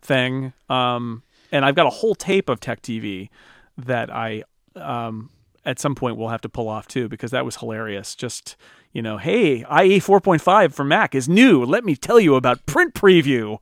thing. 0.00 0.52
Um, 0.68 1.22
and 1.50 1.64
I've 1.64 1.74
got 1.74 1.86
a 1.86 1.90
whole 1.90 2.14
tape 2.14 2.48
of 2.48 2.58
Tech 2.60 2.82
TV 2.82 3.28
that 3.76 4.10
I 4.10 4.42
um, 4.74 5.30
at 5.64 5.78
some 5.78 5.94
point 5.94 6.16
will 6.16 6.30
have 6.30 6.40
to 6.40 6.48
pull 6.48 6.68
off 6.68 6.88
too 6.88 7.08
because 7.08 7.30
that 7.30 7.44
was 7.44 7.56
hilarious. 7.56 8.14
Just 8.14 8.56
you 8.92 9.02
know, 9.02 9.16
hey, 9.18 9.58
IE 9.58 10.00
4.5 10.00 10.72
for 10.74 10.84
Mac 10.84 11.14
is 11.14 11.28
new. 11.28 11.64
Let 11.64 11.84
me 11.84 11.96
tell 11.96 12.20
you 12.20 12.34
about 12.34 12.64
Print 12.66 12.94
Preview. 12.94 13.58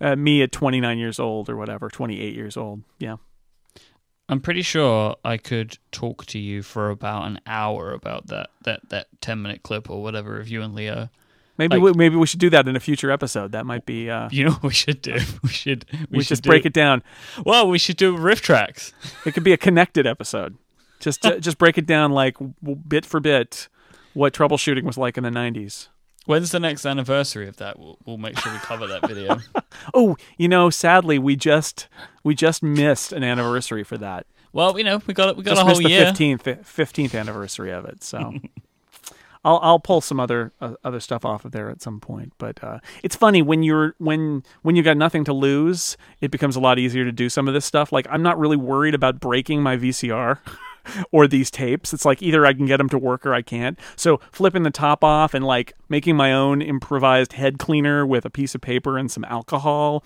Uh, 0.00 0.14
me 0.14 0.42
at 0.42 0.52
29 0.52 0.98
years 0.98 1.18
old 1.18 1.48
or 1.48 1.56
whatever, 1.56 1.88
28 1.88 2.34
years 2.34 2.56
old. 2.56 2.82
Yeah. 2.98 3.16
I'm 4.28 4.40
pretty 4.40 4.62
sure 4.62 5.16
I 5.24 5.36
could 5.36 5.78
talk 5.92 6.26
to 6.26 6.38
you 6.38 6.62
for 6.62 6.90
about 6.90 7.26
an 7.28 7.40
hour 7.46 7.92
about 7.92 8.26
that 8.26 8.50
that 8.64 8.80
that 8.88 9.06
10 9.20 9.40
minute 9.40 9.62
clip 9.62 9.88
or 9.88 10.02
whatever 10.02 10.38
of 10.40 10.48
you 10.48 10.62
and 10.62 10.74
Leo. 10.74 11.08
Maybe 11.58 11.76
Like- 11.76 11.82
we, 11.82 11.92
maybe 11.94 12.16
we 12.16 12.26
should 12.26 12.40
do 12.40 12.50
that 12.50 12.68
in 12.68 12.76
a 12.76 12.80
future 12.80 13.10
episode. 13.10 13.52
That 13.52 13.64
might 13.64 13.86
be. 13.86 14.10
Uh, 14.10 14.28
You 14.30 14.44
know 14.44 14.50
what 14.50 14.62
we 14.64 14.74
should 14.74 15.00
do? 15.00 15.16
We 15.42 15.48
should 15.48 15.86
we, 15.92 15.98
we 16.10 16.22
should 16.24 16.28
just 16.28 16.42
break 16.44 16.66
it 16.66 16.72
down. 16.74 17.02
Well, 17.46 17.68
we 17.68 17.78
should 17.78 17.96
do 17.96 18.16
riff 18.16 18.42
tracks. 18.42 18.92
It 19.24 19.32
could 19.32 19.44
be 19.44 19.52
a 19.52 19.56
connected 19.56 20.06
episode. 20.06 20.56
Just 21.00 21.24
uh, 21.24 21.38
just 21.38 21.56
break 21.56 21.78
it 21.78 21.86
down 21.86 22.10
like 22.10 22.36
bit 22.88 23.06
for 23.06 23.20
bit 23.20 23.68
what 24.16 24.32
troubleshooting 24.32 24.84
was 24.84 24.96
like 24.96 25.18
in 25.18 25.24
the 25.24 25.30
90s. 25.30 25.88
When's 26.24 26.50
the 26.50 26.58
next 26.58 26.84
anniversary 26.86 27.46
of 27.46 27.58
that? 27.58 27.78
We'll, 27.78 27.98
we'll 28.04 28.16
make 28.16 28.38
sure 28.38 28.50
we 28.52 28.58
cover 28.58 28.86
that 28.88 29.06
video. 29.06 29.38
Oh, 29.92 30.16
you 30.38 30.48
know, 30.48 30.70
sadly, 30.70 31.18
we 31.18 31.36
just 31.36 31.86
we 32.24 32.34
just 32.34 32.62
missed 32.62 33.12
an 33.12 33.22
anniversary 33.22 33.84
for 33.84 33.98
that. 33.98 34.26
well, 34.54 34.78
you 34.78 34.84
know, 34.84 35.02
we 35.06 35.12
got 35.12 35.36
we 35.36 35.42
got 35.42 35.50
just 35.50 35.62
a 35.62 35.64
whole 35.66 35.76
the 35.76 35.90
year. 35.90 36.06
fifteenth 36.06 36.48
fifteenth 36.66 37.14
anniversary 37.14 37.70
of 37.70 37.84
it. 37.84 38.02
So 38.02 38.32
I'll 39.44 39.60
I'll 39.62 39.78
pull 39.78 40.00
some 40.00 40.18
other 40.18 40.52
uh, 40.60 40.74
other 40.82 40.98
stuff 40.98 41.26
off 41.26 41.44
of 41.44 41.52
there 41.52 41.68
at 41.68 41.82
some 41.82 42.00
point. 42.00 42.32
But 42.38 42.64
uh, 42.64 42.78
it's 43.02 43.14
funny 43.14 43.42
when 43.42 43.62
you're 43.62 43.94
when 43.98 44.42
when 44.62 44.76
you 44.76 44.82
got 44.82 44.96
nothing 44.96 45.24
to 45.24 45.32
lose, 45.34 45.96
it 46.22 46.30
becomes 46.30 46.56
a 46.56 46.60
lot 46.60 46.78
easier 46.78 47.04
to 47.04 47.12
do 47.12 47.28
some 47.28 47.46
of 47.48 47.54
this 47.54 47.66
stuff. 47.66 47.92
Like 47.92 48.06
I'm 48.10 48.22
not 48.22 48.38
really 48.38 48.56
worried 48.56 48.94
about 48.94 49.20
breaking 49.20 49.62
my 49.62 49.76
VCR. 49.76 50.38
Or 51.12 51.26
these 51.26 51.50
tapes. 51.50 51.92
It's 51.92 52.04
like 52.04 52.22
either 52.22 52.44
I 52.44 52.52
can 52.52 52.66
get 52.66 52.78
them 52.78 52.88
to 52.90 52.98
work 52.98 53.24
or 53.24 53.32
I 53.32 53.42
can't. 53.42 53.78
So 53.96 54.20
flipping 54.32 54.64
the 54.64 54.70
top 54.70 55.04
off 55.04 55.34
and 55.34 55.44
like 55.44 55.74
making 55.88 56.16
my 56.16 56.32
own 56.32 56.60
improvised 56.60 57.34
head 57.34 57.58
cleaner 57.58 58.06
with 58.06 58.24
a 58.24 58.30
piece 58.30 58.54
of 58.54 58.60
paper 58.60 58.98
and 58.98 59.10
some 59.10 59.24
alcohol 59.24 60.04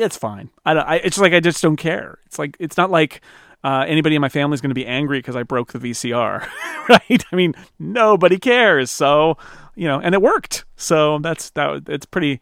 it's 0.00 0.16
fine. 0.16 0.50
I, 0.64 0.72
I 0.72 0.94
it's 0.96 1.18
like 1.18 1.32
I 1.32 1.40
just 1.40 1.62
don't 1.62 1.76
care. 1.76 2.18
It's 2.26 2.38
like 2.38 2.56
it's 2.58 2.76
not 2.76 2.90
like 2.90 3.20
uh, 3.62 3.84
anybody 3.86 4.14
in 4.14 4.22
my 4.22 4.28
family 4.28 4.54
is 4.54 4.60
going 4.60 4.70
to 4.70 4.74
be 4.74 4.86
angry 4.86 5.18
because 5.18 5.36
I 5.36 5.42
broke 5.42 5.72
the 5.72 5.78
VCR, 5.78 6.48
right? 6.88 7.24
I 7.30 7.36
mean, 7.36 7.54
nobody 7.78 8.38
cares. 8.38 8.90
So 8.90 9.36
you 9.74 9.86
know, 9.86 10.00
and 10.00 10.14
it 10.14 10.22
worked. 10.22 10.64
So 10.76 11.18
that's 11.18 11.50
that. 11.50 11.84
It's 11.88 12.06
pretty 12.06 12.40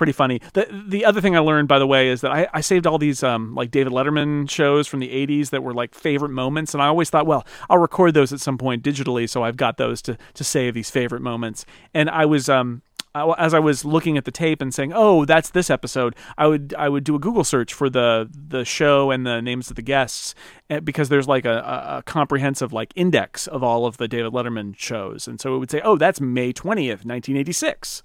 pretty 0.00 0.12
funny. 0.12 0.40
The 0.54 0.66
the 0.88 1.04
other 1.04 1.20
thing 1.20 1.36
I 1.36 1.40
learned, 1.40 1.68
by 1.68 1.78
the 1.78 1.86
way, 1.86 2.08
is 2.08 2.22
that 2.22 2.30
I, 2.30 2.48
I 2.54 2.62
saved 2.62 2.86
all 2.86 2.96
these 2.96 3.22
um, 3.22 3.54
like 3.54 3.70
David 3.70 3.92
Letterman 3.92 4.48
shows 4.48 4.86
from 4.86 5.00
the 5.00 5.10
'80s 5.10 5.50
that 5.50 5.62
were 5.62 5.74
like 5.74 5.94
favorite 5.94 6.30
moments, 6.30 6.72
and 6.72 6.82
I 6.82 6.86
always 6.86 7.10
thought, 7.10 7.26
well, 7.26 7.46
I'll 7.68 7.76
record 7.76 8.14
those 8.14 8.32
at 8.32 8.40
some 8.40 8.56
point 8.56 8.82
digitally, 8.82 9.28
so 9.28 9.44
I've 9.44 9.58
got 9.58 9.76
those 9.76 10.00
to 10.02 10.16
to 10.32 10.42
save 10.42 10.72
these 10.72 10.88
favorite 10.88 11.20
moments. 11.20 11.66
And 11.92 12.08
I 12.08 12.24
was 12.24 12.48
um 12.48 12.80
as 13.14 13.52
I 13.52 13.58
was 13.58 13.84
looking 13.84 14.16
at 14.16 14.24
the 14.24 14.30
tape 14.30 14.62
and 14.62 14.72
saying, 14.72 14.92
"Oh, 14.94 15.26
that's 15.26 15.50
this 15.50 15.68
episode," 15.68 16.16
I 16.38 16.46
would 16.46 16.74
I 16.78 16.88
would 16.88 17.04
do 17.04 17.14
a 17.14 17.18
Google 17.18 17.44
search 17.44 17.74
for 17.74 17.90
the 17.90 18.30
the 18.32 18.64
show 18.64 19.10
and 19.10 19.26
the 19.26 19.42
names 19.42 19.68
of 19.68 19.76
the 19.76 19.82
guests 19.82 20.34
eh, 20.70 20.80
because 20.80 21.10
there's 21.10 21.28
like 21.28 21.44
a, 21.44 21.98
a, 21.98 22.02
comprehensive 22.06 22.72
like 22.72 22.94
index 22.96 23.46
of 23.46 23.62
all 23.62 23.84
of 23.84 23.98
the 23.98 24.08
David 24.08 24.32
Letterman 24.32 24.74
shows, 24.78 25.28
and 25.28 25.38
so 25.38 25.56
it 25.56 25.58
would 25.58 25.70
say, 25.70 25.82
"Oh, 25.84 25.96
that's 25.96 26.22
May 26.22 26.54
twentieth, 26.54 27.04
nineteen 27.04 27.36
eighty 27.36 27.52
six. 27.52 28.02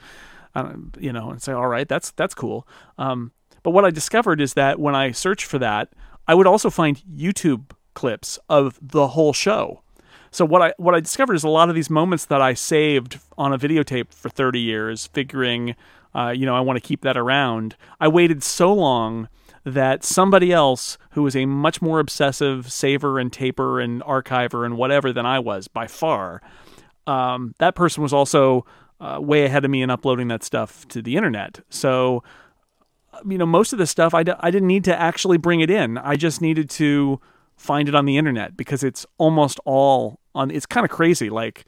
Um, 0.56 0.94
you 0.98 1.12
know, 1.12 1.32
and 1.32 1.42
say, 1.42 1.52
"All 1.52 1.68
right, 1.68 1.88
that's 1.88 2.12
that's 2.12 2.34
cool." 2.34 2.68
Um, 2.98 3.32
but 3.64 3.72
what 3.72 3.84
I 3.84 3.90
discovered 3.90 4.40
is 4.40 4.54
that 4.54 4.80
when 4.80 4.96
I 4.96 5.12
searched 5.12 5.46
for 5.46 5.60
that, 5.60 5.90
I 6.28 6.36
would 6.36 6.48
also 6.48 6.70
find 6.70 7.02
YouTube 7.12 7.72
clips 7.94 8.38
of 8.50 8.80
the 8.82 9.10
whole 9.10 9.34
show. 9.34 9.82
So 10.32 10.46
what 10.46 10.62
I 10.62 10.74
what 10.78 10.94
I 10.94 11.00
discovered 11.00 11.36
is 11.36 11.44
a 11.44 11.50
lot 11.50 11.70
of 11.70 11.76
these 11.76 11.90
moments 11.90 12.26
that 12.26 12.42
I 12.42 12.54
saved 12.54 13.20
on 13.38 13.54
a 13.54 13.58
videotape 13.58 14.14
for 14.14 14.30
30 14.30 14.60
years, 14.60 15.08
figuring, 15.08 15.76
uh, 16.14 16.34
you 16.36 16.46
know, 16.46 16.56
I 16.56 16.60
want 16.60 16.78
to 16.78 16.86
keep 16.86 17.02
that 17.02 17.18
around. 17.18 17.76
I 18.00 18.08
waited 18.08 18.44
so 18.44 18.74
long 18.74 19.30
that 19.64 20.04
somebody 20.04 20.52
else 20.52 20.98
who 21.12 21.24
was 21.24 21.36
a 21.36 21.46
much 21.46 21.82
more 21.82 22.00
obsessive 22.00 22.72
saver 22.72 23.18
and 23.18 23.32
taper 23.32 23.80
and 23.80 24.02
archiver 24.04 24.66
and 24.66 24.78
whatever 24.78 25.12
than 25.12 25.26
I 25.26 25.40
was 25.40 25.68
by 25.68 25.88
far, 25.88 26.42
um, 27.08 27.56
that 27.60 27.74
person 27.74 28.04
was 28.04 28.14
also 28.14 28.66
uh, 29.00 29.20
way 29.22 29.46
ahead 29.46 29.66
of 29.66 29.72
me 29.72 29.82
in 29.82 29.90
uploading 29.90 30.28
that 30.30 30.44
stuff 30.44 30.88
to 30.90 31.02
the 31.02 31.16
internet. 31.16 31.60
So 31.70 32.24
you 33.28 33.38
know, 33.38 33.46
most 33.46 33.74
of 33.74 33.80
the 33.80 33.88
stuff 33.88 34.14
I, 34.14 34.24
d- 34.24 34.34
I 34.40 34.52
didn't 34.52 34.68
need 34.68 34.84
to 34.86 35.00
actually 35.00 35.38
bring 35.38 35.62
it 35.62 35.70
in. 35.70 35.98
I 35.98 36.16
just 36.16 36.42
needed 36.42 36.70
to 36.72 37.20
find 37.56 37.88
it 37.88 37.96
on 37.96 38.06
the 38.06 38.18
internet 38.18 38.58
because 38.58 38.84
it's 38.84 39.06
almost 39.18 39.60
all 39.66 40.20
on. 40.34 40.52
It's 40.52 40.66
kind 40.66 40.84
of 40.84 40.92
crazy. 40.92 41.30
Like, 41.30 41.66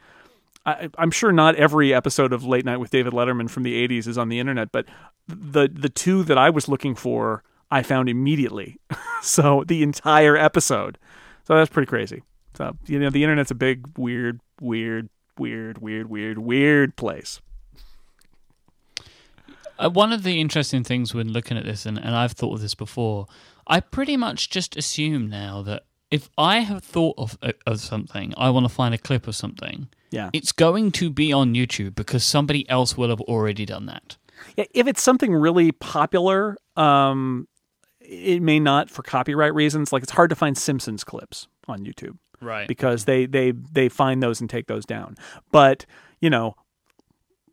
I, 0.65 0.89
I'm 0.97 1.11
sure 1.11 1.32
not 1.32 1.55
every 1.55 1.93
episode 1.93 2.34
of 2.34 2.43
Late 2.43 2.65
Night 2.65 2.78
with 2.78 2.89
David 2.89 3.13
Letterman 3.13 3.49
from 3.49 3.63
the 3.63 3.88
80s 3.88 4.07
is 4.07 4.17
on 4.17 4.30
the 4.30 4.39
internet, 4.39 4.71
but 4.71 4.86
the 5.28 5.69
the 5.71 5.89
two 5.89 6.23
that 6.23 6.38
I 6.38 6.49
was 6.49 6.67
looking 6.67 6.95
for, 6.95 7.43
I 7.71 7.84
found 7.84 8.09
immediately. 8.09 8.80
so 9.21 9.63
the 9.67 9.84
entire 9.84 10.36
episode. 10.36 10.97
So 11.45 11.55
that's 11.55 11.69
pretty 11.69 11.88
crazy. 11.88 12.23
So 12.55 12.75
you 12.86 12.99
know, 12.99 13.09
the 13.09 13.23
internet's 13.23 13.51
a 13.51 13.55
big, 13.55 13.88
weird, 13.97 14.41
weird, 14.59 15.09
weird, 15.39 15.79
weird, 15.79 16.09
weird, 16.09 16.38
weird 16.38 16.95
place. 16.95 17.39
Uh, 19.79 19.89
one 19.89 20.11
of 20.11 20.23
the 20.23 20.41
interesting 20.41 20.83
things 20.83 21.13
when 21.13 21.31
looking 21.31 21.57
at 21.57 21.65
this, 21.65 21.85
and, 21.85 21.97
and 21.97 22.15
I've 22.15 22.31
thought 22.31 22.55
of 22.55 22.61
this 22.61 22.73
before, 22.75 23.27
I 23.67 23.79
pretty 23.79 24.17
much 24.17 24.49
just 24.49 24.75
assume 24.75 25.29
now 25.29 25.61
that 25.63 25.83
if 26.09 26.29
I 26.38 26.59
have 26.59 26.83
thought 26.83 27.15
of, 27.17 27.38
uh, 27.41 27.51
of 27.67 27.79
something, 27.79 28.33
I 28.38 28.49
want 28.49 28.65
to 28.65 28.73
find 28.73 28.93
a 28.95 28.97
clip 28.97 29.27
of 29.27 29.35
something, 29.35 29.89
Yeah. 30.09 30.29
it's 30.33 30.51
going 30.51 30.91
to 30.93 31.09
be 31.09 31.31
on 31.31 31.53
YouTube 31.53 31.93
because 31.95 32.23
somebody 32.23 32.67
else 32.69 32.97
will 32.97 33.09
have 33.09 33.21
already 33.21 33.65
done 33.65 33.85
that. 33.88 34.17
Yeah, 34.55 34.65
if 34.73 34.88
it's 34.88 35.01
something 35.01 35.33
really 35.33 35.71
popular, 35.71 36.57
um, 36.75 37.47
it 37.99 38.41
may 38.41 38.59
not 38.59 38.89
for 38.89 39.03
copyright 39.03 39.53
reasons. 39.53 39.91
Like 39.91 40.01
it's 40.03 40.11
hard 40.13 40.29
to 40.29 40.35
find 40.35 40.57
Simpsons 40.57 41.03
clips 41.03 41.47
on 41.67 41.79
YouTube 41.83 42.17
Right. 42.41 42.67
because 42.67 43.05
they 43.05 43.25
they 43.25 43.51
they 43.51 43.89
find 43.89 44.21
those 44.21 44.41
and 44.41 44.49
take 44.49 44.67
those 44.67 44.85
down. 44.85 45.15
But 45.51 45.85
you 46.19 46.29
know, 46.29 46.55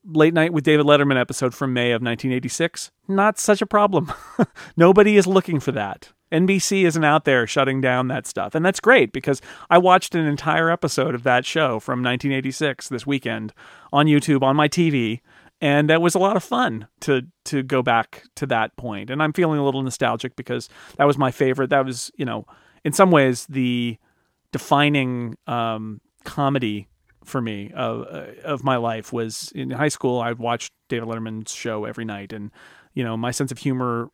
late 0.04 0.34
night 0.34 0.52
with 0.52 0.64
David 0.64 0.86
Letterman 0.86 1.20
episode 1.20 1.54
from 1.54 1.72
May 1.72 1.92
of 1.92 2.02
1986, 2.02 2.90
not 3.08 3.38
such 3.38 3.62
a 3.62 3.66
problem. 3.66 4.12
Nobody 4.76 5.16
is 5.16 5.26
looking 5.26 5.60
for 5.60 5.72
that. 5.72 6.10
NBC 6.32 6.84
isn't 6.84 7.04
out 7.04 7.24
there 7.26 7.46
shutting 7.46 7.80
down 7.80 8.08
that 8.08 8.26
stuff. 8.26 8.56
And 8.56 8.66
that's 8.66 8.80
great 8.80 9.12
because 9.12 9.40
I 9.70 9.78
watched 9.78 10.16
an 10.16 10.26
entire 10.26 10.68
episode 10.68 11.14
of 11.14 11.22
that 11.22 11.46
show 11.46 11.78
from 11.78 12.02
1986 12.02 12.88
this 12.88 13.06
weekend 13.06 13.52
on 13.92 14.06
YouTube 14.06 14.42
on 14.42 14.56
my 14.56 14.66
TV 14.66 15.20
and 15.60 15.88
that 15.88 16.02
was 16.02 16.14
a 16.14 16.18
lot 16.18 16.36
of 16.36 16.44
fun 16.44 16.88
to 17.00 17.22
to 17.46 17.62
go 17.62 17.82
back 17.82 18.24
to 18.36 18.46
that 18.46 18.76
point. 18.76 19.10
And 19.10 19.22
I'm 19.22 19.32
feeling 19.32 19.58
a 19.58 19.64
little 19.64 19.82
nostalgic 19.82 20.36
because 20.36 20.68
that 20.96 21.04
was 21.04 21.16
my 21.16 21.30
favorite. 21.30 21.70
That 21.70 21.84
was, 21.84 22.10
you 22.16 22.24
know, 22.24 22.46
in 22.84 22.92
some 22.92 23.10
ways 23.10 23.46
the 23.46 23.96
defining 24.54 25.36
um, 25.48 26.00
comedy 26.22 26.86
for 27.24 27.42
me 27.42 27.72
of 27.74 28.02
of 28.44 28.62
my 28.62 28.76
life 28.76 29.12
was 29.12 29.50
in 29.52 29.72
high 29.72 29.88
school. 29.88 30.20
I 30.20 30.30
watched 30.30 30.72
David 30.88 31.08
Letterman's 31.08 31.52
show 31.52 31.86
every 31.86 32.04
night, 32.04 32.32
and 32.32 32.52
you 32.94 33.02
know 33.02 33.16
my 33.16 33.32
sense 33.32 33.50
of 33.50 33.58
humor 33.58 34.10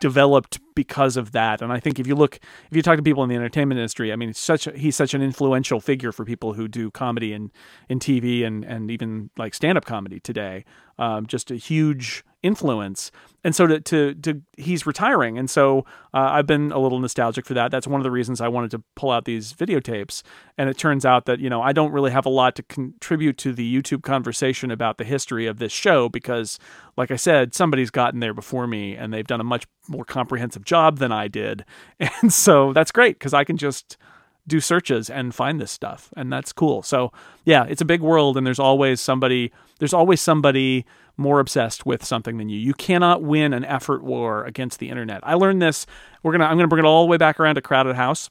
developed 0.00 0.60
because 0.80 1.18
of 1.18 1.32
that. 1.32 1.60
And 1.60 1.70
I 1.70 1.78
think 1.78 1.98
if 1.98 2.06
you 2.06 2.14
look, 2.14 2.36
if 2.70 2.74
you 2.74 2.80
talk 2.80 2.96
to 2.96 3.02
people 3.02 3.22
in 3.22 3.28
the 3.28 3.36
entertainment 3.36 3.78
industry, 3.78 4.14
I 4.14 4.16
mean, 4.16 4.32
such 4.32 4.66
a, 4.66 4.70
he's 4.72 4.96
such 4.96 5.12
an 5.12 5.20
influential 5.20 5.78
figure 5.78 6.10
for 6.10 6.24
people 6.24 6.54
who 6.54 6.68
do 6.68 6.90
comedy 6.90 7.34
and 7.34 7.50
in 7.90 7.98
TV 7.98 8.46
and 8.46 8.64
and 8.64 8.90
even 8.90 9.28
like 9.36 9.52
stand 9.52 9.76
up 9.76 9.84
comedy 9.84 10.20
today. 10.20 10.64
Um, 10.98 11.26
just 11.26 11.50
a 11.50 11.56
huge 11.56 12.24
influence. 12.42 13.10
And 13.44 13.54
so 13.54 13.66
to, 13.66 13.80
to, 13.80 14.14
to 14.14 14.42
he's 14.56 14.86
retiring. 14.86 15.38
And 15.38 15.48
so 15.48 15.80
uh, 16.12 16.28
I've 16.32 16.46
been 16.46 16.72
a 16.72 16.78
little 16.78 16.98
nostalgic 16.98 17.46
for 17.46 17.54
that. 17.54 17.70
That's 17.70 17.86
one 17.86 18.00
of 18.00 18.04
the 18.04 18.10
reasons 18.10 18.40
I 18.40 18.48
wanted 18.48 18.70
to 18.72 18.82
pull 18.96 19.10
out 19.10 19.24
these 19.24 19.52
videotapes. 19.52 20.22
And 20.58 20.68
it 20.68 20.76
turns 20.76 21.04
out 21.04 21.26
that, 21.26 21.40
you 21.40 21.48
know, 21.50 21.62
I 21.62 21.72
don't 21.72 21.92
really 21.92 22.10
have 22.10 22.26
a 22.26 22.30
lot 22.30 22.54
to 22.56 22.62
contribute 22.62 23.38
to 23.38 23.52
the 23.52 23.74
YouTube 23.74 24.02
conversation 24.02 24.70
about 24.70 24.98
the 24.98 25.04
history 25.04 25.46
of 25.46 25.58
this 25.58 25.72
show 25.72 26.08
because, 26.08 26.58
like 26.96 27.10
I 27.10 27.16
said, 27.16 27.54
somebody's 27.54 27.90
gotten 27.90 28.20
there 28.20 28.34
before 28.34 28.66
me 28.66 28.94
and 28.94 29.12
they've 29.12 29.26
done 29.26 29.40
a 29.40 29.44
much 29.44 29.66
more 29.88 30.04
comprehensive 30.04 30.64
job 30.70 30.98
than 30.98 31.12
I 31.12 31.28
did. 31.28 31.64
And 32.22 32.32
so 32.32 32.72
that's 32.72 32.92
great 32.92 33.18
because 33.18 33.34
I 33.34 33.44
can 33.44 33.56
just 33.56 33.98
do 34.46 34.60
searches 34.60 35.10
and 35.10 35.34
find 35.34 35.60
this 35.60 35.70
stuff 35.70 36.12
and 36.16 36.32
that's 36.32 36.52
cool. 36.52 36.82
So 36.82 37.12
yeah 37.44 37.64
it's 37.68 37.82
a 37.82 37.84
big 37.84 38.00
world 38.00 38.36
and 38.36 38.46
there's 38.46 38.58
always 38.58 39.00
somebody 39.00 39.52
there's 39.78 39.92
always 39.94 40.20
somebody 40.20 40.86
more 41.16 41.40
obsessed 41.40 41.84
with 41.84 42.04
something 42.04 42.38
than 42.38 42.48
you. 42.48 42.58
You 42.58 42.74
cannot 42.74 43.22
win 43.22 43.52
an 43.52 43.64
effort 43.64 44.02
war 44.02 44.44
against 44.44 44.78
the 44.78 44.88
internet. 44.88 45.20
I 45.22 45.34
learned 45.34 45.60
this 45.60 45.86
we're 46.22 46.32
gonna 46.32 46.46
i'm 46.46 46.56
gonna 46.56 46.68
bring 46.68 46.84
it 46.84 46.88
all 46.88 47.04
the 47.04 47.10
way 47.10 47.18
back 47.18 47.38
around 47.40 47.56
to 47.56 47.62
crowded 47.62 47.96
house. 47.96 48.30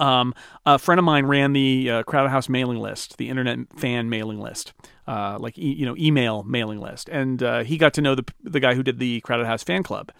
Um, 0.00 0.34
a 0.66 0.78
friend 0.78 0.98
of 0.98 1.04
mine 1.04 1.26
ran 1.26 1.52
the 1.52 1.90
uh, 1.90 2.02
Crowded 2.02 2.30
House 2.30 2.48
mailing 2.48 2.78
list, 2.78 3.16
the 3.16 3.28
internet 3.28 3.58
fan 3.78 4.08
mailing 4.08 4.40
list, 4.40 4.72
uh, 5.06 5.36
like 5.38 5.58
e- 5.58 5.74
you 5.74 5.86
know 5.86 5.96
email 5.96 6.42
mailing 6.42 6.80
list, 6.80 7.08
and 7.08 7.42
uh, 7.42 7.62
he 7.62 7.76
got 7.78 7.94
to 7.94 8.00
know 8.00 8.14
the 8.14 8.24
the 8.42 8.60
guy 8.60 8.74
who 8.74 8.82
did 8.82 8.98
the 8.98 9.20
Crowded 9.20 9.46
House 9.46 9.62
fan 9.62 9.82
club, 9.82 10.10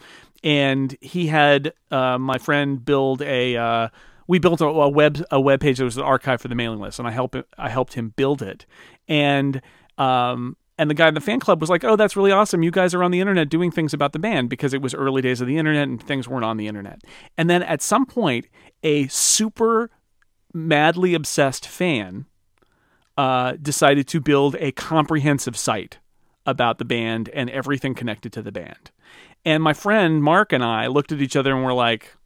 and 0.44 0.94
he 1.00 1.26
had 1.26 1.72
uh, 1.90 2.18
my 2.18 2.38
friend 2.38 2.84
build 2.84 3.22
a 3.22 3.56
uh, 3.56 3.88
we 4.28 4.38
built 4.38 4.60
a, 4.60 4.66
a, 4.66 4.88
web 4.88 5.24
a 5.30 5.40
web 5.40 5.60
page 5.60 5.78
that 5.78 5.84
was 5.84 5.96
an 5.96 6.04
archive 6.04 6.40
for 6.40 6.48
the 6.48 6.54
mailing 6.54 6.78
list, 6.78 6.98
and 6.98 7.08
I 7.08 7.10
helped 7.10 7.36
I 7.58 7.70
helped 7.70 7.94
him 7.94 8.10
build 8.14 8.42
it, 8.42 8.66
and 9.08 9.60
um, 9.98 10.56
and 10.78 10.90
the 10.90 10.94
guy 10.94 11.08
in 11.08 11.14
the 11.14 11.20
fan 11.20 11.40
club 11.40 11.60
was 11.60 11.70
like, 11.70 11.82
"Oh, 11.82 11.96
that's 11.96 12.14
really 12.14 12.30
awesome! 12.30 12.62
You 12.62 12.70
guys 12.70 12.94
are 12.94 13.02
on 13.02 13.10
the 13.10 13.20
internet 13.20 13.48
doing 13.48 13.70
things 13.70 13.94
about 13.94 14.12
the 14.12 14.18
band 14.18 14.50
because 14.50 14.74
it 14.74 14.82
was 14.82 14.94
early 14.94 15.22
days 15.22 15.40
of 15.40 15.46
the 15.46 15.56
internet 15.56 15.88
and 15.88 16.00
things 16.00 16.28
weren't 16.28 16.44
on 16.44 16.58
the 16.58 16.68
internet." 16.68 17.00
And 17.38 17.48
then 17.48 17.62
at 17.62 17.80
some 17.80 18.04
point, 18.04 18.46
a 18.82 19.08
super 19.08 19.90
madly 20.52 21.14
obsessed 21.14 21.66
fan 21.66 22.26
uh, 23.16 23.52
decided 23.62 24.06
to 24.08 24.20
build 24.20 24.56
a 24.60 24.72
comprehensive 24.72 25.56
site 25.56 25.98
about 26.46 26.76
the 26.78 26.84
band 26.84 27.30
and 27.30 27.48
everything 27.48 27.94
connected 27.94 28.32
to 28.34 28.42
the 28.42 28.52
band. 28.52 28.90
And 29.44 29.62
my 29.62 29.72
friend 29.72 30.22
Mark 30.22 30.52
and 30.52 30.64
I 30.64 30.86
looked 30.86 31.12
at 31.12 31.20
each 31.20 31.36
other 31.36 31.54
and 31.54 31.64
were 31.64 31.74
like, 31.74 32.16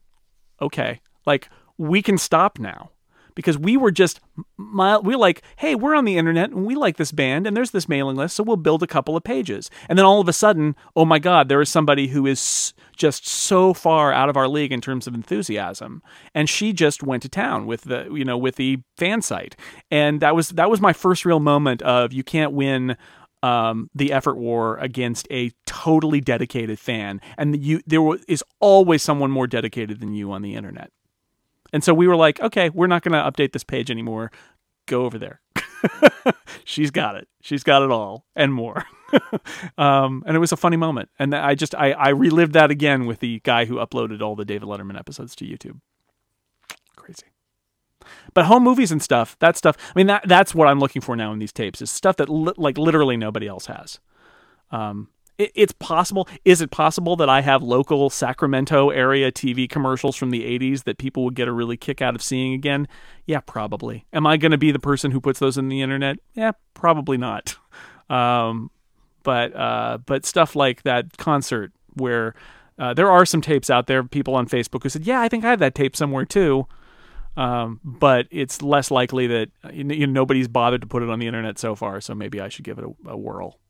"Okay, 0.61 1.01
like." 1.27 1.49
we 1.79 2.03
can 2.03 2.19
stop 2.19 2.59
now 2.59 2.91
because 3.35 3.57
we 3.57 3.77
were 3.77 3.93
just 3.93 4.21
we 4.37 4.45
we're 4.67 5.17
like, 5.17 5.43
hey, 5.57 5.77
we're 5.77 5.95
on 5.95 6.05
the 6.05 6.19
internet 6.19 6.51
and 6.51 6.67
we 6.67 6.75
like 6.75 6.97
this 6.97 7.13
band 7.13 7.47
and 7.47 7.57
there's 7.57 7.71
this 7.71 7.89
mailing 7.89 8.17
list, 8.17 8.35
so 8.35 8.43
we'll 8.43 8.57
build 8.57 8.83
a 8.83 8.87
couple 8.87 9.17
of 9.17 9.23
pages. 9.23 9.71
And 9.89 9.97
then 9.97 10.05
all 10.05 10.21
of 10.21 10.29
a 10.29 10.33
sudden, 10.33 10.75
oh 10.97 11.05
my 11.05 11.21
God, 11.21 11.49
there 11.49 11.61
is 11.61 11.69
somebody 11.69 12.09
who 12.09 12.27
is 12.27 12.75
just 12.97 13.29
so 13.29 13.73
far 13.73 14.13
out 14.13 14.29
of 14.29 14.37
our 14.37 14.49
league 14.49 14.73
in 14.73 14.81
terms 14.81 15.07
of 15.07 15.15
enthusiasm, 15.15 16.03
and 16.35 16.49
she 16.49 16.73
just 16.73 17.05
went 17.05 17.23
to 17.23 17.29
town 17.29 17.65
with 17.65 17.83
the 17.83 18.11
you 18.13 18.25
know 18.25 18.37
with 18.37 18.57
the 18.57 18.79
fan 18.97 19.23
site, 19.23 19.55
and 19.89 20.21
that 20.21 20.35
was 20.35 20.49
that 20.51 20.69
was 20.69 20.81
my 20.81 20.93
first 20.93 21.25
real 21.25 21.39
moment 21.39 21.81
of 21.83 22.13
you 22.13 22.25
can't 22.25 22.53
win 22.53 22.97
um, 23.43 23.91
the 23.95 24.13
effort 24.13 24.37
war 24.37 24.77
against 24.79 25.29
a 25.31 25.53
totally 25.67 26.21
dedicated 26.21 26.79
fan, 26.79 27.21
and 27.37 27.63
you 27.63 27.81
there 27.87 28.03
is 28.27 28.43
always 28.61 29.03
someone 29.03 29.31
more 29.31 29.47
dedicated 29.47 30.01
than 30.01 30.15
you 30.15 30.33
on 30.33 30.43
the 30.43 30.55
internet. 30.55 30.91
And 31.73 31.85
so 31.85 31.93
we 31.93 32.09
were 32.09 32.17
like, 32.17 32.41
okay, 32.41 32.71
we're 32.71 32.87
not 32.87 33.03
going 33.03 33.13
to 33.13 33.31
update 33.31 33.53
this 33.53 33.65
page 33.65 33.91
anymore. 33.91 34.31
Go 34.87 35.05
over 35.05 35.19
there. 35.19 35.41
She's 36.65 36.91
got 36.91 37.15
it. 37.15 37.29
She's 37.43 37.63
got 37.63 37.83
it 37.83 37.91
all 37.91 38.25
and 38.35 38.53
more. 38.55 38.85
um, 39.79 40.23
and 40.27 40.37
it 40.37 40.41
was 40.41 40.53
a 40.53 40.57
funny 40.57 40.77
moment. 40.77 41.11
And 41.19 41.35
I 41.35 41.55
just 41.55 41.75
I, 41.75 41.93
I 41.93 42.09
relived 42.11 42.55
that 42.55 42.71
again 42.71 43.07
with 43.07 43.21
the 43.21 43.41
guy 43.41 43.67
who 43.67 43.77
uploaded 43.77 44.23
all 44.23 44.35
the 44.35 44.45
David 44.45 44.69
Letterman 44.69 44.99
episodes 44.99 45.37
to 45.37 45.45
YouTube. 45.45 45.81
Crazy. 46.97 47.27
But 48.35 48.47
home 48.47 48.63
movies 48.63 48.93
and 48.93 49.03
stuff, 49.03 49.37
that 49.41 49.57
stuff. 49.57 49.77
I 49.79 49.93
mean, 49.99 50.07
that 50.09 50.27
that's 50.27 50.55
what 50.55 50.69
I'm 50.69 50.81
looking 50.81 51.03
for 51.03 51.17
now 51.17 51.33
in 51.33 51.39
these 51.39 51.53
tapes 51.53 51.83
is 51.83 51.91
stuff 51.91 52.17
that 52.17 52.29
li- 52.29 52.55
like 52.57 52.79
literally 52.79 53.17
nobody 53.17 53.47
else 53.47 53.67
has. 53.67 54.01
Um, 54.71 55.09
it's 55.39 55.73
possible. 55.73 56.29
Is 56.45 56.61
it 56.61 56.73
possible 56.73 57.15
that 57.17 57.29
I 57.29 57.43
have 57.43 57.63
local 57.63 58.11
Sacramento 58.11 58.91
area 58.91 59.31
TV 59.31 59.71
commercials 59.71 60.17
from 60.17 60.31
the 60.31 60.43
80s 60.43 60.83
that 60.83 60.99
people 60.99 61.25
would 61.25 61.37
get 61.37 61.47
a 61.47 61.53
really 61.53 61.77
kick 61.77 62.03
out 62.03 62.17
of 62.17 62.23
seeing 62.23 62.55
again? 62.55 62.89
Yeah, 63.25 63.39
probably. 63.41 64.05
Am 64.13 64.27
I 64.27 64.37
going 64.37 64.51
to 64.51 64.59
be 64.59 64.73
the 64.73 64.81
person 64.81 65.13
who 65.13 65.21
puts 65.21 65.39
those 65.39 65.57
in 65.57 65.69
the 65.69 65.81
internet? 65.81 66.19
Yeah, 66.35 66.53
probably 66.75 67.19
not. 67.19 67.57
Um, 68.11 68.73
but 69.23 69.55
uh, 69.55 69.99
but 70.07 70.27
stuff 70.27 70.57
like 70.57 70.83
that 70.83 71.17
concert 71.19 71.73
where 71.95 72.35
uh, 72.79 72.95
there 72.95 73.11
are 73.11 73.27
some 73.27 73.41
tapes 73.41 73.71
out 73.71 73.87
there, 73.87 74.03
people 74.03 74.35
on 74.35 74.49
Facebook 74.49 74.83
who 74.83 74.89
said, 74.89 75.07
"Yeah, 75.07 75.21
I 75.21 75.29
think 75.29 75.45
I 75.45 75.51
have 75.51 75.59
that 75.61 75.75
tape 75.75 75.95
somewhere 75.95 76.25
too." 76.25 76.67
Um, 77.39 77.81
but 77.85 78.27
it's 78.33 78.63
less 78.63 78.91
likely 78.91 79.29
that 79.29 79.51
you 79.73 79.85
know, 79.85 80.07
nobody's 80.07 80.49
bothered 80.49 80.81
to 80.81 80.89
put 80.89 81.05
it 81.05 81.09
on 81.09 81.21
the 81.21 81.29
internet 81.29 81.57
so 81.57 81.77
far. 81.77 82.01
So 82.01 82.13
maybe 82.13 82.41
I 82.41 82.49
should 82.49 82.65
give 82.65 82.79
it 82.79 82.85
a, 82.85 83.11
a 83.11 83.17
whirl. 83.17 83.61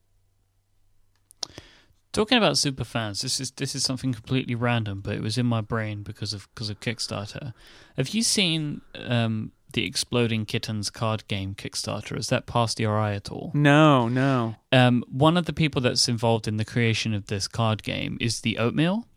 Talking 2.13 2.39
about 2.39 2.57
super 2.57 2.85
fans, 2.85 3.21
this 3.21 3.39
is 3.39 3.51
this 3.51 3.75
is 3.75 3.85
something 3.85 4.15
completely 4.15 4.55
random, 4.55 5.03
but 5.03 5.15
it 5.15 5.21
was 5.21 5.37
in 5.37 5.45
my 5.45 5.61
brain 5.61 6.03
because 6.03 6.33
of 6.33 6.49
because 6.55 6.71
of 6.71 6.81
Kickstarter. 6.81 7.53
Have 7.99 8.09
you 8.09 8.23
seen 8.23 8.81
um, 8.95 9.53
the 9.75 9.85
Exploding 9.85 10.47
Kittens 10.47 10.89
card 10.89 11.29
game 11.29 11.55
Kickstarter? 11.55 12.17
Has 12.17 12.29
that 12.29 12.47
passed 12.47 12.81
your 12.81 12.99
eye 12.99 13.13
at 13.13 13.31
all? 13.31 13.51
No, 13.53 14.09
no. 14.09 14.57
Um, 14.73 15.05
one 15.09 15.37
of 15.37 15.45
the 15.45 15.53
people 15.53 15.83
that's 15.83 16.09
involved 16.09 16.49
in 16.49 16.57
the 16.57 16.65
creation 16.65 17.13
of 17.13 17.27
this 17.27 17.47
card 17.47 17.83
game 17.83 18.17
is 18.19 18.41
the 18.41 18.57
Oatmeal. 18.57 19.08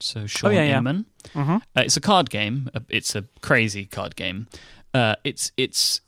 So 0.00 0.26
Sean 0.26 0.50
oh, 0.50 0.54
yeah, 0.54 0.78
Inman. 0.78 1.06
Yeah. 1.34 1.42
Mm-hmm. 1.42 1.56
Uh, 1.56 1.82
it's 1.82 1.96
a 1.96 2.00
card 2.00 2.30
game. 2.30 2.70
Uh, 2.74 2.80
it's 2.88 3.14
a 3.14 3.24
crazy 3.40 3.86
card 3.86 4.16
game. 4.16 4.46
Uh, 4.92 5.16
it's 5.24 5.52
it's 5.56 6.00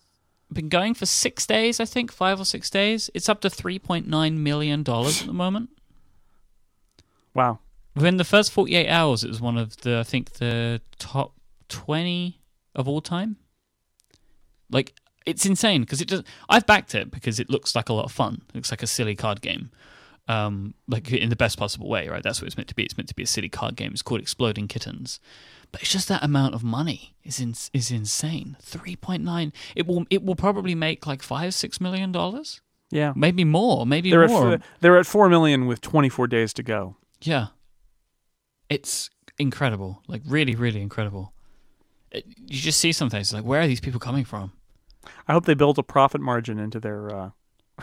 been 0.52 0.68
going 0.68 0.94
for 0.94 1.06
six 1.06 1.46
days, 1.46 1.80
I 1.80 1.84
think, 1.84 2.12
five 2.12 2.40
or 2.40 2.44
six 2.44 2.70
days. 2.70 3.10
It's 3.14 3.28
up 3.28 3.40
to 3.42 3.50
three 3.50 3.78
point 3.78 4.06
nine 4.06 4.42
million 4.42 4.82
dollars 4.82 5.20
at 5.20 5.26
the 5.26 5.32
moment. 5.32 5.70
Wow. 7.34 7.60
Within 7.94 8.16
the 8.16 8.24
first 8.24 8.52
48 8.52 8.88
hours, 8.88 9.24
it 9.24 9.28
was 9.28 9.40
one 9.40 9.58
of 9.58 9.76
the, 9.78 9.98
I 9.98 10.02
think, 10.02 10.34
the 10.34 10.80
top 10.98 11.34
20 11.68 12.40
of 12.74 12.88
all 12.88 13.00
time. 13.00 13.36
Like, 14.70 14.94
it's 15.26 15.44
insane 15.44 15.82
because 15.82 16.00
it 16.00 16.08
does. 16.08 16.22
I've 16.48 16.66
backed 16.66 16.94
it 16.94 17.10
because 17.10 17.38
it 17.38 17.50
looks 17.50 17.74
like 17.74 17.88
a 17.88 17.92
lot 17.92 18.04
of 18.04 18.12
fun. 18.12 18.42
It 18.48 18.54
looks 18.54 18.70
like 18.70 18.82
a 18.82 18.86
silly 18.86 19.14
card 19.14 19.40
game, 19.40 19.70
um, 20.28 20.74
like 20.86 21.10
in 21.12 21.30
the 21.30 21.36
best 21.36 21.58
possible 21.58 21.88
way, 21.88 22.08
right? 22.08 22.22
That's 22.22 22.40
what 22.40 22.46
it's 22.46 22.56
meant 22.56 22.68
to 22.68 22.74
be. 22.74 22.84
It's 22.84 22.96
meant 22.96 23.08
to 23.08 23.14
be 23.14 23.22
a 23.24 23.26
silly 23.26 23.48
card 23.48 23.76
game. 23.76 23.92
It's 23.92 24.02
called 24.02 24.20
Exploding 24.20 24.68
Kittens, 24.68 25.18
but 25.72 25.80
it's 25.80 25.92
just 25.92 26.08
that 26.08 26.22
amount 26.22 26.54
of 26.54 26.62
money 26.62 27.14
is 27.24 27.40
in, 27.40 27.54
is 27.72 27.90
insane. 27.90 28.56
Three 28.62 28.96
point 28.96 29.24
nine. 29.24 29.52
It 29.74 29.86
will 29.86 30.06
it 30.10 30.22
will 30.22 30.36
probably 30.36 30.74
make 30.74 31.06
like 31.06 31.22
five 31.22 31.54
six 31.54 31.80
million 31.80 32.12
dollars. 32.12 32.60
Yeah, 32.90 33.12
maybe 33.16 33.44
more. 33.44 33.84
Maybe 33.86 34.10
they're 34.10 34.28
more. 34.28 34.54
At, 34.54 34.62
they're 34.80 34.98
at 34.98 35.06
four 35.06 35.28
million 35.28 35.66
with 35.66 35.80
twenty 35.80 36.08
four 36.08 36.26
days 36.26 36.52
to 36.54 36.62
go. 36.62 36.96
Yeah. 37.20 37.48
It's 38.70 39.08
incredible. 39.38 40.02
Like, 40.08 40.20
really, 40.26 40.54
really 40.54 40.82
incredible. 40.82 41.32
It, 42.10 42.26
you 42.26 42.60
just 42.60 42.78
see 42.78 42.92
some 42.92 43.08
things 43.08 43.32
like, 43.32 43.44
where 43.44 43.62
are 43.62 43.66
these 43.66 43.80
people 43.80 43.98
coming 43.98 44.26
from? 44.26 44.52
I 45.26 45.32
hope 45.32 45.46
they 45.46 45.54
build 45.54 45.78
a 45.78 45.82
profit 45.82 46.20
margin 46.20 46.58
into 46.58 46.78
their. 46.78 47.14
Uh, 47.14 47.30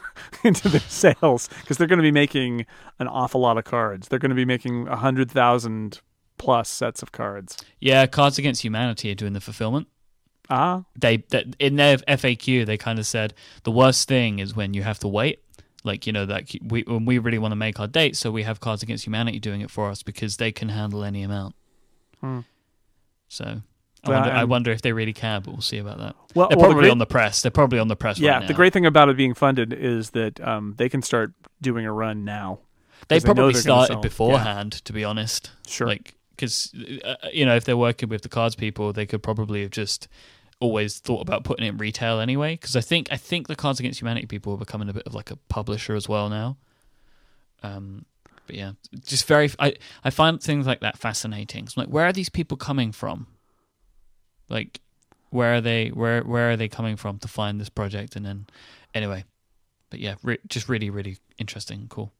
into 0.43 0.69
their 0.69 0.79
sales 0.81 1.49
because 1.61 1.77
they're 1.77 1.87
going 1.87 1.99
to 1.99 2.03
be 2.03 2.11
making 2.11 2.65
an 2.99 3.07
awful 3.07 3.41
lot 3.41 3.57
of 3.57 3.63
cards. 3.63 4.07
They're 4.07 4.19
going 4.19 4.29
to 4.29 4.35
be 4.35 4.45
making 4.45 4.87
a 4.87 4.95
hundred 4.95 5.31
thousand 5.31 6.01
plus 6.37 6.69
sets 6.69 7.01
of 7.01 7.11
cards. 7.11 7.57
Yeah, 7.79 8.05
Cards 8.07 8.37
Against 8.37 8.63
Humanity 8.63 9.11
are 9.11 9.15
doing 9.15 9.33
the 9.33 9.41
fulfillment. 9.41 9.87
Ah, 10.49 10.83
they 10.95 11.17
that 11.29 11.55
in 11.57 11.75
their 11.75 11.97
FAQ 11.97 12.65
they 12.65 12.77
kind 12.77 12.99
of 12.99 13.07
said 13.07 13.33
the 13.63 13.71
worst 13.71 14.07
thing 14.07 14.37
is 14.37 14.55
when 14.55 14.75
you 14.75 14.83
have 14.83 14.99
to 14.99 15.07
wait 15.07 15.39
like 15.85 16.07
you 16.07 16.13
know 16.13 16.25
that 16.25 16.51
we 16.63 16.83
when 16.83 17.05
we 17.05 17.19
really 17.19 17.37
want 17.37 17.51
to 17.51 17.55
make 17.55 17.79
our 17.79 17.87
date, 17.87 18.17
so 18.17 18.31
we 18.31 18.43
have 18.43 18.59
Cards 18.59 18.83
Against 18.83 19.05
Humanity 19.05 19.39
doing 19.39 19.61
it 19.61 19.69
for 19.69 19.89
us 19.89 20.03
because 20.03 20.37
they 20.37 20.51
can 20.51 20.69
handle 20.69 21.03
any 21.03 21.21
amount. 21.21 21.55
Hmm. 22.19 22.39
So 23.27 23.61
I, 24.05 24.09
wonder, 24.09 24.29
I 24.31 24.43
wonder 24.43 24.71
if 24.71 24.81
they 24.81 24.93
really 24.93 25.13
can, 25.13 25.41
but 25.41 25.51
we'll 25.51 25.61
see 25.61 25.77
about 25.77 25.97
that. 25.97 26.15
Well, 26.33 26.47
they're 26.49 26.57
well, 26.57 26.67
probably 26.67 26.75
the 26.75 26.81
great, 26.81 26.91
on 26.91 26.97
the 26.99 27.05
press. 27.05 27.41
They're 27.41 27.51
probably 27.51 27.79
on 27.79 27.87
the 27.87 27.95
press. 27.95 28.19
Yeah, 28.19 28.39
right 28.39 28.47
the 28.47 28.53
great 28.53 28.73
thing 28.73 28.85
about 28.85 29.09
it 29.09 29.17
being 29.17 29.33
funded 29.33 29.73
is 29.73 30.11
that 30.11 30.39
um, 30.41 30.75
they 30.77 30.89
can 30.89 31.01
start 31.01 31.33
doing 31.61 31.85
a 31.85 31.91
run 31.91 32.23
now. 32.23 32.59
They 33.07 33.19
probably 33.19 33.53
they 33.53 33.59
started 33.59 34.01
beforehand, 34.01 34.75
yeah. 34.75 34.81
to 34.85 34.93
be 34.93 35.03
honest. 35.03 35.51
Sure. 35.67 35.87
Like 35.87 36.15
because 36.31 36.73
uh, 37.03 37.15
you 37.31 37.45
know 37.45 37.55
if 37.55 37.65
they're 37.65 37.77
working 37.77 38.09
with 38.09 38.21
the 38.21 38.29
cards 38.29 38.55
people, 38.55 38.93
they 38.93 39.05
could 39.05 39.23
probably 39.23 39.61
have 39.61 39.71
just 39.71 40.07
always 40.59 40.99
thought 40.99 41.21
about 41.21 41.43
putting 41.43 41.65
it 41.65 41.69
in 41.69 41.77
retail 41.77 42.19
anyway 42.19 42.55
because 42.55 42.75
I 42.75 42.81
think 42.81 43.09
I 43.11 43.17
think 43.17 43.47
the 43.47 43.55
Cards 43.55 43.79
Against 43.79 44.01
Humanity 44.01 44.25
people 44.25 44.53
are 44.53 44.57
becoming 44.57 44.89
a 44.89 44.93
bit 44.93 45.03
of 45.05 45.13
like 45.13 45.31
a 45.31 45.35
publisher 45.49 45.95
as 45.95 46.07
well 46.07 46.29
now. 46.29 46.57
Um, 47.61 48.05
but 48.47 48.55
yeah, 48.55 48.73
just 49.05 49.25
very. 49.27 49.49
I 49.59 49.75
I 50.03 50.09
find 50.09 50.41
things 50.41 50.67
like 50.67 50.81
that 50.81 50.97
fascinating. 50.97 51.67
So 51.67 51.81
I'm 51.81 51.87
like, 51.87 51.93
where 51.93 52.05
are 52.05 52.13
these 52.13 52.29
people 52.29 52.57
coming 52.57 52.91
from? 52.91 53.27
Like, 54.49 54.79
where 55.29 55.55
are 55.55 55.61
they? 55.61 55.89
Where 55.89 56.21
where 56.23 56.51
are 56.51 56.57
they 56.57 56.67
coming 56.67 56.95
from 56.95 57.19
to 57.19 57.27
find 57.27 57.59
this 57.59 57.69
project? 57.69 58.15
And 58.15 58.25
then, 58.25 58.47
anyway, 58.93 59.23
but 59.89 59.99
yeah, 59.99 60.15
re- 60.23 60.39
just 60.47 60.69
really 60.69 60.89
really 60.89 61.17
interesting, 61.37 61.87
cool. 61.89 62.11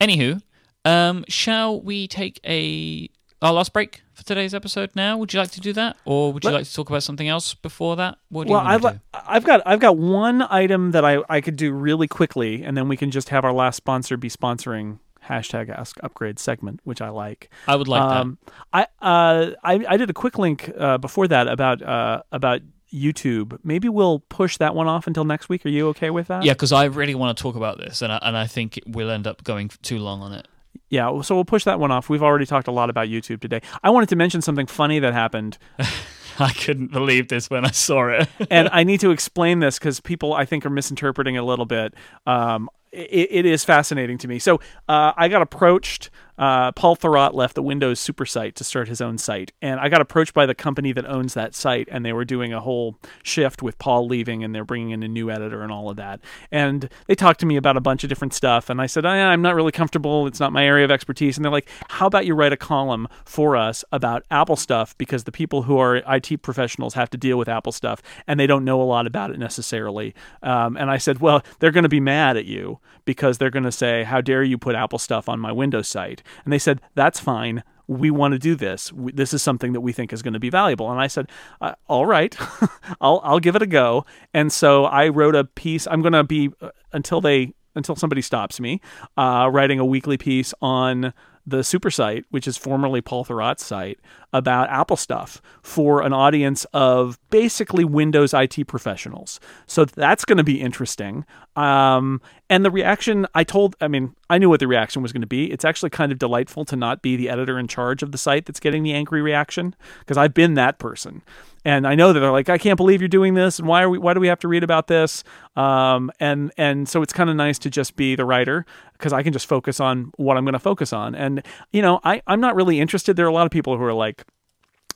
Anywho, 0.00 0.42
um, 0.84 1.24
shall 1.28 1.80
we 1.80 2.08
take 2.08 2.40
a 2.44 3.08
our 3.40 3.52
last 3.52 3.72
break 3.72 4.02
for 4.14 4.24
today's 4.24 4.54
episode 4.54 4.90
now? 4.94 5.16
Would 5.16 5.32
you 5.32 5.40
like 5.40 5.50
to 5.52 5.60
do 5.60 5.72
that, 5.74 5.96
or 6.04 6.32
would 6.32 6.42
you 6.44 6.50
Let- 6.50 6.58
like 6.58 6.66
to 6.66 6.74
talk 6.74 6.90
about 6.90 7.02
something 7.02 7.28
else 7.28 7.54
before 7.54 7.96
that? 7.96 8.18
What 8.30 8.46
do 8.46 8.52
Well, 8.52 8.62
you 8.62 8.68
I've? 8.68 9.00
I've 9.14 9.44
got 9.44 9.62
I've 9.66 9.80
got 9.80 9.96
one 9.96 10.42
item 10.42 10.90
that 10.92 11.04
I 11.04 11.18
I 11.28 11.40
could 11.40 11.56
do 11.56 11.72
really 11.72 12.08
quickly, 12.08 12.62
and 12.64 12.76
then 12.76 12.88
we 12.88 12.96
can 12.96 13.10
just 13.10 13.28
have 13.28 13.44
our 13.44 13.52
last 13.52 13.76
sponsor 13.76 14.16
be 14.16 14.28
sponsoring 14.30 14.98
hashtag 15.28 15.70
Ask 15.70 15.96
Upgrade 16.02 16.38
segment, 16.38 16.80
which 16.84 17.00
I 17.00 17.10
like. 17.10 17.50
I 17.66 17.76
would 17.76 17.88
like 17.88 18.02
um, 18.02 18.38
I 18.72 18.82
uh 19.00 19.50
I 19.62 19.84
I 19.88 19.96
did 19.96 20.10
a 20.10 20.14
quick 20.14 20.38
link 20.38 20.70
uh, 20.76 20.98
before 20.98 21.28
that 21.28 21.48
about 21.48 21.82
uh 21.82 22.22
about 22.32 22.60
YouTube. 22.92 23.58
Maybe 23.64 23.88
we'll 23.88 24.20
push 24.20 24.58
that 24.58 24.74
one 24.74 24.86
off 24.86 25.06
until 25.06 25.24
next 25.24 25.48
week. 25.48 25.64
Are 25.64 25.70
you 25.70 25.88
okay 25.88 26.10
with 26.10 26.28
that? 26.28 26.40
that. 26.40 26.46
Yeah, 26.46 26.52
because 26.52 26.72
I 26.72 26.84
really 26.84 27.14
want 27.14 27.36
to 27.36 27.42
talk 27.42 27.56
about 27.56 27.78
this, 27.78 28.02
and 28.02 28.12
I, 28.12 28.18
and 28.22 28.36
I 28.36 28.46
think 28.46 28.80
we'll 28.86 29.10
end 29.10 29.26
up 29.26 29.44
going 29.44 29.70
too 29.82 29.98
long 29.98 30.22
on 30.22 30.32
it. 30.32 30.48
Yeah, 30.88 31.22
so 31.22 31.34
we'll 31.34 31.44
push 31.44 31.64
that 31.64 31.78
one 31.78 31.90
off. 31.90 32.08
We've 32.08 32.22
already 32.22 32.46
talked 32.46 32.68
a 32.68 32.72
lot 32.72 32.90
about 32.90 33.08
YouTube 33.08 33.40
today. 33.40 33.62
I 33.82 33.90
wanted 33.90 34.10
to 34.10 34.16
mention 34.16 34.42
something 34.42 34.66
funny 34.66 34.98
that 34.98 35.12
happened, 35.14 35.58
I 36.38 36.52
couldn't 36.52 36.92
believe 36.92 37.28
this 37.28 37.48
when 37.48 37.64
I 37.64 37.70
saw 37.70 38.08
it. 38.08 38.28
and 38.50 38.68
I 38.72 38.84
need 38.84 39.00
to 39.00 39.10
explain 39.10 39.60
this 39.60 39.78
because 39.78 40.00
people, 40.00 40.34
I 40.34 40.44
think, 40.44 40.66
are 40.66 40.70
misinterpreting 40.70 41.34
it 41.34 41.38
a 41.38 41.44
little 41.44 41.64
bit. 41.64 41.94
Um, 42.26 42.68
it, 42.92 43.28
it 43.30 43.46
is 43.46 43.64
fascinating 43.64 44.18
to 44.18 44.28
me. 44.28 44.38
So 44.38 44.60
uh, 44.88 45.12
I 45.16 45.28
got 45.28 45.42
approached. 45.42 46.10
Uh, 46.38 46.72
Paul 46.72 46.96
Thurrott 46.96 47.34
left 47.34 47.54
the 47.54 47.62
Windows 47.62 48.00
super 48.00 48.24
site 48.26 48.54
to 48.56 48.64
start 48.64 48.88
his 48.88 49.00
own 49.00 49.18
site, 49.18 49.52
and 49.60 49.78
I 49.78 49.88
got 49.88 50.00
approached 50.00 50.34
by 50.34 50.46
the 50.46 50.54
company 50.54 50.92
that 50.92 51.06
owns 51.06 51.34
that 51.34 51.54
site, 51.54 51.88
and 51.90 52.04
they 52.04 52.12
were 52.12 52.24
doing 52.24 52.52
a 52.52 52.60
whole 52.60 52.96
shift 53.22 53.62
with 53.62 53.78
Paul 53.78 54.06
leaving, 54.06 54.42
and 54.42 54.54
they're 54.54 54.64
bringing 54.64 54.90
in 54.90 55.02
a 55.02 55.08
new 55.08 55.30
editor 55.30 55.62
and 55.62 55.70
all 55.70 55.90
of 55.90 55.96
that. 55.96 56.20
And 56.50 56.88
they 57.06 57.14
talked 57.14 57.40
to 57.40 57.46
me 57.46 57.56
about 57.56 57.76
a 57.76 57.80
bunch 57.80 58.02
of 58.02 58.08
different 58.08 58.32
stuff, 58.34 58.70
and 58.70 58.80
I 58.80 58.86
said, 58.86 59.04
"I- 59.04 59.32
I'm 59.32 59.42
not 59.42 59.54
really 59.54 59.72
comfortable. 59.72 60.26
It's 60.26 60.40
not 60.40 60.52
my 60.52 60.64
area 60.64 60.84
of 60.84 60.90
expertise. 60.90 61.36
And 61.36 61.44
they're 61.44 61.52
like, 61.52 61.68
How 61.90 62.06
about 62.06 62.26
you 62.26 62.34
write 62.34 62.52
a 62.52 62.56
column 62.56 63.08
for 63.24 63.56
us 63.56 63.84
about 63.92 64.24
Apple 64.30 64.56
stuff 64.56 64.96
because 64.98 65.24
the 65.24 65.32
people 65.32 65.62
who 65.64 65.78
are 65.78 65.96
IT 66.08 66.38
professionals 66.38 66.94
have 66.94 67.10
to 67.10 67.18
deal 67.18 67.36
with 67.38 67.48
Apple 67.48 67.72
stuff, 67.72 68.02
and 68.26 68.40
they 68.40 68.46
don't 68.46 68.64
know 68.64 68.80
a 68.80 68.84
lot 68.84 69.06
about 69.06 69.30
it 69.30 69.38
necessarily. 69.38 70.14
Um, 70.42 70.76
and 70.76 70.90
I 70.90 70.96
said, 70.98 71.20
Well, 71.20 71.42
they're 71.58 71.70
going 71.70 71.82
to 71.84 71.88
be 71.88 72.00
mad 72.00 72.36
at 72.36 72.46
you 72.46 72.78
because 73.04 73.38
they're 73.38 73.50
going 73.50 73.64
to 73.64 73.72
say, 73.72 74.04
How 74.04 74.20
dare 74.20 74.42
you 74.42 74.58
put 74.58 74.74
Apple 74.74 74.98
stuff 74.98 75.28
on 75.28 75.38
my 75.40 75.52
Windows 75.52 75.88
site? 75.88 76.21
And 76.44 76.52
they 76.52 76.58
said, 76.58 76.80
That's 76.94 77.20
fine. 77.20 77.62
We 77.88 78.10
want 78.10 78.32
to 78.32 78.38
do 78.38 78.54
this. 78.54 78.92
This 78.96 79.34
is 79.34 79.42
something 79.42 79.72
that 79.72 79.80
we 79.80 79.92
think 79.92 80.12
is 80.12 80.22
going 80.22 80.34
to 80.34 80.40
be 80.40 80.50
valuable. 80.50 80.90
And 80.90 81.00
I 81.00 81.08
said, 81.08 81.28
uh, 81.60 81.74
"All 81.88 82.06
right, 82.06 82.34
I'll 83.00 83.20
I'll 83.24 83.40
give 83.40 83.56
it 83.56 83.60
a 83.60 83.66
go." 83.66 84.06
And 84.32 84.52
so 84.52 84.84
I 84.84 85.08
wrote 85.08 85.34
a 85.34 85.44
piece. 85.44 85.86
I'm 85.88 86.00
going 86.00 86.12
to 86.12 86.24
be 86.24 86.50
uh, 86.60 86.70
until 86.92 87.20
they 87.20 87.54
until 87.74 87.96
somebody 87.96 88.22
stops 88.22 88.60
me, 88.60 88.80
uh, 89.16 89.48
writing 89.52 89.78
a 89.78 89.84
weekly 89.84 90.16
piece 90.16 90.54
on 90.62 91.12
the 91.46 91.64
super 91.64 91.90
site, 91.90 92.24
which 92.30 92.46
is 92.46 92.56
formerly 92.56 93.00
Paul 93.00 93.24
Thurrott's 93.24 93.64
site, 93.64 93.98
about 94.32 94.70
Apple 94.70 94.96
stuff 94.96 95.42
for 95.62 96.02
an 96.02 96.12
audience 96.12 96.64
of 96.72 97.18
basically 97.30 97.84
Windows 97.84 98.32
IT 98.32 98.66
professionals. 98.68 99.40
So 99.66 99.84
that's 99.84 100.24
going 100.24 100.38
to 100.38 100.44
be 100.44 100.60
interesting. 100.60 101.24
Um, 101.56 102.20
and 102.48 102.64
the 102.64 102.70
reaction, 102.70 103.26
I 103.34 103.44
told, 103.44 103.76
I 103.80 103.88
mean, 103.88 104.14
I 104.30 104.38
knew 104.38 104.48
what 104.48 104.60
the 104.60 104.68
reaction 104.68 105.02
was 105.02 105.12
going 105.12 105.22
to 105.22 105.26
be. 105.26 105.50
It's 105.50 105.64
actually 105.64 105.90
kind 105.90 106.12
of 106.12 106.18
delightful 106.18 106.64
to 106.66 106.76
not 106.76 107.02
be 107.02 107.16
the 107.16 107.28
editor 107.28 107.58
in 107.58 107.66
charge 107.66 108.02
of 108.02 108.12
the 108.12 108.18
site 108.18 108.46
that's 108.46 108.60
getting 108.60 108.82
the 108.82 108.94
angry 108.94 109.20
reaction 109.20 109.74
because 109.98 110.16
I've 110.16 110.34
been 110.34 110.54
that 110.54 110.78
person. 110.78 111.22
And 111.64 111.86
I 111.86 111.94
know 111.94 112.12
that 112.12 112.20
they're 112.20 112.32
like, 112.32 112.48
I 112.48 112.58
can't 112.58 112.76
believe 112.76 113.00
you're 113.00 113.08
doing 113.08 113.34
this, 113.34 113.58
and 113.58 113.68
why 113.68 113.82
are 113.82 113.88
we? 113.88 113.98
Why 113.98 114.14
do 114.14 114.20
we 114.20 114.26
have 114.26 114.40
to 114.40 114.48
read 114.48 114.64
about 114.64 114.88
this? 114.88 115.22
Um, 115.54 116.10
and 116.18 116.52
and 116.56 116.88
so 116.88 117.02
it's 117.02 117.12
kind 117.12 117.30
of 117.30 117.36
nice 117.36 117.58
to 117.60 117.70
just 117.70 117.94
be 117.96 118.16
the 118.16 118.24
writer 118.24 118.66
because 118.94 119.12
I 119.12 119.22
can 119.22 119.32
just 119.32 119.46
focus 119.46 119.78
on 119.80 120.12
what 120.16 120.36
I'm 120.36 120.44
going 120.44 120.54
to 120.54 120.58
focus 120.58 120.92
on. 120.92 121.14
And 121.14 121.44
you 121.70 121.82
know, 121.82 122.00
I 122.04 122.22
I'm 122.26 122.40
not 122.40 122.54
really 122.54 122.80
interested. 122.80 123.16
There 123.16 123.26
are 123.26 123.30
a 123.30 123.34
lot 123.34 123.46
of 123.46 123.52
people 123.52 123.76
who 123.76 123.84
are 123.84 123.92
like, 123.92 124.24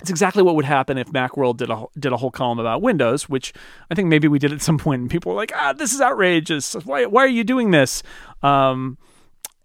it's 0.01 0.11
exactly 0.11 0.43
what 0.43 0.57
would 0.57 0.65
happen 0.65 0.99
if 0.99 1.09
Macworld 1.09 1.57
did 1.57 1.71
a 1.71 1.85
did 1.99 2.13
a 2.13 2.17
whole 2.17 2.31
column 2.31 2.59
about 2.59 2.83
Windows, 2.83 3.29
which 3.29 3.53
I 3.91 3.95
think 3.95 4.09
maybe 4.09 4.29
we 4.29 4.39
did 4.39 4.53
at 4.53 4.61
some 4.61 4.79
point, 4.79 5.03
and 5.03 5.11
people 5.11 5.33
were 5.33 5.37
like, 5.37 5.53
"Ah, 5.55 5.73
this 5.73 5.95
is 5.95 6.01
outrageous! 6.01 6.75
Why 6.85 7.07
why 7.07 7.25
are 7.25 7.29
you 7.29 7.45
doing 7.45 7.71
this?" 7.71 8.03
Um, 8.43 8.99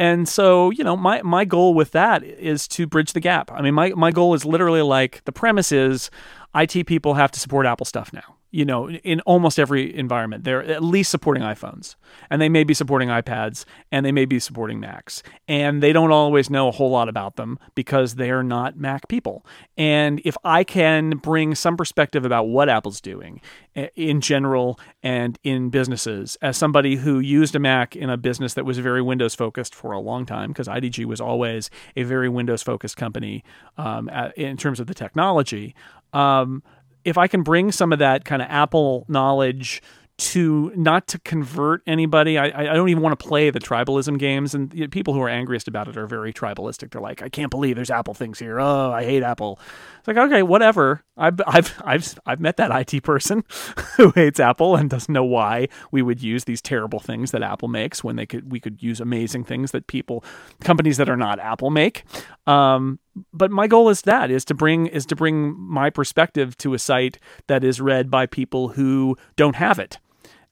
and 0.02 0.28
so 0.28 0.72
you 0.72 0.84
know, 0.84 0.98
my 0.98 1.22
my 1.22 1.46
goal 1.46 1.76
with 1.76 1.92
that 1.92 2.24
is 2.24 2.68
to 2.70 2.88
bridge 2.88 3.14
the 3.14 3.20
gap. 3.20 3.52
I 3.52 3.62
mean, 3.62 3.76
my 3.76 3.90
my 3.90 4.10
goal 4.10 4.34
is 4.34 4.44
literally 4.44 4.82
like 4.82 5.24
the 5.26 5.32
premise 5.32 5.72
is, 5.72 6.10
IT 6.56 6.88
people 6.88 7.14
have 7.14 7.32
to 7.32 7.40
support 7.40 7.68
Apple 7.68 7.86
stuff 7.86 8.12
now. 8.12 8.36
You 8.52 8.66
know, 8.66 8.90
in 8.90 9.22
almost 9.22 9.58
every 9.58 9.96
environment, 9.96 10.44
they're 10.44 10.64
at 10.64 10.84
least 10.84 11.10
supporting 11.10 11.42
iPhones, 11.42 11.96
and 12.30 12.42
they 12.42 12.50
may 12.50 12.64
be 12.64 12.74
supporting 12.74 13.08
iPads, 13.08 13.66
and 13.92 14.06
they 14.06 14.12
may 14.12 14.26
be 14.26 14.40
supporting 14.40 14.80
Macs, 14.80 15.24
and 15.48 15.82
they 15.82 15.94
don't 15.94 16.12
always 16.12 16.50
know 16.50 16.68
a 16.68 16.72
whole 16.72 16.92
lot 16.92 17.08
about 17.08 17.38
them 17.38 17.58
because 17.76 18.16
they 18.16 18.30
are 18.30 18.44
not 18.44 18.78
Mac 18.78 19.08
people. 19.08 19.46
And 19.78 20.22
if 20.26 20.36
I 20.44 20.64
can 20.64 21.12
bring 21.12 21.56
some 21.56 21.78
perspective 21.78 22.26
about 22.26 22.44
what 22.44 22.68
Apple's 22.70 23.00
doing 23.00 23.42
eh, 23.76 23.88
in 23.96 24.22
general 24.22 24.80
and 25.02 25.40
in 25.44 25.70
businesses, 25.70 26.38
as 26.42 26.58
somebody 26.58 26.98
who 26.98 27.20
used 27.20 27.56
a 27.56 27.60
Mac 27.60 27.96
in 27.96 28.10
a 28.10 28.18
business 28.18 28.54
that 28.56 28.66
was 28.66 28.78
very 28.80 29.02
Windows 29.02 29.34
focused 29.34 29.74
for 29.74 29.94
a 29.94 30.00
long 30.00 30.26
time, 30.26 30.50
because 30.50 30.68
IDG 30.68 31.06
was 31.06 31.22
always 31.22 31.70
a 31.96 32.04
very 32.04 32.28
Windows 32.28 32.62
focused 32.62 32.98
company 32.98 33.44
um, 33.78 34.10
in 34.36 34.58
terms 34.58 34.80
of 34.80 34.88
the 34.88 34.94
technology. 34.94 35.74
Um, 36.14 36.64
if 37.06 37.18
I 37.18 37.28
can 37.28 37.44
bring 37.44 37.72
some 37.72 37.94
of 37.94 38.00
that 38.00 38.26
kind 38.26 38.42
of 38.42 38.48
Apple 38.50 39.06
knowledge 39.08 39.82
to 40.22 40.72
not 40.76 41.08
to 41.08 41.18
convert 41.20 41.82
anybody, 41.88 42.38
I, 42.38 42.46
I 42.72 42.76
don't 42.76 42.90
even 42.90 43.02
want 43.02 43.18
to 43.20 43.28
play 43.28 43.50
the 43.50 43.60
tribalism 43.60 44.20
games. 44.20 44.54
And 44.54 44.70
the 44.70 44.86
people 44.86 45.16
who 45.16 45.22
are 45.22 45.30
angriest 45.30 45.68
about 45.68 45.88
it 45.88 45.98
are 45.98 46.06
very 46.06 46.32
tribalistic. 46.32 46.92
They're 46.92 47.02
like, 47.02 47.24
I 47.24 47.30
can't 47.30 47.50
believe 47.50 47.76
there's 47.76 47.90
Apple 47.90 48.14
things 48.14 48.38
here. 48.38 48.60
Oh, 48.60 48.92
I 48.92 49.04
hate 49.04 49.24
Apple. 49.24 49.60
It's 49.98 50.08
like, 50.08 50.18
okay, 50.18 50.44
whatever. 50.44 51.04
I've 51.18 51.42
I've 51.48 51.82
I've 51.84 52.20
I've 52.28 52.40
met 52.40 52.58
that 52.58 52.94
IT 52.94 53.02
person 53.02 53.44
who 53.98 54.12
hates 54.12 54.40
Apple 54.40 54.76
and 54.76 54.92
doesn't 54.92 55.12
know 55.12 55.24
why 55.24 55.70
we 55.92 56.04
would 56.04 56.22
use 56.22 56.44
these 56.44 56.62
terrible 56.62 57.00
things 57.00 57.32
that 57.32 57.42
Apple 57.42 57.68
makes 57.68 58.04
when 58.04 58.16
they 58.16 58.28
could 58.28 58.52
we 58.52 58.60
could 58.60 58.84
use 58.84 59.00
amazing 59.00 59.44
things 59.44 59.72
that 59.72 59.88
people 59.88 60.24
companies 60.64 60.98
that 60.98 61.10
are 61.10 61.18
not 61.18 61.40
Apple 61.40 61.72
make. 61.72 62.04
Um, 62.46 63.00
but 63.34 63.52
my 63.52 63.68
goal 63.68 63.90
is 63.90 64.02
that 64.04 64.32
is 64.32 64.46
to 64.46 64.54
bring 64.54 64.88
is 64.88 65.06
to 65.08 65.16
bring 65.16 65.58
my 65.58 65.90
perspective 65.90 66.58
to 66.58 66.74
a 66.74 66.80
site 66.80 67.18
that 67.48 67.64
is 67.64 67.82
read 67.82 68.10
by 68.10 68.26
people 68.26 68.70
who 68.70 69.18
don't 69.36 69.56
have 69.56 69.80
it. 69.80 70.00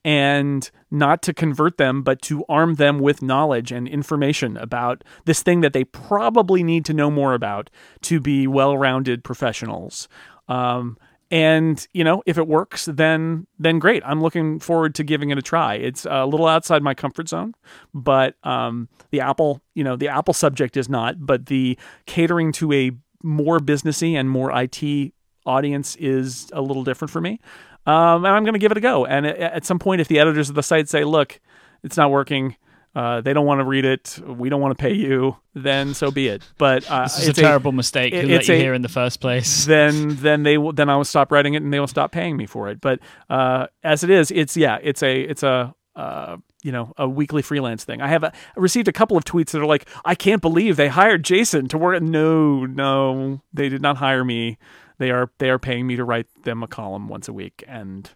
And 0.06 0.69
not 0.90 1.22
to 1.23 1.34
convert 1.34 1.77
them 1.77 2.03
but 2.03 2.22
to 2.23 2.45
arm 2.48 2.76
them 2.76 2.99
with 2.99 3.22
knowledge 3.22 3.72
and 3.72 3.88
information 3.88 4.56
about 4.57 5.03
this 5.26 5.44
thing 5.44 5.61
that 5.61 5.73
they 5.73 5.84
probably 5.84 6.64
need 6.64 6.86
to 6.86 6.94
know 6.94 7.11
more 7.11 7.34
about 7.34 7.69
to 8.03 8.19
be 8.19 8.48
well-rounded 8.48 9.23
professionals. 9.23 10.07
Um, 10.48 10.98
and 11.31 11.88
you 11.93 12.03
know 12.03 12.23
if 12.26 12.38
it 12.38 12.47
works 12.47 12.85
then 12.85 13.45
then 13.60 13.80
great. 13.80 14.01
I'm 14.06 14.22
looking 14.22 14.60
forward 14.60 14.95
to 14.95 15.03
giving 15.03 15.30
it 15.30 15.38
a 15.38 15.41
try. 15.41 15.76
It's 15.76 16.06
a 16.10 16.26
little 16.26 16.47
outside 16.47 16.81
my 16.81 16.93
comfort 16.93 17.30
zone 17.30 17.53
but 17.93 18.35
um, 18.43 18.88
the 19.11 19.22
apple 19.22 19.61
you 19.76 19.84
know 19.84 19.95
the 19.95 20.07
apple 20.07 20.34
subject 20.34 20.77
is 20.77 20.89
not 20.89 21.15
but 21.26 21.45
the 21.47 21.77
catering 22.06 22.51
to 22.53 22.72
a 22.73 22.91
more 23.23 23.60
businessy 23.60 24.14
and 24.14 24.30
more 24.30 24.49
it 24.51 25.14
audience 25.45 25.95
is 25.97 26.49
a 26.53 26.61
little 26.61 26.84
different 26.84 27.11
for 27.11 27.22
me. 27.22 27.39
Um, 27.85 28.26
and 28.26 28.27
i'm 28.27 28.43
going 28.43 28.53
to 28.53 28.60
give 28.60 28.72
it 28.72 28.77
a 28.77 28.81
go. 28.81 29.06
And 29.06 29.26
at- 29.26 29.38
at 29.39 29.65
some 29.65 29.80
point 29.80 30.01
if 30.01 30.07
the 30.07 30.19
editors 30.19 30.49
of 30.49 30.56
the 30.56 30.64
site 30.64 30.89
say 30.89 31.03
look 31.03 31.39
it's 31.84 31.97
not 31.97 32.11
working 32.11 32.56
uh, 33.00 33.22
they 33.22 33.32
don't 33.34 33.46
want 33.46 33.60
to 33.60 33.66
read 33.66 33.86
it. 33.86 34.20
We 34.26 34.50
don't 34.50 34.60
want 34.62 34.78
to 34.78 34.82
pay 34.82 34.94
you. 34.94 35.38
Then 35.54 35.94
so 35.94 36.12
be 36.12 36.28
it. 36.28 36.42
But 36.58 36.90
uh, 36.90 37.04
This 37.04 37.20
is 37.20 37.28
a 37.30 37.34
terrible 37.34 37.72
mistake. 37.72 38.14
Who 38.14 38.20
it- 38.20 38.28
let 38.28 38.48
you 38.48 38.56
a- 38.56 38.58
here 38.58 38.74
in 38.74 38.82
the 38.82 38.90
first 38.90 39.22
place? 39.22 39.66
then 39.76 40.16
then 40.18 40.44
they 40.44 40.58
will 40.58 40.74
then 40.74 40.90
I 40.90 40.98
will 40.98 41.06
stop 41.06 41.32
writing 41.32 41.54
it 41.54 41.64
and 41.64 41.74
they 41.74 41.80
will 41.80 41.88
stop 41.88 42.12
paying 42.12 42.36
me 42.36 42.46
for 42.46 42.68
it. 42.70 42.82
But 42.82 43.00
uh, 43.30 43.68
as 43.84 44.04
it 44.04 44.10
is, 44.10 44.32
it's 44.32 44.58
yeah, 44.58 44.80
it's 44.82 45.02
a 45.02 45.22
it's 45.22 45.44
a 45.44 45.74
uh, 45.96 46.38
you 46.62 46.72
know 46.72 46.94
a 46.98 47.08
weekly 47.08 47.42
freelance 47.42 47.84
thing. 47.86 48.02
I 48.02 48.08
have 48.08 48.24
a, 48.24 48.34
I 48.34 48.60
received 48.60 48.88
a 48.88 48.94
couple 48.94 49.16
of 49.18 49.24
tweets 49.24 49.52
that 49.52 49.62
are 49.62 49.66
like, 49.66 49.88
I 50.04 50.16
can't 50.16 50.42
believe 50.42 50.76
they 50.76 50.90
hired 50.90 51.24
Jason 51.24 51.68
to 51.70 51.78
work. 51.78 52.02
No, 52.04 52.66
no, 52.66 53.42
they 53.54 53.70
did 53.70 53.82
not 53.82 53.98
hire 53.98 54.26
me. 54.26 54.58
They 54.98 55.12
are 55.12 55.30
they 55.38 55.50
are 55.50 55.60
paying 55.60 55.88
me 55.88 55.96
to 55.96 56.04
write 56.04 56.28
them 56.44 56.64
a 56.64 56.68
column 56.68 57.08
once 57.08 57.28
a 57.30 57.34
week 57.34 57.64
and. 57.68 58.10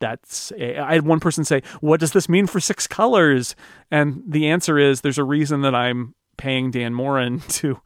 That's 0.00 0.52
I 0.52 0.94
had 0.94 1.06
one 1.06 1.20
person 1.20 1.44
say, 1.44 1.62
"What 1.80 2.00
does 2.00 2.12
this 2.12 2.28
mean 2.28 2.46
for 2.46 2.60
Six 2.60 2.86
Colors?" 2.86 3.56
And 3.90 4.22
the 4.26 4.48
answer 4.48 4.78
is, 4.78 5.00
there's 5.00 5.18
a 5.18 5.24
reason 5.24 5.62
that 5.62 5.74
I'm 5.74 6.14
paying 6.36 6.70
Dan 6.70 6.94
Moren 6.94 7.40
to 7.48 7.80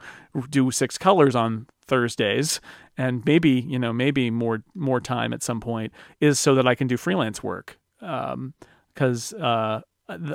do 0.51 0.70
Six 0.70 0.98
Colors 0.98 1.34
on 1.34 1.66
Thursdays, 1.86 2.60
and 2.97 3.24
maybe 3.24 3.51
you 3.51 3.78
know 3.78 3.93
maybe 3.93 4.30
more 4.30 4.62
more 4.74 5.01
time 5.01 5.32
at 5.32 5.43
some 5.43 5.60
point 5.60 5.93
is 6.20 6.39
so 6.39 6.55
that 6.55 6.66
I 6.66 6.74
can 6.74 6.86
do 6.86 6.97
freelance 6.97 7.43
work. 7.43 7.78
Um, 8.01 8.55
Because 8.94 9.32
uh, 9.32 9.80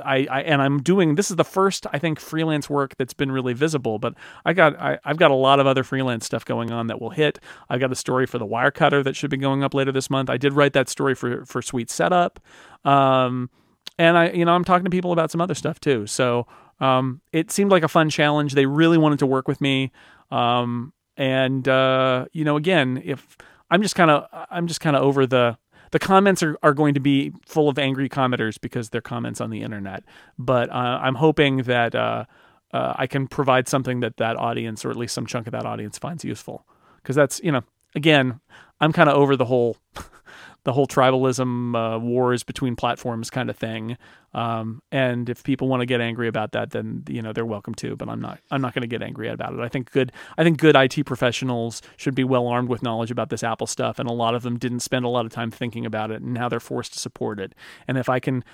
I, 0.04 0.26
I 0.30 0.40
and 0.42 0.62
I'm 0.62 0.82
doing 0.82 1.14
this 1.14 1.30
is 1.30 1.36
the 1.36 1.44
first 1.44 1.86
I 1.92 1.98
think 1.98 2.20
freelance 2.20 2.68
work 2.68 2.96
that's 2.96 3.14
been 3.14 3.30
really 3.30 3.52
visible. 3.52 3.98
But 3.98 4.14
I 4.44 4.52
got 4.52 4.78
I, 4.78 4.98
I've 5.04 5.16
got 5.16 5.30
a 5.30 5.34
lot 5.34 5.60
of 5.60 5.66
other 5.66 5.84
freelance 5.84 6.26
stuff 6.26 6.44
going 6.44 6.70
on 6.70 6.86
that 6.88 7.00
will 7.00 7.10
hit. 7.10 7.38
I've 7.68 7.80
got 7.80 7.92
a 7.92 7.96
story 7.96 8.26
for 8.26 8.38
the 8.38 8.46
Wirecutter 8.46 9.02
that 9.04 9.16
should 9.16 9.30
be 9.30 9.36
going 9.36 9.62
up 9.62 9.74
later 9.74 9.92
this 9.92 10.10
month. 10.10 10.30
I 10.30 10.36
did 10.36 10.52
write 10.52 10.72
that 10.74 10.88
story 10.88 11.14
for 11.14 11.44
for 11.44 11.62
Sweet 11.62 11.90
Setup, 11.90 12.40
um, 12.84 13.50
and 13.98 14.16
I 14.16 14.30
you 14.30 14.44
know 14.44 14.54
I'm 14.54 14.64
talking 14.64 14.84
to 14.84 14.90
people 14.90 15.12
about 15.12 15.30
some 15.30 15.40
other 15.40 15.54
stuff 15.54 15.80
too. 15.80 16.06
So 16.06 16.46
um, 16.80 17.20
it 17.32 17.50
seemed 17.50 17.70
like 17.70 17.82
a 17.82 17.88
fun 17.88 18.10
challenge. 18.10 18.54
They 18.54 18.66
really 18.66 18.98
wanted 18.98 19.18
to 19.20 19.26
work 19.26 19.48
with 19.48 19.60
me, 19.60 19.92
um, 20.30 20.92
and 21.16 21.66
uh, 21.68 22.26
you 22.32 22.44
know 22.44 22.56
again 22.56 23.02
if 23.04 23.36
I'm 23.70 23.82
just 23.82 23.94
kind 23.94 24.10
of 24.10 24.26
I'm 24.50 24.66
just 24.66 24.80
kind 24.80 24.96
of 24.96 25.02
over 25.02 25.26
the 25.26 25.58
the 25.90 25.98
comments 25.98 26.42
are, 26.42 26.58
are 26.62 26.74
going 26.74 26.94
to 26.94 27.00
be 27.00 27.32
full 27.46 27.68
of 27.68 27.78
angry 27.78 28.08
commenters 28.08 28.60
because 28.60 28.90
they're 28.90 29.00
comments 29.00 29.40
on 29.40 29.50
the 29.50 29.62
internet. 29.62 30.04
But 30.38 30.70
uh, 30.70 30.98
I'm 31.02 31.14
hoping 31.14 31.58
that 31.64 31.94
uh, 31.94 32.24
uh, 32.72 32.94
I 32.96 33.06
can 33.06 33.28
provide 33.28 33.68
something 33.68 34.00
that 34.00 34.16
that 34.18 34.36
audience, 34.36 34.84
or 34.84 34.90
at 34.90 34.96
least 34.96 35.14
some 35.14 35.26
chunk 35.26 35.46
of 35.46 35.52
that 35.52 35.64
audience, 35.64 35.98
finds 35.98 36.24
useful. 36.24 36.66
Because 36.96 37.16
that's 37.16 37.40
you 37.42 37.52
know, 37.52 37.62
again, 37.94 38.40
I'm 38.80 38.92
kind 38.92 39.08
of 39.08 39.16
over 39.16 39.36
the 39.36 39.46
whole 39.46 39.76
the 40.68 40.74
whole 40.74 40.86
tribalism 40.86 41.74
uh, 41.74 41.98
wars 41.98 42.42
between 42.42 42.76
platforms 42.76 43.30
kind 43.30 43.48
of 43.48 43.56
thing. 43.56 43.96
Um, 44.34 44.82
and 44.92 45.30
if 45.30 45.42
people 45.42 45.66
want 45.66 45.80
to 45.80 45.86
get 45.86 46.02
angry 46.02 46.28
about 46.28 46.52
that, 46.52 46.72
then 46.72 47.04
you 47.08 47.22
know 47.22 47.32
they're 47.32 47.46
welcome 47.46 47.74
to. 47.76 47.96
But 47.96 48.10
I'm 48.10 48.20
not. 48.20 48.40
I'm 48.50 48.60
not 48.60 48.74
going 48.74 48.82
to 48.82 48.86
get 48.86 49.02
angry 49.02 49.30
about 49.30 49.54
it. 49.54 49.60
I 49.60 49.68
think 49.70 49.90
good. 49.90 50.12
I 50.36 50.44
think 50.44 50.58
good 50.58 50.76
IT 50.76 51.06
professionals 51.06 51.80
should 51.96 52.14
be 52.14 52.22
well 52.22 52.46
armed 52.46 52.68
with 52.68 52.82
knowledge 52.82 53.10
about 53.10 53.30
this 53.30 53.42
Apple 53.42 53.66
stuff, 53.66 53.98
and 53.98 54.10
a 54.10 54.12
lot 54.12 54.34
of 54.34 54.42
them 54.42 54.58
didn't 54.58 54.80
spend 54.80 55.06
a 55.06 55.08
lot 55.08 55.24
of 55.24 55.32
time 55.32 55.50
thinking 55.50 55.86
about 55.86 56.10
it, 56.10 56.20
and 56.20 56.34
now 56.34 56.50
they're 56.50 56.60
forced 56.60 56.92
to 56.92 56.98
support 56.98 57.40
it. 57.40 57.54
And 57.88 57.96
if 57.96 58.10
I 58.10 58.20
can 58.20 58.44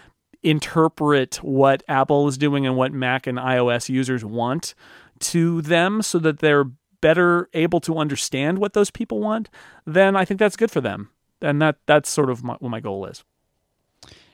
interpret 0.40 1.42
what 1.42 1.82
Apple 1.88 2.28
is 2.28 2.38
doing 2.38 2.64
and 2.64 2.76
what 2.76 2.92
Mac 2.92 3.26
and 3.26 3.38
iOS 3.38 3.88
users 3.88 4.24
want 4.24 4.76
to 5.18 5.62
them, 5.62 6.00
so 6.00 6.20
that 6.20 6.38
they're 6.38 6.70
better 7.00 7.48
able 7.54 7.80
to 7.80 7.98
understand 7.98 8.58
what 8.58 8.72
those 8.72 8.92
people 8.92 9.18
want, 9.18 9.50
then 9.84 10.14
I 10.14 10.24
think 10.24 10.38
that's 10.38 10.54
good 10.54 10.70
for 10.70 10.80
them 10.80 11.10
and 11.40 11.60
that 11.62 11.76
that's 11.86 12.10
sort 12.10 12.30
of 12.30 12.42
my, 12.42 12.54
what 12.54 12.70
my 12.70 12.80
goal 12.80 13.06
is. 13.06 13.24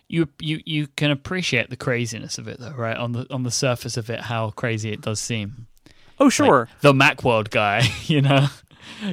You 0.08 0.28
you 0.40 0.60
you 0.64 0.88
can 0.88 1.10
appreciate 1.10 1.70
the 1.70 1.76
craziness 1.76 2.38
of 2.38 2.48
it 2.48 2.58
though, 2.58 2.72
right? 2.72 2.96
On 2.96 3.12
the 3.12 3.26
on 3.32 3.44
the 3.44 3.50
surface 3.50 3.96
of 3.96 4.10
it, 4.10 4.20
how 4.20 4.50
crazy 4.50 4.92
it 4.92 5.00
does 5.00 5.20
seem. 5.20 5.66
Oh 6.18 6.28
sure, 6.28 6.68
like 6.72 6.80
the 6.80 6.92
MacWorld 6.92 7.50
guy, 7.50 7.88
you 8.04 8.20
know. 8.20 8.48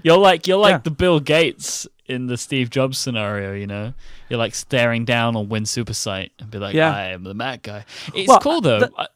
You're 0.04 0.18
like 0.18 0.48
you're 0.48 0.58
like 0.58 0.72
yeah. 0.72 0.78
the 0.80 0.92
Bill 0.92 1.20
Gates 1.20 1.88
in 2.08 2.28
the 2.28 2.38
Steve 2.38 2.70
Jobs 2.70 2.98
scenario, 2.98 3.54
you 3.54 3.68
know. 3.68 3.94
You're 4.30 4.40
like 4.40 4.56
staring 4.56 5.06
down 5.06 5.36
on 5.36 5.50
Win 5.50 5.64
SuperSite 5.64 6.32
and 6.40 6.50
be 6.50 6.58
like, 6.58 6.74
yeah. 6.74 6.94
I 6.94 7.08
am 7.08 7.24
the 7.24 7.34
Mac 7.34 7.62
guy. 7.62 7.86
It's 8.14 8.28
well, 8.28 8.40
cool 8.40 8.62
though. 8.62 8.80
The, 8.80 9.10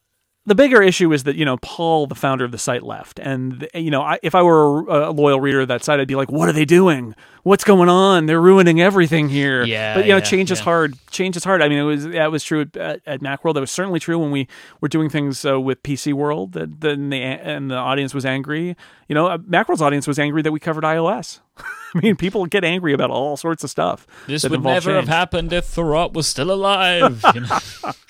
the 0.48 0.56
bigger 0.56 0.82
issue 0.82 1.14
is 1.14 1.24
that 1.24 1.36
you 1.36 1.46
know 1.46 1.58
Paul, 1.58 2.08
the 2.08 2.16
founder 2.16 2.44
of 2.44 2.52
the 2.52 2.58
site, 2.58 2.82
left, 2.82 3.20
and 3.20 3.68
you 3.76 3.92
know 3.92 4.02
I, 4.02 4.18
if 4.24 4.34
I 4.34 4.42
were 4.42 4.88
a, 4.88 5.10
a, 5.10 5.12
loyal 5.12 5.40
reader 5.40 5.62
of 5.62 5.68
that 5.68 5.84
site, 5.84 6.00
I'd 6.00 6.08
be 6.08 6.16
like, 6.16 6.32
"What 6.32 6.50
are 6.50 6.52
they 6.52 6.66
doing? 6.66 7.14
What's 7.44 7.64
going 7.64 7.90
on? 7.90 8.26
They're 8.26 8.42
ruining 8.42 8.82
everything 8.82 9.30
here." 9.30 9.64
Yeah, 9.64 9.94
but 9.94 10.06
you 10.06 10.12
know, 10.12 10.18
yeah, 10.18 10.24
change 10.24 10.50
yeah. 10.50 10.54
is 10.54 10.60
hard. 10.62 10.98
Change 11.12 11.38
is 11.38 11.44
hard. 11.44 11.62
I 11.62 11.70
mean, 11.70 11.78
it 11.78 11.84
was 11.84 12.08
that 12.08 12.32
was 12.32 12.44
true 12.44 12.62
at, 12.74 13.02
at 13.06 13.22
MacWorld. 13.22 13.54
That 13.54 13.60
was 13.60 13.72
certainly 13.72 14.00
true 14.00 14.18
when 14.18 14.32
we 14.32 14.48
were 14.82 14.88
doing 14.88 15.10
things 15.10 15.46
uh, 15.46 15.60
with 15.60 15.84
PC 15.84 16.12
World. 16.14 16.54
That 16.54 16.82
then 16.82 17.12
the 17.12 17.22
and 17.22 17.70
the 17.70 17.76
audience 17.76 18.16
was 18.16 18.26
angry. 18.26 18.76
You 19.08 19.14
know, 19.14 19.28
uh, 19.28 19.38
MacWorld's 19.38 19.82
audience 19.84 20.08
was 20.08 20.18
angry 20.18 20.42
that 20.42 20.52
we 20.52 20.60
covered 20.60 20.84
iOS. 20.84 21.40
I 21.94 22.00
mean, 22.00 22.16
people 22.16 22.48
get 22.48 22.64
angry 22.64 22.94
about 22.94 23.12
all 23.12 23.38
sorts 23.38 23.64
of 23.64 23.70
stuff. 23.70 24.08
This 24.26 24.42
would 24.44 24.64
never 24.64 24.92
change. 24.92 24.96
have 25.02 25.08
happened 25.08 25.54
if 25.54 25.68
Thurrott 25.68 26.14
was 26.14 26.28
still 26.28 26.50
alive. 26.52 27.24
You 27.36 27.42
know? 27.42 27.60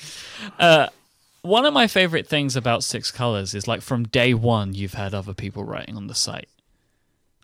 uh, 0.59 0.87
one 1.41 1.65
of 1.65 1.73
my 1.73 1.87
favorite 1.87 2.27
things 2.27 2.55
about 2.55 2.83
Six 2.83 3.11
Colors 3.11 3.53
is 3.53 3.67
like 3.67 3.81
from 3.81 4.03
day 4.03 4.33
one, 4.33 4.73
you've 4.73 4.93
had 4.93 5.13
other 5.13 5.33
people 5.33 5.63
writing 5.63 5.97
on 5.97 6.07
the 6.07 6.15
site. 6.15 6.49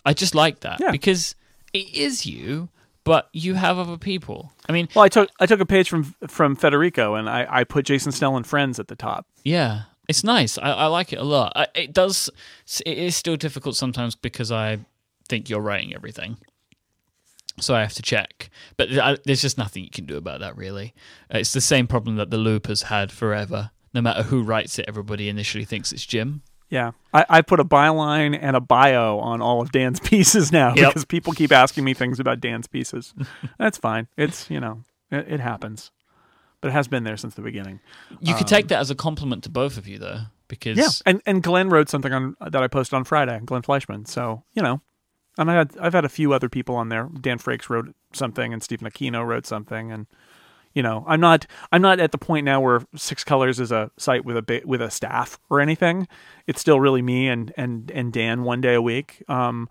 I 0.05 0.13
just 0.13 0.35
like 0.35 0.61
that 0.61 0.79
yeah. 0.79 0.91
because 0.91 1.35
it 1.73 1.93
is 1.93 2.25
you, 2.25 2.69
but 3.03 3.29
you 3.33 3.55
have 3.55 3.77
other 3.77 3.97
people. 3.97 4.51
I 4.69 4.71
mean, 4.71 4.87
well, 4.95 5.03
I 5.03 5.09
took 5.09 5.29
I 5.39 5.45
took 5.45 5.59
a 5.59 5.65
page 5.65 5.89
from 5.89 6.15
from 6.27 6.55
Federico 6.55 7.15
and 7.15 7.29
I, 7.29 7.47
I 7.49 7.63
put 7.63 7.85
Jason 7.85 8.11
Snell 8.11 8.37
and 8.37 8.45
friends 8.45 8.79
at 8.79 8.87
the 8.87 8.95
top. 8.95 9.25
Yeah, 9.43 9.83
it's 10.07 10.23
nice. 10.23 10.57
I, 10.57 10.71
I 10.71 10.85
like 10.87 11.11
it 11.11 11.19
a 11.19 11.23
lot. 11.23 11.53
I, 11.55 11.67
it 11.75 11.93
does. 11.93 12.29
It 12.85 12.97
is 12.97 13.15
still 13.15 13.35
difficult 13.35 13.75
sometimes 13.75 14.15
because 14.15 14.51
I 14.51 14.79
think 15.27 15.49
you're 15.49 15.61
writing 15.61 15.93
everything 15.93 16.37
so 17.59 17.75
I 17.75 17.81
have 17.81 17.93
to 17.93 18.01
check. 18.01 18.49
But 18.77 18.95
uh, 18.95 19.17
there's 19.25 19.41
just 19.41 19.57
nothing 19.57 19.83
you 19.83 19.89
can 19.89 20.05
do 20.05 20.17
about 20.17 20.41
that, 20.41 20.55
really. 20.55 20.93
Uh, 21.33 21.39
it's 21.39 21.53
the 21.53 21.61
same 21.61 21.87
problem 21.87 22.15
that 22.17 22.29
the 22.29 22.37
loop 22.37 22.67
has 22.67 22.83
had 22.83 23.11
forever 23.11 23.71
no 23.93 24.01
matter 24.01 24.23
who 24.23 24.43
writes 24.43 24.79
it, 24.79 24.85
everybody 24.87 25.29
initially 25.29 25.65
thinks 25.65 25.91
it's 25.91 26.05
Jim. 26.05 26.41
Yeah, 26.69 26.91
I, 27.13 27.25
I 27.29 27.41
put 27.41 27.59
a 27.59 27.65
byline 27.65 28.37
and 28.39 28.55
a 28.55 28.59
bio 28.59 29.19
on 29.19 29.41
all 29.41 29.61
of 29.61 29.71
Dan's 29.71 29.99
pieces 30.01 30.51
now 30.51 30.73
yep. 30.75 30.89
because 30.89 31.05
people 31.05 31.33
keep 31.33 31.51
asking 31.51 31.83
me 31.83 31.93
things 31.93 32.19
about 32.19 32.39
Dan's 32.39 32.67
pieces. 32.67 33.13
That's 33.59 33.77
fine. 33.77 34.07
It's 34.17 34.49
you 34.49 34.59
know 34.59 34.83
it, 35.09 35.25
it, 35.29 35.39
happens, 35.39 35.91
but 36.59 36.69
it 36.69 36.71
has 36.71 36.87
been 36.87 37.03
there 37.03 37.17
since 37.17 37.35
the 37.35 37.41
beginning. 37.41 37.79
You 38.19 38.33
um, 38.33 38.37
could 38.37 38.47
take 38.47 38.67
that 38.67 38.79
as 38.79 38.91
a 38.91 38.95
compliment 38.95 39.43
to 39.45 39.49
both 39.49 39.77
of 39.77 39.87
you, 39.87 39.97
though, 39.97 40.23
because 40.49 40.77
yeah, 40.77 40.89
and 41.05 41.21
and 41.25 41.41
Glenn 41.41 41.69
wrote 41.69 41.89
something 41.89 42.11
on 42.11 42.35
that 42.41 42.61
I 42.61 42.67
posted 42.67 42.95
on 42.95 43.05
Friday. 43.05 43.39
Glenn 43.45 43.61
Fleischman. 43.61 44.05
So 44.05 44.43
you 44.53 44.61
know, 44.61 44.81
and 45.37 45.49
I 45.49 45.53
had 45.53 45.77
I've 45.79 45.93
had 45.93 46.05
a 46.05 46.09
few 46.09 46.33
other 46.33 46.49
people 46.49 46.75
on 46.75 46.89
there. 46.89 47.09
Dan 47.21 47.39
Frakes 47.39 47.69
wrote 47.69 47.95
something, 48.11 48.51
and 48.51 48.61
Steven 48.61 48.89
Aquino 48.89 49.25
wrote 49.25 49.45
something, 49.45 49.89
and 49.91 50.07
you 50.77 50.83
know 50.83 51.03
i'm 51.07 51.19
not 51.19 51.47
i'm 51.71 51.81
not 51.81 51.99
at 51.99 52.11
the 52.11 52.19
point 52.19 52.45
now 52.45 52.61
where 52.61 52.81
six 52.95 53.23
colors 53.23 53.59
is 53.59 53.71
a 53.71 53.89
site 53.97 54.23
with 54.23 54.37
a 54.37 54.61
with 54.63 54.79
a 54.79 54.91
staff 54.91 55.39
or 55.49 55.59
anything 55.59 56.07
it's 56.45 56.61
still 56.61 56.79
really 56.79 57.01
me 57.01 57.27
and 57.27 57.51
and 57.57 57.89
and 57.89 58.13
dan 58.13 58.43
one 58.43 58.61
day 58.61 58.75
a 58.75 58.81
week 58.81 59.23
um 59.27 59.67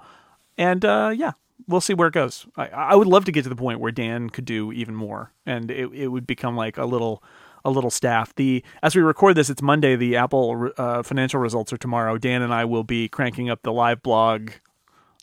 and 0.58 0.84
uh 0.84 1.12
yeah 1.14 1.30
we'll 1.68 1.80
see 1.80 1.94
where 1.94 2.08
it 2.08 2.14
goes 2.14 2.44
i 2.56 2.66
i 2.66 2.94
would 2.96 3.06
love 3.06 3.24
to 3.24 3.30
get 3.30 3.44
to 3.44 3.48
the 3.48 3.54
point 3.54 3.78
where 3.78 3.92
dan 3.92 4.28
could 4.28 4.44
do 4.44 4.72
even 4.72 4.96
more 4.96 5.32
and 5.46 5.70
it, 5.70 5.86
it 5.92 6.08
would 6.08 6.26
become 6.26 6.56
like 6.56 6.76
a 6.76 6.84
little 6.84 7.22
a 7.64 7.70
little 7.70 7.90
staff. 7.90 8.32
The 8.36 8.62
as 8.80 8.94
we 8.94 9.02
record 9.02 9.34
this, 9.34 9.50
it's 9.50 9.60
Monday. 9.60 9.96
The 9.96 10.14
Apple 10.14 10.70
uh, 10.78 11.02
financial 11.02 11.40
results 11.40 11.72
are 11.72 11.76
tomorrow. 11.76 12.16
Dan 12.16 12.40
and 12.40 12.54
I 12.54 12.64
will 12.64 12.84
be 12.84 13.08
cranking 13.08 13.50
up 13.50 13.62
the 13.62 13.72
live 13.72 14.04
blog 14.04 14.52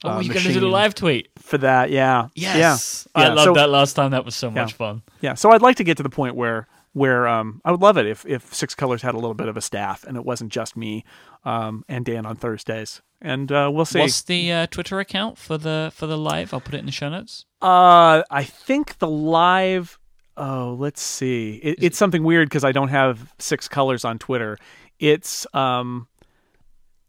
Oh, 0.03 0.09
uh, 0.09 0.23
to 0.23 0.39
do 0.39 0.59
the 0.59 0.67
live 0.67 0.95
tweet 0.95 1.29
for 1.37 1.57
that? 1.59 1.89
Yeah. 1.89 2.27
Yes. 2.35 3.07
Yeah. 3.15 3.21
I 3.21 3.27
yeah. 3.27 3.33
loved 3.33 3.45
so, 3.45 3.53
that 3.53 3.69
last 3.69 3.93
time. 3.93 4.11
That 4.11 4.25
was 4.25 4.35
so 4.35 4.51
much 4.51 4.71
yeah. 4.71 4.77
fun. 4.77 5.01
Yeah. 5.21 5.33
So 5.35 5.51
I'd 5.51 5.61
like 5.61 5.77
to 5.77 5.83
get 5.83 5.97
to 5.97 6.03
the 6.03 6.09
point 6.09 6.35
where 6.35 6.67
where 6.93 7.27
um, 7.27 7.61
I 7.65 7.71
would 7.71 7.81
love 7.81 7.97
it 7.97 8.05
if 8.05 8.25
if 8.25 8.53
Six 8.53 8.75
Colors 8.75 9.01
had 9.01 9.13
a 9.13 9.17
little 9.17 9.33
bit 9.33 9.47
of 9.47 9.57
a 9.57 9.61
staff 9.61 10.03
and 10.03 10.15
it 10.15 10.25
wasn't 10.25 10.51
just 10.51 10.77
me 10.77 11.03
um, 11.43 11.83
and 11.87 12.05
Dan 12.05 12.25
on 12.25 12.35
Thursdays. 12.35 13.01
And 13.21 13.51
uh, 13.51 13.71
we'll 13.73 13.85
see. 13.85 13.99
What's 13.99 14.21
the 14.21 14.51
uh, 14.51 14.67
Twitter 14.67 14.99
account 14.99 15.37
for 15.37 15.57
the 15.57 15.91
for 15.93 16.05
the 16.07 16.17
live? 16.17 16.53
I'll 16.53 16.61
put 16.61 16.73
it 16.73 16.79
in 16.79 16.85
the 16.85 16.91
show 16.91 17.09
notes. 17.09 17.45
Uh, 17.61 18.23
I 18.29 18.43
think 18.43 18.99
the 18.99 19.07
live. 19.07 19.97
Oh, 20.35 20.75
let's 20.79 21.01
see. 21.01 21.55
It, 21.63 21.77
it's 21.81 21.97
something 21.97 22.23
weird 22.23 22.49
because 22.49 22.63
I 22.63 22.71
don't 22.71 22.89
have 22.89 23.33
Six 23.39 23.67
Colors 23.67 24.03
on 24.03 24.19
Twitter. 24.19 24.57
It's 24.99 25.47
um, 25.53 26.07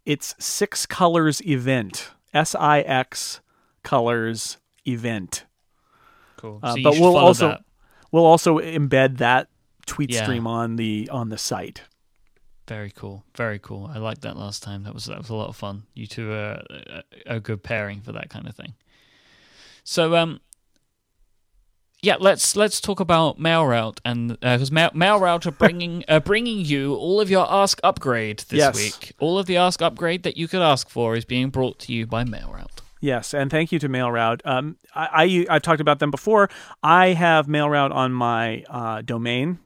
it's 0.06 0.34
Six 0.38 0.86
Colors 0.86 1.44
event. 1.46 2.10
S 2.34 2.54
I 2.54 2.80
X 2.80 3.40
colors 3.82 4.58
event. 4.86 5.46
Cool. 6.36 6.60
Uh, 6.62 6.74
so 6.74 6.82
but 6.82 6.98
we'll 6.98 7.16
also 7.16 7.48
that. 7.48 7.64
we'll 8.12 8.26
also 8.26 8.58
embed 8.58 9.18
that 9.18 9.48
tweet 9.86 10.10
Yeah. 10.10 10.24
stream 10.24 10.46
on 10.46 10.76
the 10.76 11.08
on 11.10 11.28
the 11.30 11.38
site. 11.38 11.82
Very 12.66 12.90
cool. 12.90 13.24
Very 13.36 13.58
cool. 13.58 13.90
I 13.92 13.98
liked 13.98 14.22
that 14.22 14.36
last 14.36 14.62
time. 14.62 14.82
That 14.84 14.94
was 14.94 15.04
that 15.06 15.18
was 15.18 15.28
a 15.30 15.34
lot 15.34 15.48
of 15.48 15.56
fun. 15.56 15.84
You 15.94 16.06
two 16.06 16.32
are 16.32 16.62
a, 16.70 17.02
a 17.26 17.40
good 17.40 17.62
pairing 17.62 18.00
for 18.00 18.12
that 18.12 18.30
kind 18.30 18.48
of 18.48 18.54
thing. 18.56 18.74
So 19.84 20.16
um 20.16 20.40
yeah, 22.04 22.16
let's 22.20 22.54
let's 22.56 22.80
talk 22.80 23.00
about 23.00 23.38
MailRoute 23.38 23.98
and 24.04 24.38
because 24.40 24.70
uh, 24.70 24.74
Mail, 24.74 24.90
MailRoute 24.90 25.46
are 25.46 25.50
bringing 25.52 26.04
uh, 26.08 26.20
bringing 26.20 26.58
you 26.60 26.94
all 26.94 27.20
of 27.20 27.30
your 27.30 27.46
Ask 27.50 27.80
Upgrade 27.82 28.40
this 28.50 28.58
Yes. 28.58 28.76
week. 28.76 29.12
All 29.18 29.38
of 29.38 29.46
the 29.46 29.56
Ask 29.56 29.80
Upgrade 29.80 30.22
that 30.24 30.36
you 30.36 30.46
could 30.46 30.60
ask 30.62 30.88
for 30.90 31.16
is 31.16 31.24
being 31.24 31.48
brought 31.50 31.78
to 31.80 31.92
you 31.92 32.06
by 32.06 32.24
MailRoute. 32.24 32.80
Yes, 33.00 33.34
and 33.34 33.50
thank 33.50 33.70
you 33.72 33.78
to 33.80 33.88
MailRoute. 33.88 34.40
Um, 34.44 34.76
I, 34.94 35.44
I 35.48 35.54
have 35.54 35.62
talked 35.62 35.80
about 35.80 35.98
them 35.98 36.10
before. 36.10 36.48
I 36.82 37.08
have 37.08 37.46
MailRoute 37.46 37.92
on 37.92 38.12
my 38.12 38.64
uh, 38.68 39.02
domain, 39.02 39.58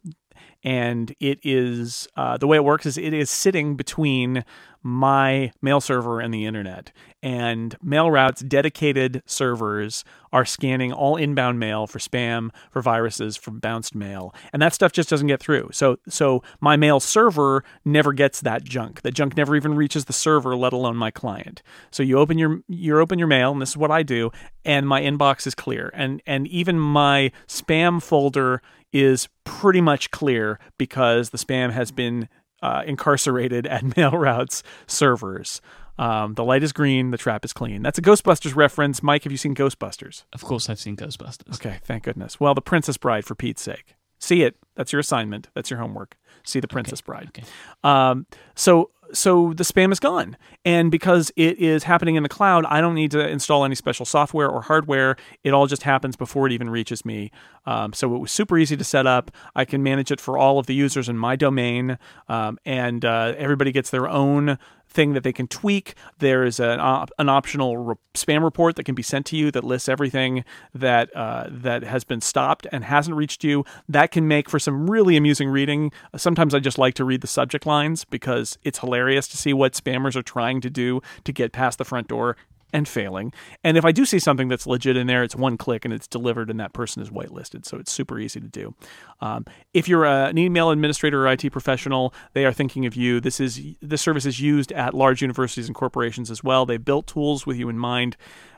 and 0.64 1.14
it 1.20 1.38
is 1.42 2.08
uh, 2.16 2.36
the 2.36 2.46
way 2.46 2.56
it 2.56 2.64
works 2.64 2.84
is 2.86 2.98
it 2.98 3.12
is 3.12 3.30
sitting 3.30 3.76
between 3.76 4.44
my 4.82 5.52
mail 5.60 5.80
server 5.80 6.20
and 6.20 6.32
the 6.32 6.46
internet. 6.46 6.92
And 7.22 7.76
MailRoute's 7.84 8.42
dedicated 8.42 9.22
servers 9.26 10.04
are 10.32 10.44
scanning 10.44 10.92
all 10.92 11.16
inbound 11.16 11.58
mail 11.58 11.86
for 11.86 11.98
spam, 11.98 12.50
for 12.70 12.80
viruses, 12.80 13.36
for 13.36 13.50
bounced 13.50 13.94
mail, 13.94 14.32
and 14.52 14.62
that 14.62 14.72
stuff 14.72 14.92
just 14.92 15.08
doesn't 15.08 15.26
get 15.26 15.40
through. 15.40 15.70
So 15.72 15.98
so 16.08 16.42
my 16.60 16.76
mail 16.76 17.00
server 17.00 17.64
never 17.84 18.12
gets 18.12 18.40
that 18.42 18.62
junk. 18.62 19.02
That 19.02 19.12
junk 19.12 19.36
never 19.36 19.56
even 19.56 19.74
reaches 19.74 20.04
the 20.04 20.12
server, 20.12 20.54
let 20.54 20.72
alone 20.72 20.96
my 20.96 21.10
client. 21.10 21.62
So 21.90 22.02
you 22.02 22.18
open 22.18 22.38
your 22.38 22.60
you 22.68 22.98
open 23.00 23.18
your 23.18 23.28
mail, 23.28 23.50
and 23.52 23.60
this 23.60 23.70
is 23.70 23.76
what 23.76 23.90
I 23.90 24.02
do, 24.02 24.30
and 24.64 24.86
my 24.86 25.00
inbox 25.00 25.46
is 25.46 25.54
clear, 25.54 25.90
and 25.94 26.22
and 26.26 26.46
even 26.46 26.78
my 26.78 27.32
spam 27.48 28.02
folder 28.02 28.62
is 28.92 29.28
pretty 29.44 29.80
much 29.80 30.10
clear 30.10 30.58
because 30.78 31.30
the 31.30 31.38
spam 31.38 31.72
has 31.72 31.90
been 31.90 32.28
uh, 32.62 32.82
incarcerated 32.86 33.66
at 33.66 33.84
MailRoute's 33.84 34.62
servers. 34.86 35.60
Um, 35.98 36.34
the 36.34 36.44
light 36.44 36.62
is 36.62 36.72
green, 36.72 37.10
the 37.10 37.18
trap 37.18 37.44
is 37.44 37.52
clean. 37.52 37.82
That's 37.82 37.98
a 37.98 38.02
Ghostbusters 38.02 38.54
reference. 38.54 39.00
Myke, 39.00 39.24
have 39.24 39.32
you 39.32 39.38
seen 39.38 39.54
Ghostbusters? 39.54 40.24
Of 40.32 40.42
course, 40.44 40.70
I've 40.70 40.78
seen 40.78 40.96
Ghostbusters. 40.96 41.54
Okay, 41.56 41.78
thank 41.82 42.04
goodness. 42.04 42.38
Well, 42.38 42.54
The 42.54 42.60
Princess 42.60 42.96
Bride, 42.96 43.24
for 43.24 43.34
Pete's 43.34 43.62
sake. 43.62 43.96
See 44.20 44.42
it. 44.42 44.56
That's 44.76 44.92
your 44.92 45.00
assignment. 45.00 45.48
That's 45.54 45.70
your 45.70 45.80
homework. 45.80 46.16
See 46.44 46.60
The 46.60 46.68
Princess 46.68 47.00
Bride. 47.00 47.28
Okay. 47.28 47.44
Um, 47.82 48.26
so 48.54 48.90
so 49.12 49.52
the 49.54 49.64
spam 49.64 49.92
is 49.92 50.00
gone. 50.00 50.36
And 50.64 50.90
because 50.90 51.30
it 51.36 51.58
is 51.58 51.84
happening 51.84 52.16
in 52.16 52.22
the 52.22 52.28
cloud, 52.28 52.64
I 52.66 52.80
don't 52.80 52.94
need 52.94 53.10
to 53.12 53.26
install 53.26 53.64
any 53.64 53.74
special 53.74 54.06
software 54.06 54.48
or 54.48 54.62
hardware. 54.62 55.16
It 55.44 55.52
all 55.52 55.66
just 55.66 55.82
happens 55.82 56.16
before 56.16 56.46
it 56.46 56.52
even 56.52 56.70
reaches 56.70 57.04
me. 57.04 57.30
Um, 57.66 57.92
so 57.92 58.14
it 58.14 58.18
was 58.18 58.32
super 58.32 58.58
easy 58.58 58.76
to 58.76 58.84
set 58.84 59.06
up. 59.06 59.30
I 59.54 59.64
can 59.64 59.82
manage 59.82 60.10
it 60.10 60.20
for 60.20 60.38
all 60.38 60.58
of 60.58 60.66
the 60.66 60.74
users 60.74 61.08
in 61.08 61.18
my 61.18 61.36
domain, 61.36 61.98
um, 62.28 62.58
and 62.64 63.04
uh, 63.04 63.34
everybody 63.36 63.72
gets 63.72 63.90
their 63.90 64.08
own 64.08 64.58
thing 64.88 65.12
that 65.12 65.22
they 65.22 65.32
can 65.32 65.46
tweak. 65.46 65.94
There 66.18 66.44
is 66.44 66.58
an, 66.58 66.80
op- 66.80 67.10
an 67.18 67.28
optional 67.28 67.76
re- 67.76 67.94
spam 68.14 68.42
report 68.42 68.76
that 68.76 68.84
can 68.84 68.94
be 68.94 69.02
sent 69.02 69.26
to 69.26 69.36
you 69.36 69.50
that 69.50 69.64
lists 69.64 69.88
everything 69.88 70.44
that 70.74 71.14
uh, 71.14 71.46
that 71.50 71.82
has 71.82 72.04
been 72.04 72.20
stopped 72.20 72.66
and 72.72 72.84
hasn't 72.84 73.16
reached 73.16 73.44
you. 73.44 73.64
That 73.88 74.10
can 74.10 74.26
make 74.26 74.48
for 74.48 74.58
some 74.58 74.90
really 74.90 75.16
amusing 75.16 75.48
reading. 75.48 75.92
Sometimes 76.16 76.54
I 76.54 76.58
just 76.58 76.78
like 76.78 76.94
to 76.94 77.04
read 77.04 77.20
the 77.20 77.26
subject 77.26 77.66
lines 77.66 78.04
because 78.04 78.58
it's 78.64 78.78
hilarious 78.78 79.28
to 79.28 79.36
see 79.36 79.52
what 79.52 79.74
spammers 79.74 80.16
are 80.16 80.22
trying 80.22 80.60
to 80.62 80.70
do 80.70 81.00
to 81.24 81.32
get 81.32 81.52
past 81.52 81.78
the 81.78 81.84
front 81.84 82.08
door 82.08 82.36
and 82.72 82.86
failing. 82.86 83.32
And 83.64 83.76
if 83.76 83.84
I 83.84 83.92
do 83.92 84.04
see 84.04 84.18
something 84.18 84.48
that's 84.48 84.66
legit 84.66 84.96
in 84.96 85.06
there, 85.06 85.22
it's 85.22 85.36
one 85.36 85.56
click 85.56 85.84
and 85.84 85.94
it's 85.94 86.06
delivered, 86.06 86.50
and 86.50 86.60
that 86.60 86.72
person 86.72 87.02
is 87.02 87.10
whitelisted. 87.10 87.64
So 87.64 87.78
it's 87.78 87.92
super 87.92 88.18
easy 88.18 88.40
to 88.40 88.48
do. 88.48 88.74
Um, 89.20 89.44
if 89.72 89.88
you're 89.88 90.04
a, 90.04 90.26
an 90.26 90.38
email 90.38 90.70
administrator 90.70 91.26
or 91.26 91.32
IT 91.32 91.50
professional, 91.50 92.14
they 92.34 92.44
are 92.44 92.52
thinking 92.52 92.86
of 92.86 92.96
you. 92.96 93.20
This 93.20 93.40
is 93.40 93.60
this 93.80 94.02
service 94.02 94.26
is 94.26 94.40
used 94.40 94.72
at 94.72 94.94
large 94.94 95.22
universities 95.22 95.66
and 95.66 95.74
corporations 95.74 96.30
as 96.30 96.44
well. 96.44 96.66
They 96.66 96.76
built 96.76 97.06
tools 97.06 97.46
with 97.46 97.56
you 97.56 97.68
in 97.68 97.78
mind. 97.78 98.16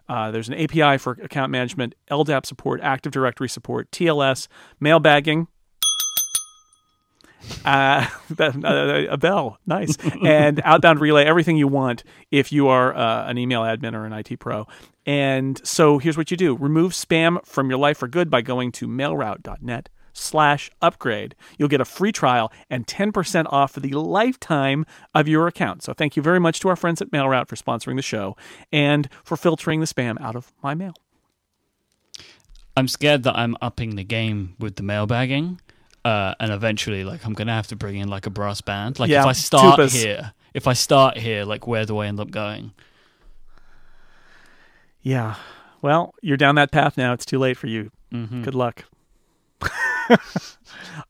Uh, 0.09 0.31
there's 0.32 0.49
an 0.49 0.55
API 0.55 0.99
for 0.99 1.12
account 1.23 1.53
management, 1.53 1.95
LDAP 2.11 2.45
support, 2.45 2.81
Active 2.82 3.12
Directory 3.12 3.49
support, 3.49 3.91
TLS, 3.93 4.49
mailbagging, 4.82 5.47
uh, 7.64 8.06
uh, 8.38 9.02
a 9.10 9.16
bell, 9.16 9.58
nice, 9.66 9.96
and 10.24 10.60
outbound 10.64 11.00
relay, 11.00 11.24
everything 11.24 11.56
you 11.56 11.68
want 11.68 12.04
if 12.30 12.52
you 12.52 12.68
are 12.68 12.94
uh, 12.94 13.28
an 13.28 13.38
email 13.38 13.62
admin 13.62 13.94
or 13.94 14.04
an 14.04 14.12
IT 14.12 14.38
pro. 14.38 14.66
And 15.06 15.60
so 15.66 15.98
here's 15.98 16.16
what 16.16 16.30
you 16.30 16.36
do: 16.36 16.56
remove 16.56 16.92
spam 16.92 17.44
from 17.46 17.70
your 17.70 17.78
life 17.78 17.98
for 17.98 18.08
good 18.08 18.30
by 18.30 18.42
going 18.42 18.72
to 18.72 18.86
mailroute.net 18.86 19.88
slash 20.12 20.70
upgrade. 20.82 21.34
You'll 21.58 21.68
get 21.68 21.80
a 21.80 21.84
free 21.84 22.12
trial 22.12 22.52
and 22.68 22.86
10% 22.86 23.46
off 23.50 23.72
for 23.72 23.80
the 23.80 23.92
lifetime 23.92 24.84
of 25.14 25.28
your 25.28 25.46
account. 25.46 25.82
So 25.82 25.92
thank 25.92 26.16
you 26.16 26.22
very 26.22 26.40
much 26.40 26.60
to 26.60 26.68
our 26.68 26.76
friends 26.76 27.00
at 27.00 27.10
MailRoute 27.10 27.48
for 27.48 27.56
sponsoring 27.56 27.96
the 27.96 28.02
show 28.02 28.36
and 28.72 29.08
for 29.24 29.36
filtering 29.36 29.80
the 29.80 29.86
spam 29.86 30.20
out 30.20 30.36
of 30.36 30.52
my 30.62 30.74
mail. 30.74 30.94
I'm 32.76 32.88
scared 32.88 33.24
that 33.24 33.36
I'm 33.36 33.56
upping 33.60 33.96
the 33.96 34.04
game 34.04 34.54
with 34.58 34.76
the 34.76 34.82
mailbagging. 34.82 35.58
Uh, 36.05 36.35
and 36.40 36.51
eventually, 36.51 37.05
like, 37.05 37.24
I'm 37.27 37.35
gonna 37.35 37.52
have 37.55 37.66
to 37.68 37.77
bring 37.77 37.97
in 37.97 38.09
like 38.09 38.27
a 38.27 38.31
brass 38.31 38.60
band. 38.60 38.98
Like, 38.98 39.10
Yeah, 39.10 39.20
if 39.20 39.27
I 39.27 39.32
start 39.32 39.78
tubas. 39.78 39.93
here, 39.93 40.32
if 40.55 40.66
I 40.66 40.72
start 40.72 41.18
here, 41.18 41.44
like, 41.44 41.66
where 41.66 41.85
do 41.85 41.98
I 41.98 42.06
end 42.06 42.20
up 42.20 42.31
going? 42.31 42.72
Yeah. 45.02 45.36
Well, 45.82 46.14
you're 46.22 46.36
down 46.36 46.55
that 46.56 46.70
path 46.70 46.97
now. 46.97 47.12
It's 47.12 47.24
too 47.24 47.39
late 47.39 47.56
for 47.56 47.66
you. 47.66 47.90
Mm-hmm. 48.12 48.43
Good 48.43 48.55
luck. 48.55 48.85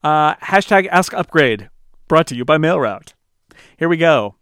uh, 0.03 0.35
hashtag 0.37 0.87
Ask 0.89 1.15
Upgrade, 1.15 1.71
brought 2.09 2.27
to 2.29 2.35
you 2.37 2.45
by 2.45 2.59
MailRoute. 2.59 3.15
Here 3.77 3.89
we 3.89 3.97
go. 3.97 4.37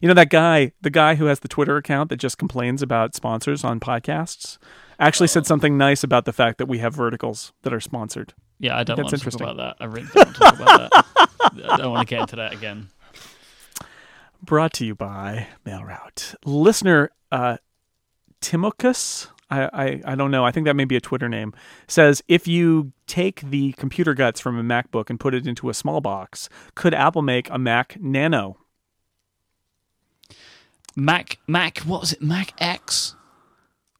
You 0.00 0.08
know 0.08 0.14
that 0.14 0.30
guy, 0.30 0.72
the 0.80 0.90
guy 0.90 1.16
who 1.16 1.24
has 1.26 1.40
the 1.40 1.48
Twitter 1.48 1.76
account 1.76 2.08
that 2.10 2.16
just 2.18 2.38
complains 2.38 2.82
about 2.82 3.14
sponsors 3.16 3.64
on 3.64 3.80
podcasts, 3.80 4.58
actually 5.00 5.26
said 5.28 5.44
something 5.46 5.76
nice 5.76 6.04
about 6.04 6.24
the 6.24 6.32
fact 6.32 6.58
that 6.58 6.66
we 6.66 6.78
have 6.78 6.94
verticals 6.94 7.52
that 7.62 7.72
are 7.72 7.80
sponsored. 7.80 8.32
Yeah, 8.58 8.76
I 8.76 8.84
don't 8.84 8.96
That's 8.96 9.12
want 9.12 9.22
to 9.22 9.30
talk 9.30 9.40
about 9.40 9.56
that. 9.56 9.76
I 9.80 9.84
really 9.86 10.08
don't 10.12 10.26
want 10.26 10.36
to 10.36 10.40
talk 10.40 10.54
about 10.60 10.90
that. 10.90 11.04
I 11.70 11.76
don't 11.76 11.92
want 11.92 12.08
to 12.08 12.14
get 12.14 12.22
into 12.22 12.36
that 12.36 12.52
again. 12.52 12.88
Brought 14.42 14.72
to 14.74 14.84
you 14.84 14.94
by 14.94 15.48
MailRoute. 15.64 16.34
Listener 16.44 17.10
uh, 17.30 17.58
Timokus, 18.40 19.28
I, 19.50 19.62
I, 19.72 20.02
I 20.04 20.14
don't 20.14 20.30
know, 20.30 20.44
I 20.44 20.50
think 20.50 20.66
that 20.66 20.74
may 20.74 20.84
be 20.84 20.96
a 20.96 21.00
Twitter 21.00 21.28
name, 21.28 21.54
says 21.86 22.22
if 22.28 22.46
you 22.46 22.92
take 23.06 23.40
the 23.40 23.72
computer 23.72 24.14
guts 24.14 24.40
from 24.40 24.58
a 24.58 24.62
MacBook 24.62 25.10
and 25.10 25.18
put 25.18 25.34
it 25.34 25.46
into 25.46 25.68
a 25.70 25.74
small 25.74 26.00
box, 26.00 26.48
could 26.74 26.94
Apple 26.94 27.22
make 27.22 27.50
a 27.50 27.58
Mac 27.58 27.96
Nano? 28.00 28.58
Mac, 30.96 31.38
Mac, 31.46 31.78
what 31.80 32.00
was 32.00 32.12
it? 32.12 32.22
Mac 32.22 32.52
X. 32.58 33.14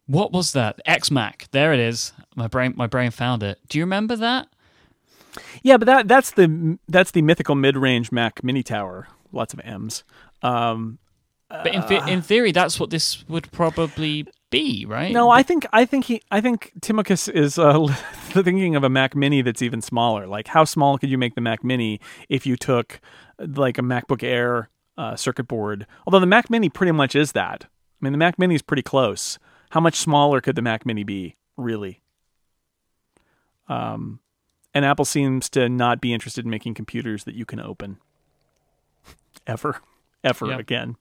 What 0.09 0.33
was 0.33 0.53
that? 0.53 0.81
X 0.85 1.11
Mac. 1.11 1.47
There 1.53 1.73
it 1.73 1.79
is. 1.79 2.13
My 2.35 2.49
brain, 2.49 2.75
my 2.77 2.87
brain 2.89 3.11
found 3.13 3.43
it. 3.45 3.59
Do 3.69 3.79
you 3.79 3.85
remember 3.85 4.17
that? 4.17 4.49
Yeah, 5.63 5.77
but 5.77 5.85
that 5.87 6.09
that's 6.09 6.33
the 6.33 6.79
that's 6.89 7.13
the 7.13 7.23
mythical 7.23 7.55
mid-range 7.55 8.11
Mac 8.11 8.43
Mini 8.43 8.63
Tower. 8.65 9.07
Lots 9.33 9.53
of 9.55 9.61
M's. 9.63 10.03
Um, 10.43 10.99
But 11.51 11.75
in, 11.75 11.81
the- 11.83 12.07
in 12.09 12.23
theory, 12.23 12.51
that's 12.53 12.81
what 12.81 12.91
this 12.91 13.29
would 13.29 13.53
probably 13.53 14.27
be, 14.51 14.87
right? 14.87 15.13
no, 15.13 15.29
I 15.29 15.43
think 15.43 15.67
I 15.75 15.85
think 15.85 16.07
he 16.07 16.23
I 16.31 16.41
think 16.41 16.73
Timocus 16.81 17.29
is 17.29 17.59
uh, 17.59 17.87
thinking 18.31 18.75
of 18.77 18.83
a 18.85 18.89
Mac 18.89 19.15
Mini 19.15 19.43
that's 19.43 19.61
even 19.63 19.83
smaller. 19.83 20.27
Like, 20.27 20.49
how 20.49 20.65
small 20.65 20.97
could 20.99 21.11
you 21.11 21.19
make 21.19 21.35
the 21.35 21.43
Mac 21.43 21.63
Mini 21.63 22.01
if 22.31 22.47
you 22.47 22.57
took 22.57 22.99
like 23.39 23.77
a 23.79 23.83
MacBook 23.83 24.23
Air 24.23 24.71
uh, 24.97 25.17
circuit 25.17 25.45
board? 25.49 25.87
Although 26.07 26.21
the 26.21 26.27
Mac 26.27 26.49
Mini 26.49 26.71
pretty 26.71 26.93
much 26.93 27.15
is 27.15 27.33
that. 27.33 27.65
I 27.65 27.69
mean, 28.01 28.13
the 28.13 28.19
Mac 28.19 28.39
Mini 28.39 28.55
is 28.55 28.63
pretty 28.63 28.83
close. 28.83 29.39
How 29.71 29.81
much 29.81 29.97
smaller 29.97 30.41
could 30.41 30.57
the 30.57 30.63
Mac 30.63 30.87
Mini 30.87 31.05
be, 31.05 31.37
really? 31.57 32.03
Um, 33.69 34.21
and 34.75 34.85
Apple 34.85 35.05
seems 35.05 35.49
to 35.51 35.69
not 35.69 36.01
be 36.01 36.13
interested 36.13 36.45
in 36.45 36.51
making 36.51 36.75
computers 36.75 37.25
that 37.25 37.35
you 37.35 37.45
can 37.45 37.61
open 37.61 37.99
ever, 39.47 39.81
ever 40.25 40.47
again. 40.59 40.97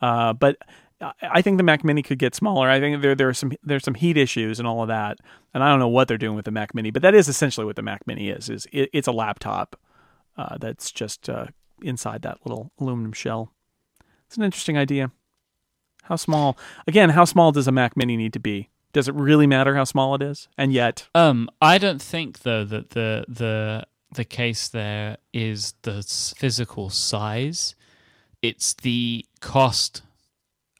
Uh, 0.00 0.32
but 0.32 0.56
I- 1.00 1.12
I 1.22 1.42
think 1.42 1.56
the 1.58 1.62
Mac 1.64 1.84
Mini 1.84 2.02
could 2.02 2.18
get 2.18 2.34
smaller. 2.34 2.68
I 2.68 2.80
think 2.80 3.02
there 3.02 3.14
there 3.14 3.28
are 3.28 3.34
some 3.34 3.52
there's 3.62 3.84
some 3.84 3.94
heat 3.94 4.16
issues 4.16 4.58
and 4.58 4.66
all 4.68 4.82
of 4.82 4.88
that, 4.88 5.18
and 5.54 5.62
I 5.62 5.68
don't 5.68 5.78
know 5.80 5.88
what 5.88 6.06
they're 6.08 6.18
doing 6.18 6.36
with 6.36 6.44
the 6.44 6.50
Mac 6.50 6.74
Mini, 6.74 6.90
but 6.90 7.02
that 7.02 7.14
is 7.14 7.28
essentially 7.28 7.66
what 7.66 7.76
the 7.76 7.82
Mac 7.82 8.06
Mini 8.06 8.28
is. 8.30 8.48
Is 8.48 8.66
it, 8.72 8.88
it's 8.92 9.08
a 9.08 9.12
laptop 9.12 9.78
uh, 10.36 10.58
that's 10.58 10.90
just 10.92 11.28
uh, 11.28 11.46
inside 11.82 12.22
that 12.22 12.38
little 12.44 12.70
aluminum 12.80 13.12
shell. 13.12 13.52
It's 14.26 14.36
an 14.36 14.44
interesting 14.44 14.78
idea. 14.78 15.10
How 16.02 16.16
small? 16.16 16.56
Again, 16.86 17.10
how 17.10 17.24
small 17.24 17.52
does 17.52 17.68
a 17.68 17.72
Mac 17.72 17.96
Mini 17.96 18.16
need 18.16 18.32
to 18.34 18.40
be? 18.40 18.68
Does 18.92 19.08
it 19.08 19.14
really 19.14 19.46
matter 19.46 19.74
how 19.74 19.84
small 19.84 20.14
it 20.14 20.22
is? 20.22 20.48
And 20.58 20.72
yet, 20.72 21.08
Um, 21.14 21.48
I 21.60 21.78
don't 21.78 22.02
think 22.02 22.40
though 22.40 22.64
that 22.64 22.90
the 22.90 23.24
the 23.28 23.86
the 24.14 24.24
case 24.24 24.68
there 24.68 25.16
is 25.32 25.74
the 25.82 26.02
physical 26.36 26.90
size; 26.90 27.74
it's 28.42 28.74
the 28.74 29.24
cost 29.40 30.02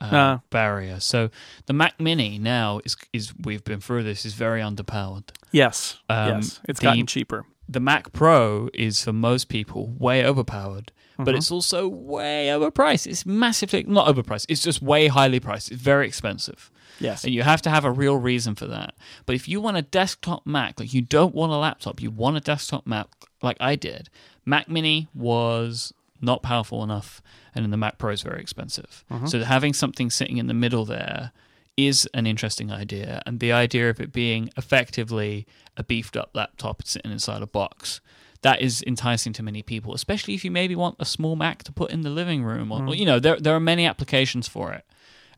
uh, 0.01 0.09
Ah. 0.12 0.40
barrier. 0.51 1.01
So 1.01 1.31
the 1.66 1.73
Mac 1.73 1.99
Mini 2.01 2.39
now 2.39 2.81
is 2.85 2.97
is 3.12 3.32
we've 3.43 3.65
been 3.65 3.81
through 3.81 4.03
this 4.03 4.27
is 4.27 4.35
very 4.35 4.61
underpowered. 4.61 5.31
yes, 5.53 5.99
Um, 6.11 6.28
yes, 6.28 6.61
it's 6.69 6.81
the- 6.81 6.85
gotten 6.85 7.07
cheaper. 7.07 7.47
The 7.69 7.81
Mac 7.81 8.12
Pro 8.12 8.69
is 8.74 9.05
for 9.05 9.12
most 9.15 9.49
people 9.49 9.94
way 9.99 10.27
overpowered, 10.27 10.93
Mm-hmm. 11.23 11.32
but 11.32 11.35
it's 11.36 11.51
also 11.51 11.89
way 11.89 12.49
overpriced. 12.49 13.07
It's 13.07 13.24
massively 13.27 13.85
not 13.85 14.07
overpriced. 14.15 14.47
It's 14.49 14.62
just 14.62 14.82
way 14.82 15.09
highly 15.09 15.40
priced. 15.40 15.70
It's 15.73 15.81
very 15.81 16.07
expensive. 16.07 16.70
Yes, 17.01 17.24
And 17.24 17.35
you 17.35 17.43
have 17.43 17.62
to 17.62 17.70
have 17.70 17.85
a 17.85 17.90
real 17.90 18.16
reason 18.16 18.55
for 18.55 18.66
that. 18.66 18.94
But 19.27 19.35
if 19.35 19.49
you 19.49 19.61
want 19.61 19.77
a 19.77 19.82
desktop 19.82 20.47
Mac, 20.47 20.78
like 20.78 20.94
you 20.94 21.03
don't 21.03 21.35
want 21.35 21.51
a 21.51 21.57
laptop, 21.57 22.01
you 22.01 22.11
want 22.11 22.36
a 22.36 22.40
desktop 22.40 22.86
Mac, 22.86 23.09
like 23.43 23.57
I 23.59 23.74
did, 23.77 24.09
Mac 24.44 24.69
Mini 24.69 25.09
was 25.15 25.93
not 26.20 26.43
powerful 26.43 26.85
enough, 26.85 27.20
and 27.55 27.65
then 27.65 27.70
the 27.70 27.77
Mac 27.77 27.99
Pro 27.99 28.12
is 28.12 28.23
very 28.23 28.40
expensive. 28.40 29.05
So 29.27 29.43
having 29.43 29.73
something 29.73 30.11
sitting 30.11 30.36
in 30.36 30.47
the 30.47 30.55
middle 30.55 30.85
there 30.85 31.32
is 31.77 32.09
an 32.15 32.27
interesting 32.27 32.70
idea. 32.70 33.23
And 33.27 33.40
the 33.40 33.51
idea 33.51 33.90
of 33.90 33.99
it 33.99 34.12
being 34.12 34.51
effectively 34.57 35.47
a 35.77 35.82
beefed 35.82 36.16
up 36.16 36.31
laptop 36.35 36.86
sitting 36.86 37.11
inside 37.11 37.43
a 37.43 37.47
box. 37.47 38.01
That 38.43 38.60
is 38.60 38.82
enticing 38.86 39.32
to 39.35 39.43
many 39.43 39.62
people, 39.62 39.94
especially 39.94 40.35
if 40.35 40.44
you 40.44 40.51
maybe 40.51 40.77
want 40.77 40.97
a 40.98 41.05
small 41.05 41.36
Mac 41.36 41.62
to 41.64 41.73
put 41.73 41.90
in 41.90 42.02
the 42.02 42.10
living 42.10 42.44
room, 42.44 42.70
or, 42.73 42.86
or, 42.86 42.94
you 42.94 43.06
know, 43.06 43.19
there 43.19 43.39
there 43.39 43.55
are 43.55 43.60
many 43.60 43.86
applications 43.86 44.48
for 44.48 44.73
it 44.73 44.85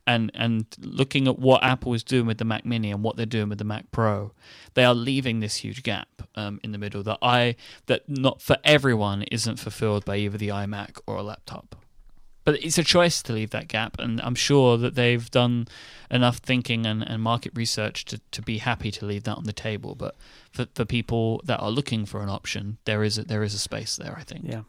and 0.07 0.31
and 0.33 0.65
looking 0.79 1.27
at 1.27 1.39
what 1.39 1.63
Apple 1.63 1.93
is 1.93 2.03
doing 2.03 2.25
with 2.25 2.37
the 2.37 2.45
Mac 2.45 2.65
Mini 2.65 2.91
and 2.91 3.03
what 3.03 3.17
they're 3.17 3.25
doing 3.25 3.49
with 3.49 3.57
the 3.57 3.63
Mac 3.63 3.91
Pro, 3.91 4.31
they 4.73 4.85
are 4.85 4.93
leaving 4.93 5.39
this 5.39 5.57
huge 5.57 5.83
gap 5.83 6.07
um, 6.35 6.59
in 6.63 6.71
the 6.71 6.77
middle 6.77 7.03
that 7.03 7.17
I 7.21 7.55
that 7.87 8.07
not 8.07 8.41
for 8.41 8.57
everyone 8.63 9.23
isn't 9.23 9.57
fulfilled 9.57 10.05
by 10.05 10.17
either 10.17 10.37
the 10.37 10.49
iMac 10.49 10.99
or 11.07 11.15
a 11.17 11.23
laptop. 11.23 11.75
But 12.45 12.63
it's 12.63 12.77
a 12.77 12.83
choice 12.83 13.21
to 13.23 13.33
leave 13.33 13.49
that 13.49 13.67
gap, 13.67 13.97
and 13.99 14.21
I'm 14.21 14.35
sure 14.35 14.77
that 14.77 14.93
they've 14.95 15.29
done 15.31 15.67
enough 16.11 16.37
thinking 16.37 16.85
and, 16.85 17.01
and 17.01 17.21
market 17.21 17.51
research 17.55 18.05
to, 18.05 18.21
to 18.31 18.41
be 18.41 18.59
happy 18.59 18.91
to 18.91 19.05
leave 19.05 19.23
that 19.23 19.35
on 19.35 19.45
the 19.45 19.51
table. 19.53 19.95
But 19.95 20.15
for, 20.51 20.67
for 20.75 20.85
people 20.85 21.41
that 21.45 21.59
are 21.59 21.71
looking 21.71 22.05
for 22.05 22.21
an 22.21 22.29
option, 22.29 22.77
there 22.85 23.03
is 23.03 23.17
a, 23.17 23.23
there 23.23 23.41
is 23.41 23.55
a 23.55 23.59
space 23.59 23.95
there. 23.97 24.15
I 24.17 24.23
think. 24.23 24.45
Yeah. 24.45 24.61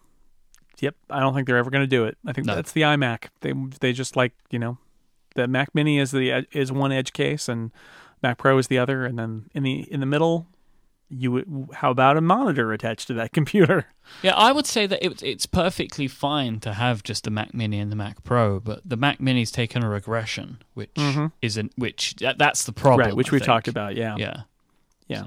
Yep. 0.80 0.94
I 1.10 1.20
don't 1.20 1.34
think 1.34 1.46
they're 1.46 1.58
ever 1.58 1.70
going 1.70 1.84
to 1.84 1.86
do 1.86 2.04
it. 2.06 2.16
I 2.26 2.32
think 2.32 2.46
No. 2.46 2.54
that's 2.54 2.72
the 2.72 2.82
iMac. 2.82 3.26
They 3.42 3.52
they 3.80 3.92
just 3.92 4.16
like 4.16 4.32
you 4.50 4.58
know, 4.58 4.78
the 5.34 5.46
Mac 5.46 5.74
Mini 5.74 5.98
is 5.98 6.10
the 6.10 6.46
is 6.52 6.72
one 6.72 6.92
edge 6.92 7.12
case 7.12 7.46
and 7.48 7.72
Mac 8.22 8.38
Pro 8.38 8.56
is 8.56 8.68
the 8.68 8.78
other, 8.78 9.04
and 9.04 9.18
then 9.18 9.50
in 9.54 9.62
the 9.62 9.86
in 9.92 10.00
the 10.00 10.06
middle, 10.06 10.46
you 11.08 11.32
would- 11.32 11.68
how 11.74 11.90
about 11.90 12.16
a 12.16 12.20
monitor 12.20 12.72
attached 12.72 13.06
to 13.08 13.14
that 13.14 13.32
computer? 13.38 13.86
Yeah, 14.22 14.34
I 14.34 14.52
would 14.52 14.66
say 14.66 14.86
that 14.86 15.04
it, 15.04 15.22
it's 15.22 15.46
perfectly 15.46 16.08
fine 16.08 16.60
to 16.60 16.72
have 16.74 17.02
just 17.02 17.24
the 17.24 17.30
Mac 17.30 17.54
Mini 17.54 17.78
and 17.78 17.90
the 17.92 17.96
Mac 17.96 18.22
Pro, 18.24 18.60
but 18.60 18.80
the 18.84 18.96
Mac 18.96 19.20
Mini's 19.20 19.50
taken 19.50 19.82
a 19.84 19.88
regression, 19.88 20.58
which 20.74 20.94
Mhm. 20.94 21.32
isn't 21.42 21.72
which 21.76 22.14
that, 22.20 22.38
that's 22.38 22.64
the 22.64 22.72
problem. 22.72 23.06
right, 23.06 23.16
which 23.16 23.28
I 23.30 23.32
we 23.32 23.38
think. 23.38 23.46
talked 23.46 23.68
about. 23.68 23.94
Yeah. 23.96 24.16
Yeah, 24.18 24.42
Yeah. 25.08 25.26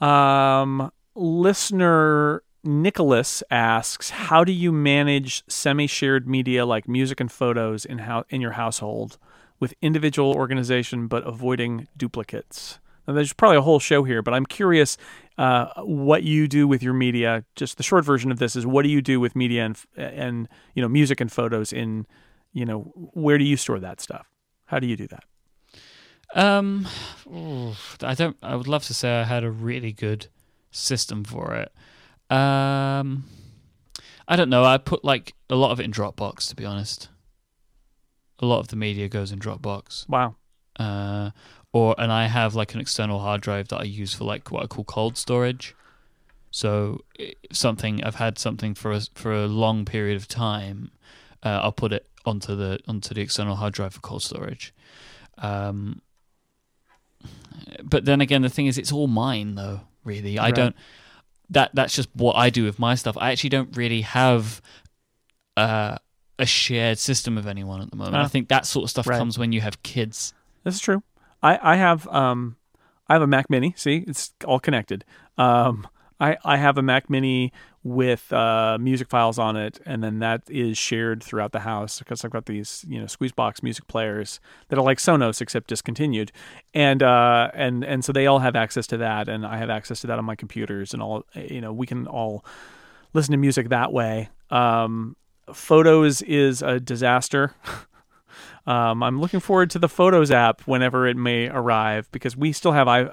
So- 0.00 0.06
Um, 0.06 0.90
listener 1.14 2.42
Nicholas 2.64 3.42
asks, 3.50 4.10
"How 4.10 4.44
do 4.44 4.52
you 4.52 4.70
manage 4.72 5.42
semi-shared 5.48 6.28
media 6.28 6.64
like 6.64 6.86
music 6.88 7.18
and 7.20 7.30
photos 7.30 7.84
in 7.84 7.98
how 7.98 8.24
in 8.30 8.40
your 8.40 8.52
household 8.52 9.18
with 9.60 9.74
individual 9.82 10.32
organization 10.32 11.06
but 11.08 11.26
avoiding 11.26 11.88
duplicates?" 11.96 12.78
There's 13.06 13.32
probably 13.32 13.58
a 13.58 13.62
whole 13.62 13.80
show 13.80 14.04
here, 14.04 14.22
but 14.22 14.32
I'm 14.32 14.46
curious 14.46 14.96
uh, 15.38 15.82
what 15.82 16.22
you 16.22 16.46
do 16.46 16.68
with 16.68 16.82
your 16.82 16.94
media. 16.94 17.44
Just 17.56 17.76
the 17.76 17.82
short 17.82 18.04
version 18.04 18.30
of 18.30 18.38
this 18.38 18.54
is, 18.54 18.64
what 18.66 18.82
do 18.82 18.88
you 18.88 19.02
do 19.02 19.18
with 19.18 19.34
media 19.34 19.64
and 19.64 19.78
and 19.96 20.48
you 20.74 20.82
know 20.82 20.88
music 20.88 21.20
and 21.20 21.30
photos 21.30 21.72
in 21.72 22.06
you 22.52 22.64
know 22.64 22.92
where 23.14 23.38
do 23.38 23.44
you 23.44 23.56
store 23.56 23.80
that 23.80 24.00
stuff? 24.00 24.30
How 24.66 24.78
do 24.78 24.86
you 24.86 24.96
do 24.96 25.08
that? 25.08 25.24
Um, 26.34 26.86
I 28.02 28.14
don't. 28.14 28.36
I 28.42 28.56
would 28.56 28.68
love 28.68 28.84
to 28.84 28.94
say 28.94 29.20
I 29.20 29.24
had 29.24 29.44
a 29.44 29.50
really 29.50 29.92
good 29.92 30.28
system 30.70 31.24
for 31.24 31.54
it. 31.54 31.72
Um, 32.34 33.24
I 34.26 34.36
don't 34.36 34.48
know. 34.48 34.64
I 34.64 34.78
put 34.78 35.04
like 35.04 35.34
a 35.50 35.56
lot 35.56 35.72
of 35.72 35.80
it 35.80 35.84
in 35.84 35.92
Dropbox. 35.92 36.48
To 36.48 36.56
be 36.56 36.64
honest, 36.64 37.08
a 38.38 38.46
lot 38.46 38.60
of 38.60 38.68
the 38.68 38.76
media 38.76 39.08
goes 39.08 39.32
in 39.32 39.40
Dropbox. 39.40 40.08
Wow. 40.08 40.36
Uh, 40.78 41.30
or 41.72 41.94
and 41.98 42.12
I 42.12 42.26
have 42.26 42.54
like 42.54 42.74
an 42.74 42.80
external 42.80 43.20
hard 43.20 43.40
drive 43.40 43.68
that 43.68 43.80
I 43.80 43.84
use 43.84 44.14
for 44.14 44.24
like 44.24 44.50
what 44.50 44.62
I 44.62 44.66
call 44.66 44.84
cold 44.84 45.16
storage. 45.16 45.74
So 46.50 47.00
something 47.50 48.04
I've 48.04 48.16
had 48.16 48.38
something 48.38 48.74
for 48.74 48.92
a 48.92 49.00
for 49.14 49.32
a 49.32 49.46
long 49.46 49.84
period 49.84 50.16
of 50.16 50.28
time, 50.28 50.90
uh, 51.42 51.60
I'll 51.62 51.72
put 51.72 51.92
it 51.92 52.06
onto 52.26 52.54
the 52.54 52.78
onto 52.86 53.14
the 53.14 53.20
external 53.22 53.56
hard 53.56 53.72
drive 53.72 53.94
for 53.94 54.00
cold 54.00 54.22
storage. 54.22 54.74
Um, 55.38 56.02
but 57.82 58.04
then 58.04 58.20
again, 58.20 58.42
the 58.42 58.48
thing 58.48 58.66
is, 58.66 58.78
it's 58.78 58.92
all 58.92 59.06
mine 59.06 59.54
though. 59.54 59.80
Really, 60.04 60.38
I 60.38 60.46
Right. 60.46 60.54
don't. 60.54 60.76
That 61.50 61.70
that's 61.74 61.94
just 61.94 62.08
what 62.14 62.36
I 62.36 62.50
do 62.50 62.64
with 62.64 62.78
my 62.78 62.94
stuff. 62.96 63.16
I 63.18 63.30
actually 63.30 63.50
don't 63.50 63.76
really 63.76 64.00
have 64.02 64.60
uh, 65.56 65.96
a 66.38 66.46
shared 66.46 66.98
system 66.98 67.36
of 67.38 67.46
anyone 67.46 67.80
at 67.80 67.90
the 67.90 67.96
moment. 67.96 68.16
Ah. 68.16 68.24
I 68.24 68.28
think 68.28 68.48
that 68.48 68.66
sort 68.66 68.84
of 68.84 68.90
stuff 68.90 69.06
Right. 69.06 69.18
comes 69.18 69.38
when 69.38 69.52
you 69.52 69.60
have 69.60 69.82
kids. 69.82 70.32
That's 70.64 70.80
true. 70.80 71.02
I, 71.42 71.72
I 71.72 71.76
have 71.76 72.06
um 72.08 72.56
I 73.08 73.14
have 73.14 73.22
a 73.22 73.26
Mac 73.26 73.50
Mini. 73.50 73.74
See, 73.76 74.04
it's 74.06 74.32
all 74.44 74.60
connected. 74.60 75.04
Um, 75.36 75.86
I 76.20 76.36
I 76.44 76.56
have 76.56 76.78
a 76.78 76.82
Mac 76.82 77.10
Mini 77.10 77.52
with 77.84 78.32
uh, 78.32 78.78
music 78.80 79.08
files 79.08 79.38
on 79.38 79.56
it, 79.56 79.80
and 79.84 80.04
then 80.04 80.20
that 80.20 80.42
is 80.48 80.78
shared 80.78 81.22
throughout 81.22 81.50
the 81.50 81.60
house 81.60 81.98
because 81.98 82.24
I've 82.24 82.30
got 82.30 82.46
these 82.46 82.84
you 82.88 82.98
know 83.00 83.06
Squeezebox 83.06 83.62
music 83.62 83.86
players 83.88 84.40
that 84.68 84.78
are 84.78 84.84
like 84.84 84.98
Sonos 84.98 85.40
except 85.40 85.68
discontinued, 85.68 86.30
and 86.74 87.02
uh, 87.02 87.50
and 87.54 87.84
and 87.84 88.04
so 88.04 88.12
they 88.12 88.26
all 88.26 88.38
have 88.38 88.54
access 88.54 88.86
to 88.88 88.96
that, 88.98 89.28
and 89.28 89.44
I 89.44 89.58
have 89.58 89.70
access 89.70 90.00
to 90.02 90.06
that 90.06 90.18
on 90.18 90.24
my 90.24 90.36
computers, 90.36 90.94
and 90.94 91.02
all 91.02 91.24
you 91.34 91.60
know 91.60 91.72
we 91.72 91.86
can 91.86 92.06
all 92.06 92.44
listen 93.12 93.32
to 93.32 93.38
music 93.38 93.68
that 93.70 93.92
way. 93.92 94.28
Um, 94.50 95.16
photos 95.52 96.22
is 96.22 96.62
a 96.62 96.78
disaster. 96.78 97.54
Um, 98.66 99.02
I'm 99.02 99.20
looking 99.20 99.40
forward 99.40 99.70
to 99.70 99.78
the 99.78 99.88
Photos 99.88 100.30
app 100.30 100.60
whenever 100.62 101.06
it 101.06 101.16
may 101.16 101.48
arrive 101.48 102.08
because 102.12 102.36
we 102.36 102.52
still 102.52 102.72
have 102.72 102.86
i 102.86 103.04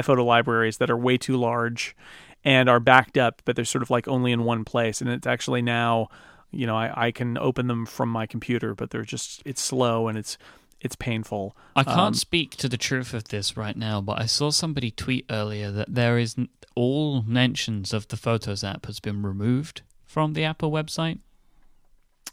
iPhoto 0.00 0.24
libraries 0.24 0.76
that 0.76 0.90
are 0.90 0.96
way 0.96 1.16
too 1.16 1.36
large 1.36 1.96
and 2.44 2.68
are 2.68 2.80
backed 2.80 3.16
up, 3.16 3.40
but 3.44 3.56
they're 3.56 3.64
sort 3.64 3.82
of 3.82 3.90
like 3.90 4.08
only 4.08 4.32
in 4.32 4.44
one 4.44 4.64
place. 4.64 5.00
And 5.00 5.08
it's 5.08 5.26
actually 5.26 5.62
now, 5.62 6.08
you 6.50 6.66
know, 6.66 6.76
I, 6.76 7.06
I 7.06 7.10
can 7.12 7.38
open 7.38 7.66
them 7.66 7.86
from 7.86 8.08
my 8.10 8.26
computer, 8.26 8.74
but 8.74 8.90
they're 8.90 9.02
just 9.04 9.42
it's 9.46 9.62
slow 9.62 10.08
and 10.08 10.18
it's 10.18 10.36
it's 10.80 10.96
painful. 10.96 11.56
I 11.76 11.84
can't 11.84 11.98
Um, 11.98 12.14
speak 12.14 12.56
to 12.56 12.68
the 12.68 12.78
truth 12.78 13.12
of 13.14 13.24
this 13.24 13.56
right 13.56 13.76
now, 13.76 14.00
but 14.00 14.20
I 14.20 14.26
saw 14.26 14.50
somebody 14.50 14.90
tweet 14.90 15.26
earlier 15.30 15.70
that 15.70 15.94
there 15.94 16.18
is 16.18 16.36
all 16.74 17.22
mentions 17.22 17.92
of 17.92 18.08
the 18.08 18.16
Photos 18.16 18.64
app 18.64 18.86
has 18.86 19.00
been 19.00 19.22
removed 19.22 19.82
from 20.06 20.32
the 20.32 20.44
Apple 20.44 20.70
website. 20.70 21.18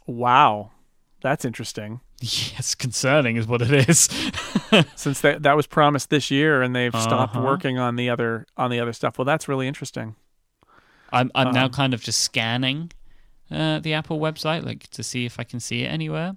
Wow, 0.05 0.71
that's 1.21 1.43
interesting. 1.43 1.99
Yes, 2.19 2.73
concerning 2.73 3.35
is 3.37 3.45
what 3.47 3.61
it 3.61 3.87
is. 3.89 4.01
Since 4.95 5.21
that 5.21 5.43
that 5.43 5.55
was 5.55 5.67
promised 5.67 6.09
this 6.09 6.31
year, 6.31 6.61
and 6.63 6.75
they've 6.75 6.91
stopped 6.99 7.35
Uh-huh. 7.35 7.45
working 7.45 7.77
on 7.77 7.95
the 7.95 8.09
other 8.09 8.47
on 8.57 8.71
the 8.71 8.79
other 8.79 8.93
stuff. 8.93 9.17
Well, 9.19 9.25
that's 9.25 9.47
really 9.47 9.67
interesting. 9.67 10.15
I'm 11.11 11.31
I'm 11.35 11.53
now 11.53 11.65
Um, 11.65 11.71
kind 11.71 11.93
of 11.93 12.01
just 12.01 12.19
scanning 12.21 12.91
uh, 13.51 13.79
the 13.79 13.93
Apple 13.93 14.19
website, 14.19 14.65
like 14.65 14.87
to 14.89 15.03
see 15.03 15.25
if 15.25 15.39
I 15.39 15.43
can 15.43 15.59
see 15.59 15.83
it 15.83 15.87
anywhere. 15.87 16.35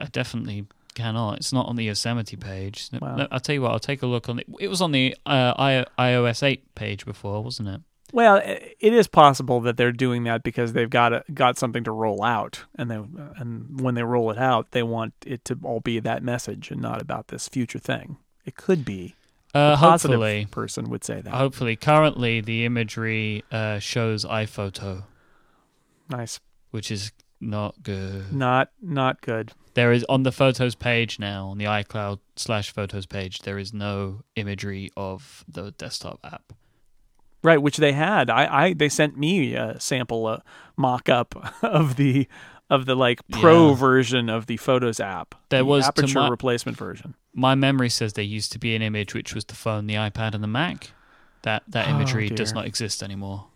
I 0.00 0.06
definitely 0.06 0.66
cannot. 0.94 1.36
It's 1.36 1.52
not 1.52 1.66
on 1.66 1.76
the 1.76 1.84
Yosemite 1.84 2.36
page. 2.36 2.88
Wow. 3.00 3.28
I'll 3.30 3.38
tell 3.38 3.54
you 3.54 3.62
what. 3.62 3.72
I'll 3.72 3.78
take 3.78 4.02
a 4.02 4.06
look 4.06 4.28
on 4.28 4.38
it. 4.40 4.46
It 4.58 4.68
was 4.68 4.80
on 4.80 4.92
the 4.92 5.14
uh, 5.26 5.54
I- 5.56 5.86
iOS 5.98 6.42
8 6.42 6.74
page 6.74 7.04
before, 7.04 7.44
wasn't 7.44 7.68
it? 7.68 7.80
Well, 8.12 8.40
it 8.44 8.92
is 8.92 9.06
possible 9.06 9.60
that 9.60 9.76
they're 9.76 9.92
doing 9.92 10.24
that 10.24 10.42
because 10.42 10.72
they've 10.72 10.90
got 10.90 11.12
a, 11.12 11.24
got 11.32 11.58
something 11.58 11.84
to 11.84 11.92
roll 11.92 12.22
out, 12.22 12.64
and 12.74 12.90
they 12.90 13.00
and 13.36 13.80
when 13.80 13.94
they 13.94 14.02
roll 14.02 14.30
it 14.30 14.38
out, 14.38 14.72
they 14.72 14.82
want 14.82 15.14
it 15.24 15.44
to 15.46 15.58
all 15.62 15.80
be 15.80 16.00
that 16.00 16.22
message 16.22 16.70
and 16.70 16.80
not 16.80 17.00
about 17.00 17.28
this 17.28 17.48
future 17.48 17.78
thing. 17.78 18.18
It 18.44 18.56
could 18.56 18.84
be. 18.84 19.14
Uh, 19.52 19.76
hopefully, 19.76 20.46
person 20.50 20.88
would 20.90 21.04
say 21.04 21.20
that. 21.20 21.32
hopefully. 21.34 21.76
Currently, 21.76 22.40
the 22.40 22.64
imagery 22.64 23.44
uh, 23.50 23.80
shows 23.80 24.24
iPhoto, 24.24 25.04
nice. 26.08 26.38
which 26.70 26.90
is 26.90 27.10
not 27.40 27.82
good. 27.82 28.32
Not 28.32 28.70
not 28.80 29.20
good. 29.20 29.52
There 29.74 29.92
is 29.92 30.04
on 30.08 30.24
the 30.24 30.32
Photos 30.32 30.74
page 30.74 31.18
now, 31.18 31.48
on 31.48 31.58
the 31.58 31.64
iCloud 31.64 32.18
slash 32.36 32.72
Photos 32.72 33.06
page, 33.06 33.40
there 33.40 33.58
is 33.58 33.72
no 33.72 34.22
imagery 34.36 34.90
of 34.96 35.44
the 35.48 35.70
desktop 35.72 36.20
app. 36.24 36.52
Right, 37.42 37.60
which 37.60 37.78
they 37.78 37.92
had. 37.92 38.28
I, 38.28 38.64
I 38.66 38.72
they 38.74 38.88
sent 38.90 39.16
me 39.16 39.54
a 39.54 39.80
sample 39.80 40.28
a 40.28 40.42
mock 40.76 41.08
up 41.08 41.34
of 41.62 41.96
the 41.96 42.28
of 42.68 42.86
the 42.86 42.94
like 42.94 43.20
pro 43.30 43.70
Yeah. 43.70 43.74
version 43.76 44.28
of 44.28 44.46
the 44.46 44.56
Photos 44.58 45.00
app. 45.00 45.34
There 45.48 45.60
the 45.60 45.64
was, 45.64 45.86
aperture 45.86 46.20
my- 46.20 46.28
replacement 46.28 46.76
version. 46.76 47.14
My 47.32 47.54
memory 47.54 47.88
says 47.88 48.12
there 48.14 48.24
used 48.24 48.52
to 48.52 48.58
be 48.58 48.74
an 48.74 48.82
image 48.82 49.14
which 49.14 49.34
was 49.34 49.44
the 49.44 49.54
phone, 49.54 49.86
the 49.86 49.94
iPad, 49.94 50.34
and 50.34 50.42
the 50.42 50.48
Mac. 50.48 50.90
That 51.42 51.62
that 51.68 51.86
Oh, 51.88 51.92
imagery 51.92 52.28
does 52.28 52.52
not 52.52 52.66
exist 52.66 53.02
anymore. 53.02 53.46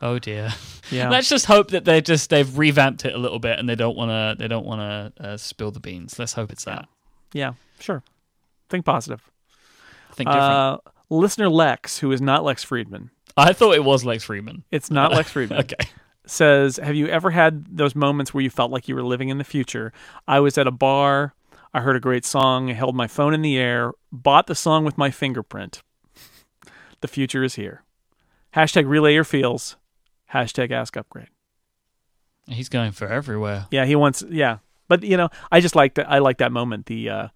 Oh 0.00 0.18
dear. 0.18 0.50
Yeah. 0.90 1.10
Let's 1.10 1.28
just 1.28 1.44
hope 1.46 1.68
that 1.72 1.84
they 1.84 2.00
just 2.00 2.30
they've 2.30 2.56
revamped 2.56 3.04
it 3.04 3.14
a 3.14 3.18
little 3.18 3.38
bit 3.38 3.58
and 3.58 3.68
they 3.68 3.74
don't 3.74 3.96
want 3.96 4.10
to 4.10 4.42
they 4.42 4.48
don't 4.48 4.64
want 4.64 4.80
to 5.16 5.22
uh, 5.22 5.36
spill 5.36 5.70
the 5.70 5.80
beans. 5.80 6.18
Let's 6.18 6.32
hope 6.32 6.50
it's 6.52 6.64
that. 6.64 6.88
yeah. 7.34 7.52
Sure. 7.80 8.02
Think 8.70 8.84
positive. 8.86 9.20
Think 10.12 10.28
different. 10.30 10.52
Uh, 10.52 10.78
listener 11.10 11.48
Lex, 11.48 11.98
who 11.98 12.12
is 12.12 12.20
not 12.20 12.44
Lex 12.44 12.64
Friedman, 12.64 13.10
I 13.36 13.52
thought 13.52 13.74
it 13.74 13.84
was 13.84 14.04
Lex 14.04 14.24
Friedman. 14.24 14.64
it's 14.70 14.90
not 14.90 15.12
Lex 15.12 15.30
Friedman. 15.32 15.60
Okay. 15.60 15.76
says, 16.26 16.76
Have 16.78 16.94
you 16.94 17.08
ever 17.08 17.30
had 17.30 17.76
those 17.76 17.94
moments 17.94 18.32
where 18.32 18.42
you 18.42 18.50
felt 18.50 18.70
like 18.70 18.88
you 18.88 18.94
were 18.94 19.02
living 19.02 19.28
in 19.28 19.38
the 19.38 19.44
future? 19.44 19.92
I 20.28 20.40
was 20.40 20.56
at 20.58 20.66
a 20.66 20.70
bar, 20.72 21.34
I 21.74 21.80
heard 21.80 21.96
a 21.96 22.00
great 22.00 22.24
song, 22.24 22.70
I 22.70 22.74
held 22.74 22.94
my 22.96 23.06
phone 23.06 23.34
in 23.34 23.42
the 23.42 23.58
air, 23.58 23.92
bought 24.12 24.46
the 24.46 24.54
song 24.54 24.84
with 24.84 24.98
my 24.98 25.10
fingerprint. 25.10 25.82
The 27.00 27.08
future 27.08 27.42
is 27.42 27.54
here. 27.54 27.82
Hashtag 28.54 28.88
relay 28.88 29.14
your 29.14 29.24
feels. 29.24 29.76
Hashtag 30.32 30.70
ask 30.70 30.96
upgrade. 30.96 31.28
He's 32.46 32.68
going 32.68 32.92
for 32.92 33.06
everywhere. 33.06 33.66
Yeah, 33.70 33.84
he 33.86 33.94
wants 33.96 34.22
yeah. 34.28 34.58
But 34.88 35.04
you 35.04 35.16
know, 35.16 35.28
I 35.52 35.60
just 35.60 35.76
like 35.76 35.94
that 35.94 36.10
I 36.10 36.18
like 36.18 36.38
that 36.38 36.50
moment. 36.52 36.86
The 36.86 37.08
uh 37.08 37.28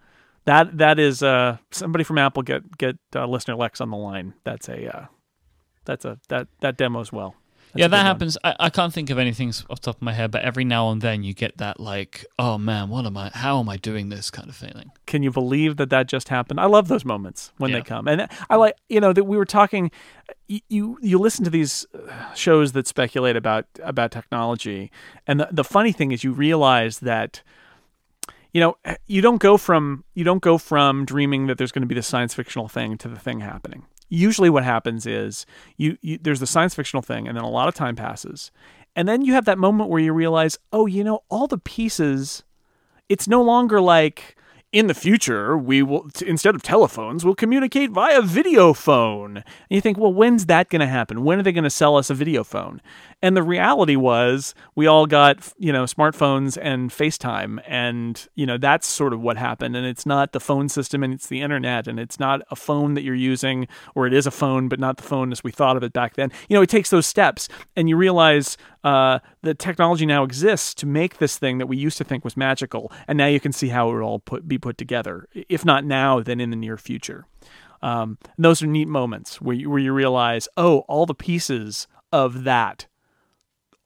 that 0.46 0.76
that 0.78 0.98
is 0.98 1.22
uh 1.22 1.56
somebody 1.70 2.04
from 2.04 2.18
Apple 2.18 2.42
get 2.42 2.76
get 2.78 2.96
uh, 3.14 3.26
listener 3.26 3.56
Lex 3.56 3.80
on 3.80 3.90
the 3.90 3.96
line. 3.96 4.34
That's 4.44 4.68
a 4.68 4.96
uh 4.96 5.06
that's 5.84 6.04
a 6.04 6.18
that 6.28 6.48
that 6.60 6.76
demos 6.76 7.12
well. 7.12 7.34
yeah, 7.76 7.88
that 7.88 8.06
happens. 8.06 8.38
I, 8.44 8.54
I 8.60 8.70
can't 8.70 8.92
think 8.92 9.10
of 9.10 9.18
anything 9.18 9.48
off 9.68 9.80
the 9.80 9.86
top 9.86 9.96
of 9.96 10.02
my 10.02 10.12
head, 10.12 10.30
but 10.30 10.42
every 10.42 10.64
now 10.64 10.90
and 10.90 11.02
then 11.02 11.24
you 11.24 11.34
get 11.34 11.56
that 11.58 11.80
like, 11.80 12.24
oh 12.38 12.56
man, 12.56 12.88
what 12.88 13.04
am 13.04 13.16
I? 13.16 13.30
How 13.34 13.58
am 13.58 13.68
I 13.68 13.76
doing 13.78 14.10
this 14.10 14.30
kind 14.30 14.48
of 14.48 14.54
feeling? 14.56 14.90
can 15.06 15.22
you 15.22 15.30
believe 15.30 15.76
that 15.76 15.90
that 15.90 16.08
just 16.08 16.28
happened 16.30 16.58
i 16.58 16.64
love 16.64 16.88
those 16.88 17.04
moments 17.04 17.52
when 17.58 17.70
Yeah. 17.70 17.76
they 17.76 17.82
come 17.82 18.08
and 18.08 18.26
i 18.50 18.56
like 18.56 18.74
you 18.88 19.00
know 19.00 19.12
that 19.12 19.24
we 19.24 19.36
were 19.36 19.44
talking 19.44 19.90
you 20.48 20.98
you 21.02 21.18
listen 21.18 21.44
to 21.44 21.50
these 21.50 21.86
uh, 21.94 22.32
shows 22.34 22.72
that 22.72 22.86
speculate 22.86 23.36
about 23.36 23.66
about 23.82 24.10
technology 24.10 24.90
and 25.26 25.38
the, 25.40 25.48
the 25.52 25.62
funny 25.62 25.92
thing 25.92 26.10
is 26.10 26.24
you 26.24 26.32
realize 26.32 27.00
that 27.00 27.42
you 28.54 28.60
know 28.60 28.76
you 29.06 29.20
don't 29.20 29.42
go 29.42 29.58
from 29.58 30.04
you 30.14 30.24
don't 30.24 30.40
go 30.40 30.56
from 30.56 31.04
dreaming 31.04 31.48
that 31.48 31.58
there's 31.58 31.72
going 31.72 31.82
to 31.82 31.88
be 31.88 31.94
the 31.94 32.02
science 32.02 32.32
fictional 32.32 32.68
thing 32.68 32.96
to 32.98 33.08
the 33.08 33.18
thing 33.18 33.40
happening. 33.40 33.84
Usually 34.08 34.48
what 34.48 34.64
happens 34.64 35.06
is 35.06 35.44
you, 35.76 35.98
you 36.00 36.18
there's 36.18 36.40
the 36.40 36.46
science 36.46 36.74
fictional 36.74 37.02
thing 37.02 37.28
and 37.28 37.36
then 37.36 37.44
a 37.44 37.50
lot 37.50 37.68
of 37.68 37.74
time 37.74 37.96
passes. 37.96 38.50
And 38.96 39.08
then 39.08 39.24
you 39.24 39.34
have 39.34 39.44
that 39.46 39.58
moment 39.58 39.90
where 39.90 40.00
you 40.00 40.12
realize 40.12 40.56
oh 40.72 40.86
you 40.86 41.04
know 41.04 41.24
all 41.28 41.48
the 41.48 41.58
pieces 41.58 42.44
it's 43.08 43.28
no 43.28 43.42
longer 43.42 43.80
like 43.80 44.36
in 44.72 44.86
the 44.86 44.94
future 44.94 45.58
we 45.58 45.82
will 45.82 46.08
instead 46.24 46.54
of 46.54 46.62
telephones 46.62 47.24
we'll 47.24 47.34
communicate 47.34 47.90
via 47.90 48.22
video 48.22 48.72
phone. 48.72 49.38
And 49.38 49.44
you 49.68 49.80
think 49.80 49.98
well 49.98 50.14
when's 50.14 50.46
that 50.46 50.70
going 50.70 50.80
to 50.80 50.86
happen? 50.86 51.24
When 51.24 51.40
are 51.40 51.42
they 51.42 51.50
going 51.50 51.64
to 51.64 51.70
sell 51.70 51.96
us 51.96 52.08
a 52.08 52.14
video 52.14 52.44
phone 52.44 52.80
and 53.24 53.34
the 53.34 53.42
reality 53.42 53.96
was 53.96 54.54
we 54.74 54.86
all 54.86 55.06
got 55.06 55.50
you 55.58 55.72
know 55.72 55.84
smartphones 55.84 56.58
and 56.60 56.90
facetime 56.90 57.58
and 57.66 58.28
you 58.34 58.44
know 58.44 58.58
that's 58.58 58.86
sort 58.86 59.14
of 59.14 59.20
what 59.22 59.38
happened 59.38 59.74
and 59.74 59.86
it's 59.86 60.04
not 60.04 60.32
the 60.32 60.40
phone 60.40 60.68
system 60.68 61.02
and 61.02 61.14
it's 61.14 61.28
the 61.28 61.40
internet 61.40 61.88
and 61.88 61.98
it's 61.98 62.20
not 62.20 62.42
a 62.50 62.56
phone 62.56 62.92
that 62.92 63.02
you're 63.02 63.14
using 63.14 63.66
or 63.94 64.06
it 64.06 64.12
is 64.12 64.26
a 64.26 64.30
phone 64.30 64.68
but 64.68 64.78
not 64.78 64.98
the 64.98 65.02
phone 65.02 65.32
as 65.32 65.42
we 65.42 65.50
thought 65.50 65.74
of 65.74 65.82
it 65.82 65.94
back 65.94 66.16
then 66.16 66.30
you 66.50 66.54
know 66.54 66.60
it 66.60 66.68
takes 66.68 66.90
those 66.90 67.06
steps 67.06 67.48
and 67.74 67.88
you 67.88 67.96
realize 67.96 68.58
uh, 68.84 69.18
the 69.40 69.54
technology 69.54 70.04
now 70.04 70.22
exists 70.22 70.74
to 70.74 70.84
make 70.84 71.16
this 71.16 71.38
thing 71.38 71.56
that 71.56 71.66
we 71.66 71.74
used 71.74 71.96
to 71.96 72.04
think 72.04 72.22
was 72.22 72.36
magical, 72.36 72.92
and 73.08 73.16
now 73.16 73.26
you 73.26 73.40
can 73.40 73.50
see 73.50 73.68
how 73.68 73.88
it 73.88 73.94
would 73.94 74.02
all 74.02 74.18
put, 74.18 74.46
be 74.46 74.58
put 74.58 74.76
together. 74.76 75.26
If 75.48 75.64
not 75.64 75.86
now, 75.86 76.20
then 76.20 76.38
in 76.38 76.50
the 76.50 76.56
near 76.56 76.76
future. 76.76 77.24
Um, 77.80 78.18
those 78.36 78.62
are 78.62 78.66
neat 78.66 78.88
moments 78.88 79.40
where 79.40 79.56
you, 79.56 79.70
where 79.70 79.78
you 79.78 79.94
realize, 79.94 80.48
oh, 80.58 80.80
all 80.80 81.06
the 81.06 81.14
pieces 81.14 81.88
of 82.12 82.44
that 82.44 82.86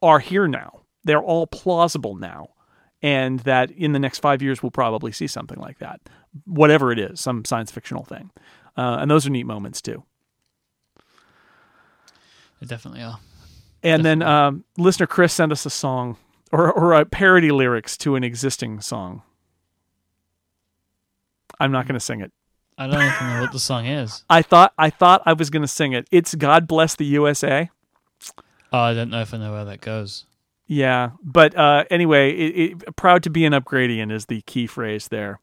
are 0.03 0.19
here 0.19 0.49
now. 0.49 0.83
They're 1.05 1.23
all 1.23 1.47
plausible 1.47 2.15
now, 2.15 2.51
and 3.03 3.41
that 3.41 3.71
in 3.71 3.93
the 3.93 3.99
next 3.99 4.19
five 4.19 4.43
years 4.43 4.63
we'll 4.63 4.71
probably 4.71 5.13
see 5.13 5.27
something 5.27 5.59
like 5.59 5.79
that, 5.79 6.01
whatever 6.45 6.93
it 6.93 6.99
is, 6.99 7.21
some 7.21 7.45
science 7.45 7.71
fictional 7.71 8.05
thing. 8.05 8.31
Uh, 8.77 8.99
and 9.01 9.11
those 9.11 9.27
are 9.27 9.31
neat 9.31 9.47
moments 9.47 9.81
too. 9.81 10.05
They 12.61 12.67
definitely 12.67 13.03
are. 13.03 13.19
And 13.83 14.05
then 14.05 14.23
um, 14.23 14.65
listener 14.77 15.07
Chris 15.07 15.33
sent 15.33 15.53
us 15.53 15.65
a 15.65 15.71
song 15.71 16.17
or 16.51 16.73
or 16.73 16.95
a 16.95 17.05
parody 17.05 17.51
lyrics 17.51 17.97
to 17.99 18.17
an 18.17 18.25
existing 18.25 18.81
song. 18.81 19.23
I'm 21.61 21.73
not 21.73 21.87
going 21.87 21.95
to 21.95 22.01
sing 22.01 22.21
it. 22.21 22.33
I 22.77 22.87
don't 22.87 23.03
even 23.03 23.35
know 23.35 23.41
what 23.41 23.53
the 23.53 23.59
song 23.59 23.87
is. 23.87 24.25
I 24.31 24.43
thought 24.43 24.73
I 24.79 24.91
thought 24.91 25.23
I 25.27 25.33
was 25.33 25.51
going 25.51 25.63
to 25.63 25.69
sing 25.69 25.93
it. 25.93 26.07
It's 26.11 26.35
God 26.35 26.69
bless 26.69 26.95
the 26.95 27.07
USA. 27.07 27.71
Oh, 28.73 28.79
I 28.79 28.95
don't 28.95 29.11
know 29.11 29.21
if 29.21 29.33
I 29.33 29.39
know 29.39 29.53
where 29.53 29.65
that 29.65 29.81
goes. 29.81 30.25
Yeah, 30.67 31.13
but 31.23 31.57
uh, 31.57 31.85
anyway, 31.91 32.31
it, 32.33 32.83
it, 32.83 32.97
proud 32.97 33.23
to 33.23 33.31
be 33.31 33.47
an 33.47 33.55
upgradian 33.55 34.13
is 34.13 34.27
the 34.27 34.43
key 34.43 34.67
phrase 34.67 35.09
there. 35.09 35.41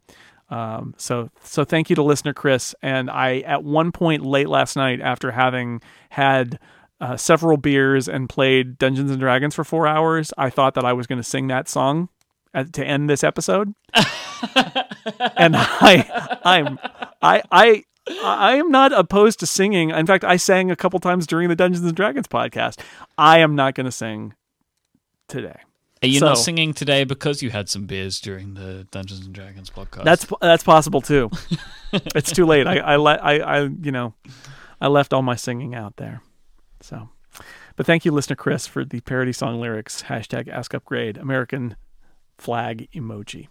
Um, 0.49 0.93
so 0.97 1.31
so 1.43 1.65
thank 1.65 1.89
you 1.89 1.95
to 1.95 2.03
listener 2.03 2.34
Chris. 2.34 2.76
And 2.84 3.10
I 3.10 3.39
at 3.39 3.64
one 3.64 3.91
point 3.91 4.23
late 4.23 4.47
last 4.47 4.76
night, 4.76 5.02
after 5.02 5.31
having 5.31 5.81
had 6.10 6.60
uh, 7.02 7.18
several 7.18 7.57
beers 7.57 8.07
and 8.07 8.30
played 8.30 8.77
Dungeons 8.77 9.10
and 9.10 9.19
Dragons 9.19 9.56
for 9.56 9.64
four 9.64 9.88
hours, 9.88 10.31
I 10.38 10.52
thought 10.52 10.76
that 10.76 10.85
I 10.85 10.93
was 10.93 11.07
going 11.07 11.18
to 11.18 11.23
sing 11.23 11.47
that 11.47 11.68
song 11.68 12.10
at, 12.53 12.73
to 12.73 12.85
end 12.85 13.10
this 13.10 13.23
episode. 13.23 13.73
and 15.35 15.56
I 15.56 16.39
I'm 16.43 16.80
I 17.22 17.41
I. 17.52 17.84
I 18.07 18.56
am 18.56 18.69
not 18.69 18.94
opposed 18.94 19.40
to 19.40 19.45
singing. 19.45 19.90
In 19.90 20.06
fact, 20.06 20.23
I 20.23 20.38
sang 20.38 20.69
a 20.69 20.76
couple 20.76 20.99
times 20.99 21.26
during 21.26 21.49
the 21.49 21.56
Dungeons 21.56 21.86
and 21.86 21.95
Dragons 21.95 22.27
podcast. 22.27 22.80
I 23.18 23.40
am 23.40 23.56
not 23.56 23.73
going 23.73 23.86
to 23.86 23.91
sing 23.91 24.34
today. 25.27 25.60
Are 26.03 26.07
you 26.07 26.19
not 26.19 26.38
singing 26.38 26.73
today 26.73 27.03
because 27.03 27.41
you 27.41 27.49
had 27.49 27.68
some 27.68 27.86
beers 27.86 28.19
during 28.19 28.53
the 28.53 28.86
Dungeons 28.91 29.26
and 29.26 29.34
Dragons 29.34 29.72
podcast? 29.72 30.03
That's 30.03 30.27
that's 30.40 30.64
possible 30.64 31.02
too. 31.02 31.32
it's 31.94 32.32
too 32.32 32.45
late. 32.45 32.68
I 32.68 32.77
I 32.77 32.95
let 32.98 33.23
I, 33.23 33.40
I 33.40 33.61
you 33.64 33.91
know 33.91 34.14
I 34.80 34.88
left 34.88 35.14
all 35.14 35.23
my 35.23 35.36
singing 35.36 35.73
out 35.73 35.95
there. 35.98 36.22
So, 36.82 37.10
but 37.76 37.88
thank 37.88 38.06
you, 38.06 38.11
listener 38.11 38.36
Chris, 38.36 38.68
for 38.68 38.86
the 38.86 38.99
parody 39.02 39.32
song 39.32 39.60
lyrics. 39.60 40.03
Hashtag 40.03 40.48
Ask 40.48 40.76
Upgrade 40.76 41.18
American 41.18 41.76
flag 42.38 42.88
emoji. 42.94 43.48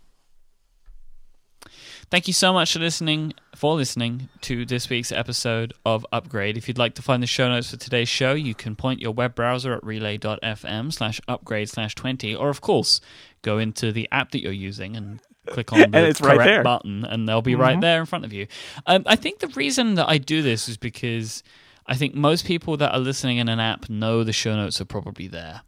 Thank 2.10 2.26
you 2.26 2.32
so 2.34 2.52
much 2.52 2.72
for 2.72 2.78
listening 2.78 3.34
for 3.54 3.74
listening 3.74 4.28
to 4.42 4.64
this 4.64 4.88
week's 4.88 5.12
episode 5.12 5.72
of 5.84 6.06
Upgrade. 6.12 6.56
If 6.56 6.68
you'd 6.68 6.78
like 6.78 6.94
to 6.94 7.02
find 7.02 7.22
the 7.22 7.26
show 7.26 7.48
notes 7.48 7.70
for 7.70 7.76
today's 7.76 8.08
show, 8.08 8.34
you 8.34 8.54
can 8.54 8.76
point 8.76 9.00
your 9.00 9.12
web 9.12 9.34
browser 9.34 9.74
at 9.74 9.84
relay.fm 9.84 10.92
slash 10.92 11.20
upgrade 11.28 11.68
slash 11.68 11.94
twenty, 11.94 12.34
or 12.34 12.48
of 12.50 12.60
course, 12.60 13.00
go 13.42 13.58
into 13.58 13.92
the 13.92 14.08
app 14.12 14.30
that 14.32 14.40
you're 14.42 14.52
using 14.52 14.96
and 14.96 15.20
click 15.46 15.72
on 15.72 15.78
the 15.90 15.98
right 16.02 16.16
correct 16.16 16.44
there. 16.44 16.62
button 16.62 17.04
and 17.04 17.28
they'll 17.28 17.42
be 17.42 17.54
right 17.54 17.80
there 17.80 18.00
in 18.00 18.06
front 18.06 18.24
of 18.24 18.32
you. 18.32 18.46
Um, 18.86 19.02
I 19.06 19.16
think 19.16 19.40
the 19.40 19.48
reason 19.48 19.94
that 19.94 20.08
I 20.08 20.18
do 20.18 20.42
this 20.42 20.68
is 20.68 20.76
because 20.76 21.42
I 21.86 21.94
think 21.96 22.14
most 22.14 22.46
people 22.46 22.76
that 22.78 22.92
are 22.92 23.00
listening 23.00 23.38
in 23.38 23.48
an 23.48 23.60
app 23.60 23.90
know 23.90 24.24
the 24.24 24.32
show 24.32 24.56
notes 24.56 24.80
are 24.80 24.86
probably 24.86 25.28
there. 25.28 25.62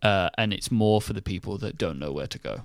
Uh, 0.00 0.30
and 0.38 0.52
it's 0.52 0.70
more 0.70 1.02
for 1.02 1.12
the 1.12 1.22
people 1.22 1.58
that 1.58 1.76
don't 1.76 1.98
know 1.98 2.12
where 2.12 2.28
to 2.28 2.38
go. 2.38 2.62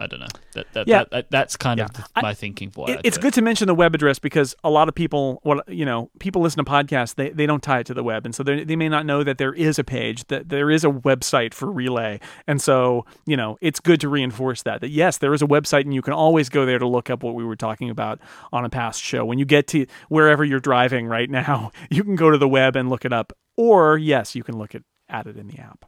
I 0.00 0.06
don't 0.06 0.20
know. 0.20 0.26
That, 0.54 0.66
that, 0.72 0.88
Yeah. 0.88 0.98
that, 1.00 1.10
that- 1.10 1.30
that's 1.30 1.56
kind 1.56 1.78
of 1.78 1.90
Yeah. 1.94 2.04
I- 2.16 2.22
my 2.22 2.34
thinking 2.34 2.70
for 2.70 2.90
It, 2.90 3.00
it's 3.04 3.18
it. 3.18 3.20
good 3.20 3.34
to 3.34 3.42
mention 3.42 3.66
the 3.66 3.74
web 3.74 3.94
address 3.94 4.18
because 4.18 4.54
a 4.64 4.70
lot 4.70 4.88
of 4.88 4.94
people, 4.94 5.40
what 5.42 5.68
you 5.68 5.84
know, 5.84 6.10
people 6.18 6.40
listen 6.40 6.64
to 6.64 6.70
podcasts. 6.70 7.14
They, 7.14 7.28
they 7.30 7.44
don't 7.44 7.62
tie 7.62 7.80
it 7.80 7.86
to 7.86 7.94
the 7.94 8.02
web, 8.02 8.24
and 8.24 8.34
so 8.34 8.42
they 8.42 8.64
they 8.64 8.76
may 8.76 8.88
not 8.88 9.04
know 9.04 9.22
that 9.22 9.36
there 9.38 9.52
is 9.52 9.78
a 9.78 9.84
page 9.84 10.26
that 10.28 10.48
there 10.48 10.70
is 10.70 10.84
a 10.84 10.88
website 10.88 11.52
for 11.52 11.70
Relay, 11.70 12.18
and 12.46 12.62
so 12.62 13.04
you 13.26 13.36
know 13.36 13.58
it's 13.60 13.78
good 13.78 14.00
to 14.00 14.08
reinforce 14.08 14.62
that 14.62 14.80
that 14.80 14.88
yes, 14.88 15.18
there 15.18 15.34
is 15.34 15.42
a 15.42 15.46
website, 15.46 15.82
and 15.82 15.92
you 15.92 16.02
can 16.02 16.14
always 16.14 16.48
go 16.48 16.64
there 16.64 16.78
to 16.78 16.86
look 16.88 17.10
up 17.10 17.22
what 17.22 17.34
we 17.34 17.44
were 17.44 17.56
talking 17.56 17.90
about 17.90 18.18
on 18.52 18.64
a 18.64 18.70
past 18.70 19.02
show. 19.02 19.24
When 19.26 19.38
you 19.38 19.44
get 19.44 19.66
to 19.68 19.86
wherever 20.08 20.44
you're 20.44 20.60
driving 20.60 21.06
right 21.06 21.28
now, 21.40 21.72
you 21.90 22.02
can 22.04 22.16
go 22.16 22.30
to 22.30 22.38
the 22.38 22.48
web 22.48 22.74
and 22.74 22.88
look 22.88 23.04
it 23.04 23.12
up, 23.12 23.34
or 23.56 23.98
yes, 23.98 24.34
you 24.34 24.42
can 24.42 24.56
look 24.56 24.74
at 24.74 24.82
at 25.10 25.26
it 25.26 25.36
in 25.36 25.48
the 25.48 25.58
app. 25.58 25.84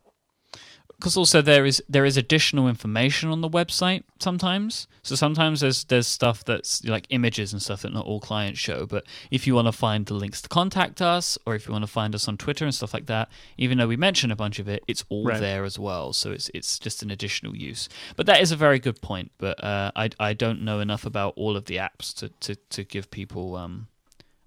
Because 1.03 1.17
also 1.17 1.43
there 1.43 1.67
is 1.67 1.83
there 1.89 2.05
is 2.05 2.17
additional 2.17 2.69
information 2.69 3.29
on 3.29 3.41
the 3.41 3.49
website 3.51 4.05
sometimes. 4.21 4.87
So 5.03 5.17
sometimes 5.17 5.59
there's 5.61 5.83
there's 5.85 6.07
stuff 6.07 6.45
that's 6.45 6.85
like 6.85 7.07
images 7.11 7.53
and 7.53 7.61
stuff 7.61 7.83
that 7.83 7.93
not 7.93 8.07
all 8.07 8.21
clients 8.21 8.61
show. 8.61 8.87
But 8.87 9.03
if 9.29 9.45
you 9.45 9.57
want 9.57 9.67
to 9.67 9.73
find 9.73 10.07
the 10.07 10.15
links 10.15 10.41
to 10.43 10.49
contact 10.49 11.03
us, 11.03 11.37
or 11.45 11.57
if 11.57 11.67
you 11.67 11.73
want 11.73 11.83
to 11.83 11.91
find 11.91 12.15
us 12.15 12.29
on 12.29 12.37
Twitter 12.37 12.65
and 12.65 12.73
stuff 12.73 12.95
like 12.95 13.07
that, 13.07 13.29
even 13.59 13.79
though 13.79 13.89
we 13.89 13.97
mention 13.97 14.31
a 14.31 14.37
bunch 14.37 14.61
of 14.61 14.69
it, 14.69 14.85
it's 14.87 15.05
all 15.09 15.25
Right. 15.25 15.41
there 15.41 15.65
as 15.65 15.77
well. 15.77 16.13
So 16.13 16.31
it's 16.31 16.49
it's 16.55 16.79
just 16.79 17.03
an 17.03 17.11
additional 17.11 17.57
use. 17.57 17.89
But 18.15 18.27
that 18.27 18.41
is 18.41 18.53
a 18.53 18.57
very 18.57 18.79
good 18.79 19.03
point. 19.03 19.33
But 19.39 19.63
uh, 19.65 19.91
I 19.97 20.11
I 20.21 20.35
don't 20.35 20.63
know 20.63 20.79
enough 20.79 21.05
about 21.05 21.35
all 21.37 21.57
of 21.57 21.65
the 21.65 21.79
apps 21.79 22.15
to 22.21 22.29
to, 22.47 22.55
to 22.71 22.85
give 22.85 23.11
people 23.11 23.57
um, 23.57 23.89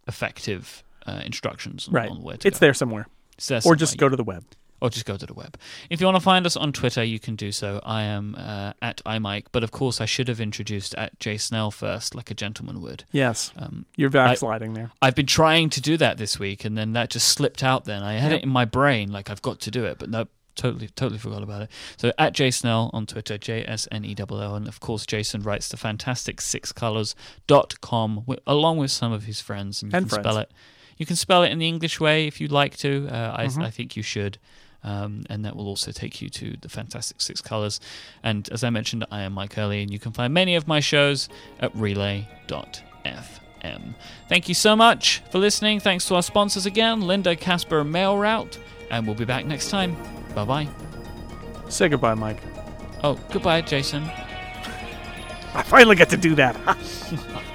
effective 0.07 0.83
uh, 1.05 1.21
instructions 1.25 1.87
on, 1.89 1.93
Right, 1.93 2.09
on 2.09 2.21
where 2.23 2.37
to 2.37 2.47
it's 2.47 2.59
go. 2.59 2.65
there 2.67 2.73
somewhere, 2.73 3.07
It's 3.37 3.47
there 3.47 3.57
or 3.57 3.61
somewhere. 3.61 3.75
just 3.75 3.97
go 3.97 4.07
to 4.09 4.15
the 4.15 4.23
web. 4.23 4.43
Or 4.85 4.89
just 4.91 5.05
go 5.05 5.17
to 5.17 5.25
the 5.25 5.33
web. 5.33 5.57
If 5.89 5.99
you 5.99 6.05
want 6.05 6.17
to 6.17 6.21
find 6.21 6.45
us 6.45 6.55
on 6.55 6.71
Twitter, 6.71 7.03
you 7.03 7.17
can 7.19 7.35
do 7.35 7.51
so. 7.51 7.81
I 7.83 8.03
am 8.03 8.35
uh, 8.37 8.73
at 8.83 9.01
iMyke, 9.03 9.45
but 9.51 9.63
of 9.63 9.71
course, 9.71 9.99
I 9.99 10.05
should 10.05 10.27
have 10.27 10.39
introduced 10.39 10.93
at 10.95 11.19
J 11.19 11.37
Snell 11.37 11.71
first, 11.71 12.13
like 12.13 12.29
a 12.29 12.35
gentleman 12.35 12.81
would. 12.81 13.03
Yes, 13.11 13.51
Um, 13.57 13.85
you're 13.95 14.11
backsliding 14.11 14.73
there. 14.75 14.91
I've 15.01 15.15
been 15.15 15.25
trying 15.25 15.69
to 15.71 15.81
do 15.81 15.97
that 15.97 16.17
this 16.17 16.37
week, 16.37 16.65
and 16.65 16.77
then 16.77 16.93
that 16.93 17.09
just 17.09 17.27
slipped 17.29 17.63
out. 17.63 17.85
Then 17.85 18.03
I 18.03 18.13
had 18.13 18.31
Yep. 18.31 18.41
it 18.41 18.43
in 18.43 18.49
my 18.49 18.65
brain, 18.65 19.11
like 19.11 19.29
I've 19.31 19.41
got 19.41 19.59
to 19.61 19.71
do 19.71 19.85
it, 19.85 19.97
but 19.97 20.09
nope. 20.09 20.29
Totally, 20.55 20.87
totally 20.95 21.17
forgot 21.19 21.43
about 21.43 21.63
it. 21.63 21.69
So 21.97 22.13
at 22.17 22.31
J 22.33 22.49
Snell 22.51 22.89
on 22.93 23.05
Twitter, 23.07 23.37
J 23.37 23.65
S 23.67 23.89
N 23.91 24.05
E 24.05 24.15
L 24.17 24.41
L, 24.41 24.55
and 24.55 24.67
of 24.69 24.79
course 24.79 25.05
Jason 25.05 25.41
writes 25.41 25.67
the 25.67 25.75
fantastic 25.75 26.37
sixcolors.com 26.39 28.15
wi- 28.25 28.41
along 28.47 28.77
with 28.77 28.91
some 28.91 29.11
of 29.11 29.23
his 29.25 29.41
friends, 29.41 29.81
and 29.83 29.91
you 29.91 29.97
And 29.97 30.09
can 30.09 30.19
spell 30.21 30.37
it. 30.37 30.51
You 30.97 31.05
can 31.05 31.17
spell 31.17 31.43
it 31.43 31.51
in 31.51 31.59
the 31.59 31.67
English 31.67 31.99
way 31.99 32.25
if 32.27 32.39
you'd 32.39 32.53
like 32.53 32.77
to. 32.77 33.07
Uh, 33.11 33.33
I, 33.37 33.45
Mhm. 33.47 33.63
I 33.65 33.69
think 33.69 33.97
you 33.97 34.03
should. 34.03 34.37
Um, 34.85 35.25
and 35.31 35.43
that 35.43 35.55
will 35.55 35.67
also 35.67 35.91
take 35.91 36.21
you 36.21 36.29
to 36.29 36.55
the 36.61 36.69
Fantastic 36.69 37.19
Six 37.19 37.41
Colors. 37.41 37.81
And 38.23 38.47
as 38.51 38.63
I 38.63 38.69
mentioned, 38.69 39.03
I 39.11 39.21
am 39.21 39.35
Myke 39.35 39.53
Hurley, 39.53 39.81
and 39.81 39.91
you 39.91 39.97
can 39.97 40.11
find 40.11 40.31
many 40.33 40.55
of 40.55 40.67
my 40.67 40.79
shows 40.79 41.27
at 41.59 41.75
relay.fm. 41.75 42.85
Thank 44.29 44.47
you 44.47 44.53
so 44.53 44.75
much 44.75 45.23
for 45.31 45.39
listening. 45.39 45.79
Thanks 45.79 46.07
to 46.07 46.15
our 46.15 46.21
sponsors 46.21 46.67
again, 46.67 47.01
Lynda 47.01 47.37
Casper 47.37 47.83
Mailroute, 47.83 48.59
and 48.91 49.07
we'll 49.07 49.15
be 49.15 49.25
back 49.25 49.45
next 49.45 49.71
time. 49.71 49.97
Bye 50.35 50.45
bye. 50.45 50.67
Say 51.67 51.89
goodbye, 51.89 52.13
Myke. 52.13 52.39
Oh, 53.03 53.19
goodbye, 53.31 53.61
Jason. 53.61 54.03
I 55.55 55.63
finally 55.63 55.95
get 55.95 56.09
to 56.11 56.17
do 56.17 56.35
that. 56.35 56.55